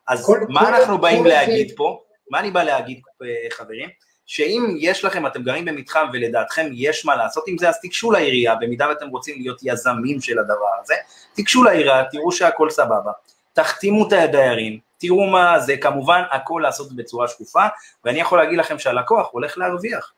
אז 0.08 0.26
כל, 0.26 0.38
מה 0.48 0.60
כל, 0.60 0.74
אנחנו 0.74 0.96
כל 0.96 1.02
באים 1.02 1.22
כל 1.22 1.28
להגיד. 1.28 1.72
פה? 1.76 2.00
מה 2.30 2.40
אני 2.40 2.50
בא 2.50 2.62
להגיד, 2.62 3.00
אה, 3.22 3.26
חברים? 3.50 3.88
שאם 4.26 4.76
יש 4.78 5.04
לכם, 5.04 5.26
אתם 5.26 5.42
גרים 5.42 5.64
במתחם 5.64 6.06
ולדעתכם 6.12 6.66
יש 6.72 7.04
מה 7.04 7.16
לעשות 7.16 7.44
עם 7.48 7.58
זה, 7.58 7.68
אז 7.68 7.80
תיגשו 7.80 8.10
לעירייה, 8.10 8.54
במידה 8.54 8.88
ואתם 8.88 9.08
רוצים 9.08 9.34
להיות 9.38 9.60
יזמים 9.62 10.20
של 10.20 10.38
הדבר 10.38 10.68
הזה, 10.82 10.94
תיגשו 11.34 11.64
לעירייה, 11.64 12.04
תראו 12.10 12.32
שהכל 12.32 12.70
סבבה, 12.70 13.12
תחתימו 13.52 14.08
את 14.08 14.12
הדיירים, 14.12 14.78
תראו 14.98 15.26
מה 15.26 15.60
זה, 15.60 15.76
כמובן 15.76 16.22
הכל 16.30 16.60
לעשות 16.62 16.92
בצורה 16.92 17.28
שקופה, 17.28 17.66
ואני 18.04 18.20
יכול 18.20 18.38
להגיד 18.38 18.58
לכם 18.58 18.78
שהלקוח 18.78 19.28
הולך 19.32 19.58
להרוויח. 19.58 20.12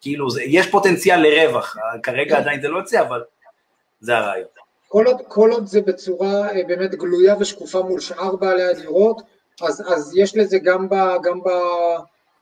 כאילו, 0.00 0.30
זה, 0.30 0.42
יש 0.42 0.70
פוטנציאל 0.70 1.20
לרווח, 1.20 1.76
כרגע 2.02 2.38
עדיין 2.38 2.60
זה 2.60 2.68
לא 2.68 2.78
יוצא, 2.78 3.00
אבל 3.00 3.24
זה 4.00 4.16
הרעיון. 4.16 4.48
כל 4.88 5.06
עוד, 5.06 5.20
כל 5.28 5.50
עוד 5.50 5.66
זה 5.66 5.80
בצורה 5.80 6.50
אה, 6.50 6.64
באמת 6.66 6.94
גלויה 6.94 7.34
ושקופה 7.40 7.82
מול 7.82 8.00
שאר 8.00 8.36
בעלי 8.36 8.62
הדירות, 8.62 9.22
אז, 9.62 9.82
אז 9.86 10.12
יש 10.16 10.36
לזה 10.36 10.58
גם, 10.58 10.88
ב, 10.88 10.94
גם, 11.22 11.40
ב, 11.40 11.48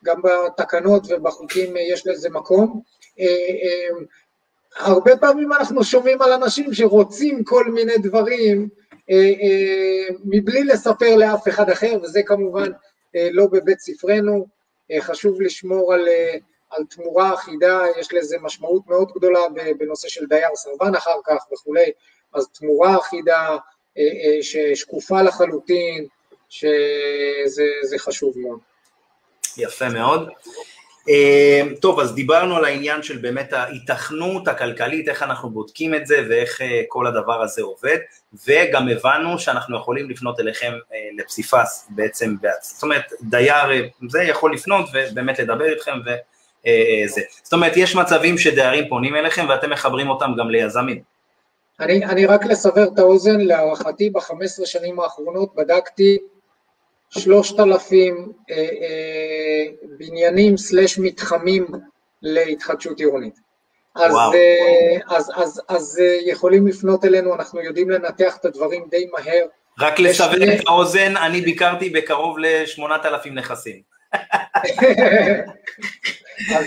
גם 0.04 0.22
בתקנות 0.22 1.02
ובחוקים 1.08 1.76
אה, 1.76 1.82
יש 1.92 2.06
לזה 2.06 2.30
מקום. 2.30 2.80
אה, 3.20 3.26
הרבה 4.76 5.16
פעמים 5.16 5.52
אנחנו 5.52 5.84
שומעים 5.84 6.22
על 6.22 6.32
אנשים 6.32 6.74
שרוצים 6.74 7.44
כל 7.44 7.70
מיני 7.70 7.98
דברים, 7.98 8.68
מבלי 10.24 10.64
לספר 10.64 11.16
לאף 11.16 11.48
אחד 11.48 11.70
אחר, 11.70 11.96
וזה 12.02 12.20
כמובן 12.26 12.70
אה, 13.16 13.28
לא 13.32 13.46
בבית 13.46 13.80
ספרנו, 13.80 14.46
חשוב 15.00 15.40
לשמור 15.40 15.94
על, 15.94 16.08
על 16.70 16.84
תמורה 16.90 17.34
אחידה, 17.34 17.82
יש 18.00 18.12
לזה 18.12 18.36
משמעות 18.42 18.82
מאוד 18.86 19.12
גדולה 19.16 19.40
בנושא 19.78 20.08
של 20.08 20.26
דייר 20.26 20.54
סרבן 20.54 20.94
אחר 20.94 21.16
כך 21.26 21.46
וכולי, 21.52 21.90
אז 22.34 22.48
תמורה 22.48 22.98
אחידה 22.98 23.56
ששקופה 24.42 25.22
לחלוטין, 25.22 26.06
שזה 26.48 27.98
חשוב 27.98 28.38
מאוד. 28.38 28.58
יפה 29.56 29.88
מאוד. 29.88 30.28
אמ, 31.08 31.74
טוב, 31.80 32.00
אז 32.00 32.14
דיברנו 32.14 32.56
על 32.56 32.64
העניין 32.64 33.02
של 33.02 33.18
באמת 33.18 33.52
ההיתכנות 33.52 34.48
הכלכלית, 34.48 35.08
איך 35.08 35.22
אנחנו 35.22 35.50
בודקים 35.50 35.94
את 35.94 36.06
זה 36.06 36.26
ואיך 36.28 36.62
אה, 36.62 36.82
כל 36.88 37.06
הדבר 37.06 37.42
הזה 37.42 37.62
עובד, 37.62 37.98
וגם 38.46 38.88
הבנו 38.88 39.38
שאנחנו 39.38 39.76
יכולים 39.76 40.10
לפנות 40.10 40.40
אליכם 40.40 40.72
אה, 40.92 40.98
לפסיפס 41.18 41.88
בעצם, 41.90 42.34
זאת 42.62 42.82
אומרת, 42.82 43.02
דייר 43.22 43.70
אה, 43.70 43.80
זה 44.08 44.22
יכול 44.22 44.54
לפנות 44.54 44.86
ובאמת 44.92 45.38
לדבר 45.38 45.64
איתכם 45.64 45.92
וזה. 46.00 47.20
זאת 47.42 47.52
אומרת, 47.52 47.72
יש 47.76 47.96
מצבים 47.96 48.38
שדיירים 48.38 48.88
פונים 48.88 49.16
אליכם 49.16 49.46
ואתם 49.48 49.70
מחברים 49.70 50.10
אותם 50.10 50.32
גם 50.38 50.50
ליזמים. 50.50 51.02
אני, 51.80 52.04
אני 52.04 52.26
רק 52.26 52.44
לסבר 52.44 52.84
את 52.94 52.98
האוזן, 52.98 53.40
להערכתי 53.40 54.10
ב-15 54.10 54.66
שנים 54.66 55.00
האחרונות 55.00 55.54
בדקתי 55.54 56.18
שלושת 57.18 57.60
אלפים 57.60 58.32
אה, 58.50 58.56
אה, 58.56 59.64
בניינים 59.98 60.56
סלש 60.56 60.98
מתחמים 60.98 61.66
להתחדשות 62.22 62.98
עירונית. 62.98 63.34
אז, 63.94 64.14
אה, 64.34 65.16
אז, 65.16 65.30
אז, 65.36 65.62
אז 65.68 66.00
יכולים 66.26 66.66
לפנות 66.66 67.04
אלינו, 67.04 67.34
אנחנו 67.34 67.60
יודעים 67.60 67.90
לנתח 67.90 68.36
את 68.36 68.44
הדברים 68.44 68.86
די 68.90 69.06
מהר. 69.12 69.46
רק 69.80 70.00
לסבר 70.00 70.54
את 70.54 70.60
האוזן, 70.66 71.16
אני 71.16 71.40
ביקרתי 71.40 71.90
בקרוב 71.90 72.36
לשמונת 72.38 73.06
אלפים 73.06 73.34
נכסים. 73.34 73.80
אז, 76.56 76.66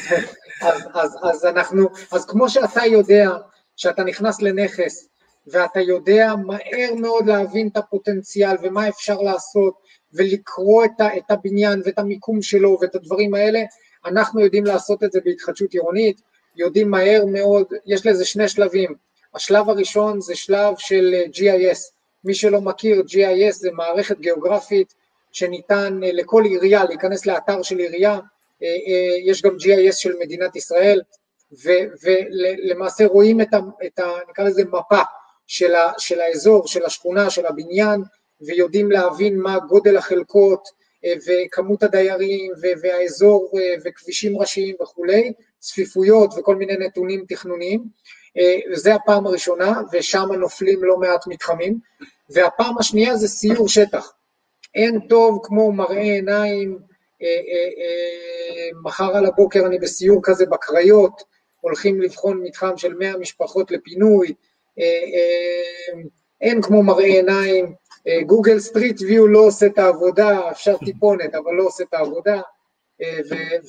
אז, 0.61 0.87
אז, 0.93 1.17
אז 1.23 1.45
אנחנו, 1.45 1.89
אז 2.11 2.25
כמו 2.25 2.49
שאתה 2.49 2.85
יודע, 2.85 3.29
שאתה 3.75 4.03
נכנס 4.03 4.41
לנכס, 4.41 5.09
ואתה 5.47 5.79
יודע 5.79 6.33
מהר 6.45 6.93
מאוד 6.95 7.27
להבין 7.27 7.67
את 7.67 7.77
הפוטנציאל 7.77 8.55
ומה 8.61 8.87
אפשר 8.87 9.17
לעשות, 9.17 9.73
ולקרוא 10.13 10.85
את, 10.85 11.01
ה, 11.01 11.17
את 11.17 11.31
הבניין 11.31 11.81
ואת 11.85 11.99
המיקום 11.99 12.41
שלו 12.41 12.77
ואת 12.81 12.95
הדברים 12.95 13.33
האלה, 13.33 13.61
אנחנו 14.05 14.39
יודעים 14.41 14.65
לעשות 14.65 15.03
את 15.03 15.11
זה 15.11 15.19
בהתחדשות 15.25 15.73
עירונית, 15.73 16.21
יודעים 16.55 16.91
מהר 16.91 17.25
מאוד, 17.25 17.67
יש 17.85 18.05
לזה 18.05 18.25
שני 18.25 18.49
שלבים, 18.49 18.95
השלב 19.35 19.69
הראשון 19.69 20.21
זה 20.21 20.35
שלב 20.35 20.73
של 20.77 21.13
אה, 21.13 21.23
GIS, 21.33 21.79
מי 22.23 22.33
שלא 22.33 22.61
מכיר, 22.61 23.03
GIS 23.07 23.51
זה 23.51 23.71
מערכת 23.71 24.19
גיאוגרפית 24.19 24.93
שניתן 25.31 25.99
אה, 26.03 26.11
לכל 26.13 26.43
עירייה 26.45 26.83
להיכנס 26.83 27.25
לאתר 27.25 27.61
של 27.61 27.77
עירייה, 27.77 28.19
אה, 28.63 28.67
יש 29.25 29.41
גם 29.41 29.55
GIS 29.55 29.91
של 29.91 30.13
מדינת 30.19 30.55
ישראל, 30.55 31.01
ולמעשה 32.03 33.05
רואים 33.05 33.41
את 33.41 33.53
ה, 33.53 33.59
את 33.85 33.99
ה... 33.99 34.03
נקרא 34.29 34.45
לזה 34.45 34.63
מפה 34.65 35.01
של, 35.47 35.75
ה, 35.75 35.91
של 35.97 36.21
האזור, 36.21 36.67
של 36.67 36.85
השכונה, 36.85 37.29
של 37.29 37.45
הבניין, 37.45 38.01
ויודעים 38.41 38.91
להבין 38.91 39.39
מה 39.39 39.59
גודל 39.59 39.97
החלקות 39.97 40.69
אה, 41.05 41.13
וכמות 41.27 41.83
הדיירים 41.83 42.51
והאזור 42.81 43.51
אה, 43.59 43.75
וכבישים 43.85 44.37
ראשיים 44.37 44.75
וכולי, 44.81 45.33
צפיפויות 45.59 46.33
וכל 46.37 46.55
מיני 46.55 46.77
נתונים 46.77 47.25
תכנוניים. 47.27 47.83
אה, 48.37 48.57
זה 48.73 48.95
הפעם 48.95 49.27
הראשונה, 49.27 49.81
ושם 49.93 50.27
נופלים 50.39 50.83
לא 50.83 50.97
מעט 50.97 51.27
מתחמים. 51.27 51.79
והפעם 52.29 52.77
השנייה 52.77 53.15
זה 53.15 53.27
סיור 53.27 53.69
שטח. 53.69 54.13
אין 54.75 54.99
טוב 55.09 55.39
כמו 55.43 55.71
מראה 55.71 56.01
עיניים, 56.01 56.79
מחר 58.83 59.15
על 59.17 59.25
הבוקר 59.25 59.65
אני 59.65 59.79
בסיור 59.79 60.19
כזה 60.23 60.45
בקריות, 60.45 61.21
הולכים 61.61 62.01
לבחון 62.01 62.41
מתחם 62.43 62.77
של 62.77 62.93
100 62.93 63.17
משפחות 63.17 63.71
לפינוי, 63.71 64.33
אין 66.41 66.61
כמו 66.61 66.83
מראה 66.83 67.05
עיניים, 67.05 67.73
Google 68.25 68.59
Street 68.59 69.01
View 69.01 69.27
לא 69.27 69.39
עושה 69.39 69.65
את 69.65 69.77
העבודה, 69.77 70.51
אפשר 70.51 70.77
טיפונת, 70.77 71.35
אבל 71.35 71.53
לא 71.53 71.63
עושה 71.63 71.83
את 71.83 71.93
העבודה, 71.93 72.41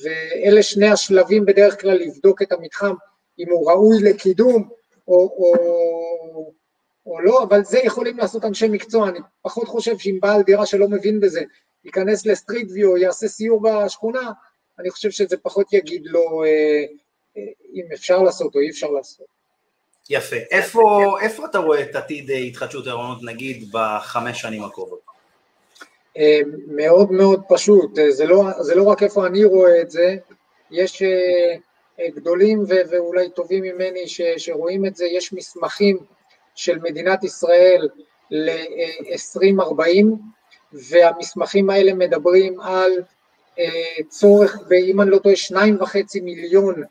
ואלה 0.03 0.63
שני 0.63 0.87
השלבים 0.89 1.45
בדרך 1.45 1.81
כלל 1.81 1.97
לבדוק 1.97 2.41
את 2.41 2.51
המתחם, 2.51 2.93
אם 3.39 3.49
הוא 3.49 3.71
ראוי 3.71 3.97
לקידום 4.03 4.69
או, 5.07 5.15
או, 5.15 6.53
או 7.05 7.21
לא, 7.21 7.43
אבל 7.43 7.63
זה 7.63 7.79
יכולים 7.83 8.17
לעשות 8.17 8.45
אנשי 8.45 8.67
מקצוע, 8.67 9.09
אני 9.09 9.19
פחות 9.41 9.67
חושב 9.67 9.97
שאם 9.97 10.17
בעל 10.21 10.41
דירה 10.41 10.65
שלא 10.65 10.87
מבין 10.87 11.19
בזה 11.19 11.41
ייכנס 11.85 12.25
ל 12.25 12.32
Street 12.32 12.71
View 12.71 12.97
יעשה 12.97 13.27
סיור 13.27 13.61
בשכונה, 13.61 14.31
אני 14.79 14.89
חושב 14.89 15.11
שזה 15.11 15.37
פחות 15.37 15.73
יגיד 15.73 16.01
לו 16.05 16.43
אה, 16.43 16.49
אה, 17.37 17.51
אם 17.73 17.85
אפשר 17.93 18.21
לעשות 18.23 18.55
או 18.55 18.59
אי 18.59 18.69
אפשר 18.69 18.91
לעשות. 18.91 19.36
יפה. 20.09 20.35
איפה, 20.51 21.15
איפה 21.21 21.45
אתה 21.45 21.57
רואה 21.57 21.81
את 21.81 21.95
עתיד 21.95 22.31
אה, 22.31 22.37
התחדשות 22.37 22.87
העירונות 22.87 23.23
נגיד 23.23 23.69
בחמש 23.71 24.41
שנים 24.41 24.63
הקרובות? 24.63 24.99
אה, 26.17 26.39
מאוד 26.67 27.11
מאוד 27.11 27.41
פשוט, 27.49 27.99
אה, 27.99 28.11
זה 28.11 28.25
לא, 28.25 28.43
זה 28.59 28.75
לא 28.75 28.83
רק 28.83 29.03
איפה 29.03 29.27
אני 29.27 29.43
רואה 29.43 29.81
את 29.81 29.91
זה, 29.91 30.15
יש 30.71 31.03
גדולים 32.15 32.59
ו- 32.59 32.89
ואולי 32.91 33.29
טובים 33.29 33.63
ממני 33.63 34.07
ש- 34.07 34.21
שרואים 34.37 34.85
את 34.85 34.95
זה, 34.95 35.05
יש 35.05 35.33
מסמכים 35.33 35.97
של 36.55 36.79
מדינת 36.79 37.23
ישראל 37.23 37.89
ל-2040, 38.31 40.05
והמסמכים 40.73 41.69
האלה 41.69 41.93
מדברים 41.93 42.59
על 42.59 42.91
צורך, 44.09 44.57
אם 44.85 45.01
אני 45.01 45.09
לא 45.09 45.17
טועה, 45.17 45.35
שניים 45.35 45.77
וחצי 45.81 46.21
מיליון 46.21 46.83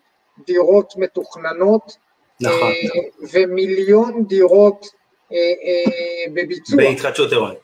דירות 0.46 0.94
מתוכננות, 0.96 1.96
נכון. 2.40 2.72
אה, 2.72 3.00
ומיליון 3.32 4.24
דירות 4.26 4.86
בביצוע. 6.34 6.76
בהתחדשות 6.76 7.32
עירונית. 7.32 7.58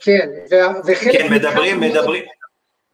כן, 0.00 0.28
וחלק... 0.86 1.12
כן, 1.12 1.32
מדברים, 1.32 1.80
מדברים, 1.80 2.24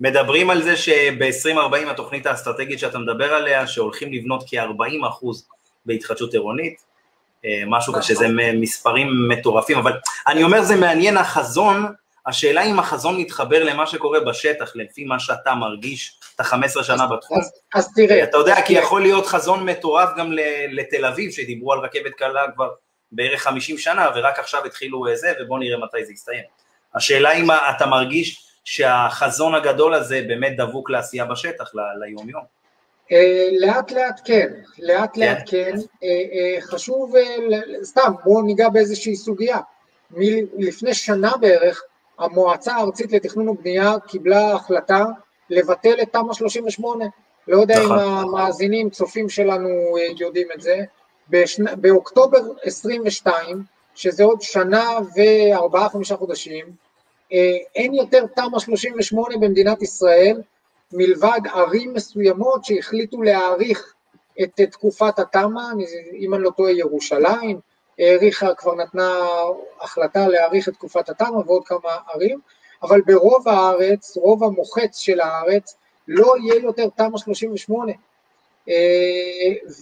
מדברים 0.00 0.50
על 0.50 0.62
זה 0.62 0.76
שב-2040 0.76 1.90
התוכנית 1.90 2.26
האסטרטגית 2.26 2.78
שאתה 2.78 2.98
מדבר 2.98 3.34
עליה, 3.34 3.66
שהולכים 3.66 4.12
לבנות 4.12 4.44
כ-40 4.46 5.08
אחוז 5.08 5.48
בהתחדשות 5.86 6.32
עירונית, 6.32 6.82
אה, 7.44 7.62
משהו 7.66 7.92
כזה, 7.92 8.14
זה 8.14 8.26
מספרים 8.54 9.28
מטורפים, 9.28 9.78
אבל 9.78 9.92
אני 10.26 10.42
אומר 10.42 10.62
זה 10.62 10.76
מעניין 10.76 11.16
החזון, 11.16 11.86
השאלה 12.26 12.62
אם 12.62 12.78
החזון 12.78 13.20
מתחבר 13.20 13.64
למה 13.64 13.86
שקורה 13.86 14.20
בשטח, 14.20 14.72
לפי 14.74 15.04
מה 15.04 15.18
שאתה 15.18 15.54
מרגיש, 15.54 16.18
אתה 16.34 16.44
15 16.44 16.84
שנה 16.84 17.06
בתחום. 17.06 17.38
אז, 17.38 17.52
אז 17.74 17.94
תראה. 17.94 18.24
אתה 18.24 18.36
יודע, 18.36 18.56
כי 18.66 18.72
יכול 18.72 19.02
להיות 19.02 19.26
חזון 19.26 19.64
מטורף 19.64 20.08
גם 20.16 20.32
לתל 20.70 21.04
אביב, 21.04 21.30
שדיברו 21.30 21.72
על 21.72 21.78
רכבת 21.78 22.12
קלה 22.16 22.40
כבר 22.54 22.70
בערך 23.12 23.42
50 23.42 23.78
שנה, 23.78 24.10
ורק 24.14 24.38
עכשיו 24.38 24.64
התחילו 24.64 25.06
אה, 25.06 25.16
זה, 25.16 25.32
ובואו 25.40 25.58
נראה 25.58 25.78
מתי 25.78 26.04
זה 26.04 26.12
יסתיים. 26.12 26.42
השאלה 26.94 27.32
אם 27.32 27.50
אתה 27.50 27.86
מרגיש 27.86 28.46
שהחזון 28.64 29.54
הגדול 29.54 29.94
הזה 29.94 30.24
באמת 30.28 30.56
דבוק 30.56 30.90
לעשייה 30.90 31.24
בשטח, 31.24 31.72
ליום-יום. 32.00 32.42
אה, 33.12 33.46
לאט 33.60 33.90
לאט 33.92 34.20
כן, 34.24 34.48
לאט 34.78 35.16
לאט 35.16 35.38
כן, 35.46 35.70
כן. 35.70 35.76
אה, 36.04 36.60
חשוב, 36.60 37.14
סתם 37.82 38.12
בואו 38.24 38.42
ניגע 38.42 38.68
באיזושהי 38.68 39.16
סוגיה, 39.16 39.58
לפני 40.58 40.94
שנה 40.94 41.32
בערך 41.40 41.82
המועצה 42.18 42.74
הארצית 42.74 43.12
לתכנון 43.12 43.48
ובנייה 43.48 43.94
קיבלה 44.06 44.52
החלטה 44.54 45.04
לבטל 45.50 46.02
את 46.02 46.12
תמ"א 46.12 46.34
38, 46.34 47.04
לא 47.48 47.60
יודע 47.60 47.78
אם 47.78 47.84
נכון. 47.84 47.98
המאזינים, 47.98 48.90
צופים 48.90 49.28
שלנו 49.28 49.68
יודעים 50.18 50.48
את 50.54 50.60
זה, 50.60 50.84
באוקטובר 51.76 52.38
22, 52.62 53.62
שזה 53.94 54.24
עוד 54.24 54.42
שנה 54.42 54.98
וארבעה 55.16 55.88
חמישה 55.88 56.16
חודשים, 56.16 56.66
אה, 57.32 57.56
אין 57.74 57.94
יותר 57.94 58.26
תמ"א 58.26 58.58
38 58.58 59.36
במדינת 59.36 59.82
ישראל, 59.82 60.42
מלבד 60.92 61.40
ערים 61.54 61.94
מסוימות 61.94 62.64
שהחליטו 62.64 63.22
להאריך 63.22 63.94
את 64.42 64.60
תקופת 64.60 65.18
התמ"א, 65.18 65.62
אם 66.18 66.34
אני 66.34 66.42
לא 66.42 66.50
טועה 66.50 66.72
ירושלים, 66.72 67.60
האריכה, 67.98 68.54
כבר 68.54 68.74
נתנה 68.74 69.18
החלטה 69.80 70.28
להאריך 70.28 70.68
את 70.68 70.74
תקופת 70.74 71.08
התמ"א 71.08 71.38
ועוד 71.46 71.66
כמה 71.66 71.90
ערים, 72.14 72.40
אבל 72.82 73.00
ברוב 73.00 73.48
הארץ, 73.48 74.16
רוב 74.16 74.44
המוחץ 74.44 74.98
של 74.98 75.20
הארץ, 75.20 75.76
לא 76.08 76.34
יהיה 76.42 76.62
יותר 76.62 76.88
תמ"א 76.96 77.18
38. 77.18 77.92
אה, 78.68 78.74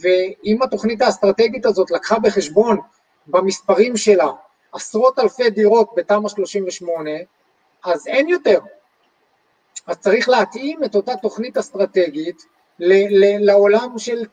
ואם 0.03 0.62
התוכנית 0.62 1.03
האסטרטגית 1.03 1.66
הזאת 1.66 1.91
לקחה 1.91 2.19
בחשבון 2.19 2.78
במספרים 3.27 3.97
שלה 3.97 4.28
עשרות 4.73 5.19
אלפי 5.19 5.51
דירות 5.51 5.91
בתמ"א 5.97 6.28
38, 6.28 7.11
אז 7.85 8.07
אין 8.07 8.28
יותר. 8.28 8.61
אז 9.87 9.99
צריך 9.99 10.28
להתאים 10.28 10.85
את 10.85 10.95
אותה 10.95 11.16
תוכנית 11.16 11.59
אסטרטגית 11.59 12.43
לעולם, 12.78 13.99
של, 13.99 14.24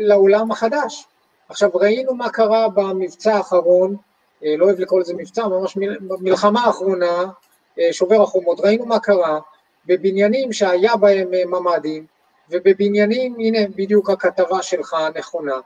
לעולם 0.00 0.50
החדש. 0.50 1.06
עכשיו 1.48 1.70
ראינו 1.74 2.14
מה 2.14 2.30
קרה 2.30 2.68
במבצע 2.68 3.34
האחרון, 3.34 3.96
אה, 4.44 4.56
לא 4.56 4.64
אוהב 4.64 4.80
לקרוא 4.80 5.00
לזה 5.00 5.14
מבצע, 5.14 5.46
ממש 5.46 5.76
במלחמה 6.00 6.60
האחרונה, 6.60 7.24
אה, 7.78 7.92
שובר 7.92 8.22
החומות, 8.22 8.60
ראינו 8.60 8.86
מה 8.86 8.98
קרה 8.98 9.40
בבניינים 9.86 10.52
שהיה 10.52 10.96
בהם 10.96 11.34
אה, 11.34 11.44
ממ"דים, 11.46 12.06
ובבניינים, 12.50 13.34
הנה 13.38 13.58
בדיוק 13.76 14.10
הכתבה 14.10 14.62
שלך 14.62 14.94
הנכונה, 14.94 15.56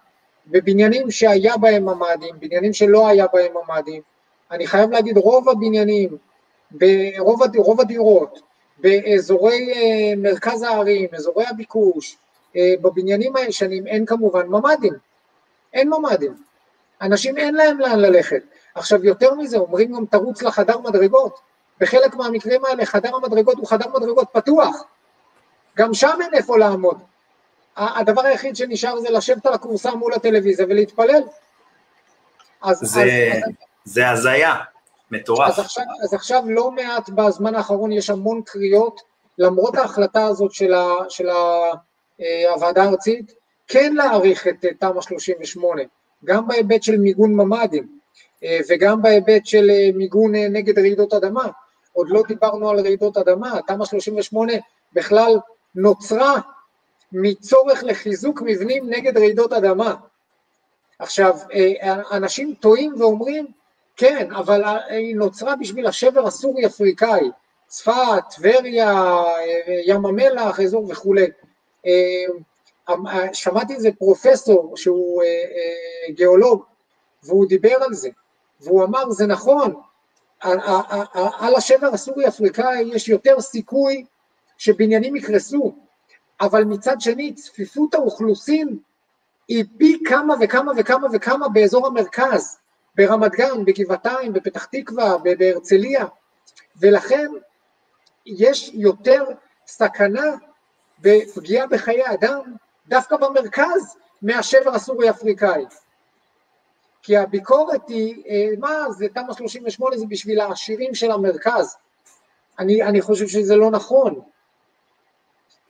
בבניינים 0.46 1.10
שהיה 1.10 1.56
בהם 1.56 1.84
ממ"דים, 1.84 2.34
בניינים 2.40 2.72
שלא 2.72 3.08
היה 3.08 3.26
בהם 3.32 3.52
ממ"דים, 3.52 4.02
אני 4.50 4.66
חייב 4.66 4.90
להגיד 4.90 5.18
רוב 5.18 5.48
הבניינים 5.48 6.16
ברוב 6.70 7.42
רוב 7.56 7.80
הדירות, 7.80 8.40
באזורי 8.78 9.72
מרכז 10.16 10.62
הערים, 10.62 11.08
אזורי 11.12 11.44
הביקוש, 11.46 12.16
בבניינים 12.56 13.36
הישנים 13.36 13.86
אין 13.86 14.06
כמובן 14.06 14.46
ממ"דים, 14.46 14.92
אין 15.72 15.88
ממ"דים, 15.88 16.34
אנשים 17.02 17.36
אין 17.36 17.54
להם 17.54 17.80
לאן 17.80 17.98
ללכת. 17.98 18.42
עכשיו 18.74 19.04
יותר 19.04 19.34
מזה, 19.34 19.56
אומרים 19.56 19.92
גם 19.92 20.06
תרוץ 20.06 20.42
לחדר 20.42 20.78
מדרגות, 20.78 21.40
בחלק 21.80 22.14
מהמקרים 22.14 22.64
האלה 22.64 22.86
חדר 22.86 23.16
המדרגות 23.16 23.58
הוא 23.58 23.66
חדר 23.66 23.88
מדרגות 23.88 24.28
פתוח, 24.32 24.84
גם 25.76 25.94
שם 25.94 26.18
אין 26.20 26.34
איפה 26.34 26.58
לעמוד. 26.58 26.98
הדבר 27.76 28.22
היחיד 28.22 28.56
שנשאר 28.56 29.00
זה 29.00 29.10
לשבת 29.10 29.46
על 29.46 29.54
הכורסה 29.54 29.94
מול 29.94 30.14
הטלוויזיה 30.14 30.66
ולהתפלל. 30.68 31.22
אז, 32.62 32.78
זה, 32.78 33.02
אז, 33.02 33.52
זה 33.84 34.10
הזיה. 34.10 34.54
מטורף. 35.10 35.48
אז 35.48 35.58
עכשיו, 35.58 35.84
אז 36.04 36.14
עכשיו 36.14 36.42
לא 36.46 36.70
מעט 36.70 37.08
בזמן 37.08 37.54
האחרון 37.54 37.92
יש 37.92 38.10
המון 38.10 38.42
קריאות, 38.46 39.00
למרות 39.38 39.74
ההחלטה 39.76 40.26
הזאת 40.26 40.52
של, 40.52 40.74
ה, 40.74 40.86
של 41.08 41.28
ה, 41.28 41.70
אה, 42.20 42.52
הוועדה 42.54 42.82
הארצית, 42.82 43.32
כן 43.72 43.94
להאריך 43.94 44.48
את 44.48 44.64
אה, 44.64 44.74
תמ"א 44.74 45.00
38, 45.00 45.82
גם 46.24 46.48
בהיבט 46.48 46.82
של 46.82 46.98
מיגון 46.98 47.34
ממ"דים 47.34 47.88
אה, 48.44 48.58
וגם 48.68 49.02
בהיבט 49.02 49.46
של 49.46 49.70
מיגון 49.94 50.34
נגד 50.34 50.78
רעידות 50.78 51.14
אדמה. 51.14 51.46
עוד 51.92 52.08
לא 52.10 52.22
דיברנו 52.28 52.70
על 52.70 52.80
רעידות 52.80 53.16
אדמה, 53.16 53.60
תמ"א 53.66 53.84
38 53.84 54.52
בכלל 54.92 55.38
נוצרה 55.74 56.40
מצורך 57.12 57.84
לחיזוק 57.84 58.42
מבנים 58.42 58.90
נגד 58.90 59.18
רעידות 59.18 59.52
אדמה. 59.52 59.94
עכשיו, 60.98 61.38
אנשים 62.12 62.54
טועים 62.60 62.94
ואומרים, 62.98 63.46
כן, 63.96 64.28
אבל 64.32 64.64
היא 64.88 65.16
נוצרה 65.16 65.56
בשביל 65.56 65.86
השבר 65.86 66.26
הסורי-אפריקאי, 66.26 67.30
צפת, 67.66 68.22
טבריה, 68.36 69.14
ים 69.86 70.06
המלח, 70.06 70.60
אזור 70.60 70.90
וכולי. 70.90 71.26
אה, 73.06 73.34
שמעתי 73.34 73.74
איזה 73.74 73.90
פרופסור 73.98 74.76
שהוא 74.76 75.22
אה, 75.22 75.26
אה, 75.26 76.12
גיאולוג, 76.12 76.64
והוא 77.22 77.48
דיבר 77.48 77.76
על 77.80 77.94
זה, 77.94 78.08
והוא 78.60 78.84
אמר, 78.84 79.10
זה 79.10 79.26
נכון, 79.26 79.74
על 81.38 81.54
השבר 81.56 81.86
הסורי-אפריקאי 81.92 82.82
יש 82.94 83.08
יותר 83.08 83.40
סיכוי 83.40 84.04
שבניינים 84.58 85.16
יקרסו, 85.16 85.74
אבל 86.40 86.64
מצד 86.64 87.00
שני 87.00 87.34
צפיפות 87.34 87.94
האוכלוסין 87.94 88.78
היא 89.48 89.64
פי 89.78 89.98
כמה 90.04 90.34
וכמה 90.40 90.72
וכמה 90.76 91.08
וכמה 91.12 91.48
באזור 91.48 91.86
המרכז. 91.86 92.58
ברמת 92.94 93.32
גן, 93.32 93.64
בגבעתיים, 93.64 94.32
בפתח 94.32 94.64
תקווה, 94.64 95.16
בהרצליה, 95.38 96.06
ולכן 96.80 97.26
יש 98.26 98.70
יותר 98.74 99.24
סכנה 99.66 100.26
בפגיעה 100.98 101.66
בחיי 101.66 102.02
אדם 102.14 102.54
דווקא 102.90 103.16
במרכז 103.16 103.96
מהשבר 104.22 104.74
הסורי-אפריקאי. 104.74 105.64
כי 107.02 107.16
הביקורת 107.16 107.88
היא, 107.88 108.22
אה, 108.28 108.46
מה, 108.58 108.90
זה 108.90 109.06
תמ"א 109.14 109.32
38 109.32 109.96
זה 109.96 110.04
בשביל 110.08 110.40
העשירים 110.40 110.94
של 110.94 111.10
המרכז. 111.10 111.76
אני, 112.58 112.82
אני 112.82 113.02
חושב 113.02 113.28
שזה 113.28 113.56
לא 113.56 113.70
נכון. 113.70 114.20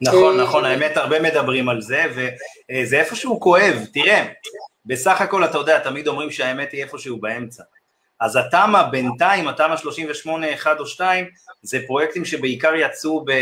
נכון, 0.01 0.39
אה, 0.39 0.45
נכון, 0.45 0.65
האמת 0.65 0.97
הרבה 0.97 1.21
מדברים 1.21 1.69
על 1.69 1.81
זה, 1.81 2.05
וזה 2.11 3.01
איפשהו 3.01 3.41
כואב. 3.41 3.87
תראה, 3.93 4.27
בסך 4.87 5.21
הכל, 5.21 5.45
אתה 5.45 5.59
יודע, 5.59 5.79
תמיד 5.79 6.09
אומרים 6.09 6.31
שהאמת 6.31 6.73
היא 6.73 6.85
איפשהו 6.85 7.21
באמצע. 7.21 7.63
אז 8.21 8.37
התמ"א 8.37 8.83
בינתיים, 8.83 9.49
התמ"א 9.49 9.77
38, 9.77 10.55
1 10.55 10.81
או 10.81 10.87
2, 10.87 11.27
זה 11.63 11.79
פרויקטים 11.87 12.25
שבעיקר 12.25 12.75
יצאו, 12.75 13.25
ב, 13.25 13.33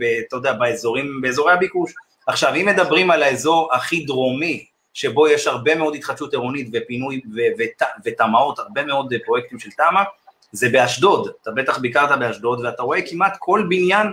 ב, 0.00 0.02
אתה 0.28 0.36
יודע, 0.36 0.52
באזורים, 0.52 1.20
באזורי 1.22 1.52
הביקוש. 1.52 1.94
עכשיו, 2.26 2.54
אם 2.54 2.66
מדברים 2.66 3.10
על 3.10 3.22
האזור 3.22 3.74
הכי 3.74 4.04
דרומי, 4.04 4.66
שבו 4.94 5.28
יש 5.28 5.46
הרבה 5.46 5.74
מאוד 5.74 5.94
התחדשות 5.94 6.32
עירונית 6.32 6.68
ופינוי 6.72 7.20
ותמ"אות, 8.04 8.58
הרבה 8.58 8.84
מאוד 8.84 9.12
פרויקטים 9.24 9.58
של 9.58 9.70
תמ"א, 9.70 10.02
זה 10.52 10.68
באשדוד, 10.68 11.30
אתה 11.42 11.50
בטח 11.50 11.78
ביקרת 11.78 12.18
באשדוד, 12.18 12.60
ואתה 12.64 12.82
רואה 12.82 13.02
כמעט 13.10 13.36
כל 13.38 13.66
בניין, 13.68 14.06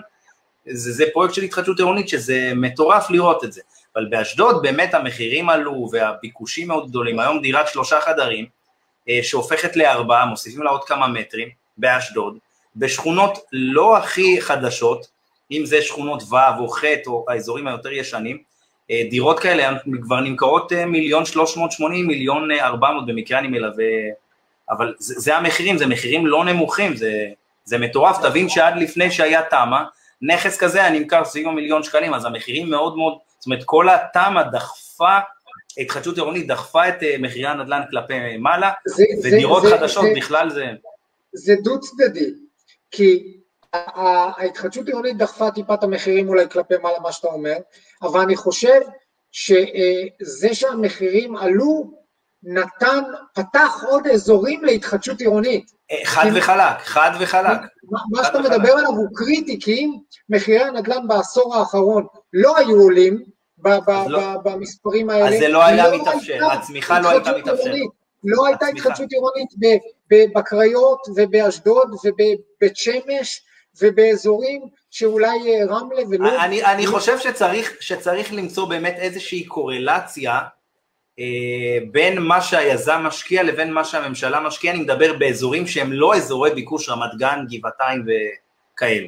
זה, 0.65 0.91
זה 0.91 1.05
פרויקט 1.13 1.33
של 1.33 1.41
התחדשות 1.41 1.79
עירונית, 1.79 2.09
שזה 2.09 2.51
מטורף 2.55 3.09
לראות 3.09 3.43
את 3.43 3.53
זה. 3.53 3.61
אבל 3.95 4.05
באשדוד 4.05 4.61
באמת 4.61 4.93
המחירים 4.93 5.49
עלו 5.49 5.89
והביקושים 5.91 6.67
מאוד 6.67 6.89
גדולים, 6.89 7.19
היום 7.19 7.41
דירת 7.41 7.67
שלושה 7.67 8.01
חדרים, 8.01 8.45
אה, 9.09 9.19
שהופכת 9.23 9.75
לארבעה, 9.75 10.25
מוסיפים 10.25 10.63
לה 10.63 10.69
עוד 10.69 10.83
כמה 10.83 11.07
מטרים, 11.07 11.49
באשדוד, 11.77 12.37
בשכונות 12.75 13.37
לא 13.51 13.97
הכי 13.97 14.41
חדשות, 14.41 15.07
אם 15.51 15.65
זה 15.65 15.81
שכונות 15.81 16.23
ו' 16.23 16.59
או 16.59 16.67
ח' 16.67 16.83
או 17.07 17.25
האזורים 17.27 17.67
היותר 17.67 17.91
ישנים, 17.91 18.37
אה, 18.91 19.03
דירות 19.09 19.39
כאלה 19.39 19.77
כבר 20.03 20.19
נמכרות 20.19 20.73
אה, 20.73 20.85
מיליון 20.85 21.25
שלוש 21.25 21.57
מאות 21.57 21.71
שמונים, 21.71 22.07
מיליון 22.07 22.51
ארבע 22.51 22.91
מאות, 22.91 23.05
במקרה 23.05 23.39
אני 23.39 23.47
מלווה, 23.47 23.85
אבל 24.69 24.95
זה, 24.99 25.19
זה 25.19 25.37
המחירים, 25.37 25.77
זה 25.77 25.87
מחירים 25.87 26.27
לא 26.27 26.45
נמוכים, 26.45 26.95
זה, 26.95 27.25
זה 27.63 27.77
מטורף, 27.77 28.17
תבין 28.21 28.49
שעד 28.49 28.77
לפני 28.77 29.11
שהיה 29.11 29.41
תמ"א, 29.49 29.83
נכס 30.21 30.57
כזה 30.57 30.79
היה 30.83 30.99
נמכר 30.99 31.25
סביב 31.25 31.47
המיליון 31.47 31.83
שקלים, 31.83 32.13
אז 32.13 32.25
המחירים 32.25 32.69
מאוד 32.69 32.97
מאוד, 32.97 33.17
זאת 33.39 33.45
אומרת 33.45 33.63
כל 33.65 33.89
התמ"א 33.89 34.43
דחפה, 34.43 35.17
התחדשות 35.77 36.17
עירונית 36.17 36.47
דחפה 36.47 36.89
את 36.89 36.95
מחירי 37.19 37.47
הנדל"ן 37.47 37.81
כלפי 37.91 38.37
מעלה, 38.37 38.71
זה, 38.87 39.03
ודירות 39.23 39.63
זה, 39.63 39.69
חדשות 39.69 40.03
זה, 40.03 40.13
בכלל 40.15 40.49
זה... 40.49 40.65
זה 41.33 41.55
דו 41.63 41.79
צדדי, 41.79 42.29
כי 42.91 43.38
ההתחדשות 43.73 44.85
העירונית 44.87 45.17
דחפה 45.17 45.51
טיפה 45.51 45.73
את 45.73 45.83
המחירים 45.83 46.29
אולי 46.29 46.49
כלפי 46.49 46.73
מעלה, 46.83 46.99
מה 46.99 47.11
שאתה 47.11 47.27
אומר, 47.27 47.57
אבל 48.01 48.19
אני 48.19 48.35
חושב 48.35 48.79
שזה 49.31 50.53
שהמחירים 50.53 51.35
עלו, 51.35 51.99
נתן, 52.43 53.03
פתח 53.33 53.83
עוד 53.89 54.07
אזורים 54.07 54.63
להתחדשות 54.63 55.19
עירונית. 55.19 55.71
חד 56.05 56.25
וחלק, 56.35 56.79
חד 56.79 57.11
וחלק. 57.19 57.59
מה 58.11 58.23
שאתה 58.23 58.39
מדבר 58.39 58.71
עליו 58.71 58.89
הוא 58.89 59.07
קריטי, 59.13 59.59
כי 59.61 59.73
אם 59.73 59.91
מחירי 60.29 60.63
הנדל"ן 60.63 61.07
בעשור 61.07 61.55
האחרון 61.55 62.05
לא 62.33 62.57
היו 62.57 62.81
עולים 62.81 63.23
לא- 64.07 64.37
במספרים 64.43 65.09
האלה, 65.09 65.27
אז 65.27 65.39
זה 65.39 65.47
לא 65.47 65.65
היה 65.65 65.89
לא 65.89 66.01
מתאפשר, 66.01 66.51
הצמיחה 66.51 66.99
לא 66.99 67.09
הייתה 67.09 67.31
מתאפשרת. 67.37 67.75
לא 68.23 68.45
הייתה 68.45 68.67
התחדשות 68.67 69.11
עירונית 69.11 69.49
בקריות 70.35 70.99
ובאשדוד 71.15 71.95
ובבית 72.03 72.75
שמש 72.75 73.41
ובאזורים 73.81 74.61
שאולי 74.91 75.27
אה, 75.27 75.65
רמלה 75.65 76.01
ולא... 76.09 76.43
אני, 76.43 76.65
אני 76.65 76.87
חושב 76.87 77.19
שצריך, 77.19 77.77
שצריך 77.79 78.33
למצוא 78.33 78.67
באמת 78.67 78.95
איזושהי 78.97 79.43
קורלציה 79.43 80.39
אה, 81.19 81.77
בין 81.91 82.19
מה 82.19 82.41
שהיזם 82.41 83.01
משקיע 83.03 83.43
לבין 83.43 83.73
מה 83.73 83.83
שהממשלה 83.83 84.39
משקיעה, 84.39 84.73
אני 84.73 84.83
מדבר 84.83 85.13
באזורים 85.13 85.67
שהם 85.67 85.93
לא 85.93 86.15
אזורי 86.15 86.51
ביקוש 86.51 86.89
רמת 86.89 87.11
גן, 87.17 87.45
גבעתיים 87.49 88.05
וכאלה. 88.05 89.07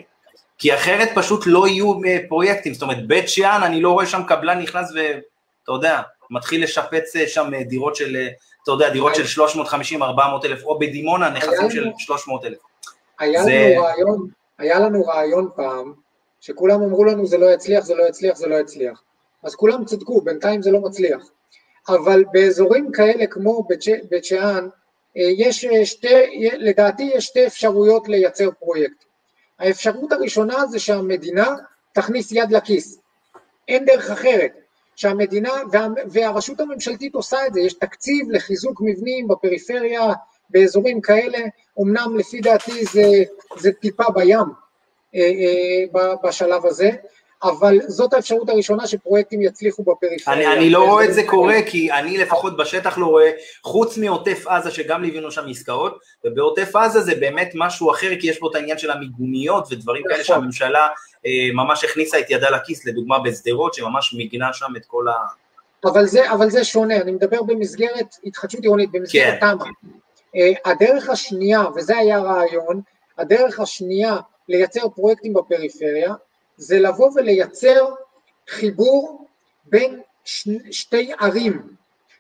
כי 0.58 0.76
אחרת 0.76 1.10
פשוט 1.16 1.44
לא 1.46 1.68
יהיו 1.68 2.04
אה, 2.06 2.18
פרויקטים, 2.30 2.74
זאת 2.74 2.82
אומרת 2.82 3.08
בית 3.08 3.30
שאן, 3.30 3.64
אני 3.64 3.82
לא 3.82 3.92
רואה 3.92 4.06
שם 4.06 4.24
קבלן 4.28 4.60
נכנס 4.60 4.92
ואתה 4.92 5.72
יודע, 5.72 6.02
מתחיל 6.30 6.64
לשפץ 6.64 7.14
שם 7.28 7.52
דירות 7.62 7.96
של, 7.96 8.18
אתה 8.64 8.72
יודע, 8.72 8.90
דירות 8.90 9.16
של 9.16 9.44
350-400 9.44 10.02
אלף, 10.46 10.64
או 10.64 10.80
בדימונה 10.80 11.30
נכסים 11.30 11.72
של 11.72 11.90
300 11.98 12.46
אלף. 12.46 12.58
היה 13.20 13.44
זה... 13.44 13.52
לנו 13.52 13.84
רעיון, 13.84 14.28
היה 14.62 14.80
לנו 14.80 15.06
רעיון 15.06 15.50
פעם, 15.56 15.94
שכולם 16.40 16.82
אמרו 16.82 17.04
לנו 17.04 17.26
זה 17.26 17.38
לא 17.38 17.54
יצליח, 17.54 17.84
זה 17.84 17.96
לא 17.96 18.04
יצליח, 18.04 18.38
זה 18.38 18.48
לא 18.48 18.56
יצליח. 18.56 19.04
אז 19.44 19.56
כולם 19.56 19.86
צדקו, 19.86 20.22
בינתיים 20.22 20.62
זה 20.62 20.72
לא 20.72 20.82
מצליח. 20.82 21.30
אבל 21.90 22.24
באזורים 22.32 22.92
כאלה 22.92 23.28
כמו 23.28 23.68
בית 24.10 24.24
שאן, 24.24 24.68
אה, 25.18 25.22
יש 25.38 25.66
שתי, 25.84 26.50
לדעתי 26.58 27.04
יש 27.04 27.26
שתי 27.26 27.48
אפשרויות 27.48 28.08
לייצר 28.08 28.50
פרויקט. 28.60 29.06
האפשרות 29.60 30.12
הראשונה 30.12 30.66
זה 30.66 30.80
שהמדינה 30.80 31.56
תכניס 31.94 32.32
יד 32.32 32.52
לכיס. 32.52 33.00
אין 33.68 33.86
דרך 33.86 34.10
אחרת. 34.12 34.52
שהמדינה 34.96 35.52
וה, 35.72 35.88
והרשות 36.12 36.60
הממשלתית 36.60 37.16
עושה 37.16 37.48
את 37.48 37.54
זה, 37.54 37.62
יש 37.62 37.74
תקציב 37.74 38.32
לחיזוק 38.32 38.82
מבנים 38.84 39.28
בפריפריה, 39.28 40.14
באזורים 40.52 41.02
כאלה, 41.02 41.40
אמנם 41.82 42.18
לפי 42.18 42.42
דעתי 42.42 42.86
זה, 42.86 43.04
זה 43.58 43.72
טיפה 43.72 44.04
בים 44.16 44.46
אה, 45.16 45.22
אה, 45.22 46.16
בשלב 46.24 46.66
הזה, 46.66 46.90
אבל 47.44 47.80
זאת 47.88 48.14
האפשרות 48.14 48.50
הראשונה 48.50 48.88
שפרויקטים 48.88 49.42
יצליחו 49.42 49.84
בפריפריה. 49.84 50.38
אני, 50.38 50.58
אני 50.58 50.70
לא 50.70 50.86
רואה 50.86 51.06
את 51.06 51.14
זה 51.14 51.24
קורה, 51.24 51.58
כי 51.66 51.92
אני 51.92 52.18
לפחות 52.18 52.58
בשטח 52.58 52.98
לא 52.98 53.06
רואה, 53.06 53.32
חוץ 53.64 53.98
מעוטף 53.98 54.48
עזה, 54.48 54.72
שגם 54.72 55.04
ליווינו 55.04 55.32
שם 55.32 55.42
עסקאות, 55.50 56.00
ובעוטף 56.26 56.76
עזה 56.76 57.02
זה 57.02 57.16
באמת 57.16 57.52
משהו 57.56 57.92
אחר, 57.92 58.10
כי 58.20 58.28
יש 58.30 58.40
פה 58.40 58.48
את 58.52 58.56
העניין 58.56 58.78
של 58.78 58.92
המיגוניות 58.92 59.68
ודברים 59.72 60.04
כאלה 60.04 60.22
נכון. 60.22 60.26
שהממשלה 60.26 60.88
אה, 61.26 61.32
ממש 61.54 61.84
הכניסה 61.84 62.20
את 62.20 62.26
ידה 62.30 62.50
לכיס, 62.50 62.86
לדוגמה 62.86 63.20
בשדרות, 63.20 63.74
שממש 63.74 64.14
מיגנה 64.14 64.54
שם 64.54 64.76
את 64.78 64.86
כל 64.86 65.08
ה... 65.08 65.14
אבל 65.86 66.06
זה, 66.06 66.32
אבל 66.32 66.50
זה 66.50 66.64
שונה, 66.64 66.98
אני 66.98 67.12
מדבר 67.12 67.44
במסגרת 67.44 68.16
התחדשות 68.24 68.62
עירונית, 68.62 68.92
במסגרת 68.92 69.40
כן. 69.40 69.58
תמ"א. 69.58 69.66
אה, 70.36 70.72
הדרך 70.72 71.10
השנייה, 71.10 71.64
וזה 71.76 71.98
היה 71.98 72.18
הרעיון, 72.18 72.82
הדרך 73.18 73.60
השנייה 73.60 74.18
לייצר 74.50 74.90
פרויקטים 74.90 75.34
בפריפריה, 75.34 76.14
זה 76.58 76.80
לבוא 76.80 77.12
ולייצר 77.16 77.86
חיבור 78.50 79.28
בין 79.66 80.02
ש... 80.26 80.50
שתי 80.72 81.12
ערים. 81.20 81.62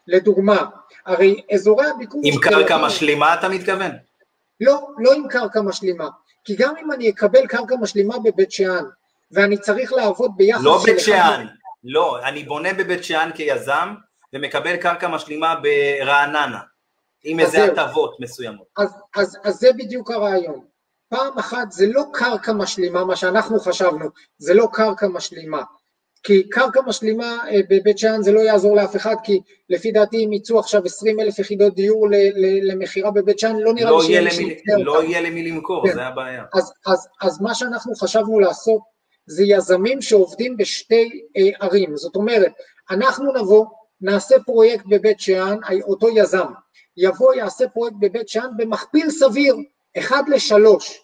לדוגמה, 0.07 0.65
הרי 1.05 1.41
אזורי 1.53 1.85
הביקוש... 1.85 2.21
עם 2.23 2.39
קרקע 2.41 2.77
משלימה 2.77 3.33
אתה 3.33 3.49
מתכוון? 3.49 3.91
לא, 4.61 4.87
לא 4.97 5.13
עם 5.13 5.27
קרקע 5.27 5.61
משלימה. 5.61 6.07
כי 6.43 6.55
גם 6.55 6.73
אם 6.83 6.91
אני 6.91 7.09
אקבל 7.09 7.47
קרקע 7.47 7.75
משלימה 7.81 8.19
בבית 8.19 8.51
שאן, 8.51 8.83
ואני 9.31 9.57
צריך 9.57 9.93
לעבוד 9.93 10.31
ביחס 10.37 10.63
לא 10.63 10.81
בית 10.85 10.99
שאן, 10.99 11.45
לא, 11.83 12.19
אני 12.23 12.43
בונה 12.43 12.73
בבית 12.73 13.03
שאן 13.03 13.29
כיזם, 13.35 13.93
ומקבל 14.33 14.77
קרקע 14.77 15.07
משלימה 15.07 15.55
ברעננה, 15.55 16.59
עם 17.23 17.39
איזה 17.39 17.63
הטבות 17.63 18.19
מסוימות. 18.19 18.67
אז, 18.77 18.89
אז, 19.15 19.37
אז 19.43 19.59
זה 19.59 19.69
בדיוק 19.73 20.11
הרעיון. 20.11 20.59
פעם 21.09 21.37
אחת 21.37 21.71
זה 21.71 21.87
לא 21.87 22.03
קרקע 22.13 22.53
משלימה, 22.53 23.05
מה 23.05 23.15
שאנחנו 23.15 23.59
חשבנו, 23.59 24.05
זה 24.37 24.53
לא 24.53 24.67
קרקע 24.73 25.07
משלימה. 25.07 25.63
כי 26.23 26.49
קרקע 26.49 26.81
משלימה 26.87 27.37
אה, 27.51 27.59
בבית 27.69 27.97
שאן 27.97 28.21
זה 28.21 28.31
לא 28.31 28.39
יעזור 28.39 28.75
לאף 28.75 28.95
אחד, 28.95 29.15
כי 29.23 29.41
לפי 29.69 29.91
דעתי 29.91 30.25
אם 30.25 30.33
יצאו 30.33 30.59
עכשיו 30.59 30.85
20 30.85 31.19
אלף 31.19 31.39
יחידות 31.39 31.75
דיור 31.75 32.07
למכירה 32.61 33.11
בבית 33.11 33.39
שאן, 33.39 33.55
לא 33.55 33.73
נראה 33.73 33.91
לא 33.91 33.99
לי 33.99 34.05
שיהיה 34.05 34.21
למי 34.21 34.83
לא 34.83 35.03
יהיה 35.03 35.21
למי 35.21 35.51
למכור, 35.51 35.87
כן. 35.87 35.93
זה 35.93 36.03
הבעיה. 36.03 36.43
אז, 36.53 36.73
אז, 36.87 37.07
אז 37.21 37.41
מה 37.41 37.55
שאנחנו 37.55 37.95
חשבנו 37.95 38.39
לעשות 38.39 38.81
זה 39.25 39.43
יזמים 39.43 40.01
שעובדים 40.01 40.57
בשתי 40.57 41.09
אה, 41.37 41.65
ערים, 41.65 41.97
זאת 41.97 42.15
אומרת, 42.15 42.51
אנחנו 42.91 43.33
נבוא, 43.33 43.65
נעשה 44.01 44.35
פרויקט 44.45 44.85
בבית 44.85 45.19
שאן, 45.19 45.57
אותו 45.83 46.09
יזם, 46.09 46.47
יבוא 46.97 47.33
יעשה 47.33 47.69
פרויקט 47.69 47.95
בבית 47.99 48.29
שאן 48.29 48.49
במכפיל 48.57 49.09
סביר, 49.09 49.55
אחד 49.97 50.23
לשלוש, 50.27 51.01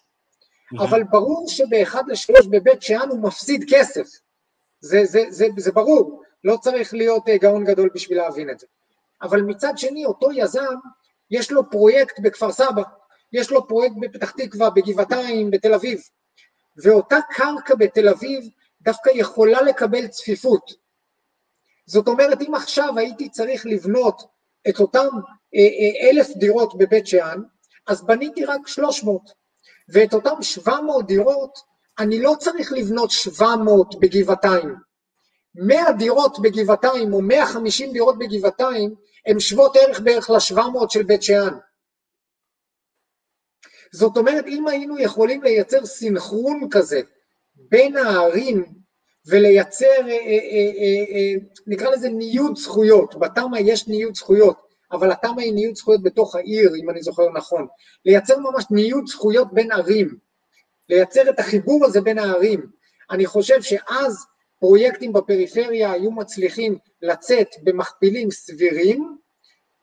אבל 0.80 1.03
ברור 1.03 1.49
שבאחד 1.49 2.03
לשלוש 2.07 2.47
בבית 2.47 2.81
שאן 2.81 3.09
הוא 3.09 3.23
מפסיד 3.23 3.65
כסף, 3.69 4.07
זה, 4.80 5.05
זה, 5.05 5.23
זה, 5.30 5.47
זה 5.57 5.72
ברור, 5.72 6.23
לא 6.43 6.57
צריך 6.61 6.93
להיות 6.93 7.30
אה, 7.30 7.38
גאון 7.38 7.64
גדול 7.64 7.89
בשביל 7.95 8.18
להבין 8.18 8.49
את 8.49 8.59
זה. 8.59 8.68
אבל 9.22 9.41
מצד 9.41 9.77
שני, 9.77 10.05
אותו 10.05 10.31
יזם, 10.31 10.76
יש 11.31 11.51
לו 11.51 11.69
פרויקט 11.69 12.19
בכפר 12.19 12.51
סבא, 12.51 12.84
יש 13.34 13.51
לו 13.51 13.68
פרויקט 13.68 13.95
בפתח 13.99 14.31
תקווה, 14.31 14.69
בגבעתיים, 14.69 15.51
בתל 15.51 15.73
אביב, 15.73 15.99
ואותה 16.84 17.18
קרקע 17.30 17.76
בתל 17.76 18.09
אביב 18.09 18.49
דווקא 18.81 19.09
יכולה 19.14 19.61
לקבל 19.61 20.07
צפיפות. 20.07 20.72
זאת 21.85 22.07
אומרת, 22.07 22.41
אם 22.41 22.55
עכשיו 22.55 22.97
הייתי 22.97 23.30
צריך 23.30 23.65
לבנות 23.65 24.22
את 24.69 24.80
אותם 24.80 25.07
אלף 26.02 26.28
דירות 26.38 26.78
בבית 26.78 27.08
שאן, 27.08 27.42
אז 27.88 28.06
בניתי 28.06 28.46
רק 28.46 28.68
300, 28.68 29.22
ואת 29.94 30.14
אותם 30.14 30.42
700 30.42 31.08
דירות 31.08 31.58
אני 32.00 32.22
לא 32.22 32.36
צריך 32.40 32.74
לבנות 32.74 33.12
700 33.12 34.00
בגבעתיים. 34.00 34.76
100 35.56 35.92
דירות 35.92 36.40
בגבעתיים 36.40 37.14
או 37.14 37.22
150 37.22 37.92
דירות 37.92 38.18
בגבעתיים 38.20 38.96
הן 39.26 39.40
שוות 39.40 39.76
ערך 39.76 40.00
בערך 40.00 40.30
ל-700 40.30 40.90
של 40.90 41.04
בית 41.04 41.24
שאן. 41.24 41.54
זאת 43.92 44.18
אומרת, 44.18 44.46
אם 44.48 44.68
היינו 44.68 45.00
יכולים 45.00 45.44
לייצר 45.44 45.86
סינכרון 45.86 46.68
כזה 46.72 47.02
בין 47.56 47.98
הערים 47.98 48.66
ולייצר, 49.28 49.86
אה, 49.86 50.12
אה, 50.12 51.04
אה, 51.16 51.34
נקרא 51.68 51.90
לזה 51.90 52.10
ניוד 52.10 52.58
זכויות, 52.58 53.16
בתמ"א 53.20 53.58
יש 53.60 53.88
ניוד 53.88 54.16
זכויות, 54.16 54.66
אבל 54.91 55.11
התמ"א 55.11 55.41
היא 55.41 55.53
ניוד 55.53 55.76
זכויות 55.76 56.03
בתוך 56.03 56.35
העיר, 56.35 56.72
אם 56.81 56.89
אני 56.89 57.01
זוכר 57.01 57.30
נכון. 57.30 57.68
לייצר 58.05 58.39
ממש 58.39 58.65
ניוד 58.72 59.07
זכויות 59.07 59.53
בין 59.53 59.72
ערים, 59.72 60.18
לייצר 60.89 61.30
את 61.30 61.39
החיבור 61.39 61.85
הזה 61.85 62.01
בין 62.01 62.19
הערים. 62.19 62.65
אני 63.11 63.26
חושב 63.26 63.61
שאז 63.61 64.26
פרויקטים 64.59 65.14
בפריפריה 65.14 65.91
היו 65.91 66.11
מצליחים 66.11 66.77
לצאת 67.01 67.47
במכפילים 67.64 68.31
סבירים, 68.31 69.18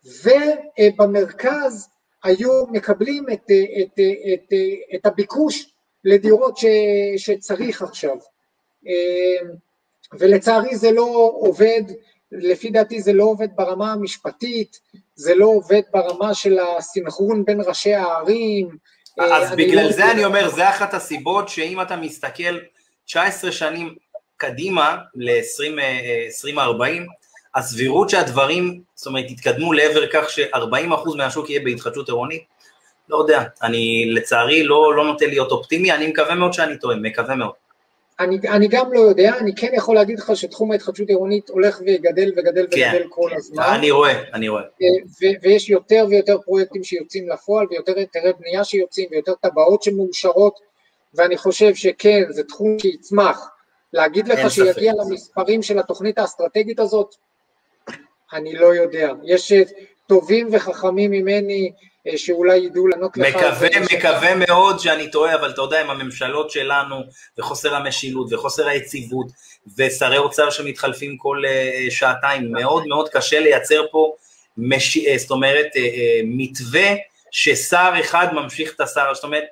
ובמרכז 0.04 1.88
היו 2.24 2.66
מקבלים 2.66 3.24
את, 3.32 3.42
את, 3.42 3.50
את, 3.82 4.00
את, 4.34 4.52
את 4.94 5.06
הביקוש 5.06 5.74
לדירות 6.04 6.56
ש, 6.56 6.64
שצריך 7.16 7.82
עכשיו. 7.82 8.16
ולצערי 10.18 10.76
זה 10.76 10.90
לא 10.90 11.32
עובד, 11.34 11.82
לפי 12.38 12.70
דעתי 12.70 13.00
זה 13.00 13.12
לא 13.12 13.24
עובד 13.24 13.48
ברמה 13.54 13.92
המשפטית, 13.92 14.80
זה 15.14 15.34
לא 15.34 15.46
עובד 15.46 15.82
ברמה 15.92 16.34
של 16.34 16.58
הסנכרון 16.58 17.44
בין 17.44 17.60
ראשי 17.66 17.94
הערים. 17.94 18.68
אז 19.18 19.52
בגלל 19.52 19.84
לא 19.84 19.92
זה 19.92 20.10
אני 20.10 20.24
אומר, 20.24 20.48
זה 20.48 20.68
אחת 20.68 20.94
הסיבות 20.94 21.48
שאם 21.48 21.80
אתה 21.80 21.96
מסתכל 21.96 22.58
19 23.04 23.52
שנים 23.52 23.94
קדימה 24.36 24.96
ל-2040, 25.14 27.02
הסבירות 27.54 28.10
שהדברים, 28.10 28.80
זאת 28.94 29.06
אומרת, 29.06 29.30
יתקדמו 29.30 29.72
לעבר 29.72 30.06
כך 30.12 30.30
ש-40% 30.30 31.16
מהשוק 31.16 31.50
יהיה 31.50 31.60
בהתחדשות 31.64 32.08
עירונית, 32.08 32.42
לא 33.08 33.16
יודע, 33.16 33.42
אני 33.62 34.04
לצערי 34.08 34.62
לא, 34.62 34.94
לא 34.96 35.04
נוטה 35.04 35.26
להיות 35.26 35.50
אופטימי, 35.50 35.92
אני 35.92 36.06
מקווה 36.06 36.34
מאוד 36.34 36.52
שאני 36.52 36.78
טועה, 36.78 36.96
מקווה 36.96 37.34
מאוד. 37.34 37.52
אני, 38.20 38.38
אני 38.48 38.68
גם 38.68 38.92
לא 38.92 39.00
יודע, 39.00 39.38
אני 39.38 39.54
כן 39.54 39.70
יכול 39.72 39.94
להגיד 39.94 40.18
לך 40.18 40.36
שתחום 40.36 40.72
ההתחדשות 40.72 41.08
העירונית 41.08 41.48
הולך 41.48 41.80
וגדל 41.80 42.32
וגדל 42.36 42.66
כן, 42.70 42.92
וגדל 42.94 43.06
כל 43.08 43.30
הזמן. 43.36 43.62
אני 43.62 43.90
רואה, 43.90 44.22
אני 44.34 44.48
רואה. 44.48 44.62
ו, 45.20 45.26
ויש 45.42 45.70
יותר 45.70 46.06
ויותר 46.08 46.38
פרויקטים 46.38 46.84
שיוצאים 46.84 47.28
לפועל, 47.28 47.66
ויותר 47.70 47.92
היתרי 47.96 48.32
בנייה 48.40 48.64
שיוצאים, 48.64 49.08
ויותר 49.10 49.34
טבעות 49.34 49.82
שמאושרות, 49.82 50.60
ואני 51.14 51.36
חושב 51.36 51.74
שכן, 51.74 52.22
זה 52.28 52.44
תחום 52.44 52.78
שיצמח. 52.78 53.50
להגיד 53.92 54.28
לך 54.28 54.50
שיגיע 54.50 54.92
ספק. 54.92 55.10
למספרים 55.10 55.62
של 55.62 55.78
התוכנית 55.78 56.18
האסטרטגית 56.18 56.80
הזאת, 56.80 57.14
אני 58.32 58.54
לא 58.54 58.74
יודע. 58.74 59.12
יש 59.24 59.52
טובים 60.06 60.48
וחכמים 60.52 61.10
ממני 61.10 61.70
אה, 61.70 61.93
שאולי 62.16 62.56
ידעו 62.56 62.86
לענות 62.86 63.16
לך. 63.16 63.36
מקווה, 63.36 63.68
מקווה 63.80 64.30
ש... 64.30 64.48
מאוד 64.48 64.78
שאני 64.78 65.10
טועה, 65.10 65.34
אבל 65.34 65.50
אתה 65.50 65.60
יודע, 65.60 65.80
עם 65.80 65.90
הממשלות 65.90 66.50
שלנו, 66.50 66.96
וחוסר 67.38 67.74
המשילות, 67.74 68.32
וחוסר 68.32 68.68
היציבות, 68.68 69.26
ושרי 69.78 70.18
אוצר 70.18 70.50
שמתחלפים 70.50 71.16
כל 71.16 71.42
uh, 71.44 71.90
שעתיים, 71.90 72.52
מאוד 72.52 72.86
מאוד 72.86 73.08
קשה 73.08 73.40
לייצר 73.40 73.86
פה, 73.90 74.14
מש... 74.56 74.98
אה, 74.98 75.18
זאת 75.18 75.30
אומרת, 75.30 75.66
מתווה 76.24 76.90
ששר 77.30 77.92
אחד 78.00 78.26
ממשיך 78.32 78.74
את 78.76 78.80
השר, 78.80 79.14
זאת 79.14 79.24
אומרת, 79.24 79.44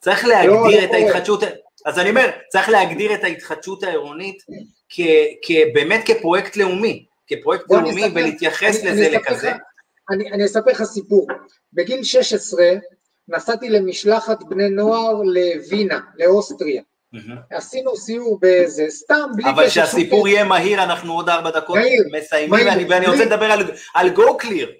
צריך 0.00 0.24
לא, 0.24 0.30
להגדיר 0.30 0.80
לא, 0.80 0.84
את 0.84 0.90
לא 0.92 0.96
ההתחדשות, 0.96 1.42
אז 1.86 1.98
אני 1.98 2.10
אומר, 2.10 2.30
צריך 2.48 2.68
להגדיר 2.68 3.14
את 3.14 3.24
ההתחדשות 3.24 3.82
העירונית 3.82 4.42
כ, 4.88 5.50
באמת 5.74 6.00
כפרויקט 6.06 6.56
לאומי, 6.56 7.04
כפרויקט 7.26 7.64
לאומי 7.70 8.04
ולהתייחס 8.14 8.84
לזה 8.84 9.08
לכזה. 9.08 9.52
אני, 10.10 10.32
אני 10.32 10.44
אספר 10.44 10.70
לך 10.70 10.82
סיפור. 10.82 11.26
בגיל 11.72 12.04
16 12.04 12.64
נסעתי 13.28 13.68
למשלחת 13.68 14.42
בני 14.42 14.68
נוער 14.68 15.22
לווינה, 15.22 16.00
לאוסטריה. 16.18 16.82
Mm-hmm. 17.14 17.56
עשינו 17.56 17.96
סיור 17.96 18.38
באיזה, 18.40 18.84
סתם, 18.88 19.28
בלי 19.36 19.50
אבל 19.50 19.68
שהסיפור 19.68 20.28
יהיה 20.28 20.44
מהיר, 20.44 20.82
אנחנו 20.82 21.12
עוד 21.12 21.28
ארבע 21.28 21.50
דקות 21.50 21.76
מהיר, 21.76 22.04
מסיימים, 22.12 22.50
מהיר, 22.50 22.66
ואני, 22.66 22.84
ואני 22.84 23.06
בלי... 23.06 23.12
רוצה 23.12 23.24
לדבר 23.24 23.44
על, 23.44 23.70
על 23.94 24.10
גו 24.10 24.36
קליר. 24.38 24.72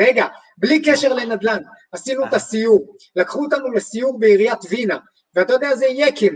רגע, 0.00 0.26
בלי 0.58 0.82
קשר 0.82 1.12
לנדל"ן, 1.12 1.62
עשינו 1.92 2.26
את 2.26 2.34
הסיור, 2.34 2.96
לקחו 3.16 3.44
אותנו 3.44 3.72
לסיור 3.72 4.20
בעיריית 4.20 4.58
וינה, 4.70 4.98
ואתה 5.34 5.52
יודע, 5.52 5.74
זה 5.74 5.86
יקם, 5.86 6.34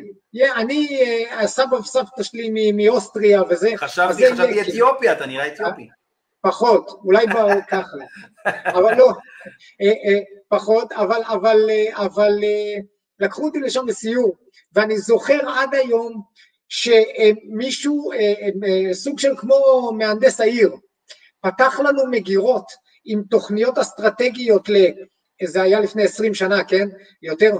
אני, 0.56 0.88
אה, 1.02 1.40
הסבא 1.40 1.74
וסבתא 1.74 2.22
שלי 2.22 2.72
מאוסטריה 2.72 3.42
וזה, 3.50 3.70
חשבתי, 3.76 4.32
חשבתי 4.32 4.60
אתיופיה, 4.60 5.12
אתה 5.12 5.26
נראה 5.26 5.46
אתיופי. 5.46 5.88
פחות, 6.46 6.88
אולי 7.04 7.26
ככה, 7.70 7.96
אבל 8.46 8.94
לא, 8.94 9.08
אה, 9.82 9.86
אה, 9.86 10.18
פחות, 10.48 10.92
אבל, 10.92 11.20
אבל, 11.24 11.70
אה, 11.70 12.04
אבל 12.04 12.32
לקחו 13.20 13.44
אותי 13.44 13.60
לשם 13.60 13.86
לסיור, 13.86 14.36
ואני 14.72 14.98
זוכר 14.98 15.48
עד 15.48 15.74
היום 15.74 16.22
שמישהו, 16.68 18.10
סוג 18.92 19.18
של 19.18 19.36
כמו 19.36 19.92
מהנדס 19.98 20.40
העיר, 20.40 20.76
פתח 21.40 21.80
לנו 21.80 22.06
מגירות 22.10 22.66
עם 23.04 23.22
תוכניות 23.30 23.78
אסטרטגיות, 23.78 24.68
ל, 24.68 24.74
זה 25.44 25.62
היה 25.62 25.80
לפני 25.80 26.02
עשרים 26.02 26.34
שנה, 26.34 26.64
כן? 26.64 26.88
יותר, 27.22 27.56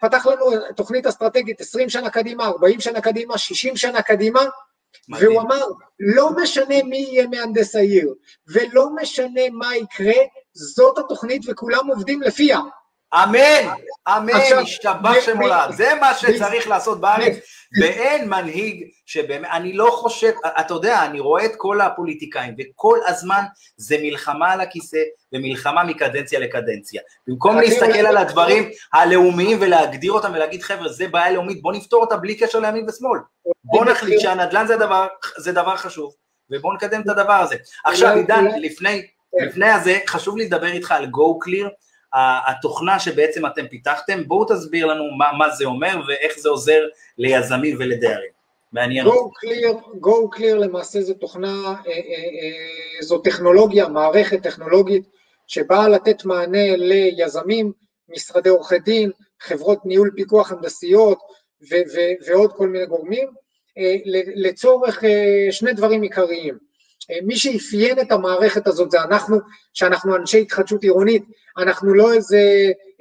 פתח 0.00 0.26
לנו 0.26 0.72
תוכנית 0.76 1.06
אסטרטגית 1.06 1.60
עשרים 1.60 1.88
שנה 1.88 2.10
קדימה, 2.10 2.46
ארבעים 2.46 2.80
שנה 2.80 3.00
קדימה, 3.00 3.38
שישים 3.38 3.76
שנה 3.76 4.02
קדימה, 4.02 4.40
מדהים. 5.08 5.30
והוא 5.30 5.40
אמר, 5.40 5.64
לא 6.00 6.30
משנה 6.42 6.82
מי 6.84 6.98
יהיה 6.98 7.26
מהנדס 7.26 7.76
העיר, 7.76 8.14
ולא 8.48 8.90
משנה 8.94 9.40
מה 9.52 9.76
יקרה, 9.76 10.22
זאת 10.52 10.98
התוכנית 10.98 11.42
וכולם 11.48 11.86
עובדים 11.86 12.22
לפיה. 12.22 12.60
אמן, 13.14 13.68
אמן, 14.08 14.58
השתבח 14.62 15.20
שמולד, 15.20 15.70
זה 15.70 15.94
מה 16.00 16.14
שצריך 16.14 16.68
לעשות 16.68 17.00
בארץ, 17.00 17.36
ואין 17.80 18.28
מנהיג 18.28 18.88
שבאמת, 19.06 19.48
אני 19.52 19.72
לא 19.72 19.90
חושב, 19.90 20.32
אתה 20.60 20.74
יודע, 20.74 21.04
אני 21.04 21.20
רואה 21.20 21.44
את 21.44 21.52
כל 21.56 21.80
הפוליטיקאים, 21.80 22.54
וכל 22.58 22.98
הזמן 23.06 23.42
זה 23.76 23.96
מלחמה 24.02 24.52
על 24.52 24.60
הכיסא, 24.60 24.98
ומלחמה 25.32 25.84
מקדנציה 25.84 26.40
לקדנציה. 26.40 27.02
במקום 27.26 27.56
להסתכל 27.56 28.06
על 28.06 28.16
הדברים 28.16 28.70
הלאומיים 28.92 29.58
ולהגדיר 29.60 30.12
אותם 30.12 30.32
ולהגיד, 30.34 30.62
חבר'ה, 30.62 30.88
זה 30.88 31.08
בעיה 31.08 31.30
לאומית, 31.30 31.62
בוא 31.62 31.72
נפתור 31.72 32.00
אותה 32.00 32.16
בלי 32.16 32.34
קשר 32.34 32.58
לימין 32.58 32.86
ושמאל. 32.88 33.18
בוא 33.64 33.84
נחליט 33.84 34.20
שהנדל"ן 34.20 34.66
זה 34.66 34.76
דבר, 34.76 35.06
זה 35.36 35.52
דבר 35.52 35.76
חשוב, 35.76 36.14
ובוא 36.50 36.74
נקדם 36.74 37.00
את 37.00 37.08
הדבר 37.08 37.32
הזה. 37.32 37.56
עכשיו, 37.84 38.16
עידן, 38.16 38.44
לפני, 38.60 39.06
לפני 39.46 39.70
הזה, 39.70 39.98
חשוב 40.06 40.36
לי 40.36 40.44
לדבר 40.44 40.66
איתך 40.66 40.92
על 40.92 41.04
Go 41.04 41.48
Clear, 41.48 41.68
התוכנה 42.14 42.98
שבעצם 42.98 43.46
אתם 43.46 43.68
פיתחתם, 43.68 44.28
בואו 44.28 44.44
תסביר 44.44 44.86
לנו 44.86 45.10
מה, 45.10 45.26
מה 45.38 45.50
זה 45.50 45.64
אומר 45.64 46.00
ואיך 46.08 46.38
זה 46.38 46.48
עוזר 46.48 46.80
ליזמים 47.18 47.76
ולדיירים. 47.78 48.38
מעניין. 48.72 49.06
Go 49.06 49.10
Clear, 49.10 49.74
Go 50.00 50.36
Clear 50.36 50.54
למעשה 50.54 51.00
זו 51.00 51.14
תוכנה, 51.14 51.64
אה, 51.64 51.72
אה, 51.90 51.92
אה, 51.92 53.02
זו 53.02 53.18
טכנולוגיה, 53.18 53.88
מערכת 53.88 54.42
טכנולוגית 54.42 55.04
שבאה 55.46 55.88
לתת 55.88 56.24
מענה 56.24 56.76
ליזמים, 56.76 57.72
משרדי 58.08 58.48
עורכי 58.48 58.78
דין, 58.78 59.10
חברות 59.40 59.86
ניהול 59.86 60.10
פיקוח 60.16 60.52
הנדסיות 60.52 61.18
ועוד 62.26 62.52
כל 62.52 62.68
מיני 62.68 62.86
גורמים, 62.86 63.28
לצורך 64.36 65.04
שני 65.50 65.72
דברים 65.72 66.02
עיקריים. 66.02 66.67
מי 67.22 67.36
שאפיין 67.36 68.00
את 68.00 68.12
המערכת 68.12 68.66
הזאת 68.66 68.90
זה 68.90 69.02
אנחנו, 69.02 69.38
שאנחנו 69.74 70.16
אנשי 70.16 70.40
התחדשות 70.40 70.82
עירונית, 70.82 71.24
אנחנו 71.58 71.94
לא 71.94 72.12
איזה 72.12 72.40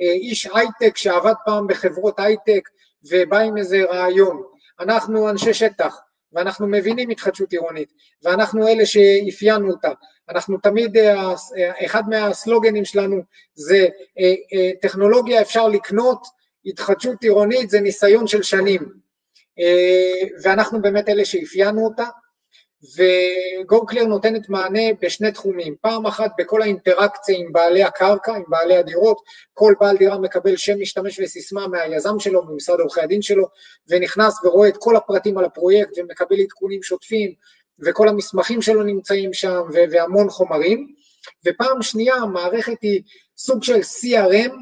אה, 0.01 0.11
איש 0.11 0.47
הייטק 0.53 0.97
שעבד 0.97 1.33
פעם 1.45 1.67
בחברות 1.67 2.19
הייטק 2.19 2.69
ובא 3.11 3.39
עם 3.39 3.57
איזה 3.57 3.83
רעיון, 3.83 4.43
אנחנו 4.79 5.29
אנשי 5.29 5.53
שטח 5.53 5.99
ואנחנו 6.33 6.67
מבינים 6.67 7.09
התחדשות 7.09 7.51
עירונית 7.51 7.93
ואנחנו 8.23 8.67
אלה 8.67 8.85
שאפיינו 8.85 9.71
אותה, 9.71 9.91
אנחנו 10.29 10.57
תמיד, 10.57 10.97
אה, 10.97 11.33
אה, 11.57 11.85
אחד 11.85 12.03
מהסלוגנים 12.09 12.85
שלנו 12.85 13.21
זה 13.55 13.87
טכנולוגיה 14.81 15.41
אפשר 15.41 15.67
לקנות, 15.67 16.27
התחדשות 16.65 17.23
עירונית 17.23 17.69
זה 17.69 17.79
ניסיון 17.79 18.27
של 18.27 18.43
שנים. 18.43 18.81
ואנחנו 20.43 20.81
באמת 20.81 21.09
אלה 21.09 21.25
שאפיינו 21.25 21.85
אותה 21.85 22.05
ו-GoClear 22.83 24.05
נותנת 24.05 24.49
מענה 24.49 24.93
בשני 25.01 25.31
תחומים, 25.31 25.75
פעם 25.81 26.05
אחת 26.05 26.31
בכל 26.37 26.61
האינטראקציה 26.61 27.37
עם 27.37 27.53
בעלי 27.53 27.83
הקרקע, 27.83 28.35
עם 28.35 28.43
בעלי 28.47 28.77
הדירות, 28.77 29.21
כל 29.53 29.73
בעל 29.79 29.97
דירה 29.97 30.19
מקבל 30.19 30.55
שם 30.55 30.79
משתמש 30.79 31.19
וסיסמה 31.19 31.67
מהיזם 31.67 32.19
שלו, 32.19 32.43
ממשרד 32.45 32.79
עורכי 32.79 33.01
הדין 33.01 33.21
שלו, 33.21 33.47
ונכנס 33.87 34.45
ורואה 34.45 34.69
את 34.69 34.77
כל 34.77 34.95
הפרטים 34.95 35.37
על 35.37 35.45
הפרויקט 35.45 35.91
ומקבל 35.97 36.39
עדכונים 36.39 36.83
שוטפים, 36.83 37.33
וכל 37.85 38.07
המסמכים 38.07 38.61
שלו 38.61 38.83
נמצאים 38.83 39.33
שם, 39.33 39.61
והמון 39.91 40.29
חומרים, 40.29 40.93
ופעם 41.45 41.81
שנייה 41.81 42.15
המערכת 42.15 42.81
היא 42.81 43.01
סוג 43.37 43.63
של 43.63 43.79
CRM 43.79 44.53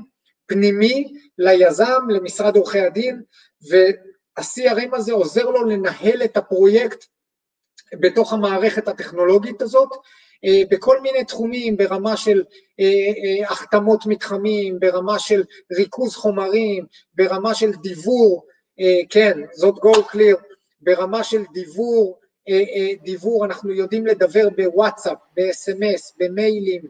פנימי 0.45 1.13
ליזם, 1.37 2.01
למשרד 2.09 2.55
עורכי 2.55 2.79
הדין, 2.79 3.21
וה-CRM 3.69 4.95
הזה 4.95 5.13
עוזר 5.13 5.49
לו 5.49 5.63
לנהל 5.63 6.23
את 6.23 6.37
הפרויקט 6.37 7.05
בתוך 7.93 8.33
המערכת 8.33 8.87
הטכנולוגית 8.87 9.61
הזאת, 9.61 9.89
אה, 10.45 10.61
בכל 10.69 11.01
מיני 11.01 11.23
תחומים, 11.23 11.77
ברמה 11.77 12.17
של 12.17 12.43
אה, 12.79 12.85
אה, 12.85 13.51
החתמות 13.51 14.05
מתחמים, 14.05 14.79
ברמה 14.79 15.19
של 15.19 15.43
ריכוז 15.71 16.15
חומרים, 16.15 16.85
ברמה 17.15 17.55
של 17.55 17.71
דיבור, 17.71 18.45
כן, 19.09 19.39
זאת 19.53 19.75
go 19.75 19.97
clear, 19.97 20.41
ברמה 20.81 21.23
של 21.23 21.43
דיבור, 21.53 22.19
דיבור, 23.03 23.45
אנחנו 23.45 23.73
יודעים 23.73 24.07
לדבר 24.07 24.49
בוואטסאפ, 24.57 25.17
ב-SMS, 25.37 26.13
במיילים, 26.19 26.81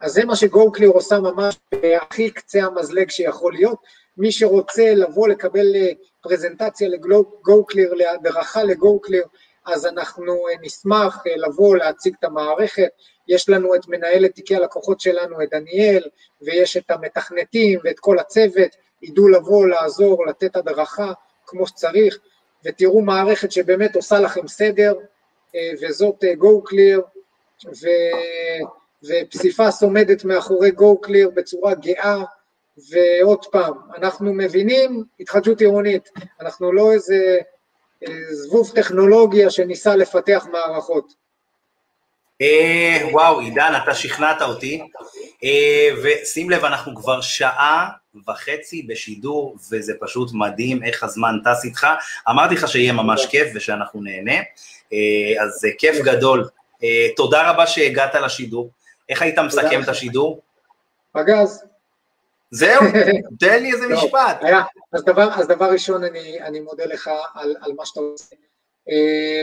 אז 0.00 0.12
זה 0.12 0.24
מה 0.24 0.36
שגו-קליר 0.36 0.90
עושה 0.90 1.20
ממש 1.20 1.56
הכי 2.00 2.30
קצה 2.30 2.64
המזלג 2.64 3.10
שיכול 3.10 3.52
להיות. 3.52 3.78
מי 4.18 4.32
שרוצה 4.32 4.94
לבוא 4.94 5.28
לקבל 5.28 5.74
פרזנטציה 6.22 6.88
לגו-קליר, 6.88 7.94
להדרכה 7.94 8.64
לגו-קליר, 8.64 9.24
אז 9.66 9.86
אנחנו 9.86 10.46
נשמח 10.62 11.22
לבוא 11.36 11.76
להציג 11.76 12.14
את 12.18 12.24
המערכת. 12.24 12.88
יש 13.28 13.48
לנו 13.48 13.74
את 13.74 13.88
מנהלת 13.88 14.34
תיקי 14.34 14.56
הלקוחות 14.56 15.00
שלנו, 15.00 15.42
את 15.42 15.48
דניאל, 15.50 16.02
ויש 16.42 16.76
את 16.76 16.90
המתכנתים 16.90 17.80
ואת 17.84 17.98
כל 18.00 18.18
הצוות, 18.18 18.70
ידעו 19.02 19.28
לבוא, 19.28 19.66
לעזור, 19.66 20.26
לתת 20.26 20.56
הדרכה 20.56 21.12
כמו 21.46 21.66
שצריך, 21.66 22.18
ותראו 22.64 23.02
מערכת 23.02 23.52
שבאמת 23.52 23.96
עושה 23.96 24.20
לכם 24.20 24.48
סדר, 24.48 24.94
וזאת 25.82 26.24
GoClear, 26.24 27.00
ו... 27.66 27.86
ופסיפס 29.08 29.82
עומדת 29.82 30.24
מאחורי 30.24 30.70
GoClear 30.70 31.30
בצורה 31.34 31.74
גאה, 31.74 32.22
ועוד 32.90 33.44
פעם, 33.44 33.72
אנחנו 33.96 34.34
מבינים 34.34 35.04
התחדשות 35.20 35.60
עירונית, 35.60 36.10
אנחנו 36.40 36.72
לא 36.72 36.92
איזה 36.92 37.38
זבוב 38.30 38.72
טכנולוגיה 38.74 39.50
שניסה 39.50 39.96
לפתח 39.96 40.46
מערכות. 40.52 41.24
אה, 42.40 42.98
וואו, 43.12 43.40
עידן, 43.40 43.72
אתה 43.82 43.94
שכנעת 43.94 44.42
אותי, 44.42 44.82
אה, 45.44 45.88
ושים 46.02 46.50
לב, 46.50 46.64
אנחנו 46.64 46.94
כבר 46.94 47.20
שעה 47.20 47.88
וחצי 48.28 48.82
בשידור, 48.82 49.56
וזה 49.70 49.92
פשוט 50.00 50.30
מדהים 50.32 50.84
איך 50.84 51.02
הזמן 51.02 51.34
טס 51.44 51.64
איתך. 51.64 51.86
אמרתי 52.30 52.54
לך 52.54 52.68
שיהיה 52.68 52.92
ממש 52.92 53.26
כיף 53.26 53.48
ושאנחנו 53.54 54.02
נהנה, 54.02 54.36
אה, 54.92 55.42
אז 55.42 55.50
זה 55.50 55.68
כיף 55.78 55.96
גדול. 56.04 56.48
תודה 57.16 57.50
רבה 57.50 57.66
שהגעת 57.66 58.14
לשידור. 58.14 58.70
איך 59.08 59.22
היית 59.22 59.38
מסכם 59.38 59.82
את 59.82 59.88
השידור? 59.88 60.40
פגז. 61.12 61.64
זהו, 62.54 62.82
תן 63.40 63.62
לי 63.62 63.72
איזה 63.72 63.86
משפט. 63.88 64.42
אז 64.92 65.04
דבר, 65.04 65.28
אז 65.34 65.46
דבר 65.48 65.70
ראשון, 65.72 66.04
אני, 66.04 66.40
אני 66.40 66.60
מודה 66.60 66.84
לך 66.84 67.10
על, 67.34 67.56
על 67.60 67.72
מה 67.76 67.86
שאתה 67.86 68.00
עושה. 68.00 68.36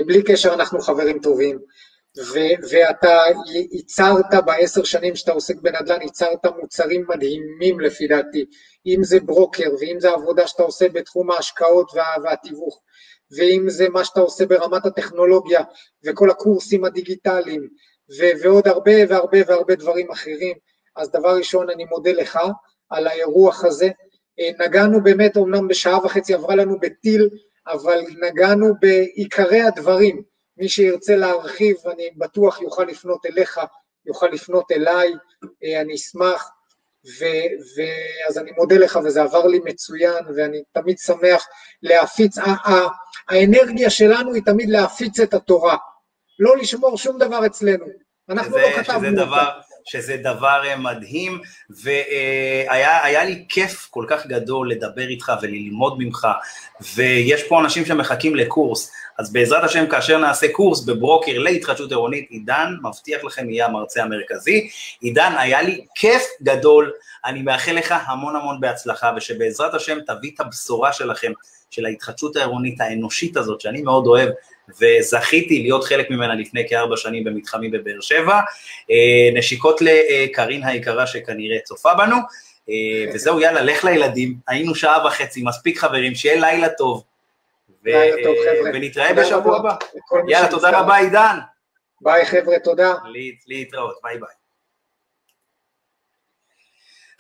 בלי 0.05 0.23
קשר, 0.23 0.53
אנחנו 0.53 0.79
חברים 0.81 1.19
טובים. 1.19 1.59
ו- 2.17 2.67
ואתה 2.71 3.23
ייצרת 3.71 4.25
בעשר 4.45 4.83
שנים 4.83 5.15
שאתה 5.15 5.31
עוסק 5.31 5.55
בנדל"ן, 5.61 6.01
ייצרת 6.01 6.45
מוצרים 6.61 7.05
מדהימים 7.09 7.79
לפי 7.79 8.07
דעתי, 8.07 8.45
אם 8.85 9.03
זה 9.03 9.19
ברוקר, 9.19 9.69
ואם 9.79 9.99
זה 9.99 10.09
עבודה 10.11 10.47
שאתה 10.47 10.63
עושה 10.63 10.89
בתחום 10.89 11.31
ההשקעות 11.31 11.91
וה- 11.95 12.23
והתיווך, 12.23 12.81
ואם 13.37 13.65
זה 13.69 13.89
מה 13.89 14.05
שאתה 14.05 14.19
עושה 14.19 14.45
ברמת 14.45 14.85
הטכנולוגיה, 14.85 15.61
וכל 16.05 16.29
הקורסים 16.29 16.85
הדיגיטליים, 16.85 17.67
ו- 18.19 18.43
ועוד 18.43 18.67
הרבה 18.67 18.91
והרבה 19.09 19.37
והרבה 19.47 19.75
דברים 19.75 20.11
אחרים, 20.11 20.57
אז 20.95 21.11
דבר 21.11 21.37
ראשון 21.37 21.69
אני 21.69 21.85
מודה 21.85 22.11
לך 22.11 22.39
על 22.91 23.07
האירוח 23.07 23.65
הזה, 23.65 23.89
נגענו 24.59 25.03
באמת, 25.03 25.37
אמנם 25.37 25.67
בשעה 25.67 26.05
וחצי 26.05 26.33
עברה 26.33 26.55
לנו 26.55 26.79
בטיל, 26.79 27.29
אבל 27.67 28.01
נגענו 28.21 28.73
בעיקרי 28.79 29.61
הדברים, 29.61 30.21
מי 30.57 30.69
שירצה 30.69 31.15
להרחיב, 31.15 31.75
אני 31.93 32.09
בטוח 32.17 32.61
יוכל 32.61 32.83
לפנות 32.83 33.25
אליך, 33.25 33.59
יוכל 34.05 34.27
לפנות 34.27 34.71
אליי, 34.71 35.13
אני 35.81 35.95
אשמח, 35.95 36.49
ואז 37.77 38.37
אני 38.37 38.51
מודה 38.51 38.77
לך 38.77 38.99
וזה 39.05 39.21
עבר 39.21 39.47
לי 39.47 39.59
מצוין, 39.63 40.23
ואני 40.35 40.63
תמיד 40.71 40.97
שמח 40.97 41.47
להפיץ, 41.83 42.35
האנרגיה 43.29 43.89
שלנו 43.89 44.33
היא 44.33 44.43
תמיד 44.45 44.69
להפיץ 44.69 45.19
את 45.19 45.33
התורה, 45.33 45.77
לא 46.39 46.57
לשמור 46.57 46.97
שום 46.97 47.17
דבר 47.17 47.45
אצלנו, 47.45 47.85
אנחנו 48.29 48.57
לא 48.57 48.67
כתבנו 48.77 49.21
אותה. 49.21 49.70
שזה 49.85 50.17
דבר 50.17 50.61
אה, 50.65 50.75
מדהים, 50.75 51.41
והיה 51.69 53.23
לי 53.23 53.45
כיף 53.49 53.87
כל 53.89 54.05
כך 54.09 54.27
גדול 54.27 54.71
לדבר 54.71 55.07
איתך 55.07 55.31
וללמוד 55.41 55.95
ממך, 55.99 56.27
ויש 56.95 57.43
פה 57.43 57.59
אנשים 57.59 57.85
שמחכים 57.85 58.35
לקורס, 58.35 58.91
אז 59.17 59.33
בעזרת 59.33 59.63
השם 59.63 59.87
כאשר 59.87 60.17
נעשה 60.17 60.47
קורס 60.51 60.85
בברוקר 60.85 61.37
להתחדשות 61.37 61.91
עירונית, 61.91 62.29
עידן, 62.29 62.75
מבטיח 62.83 63.23
לכם, 63.23 63.49
יהיה 63.49 63.65
המרצה 63.65 64.03
המרכזי. 64.03 64.69
עידן, 65.01 65.33
היה 65.37 65.61
לי 65.61 65.85
כיף 65.95 66.23
גדול, 66.43 66.91
אני 67.25 67.41
מאחל 67.41 67.71
לך 67.71 67.95
המון 68.05 68.35
המון 68.35 68.59
בהצלחה, 68.59 69.11
ושבעזרת 69.17 69.73
השם 69.73 69.97
תביא 70.07 70.31
את 70.35 70.39
הבשורה 70.39 70.93
שלכם, 70.93 71.31
של 71.71 71.85
ההתחדשות 71.85 72.35
העירונית 72.35 72.81
האנושית 72.81 73.37
הזאת, 73.37 73.61
שאני 73.61 73.81
מאוד 73.81 74.07
אוהב, 74.07 74.29
וזכיתי 74.79 75.61
להיות 75.61 75.83
חלק 75.83 76.09
ממנה 76.09 76.35
לפני 76.35 76.69
כארבע 76.69 76.97
שנים 76.97 77.23
במתחמים 77.23 77.71
בבאר 77.71 78.01
שבע. 78.01 78.39
אה, 78.91 79.29
נשיקות 79.33 79.81
לקרין 79.81 80.63
היקרה 80.63 81.07
שכנראה 81.07 81.59
צופה 81.59 81.93
בנו, 81.93 82.15
אה, 82.69 83.05
וזהו, 83.13 83.39
יאללה, 83.39 83.61
לך 83.61 83.83
לילדים, 83.83 84.35
היינו 84.47 84.75
שעה 84.75 85.07
וחצי, 85.07 85.43
מספיק 85.43 85.79
חברים, 85.79 86.15
שיהיה 86.15 86.41
לילה 86.41 86.69
טוב. 86.69 87.03
לילה 87.83 88.23
טוב, 88.23 88.35
חבר'ה. 88.35 88.71
ונתראה 88.73 89.13
בשבוע 89.13 89.57
הבא. 89.57 89.75
יאללה, 90.27 90.47
תודה 90.51 90.79
רבה, 90.79 90.97
עידן. 90.97 91.37
ביי, 92.01 92.25
חבר'ה, 92.25 92.59
תודה. 92.63 92.93
להתראות, 93.47 93.95
ביי 94.03 94.17
ביי. 94.17 94.29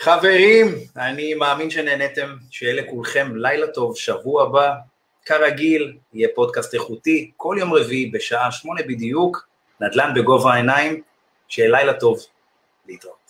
חברים, 0.01 0.67
אני 0.97 1.33
מאמין 1.33 1.69
שנהניתם, 1.69 2.35
שיהיה 2.51 2.73
לכולכם 2.73 3.35
לילה 3.35 3.67
טוב, 3.67 3.97
שבוע 3.97 4.43
הבא, 4.43 4.73
כרגיל, 5.25 5.97
יהיה 6.13 6.27
פודקאסט 6.35 6.73
איכותי, 6.73 7.31
כל 7.37 7.55
יום 7.59 7.73
רביעי 7.73 8.11
בשעה 8.11 8.51
שמונה 8.51 8.81
בדיוק, 8.83 9.47
נדל"ן 9.81 10.13
בגובה 10.15 10.53
העיניים, 10.53 11.01
שיהיה 11.47 11.71
לילה 11.71 11.93
טוב, 11.93 12.19
להתראות. 12.87 13.20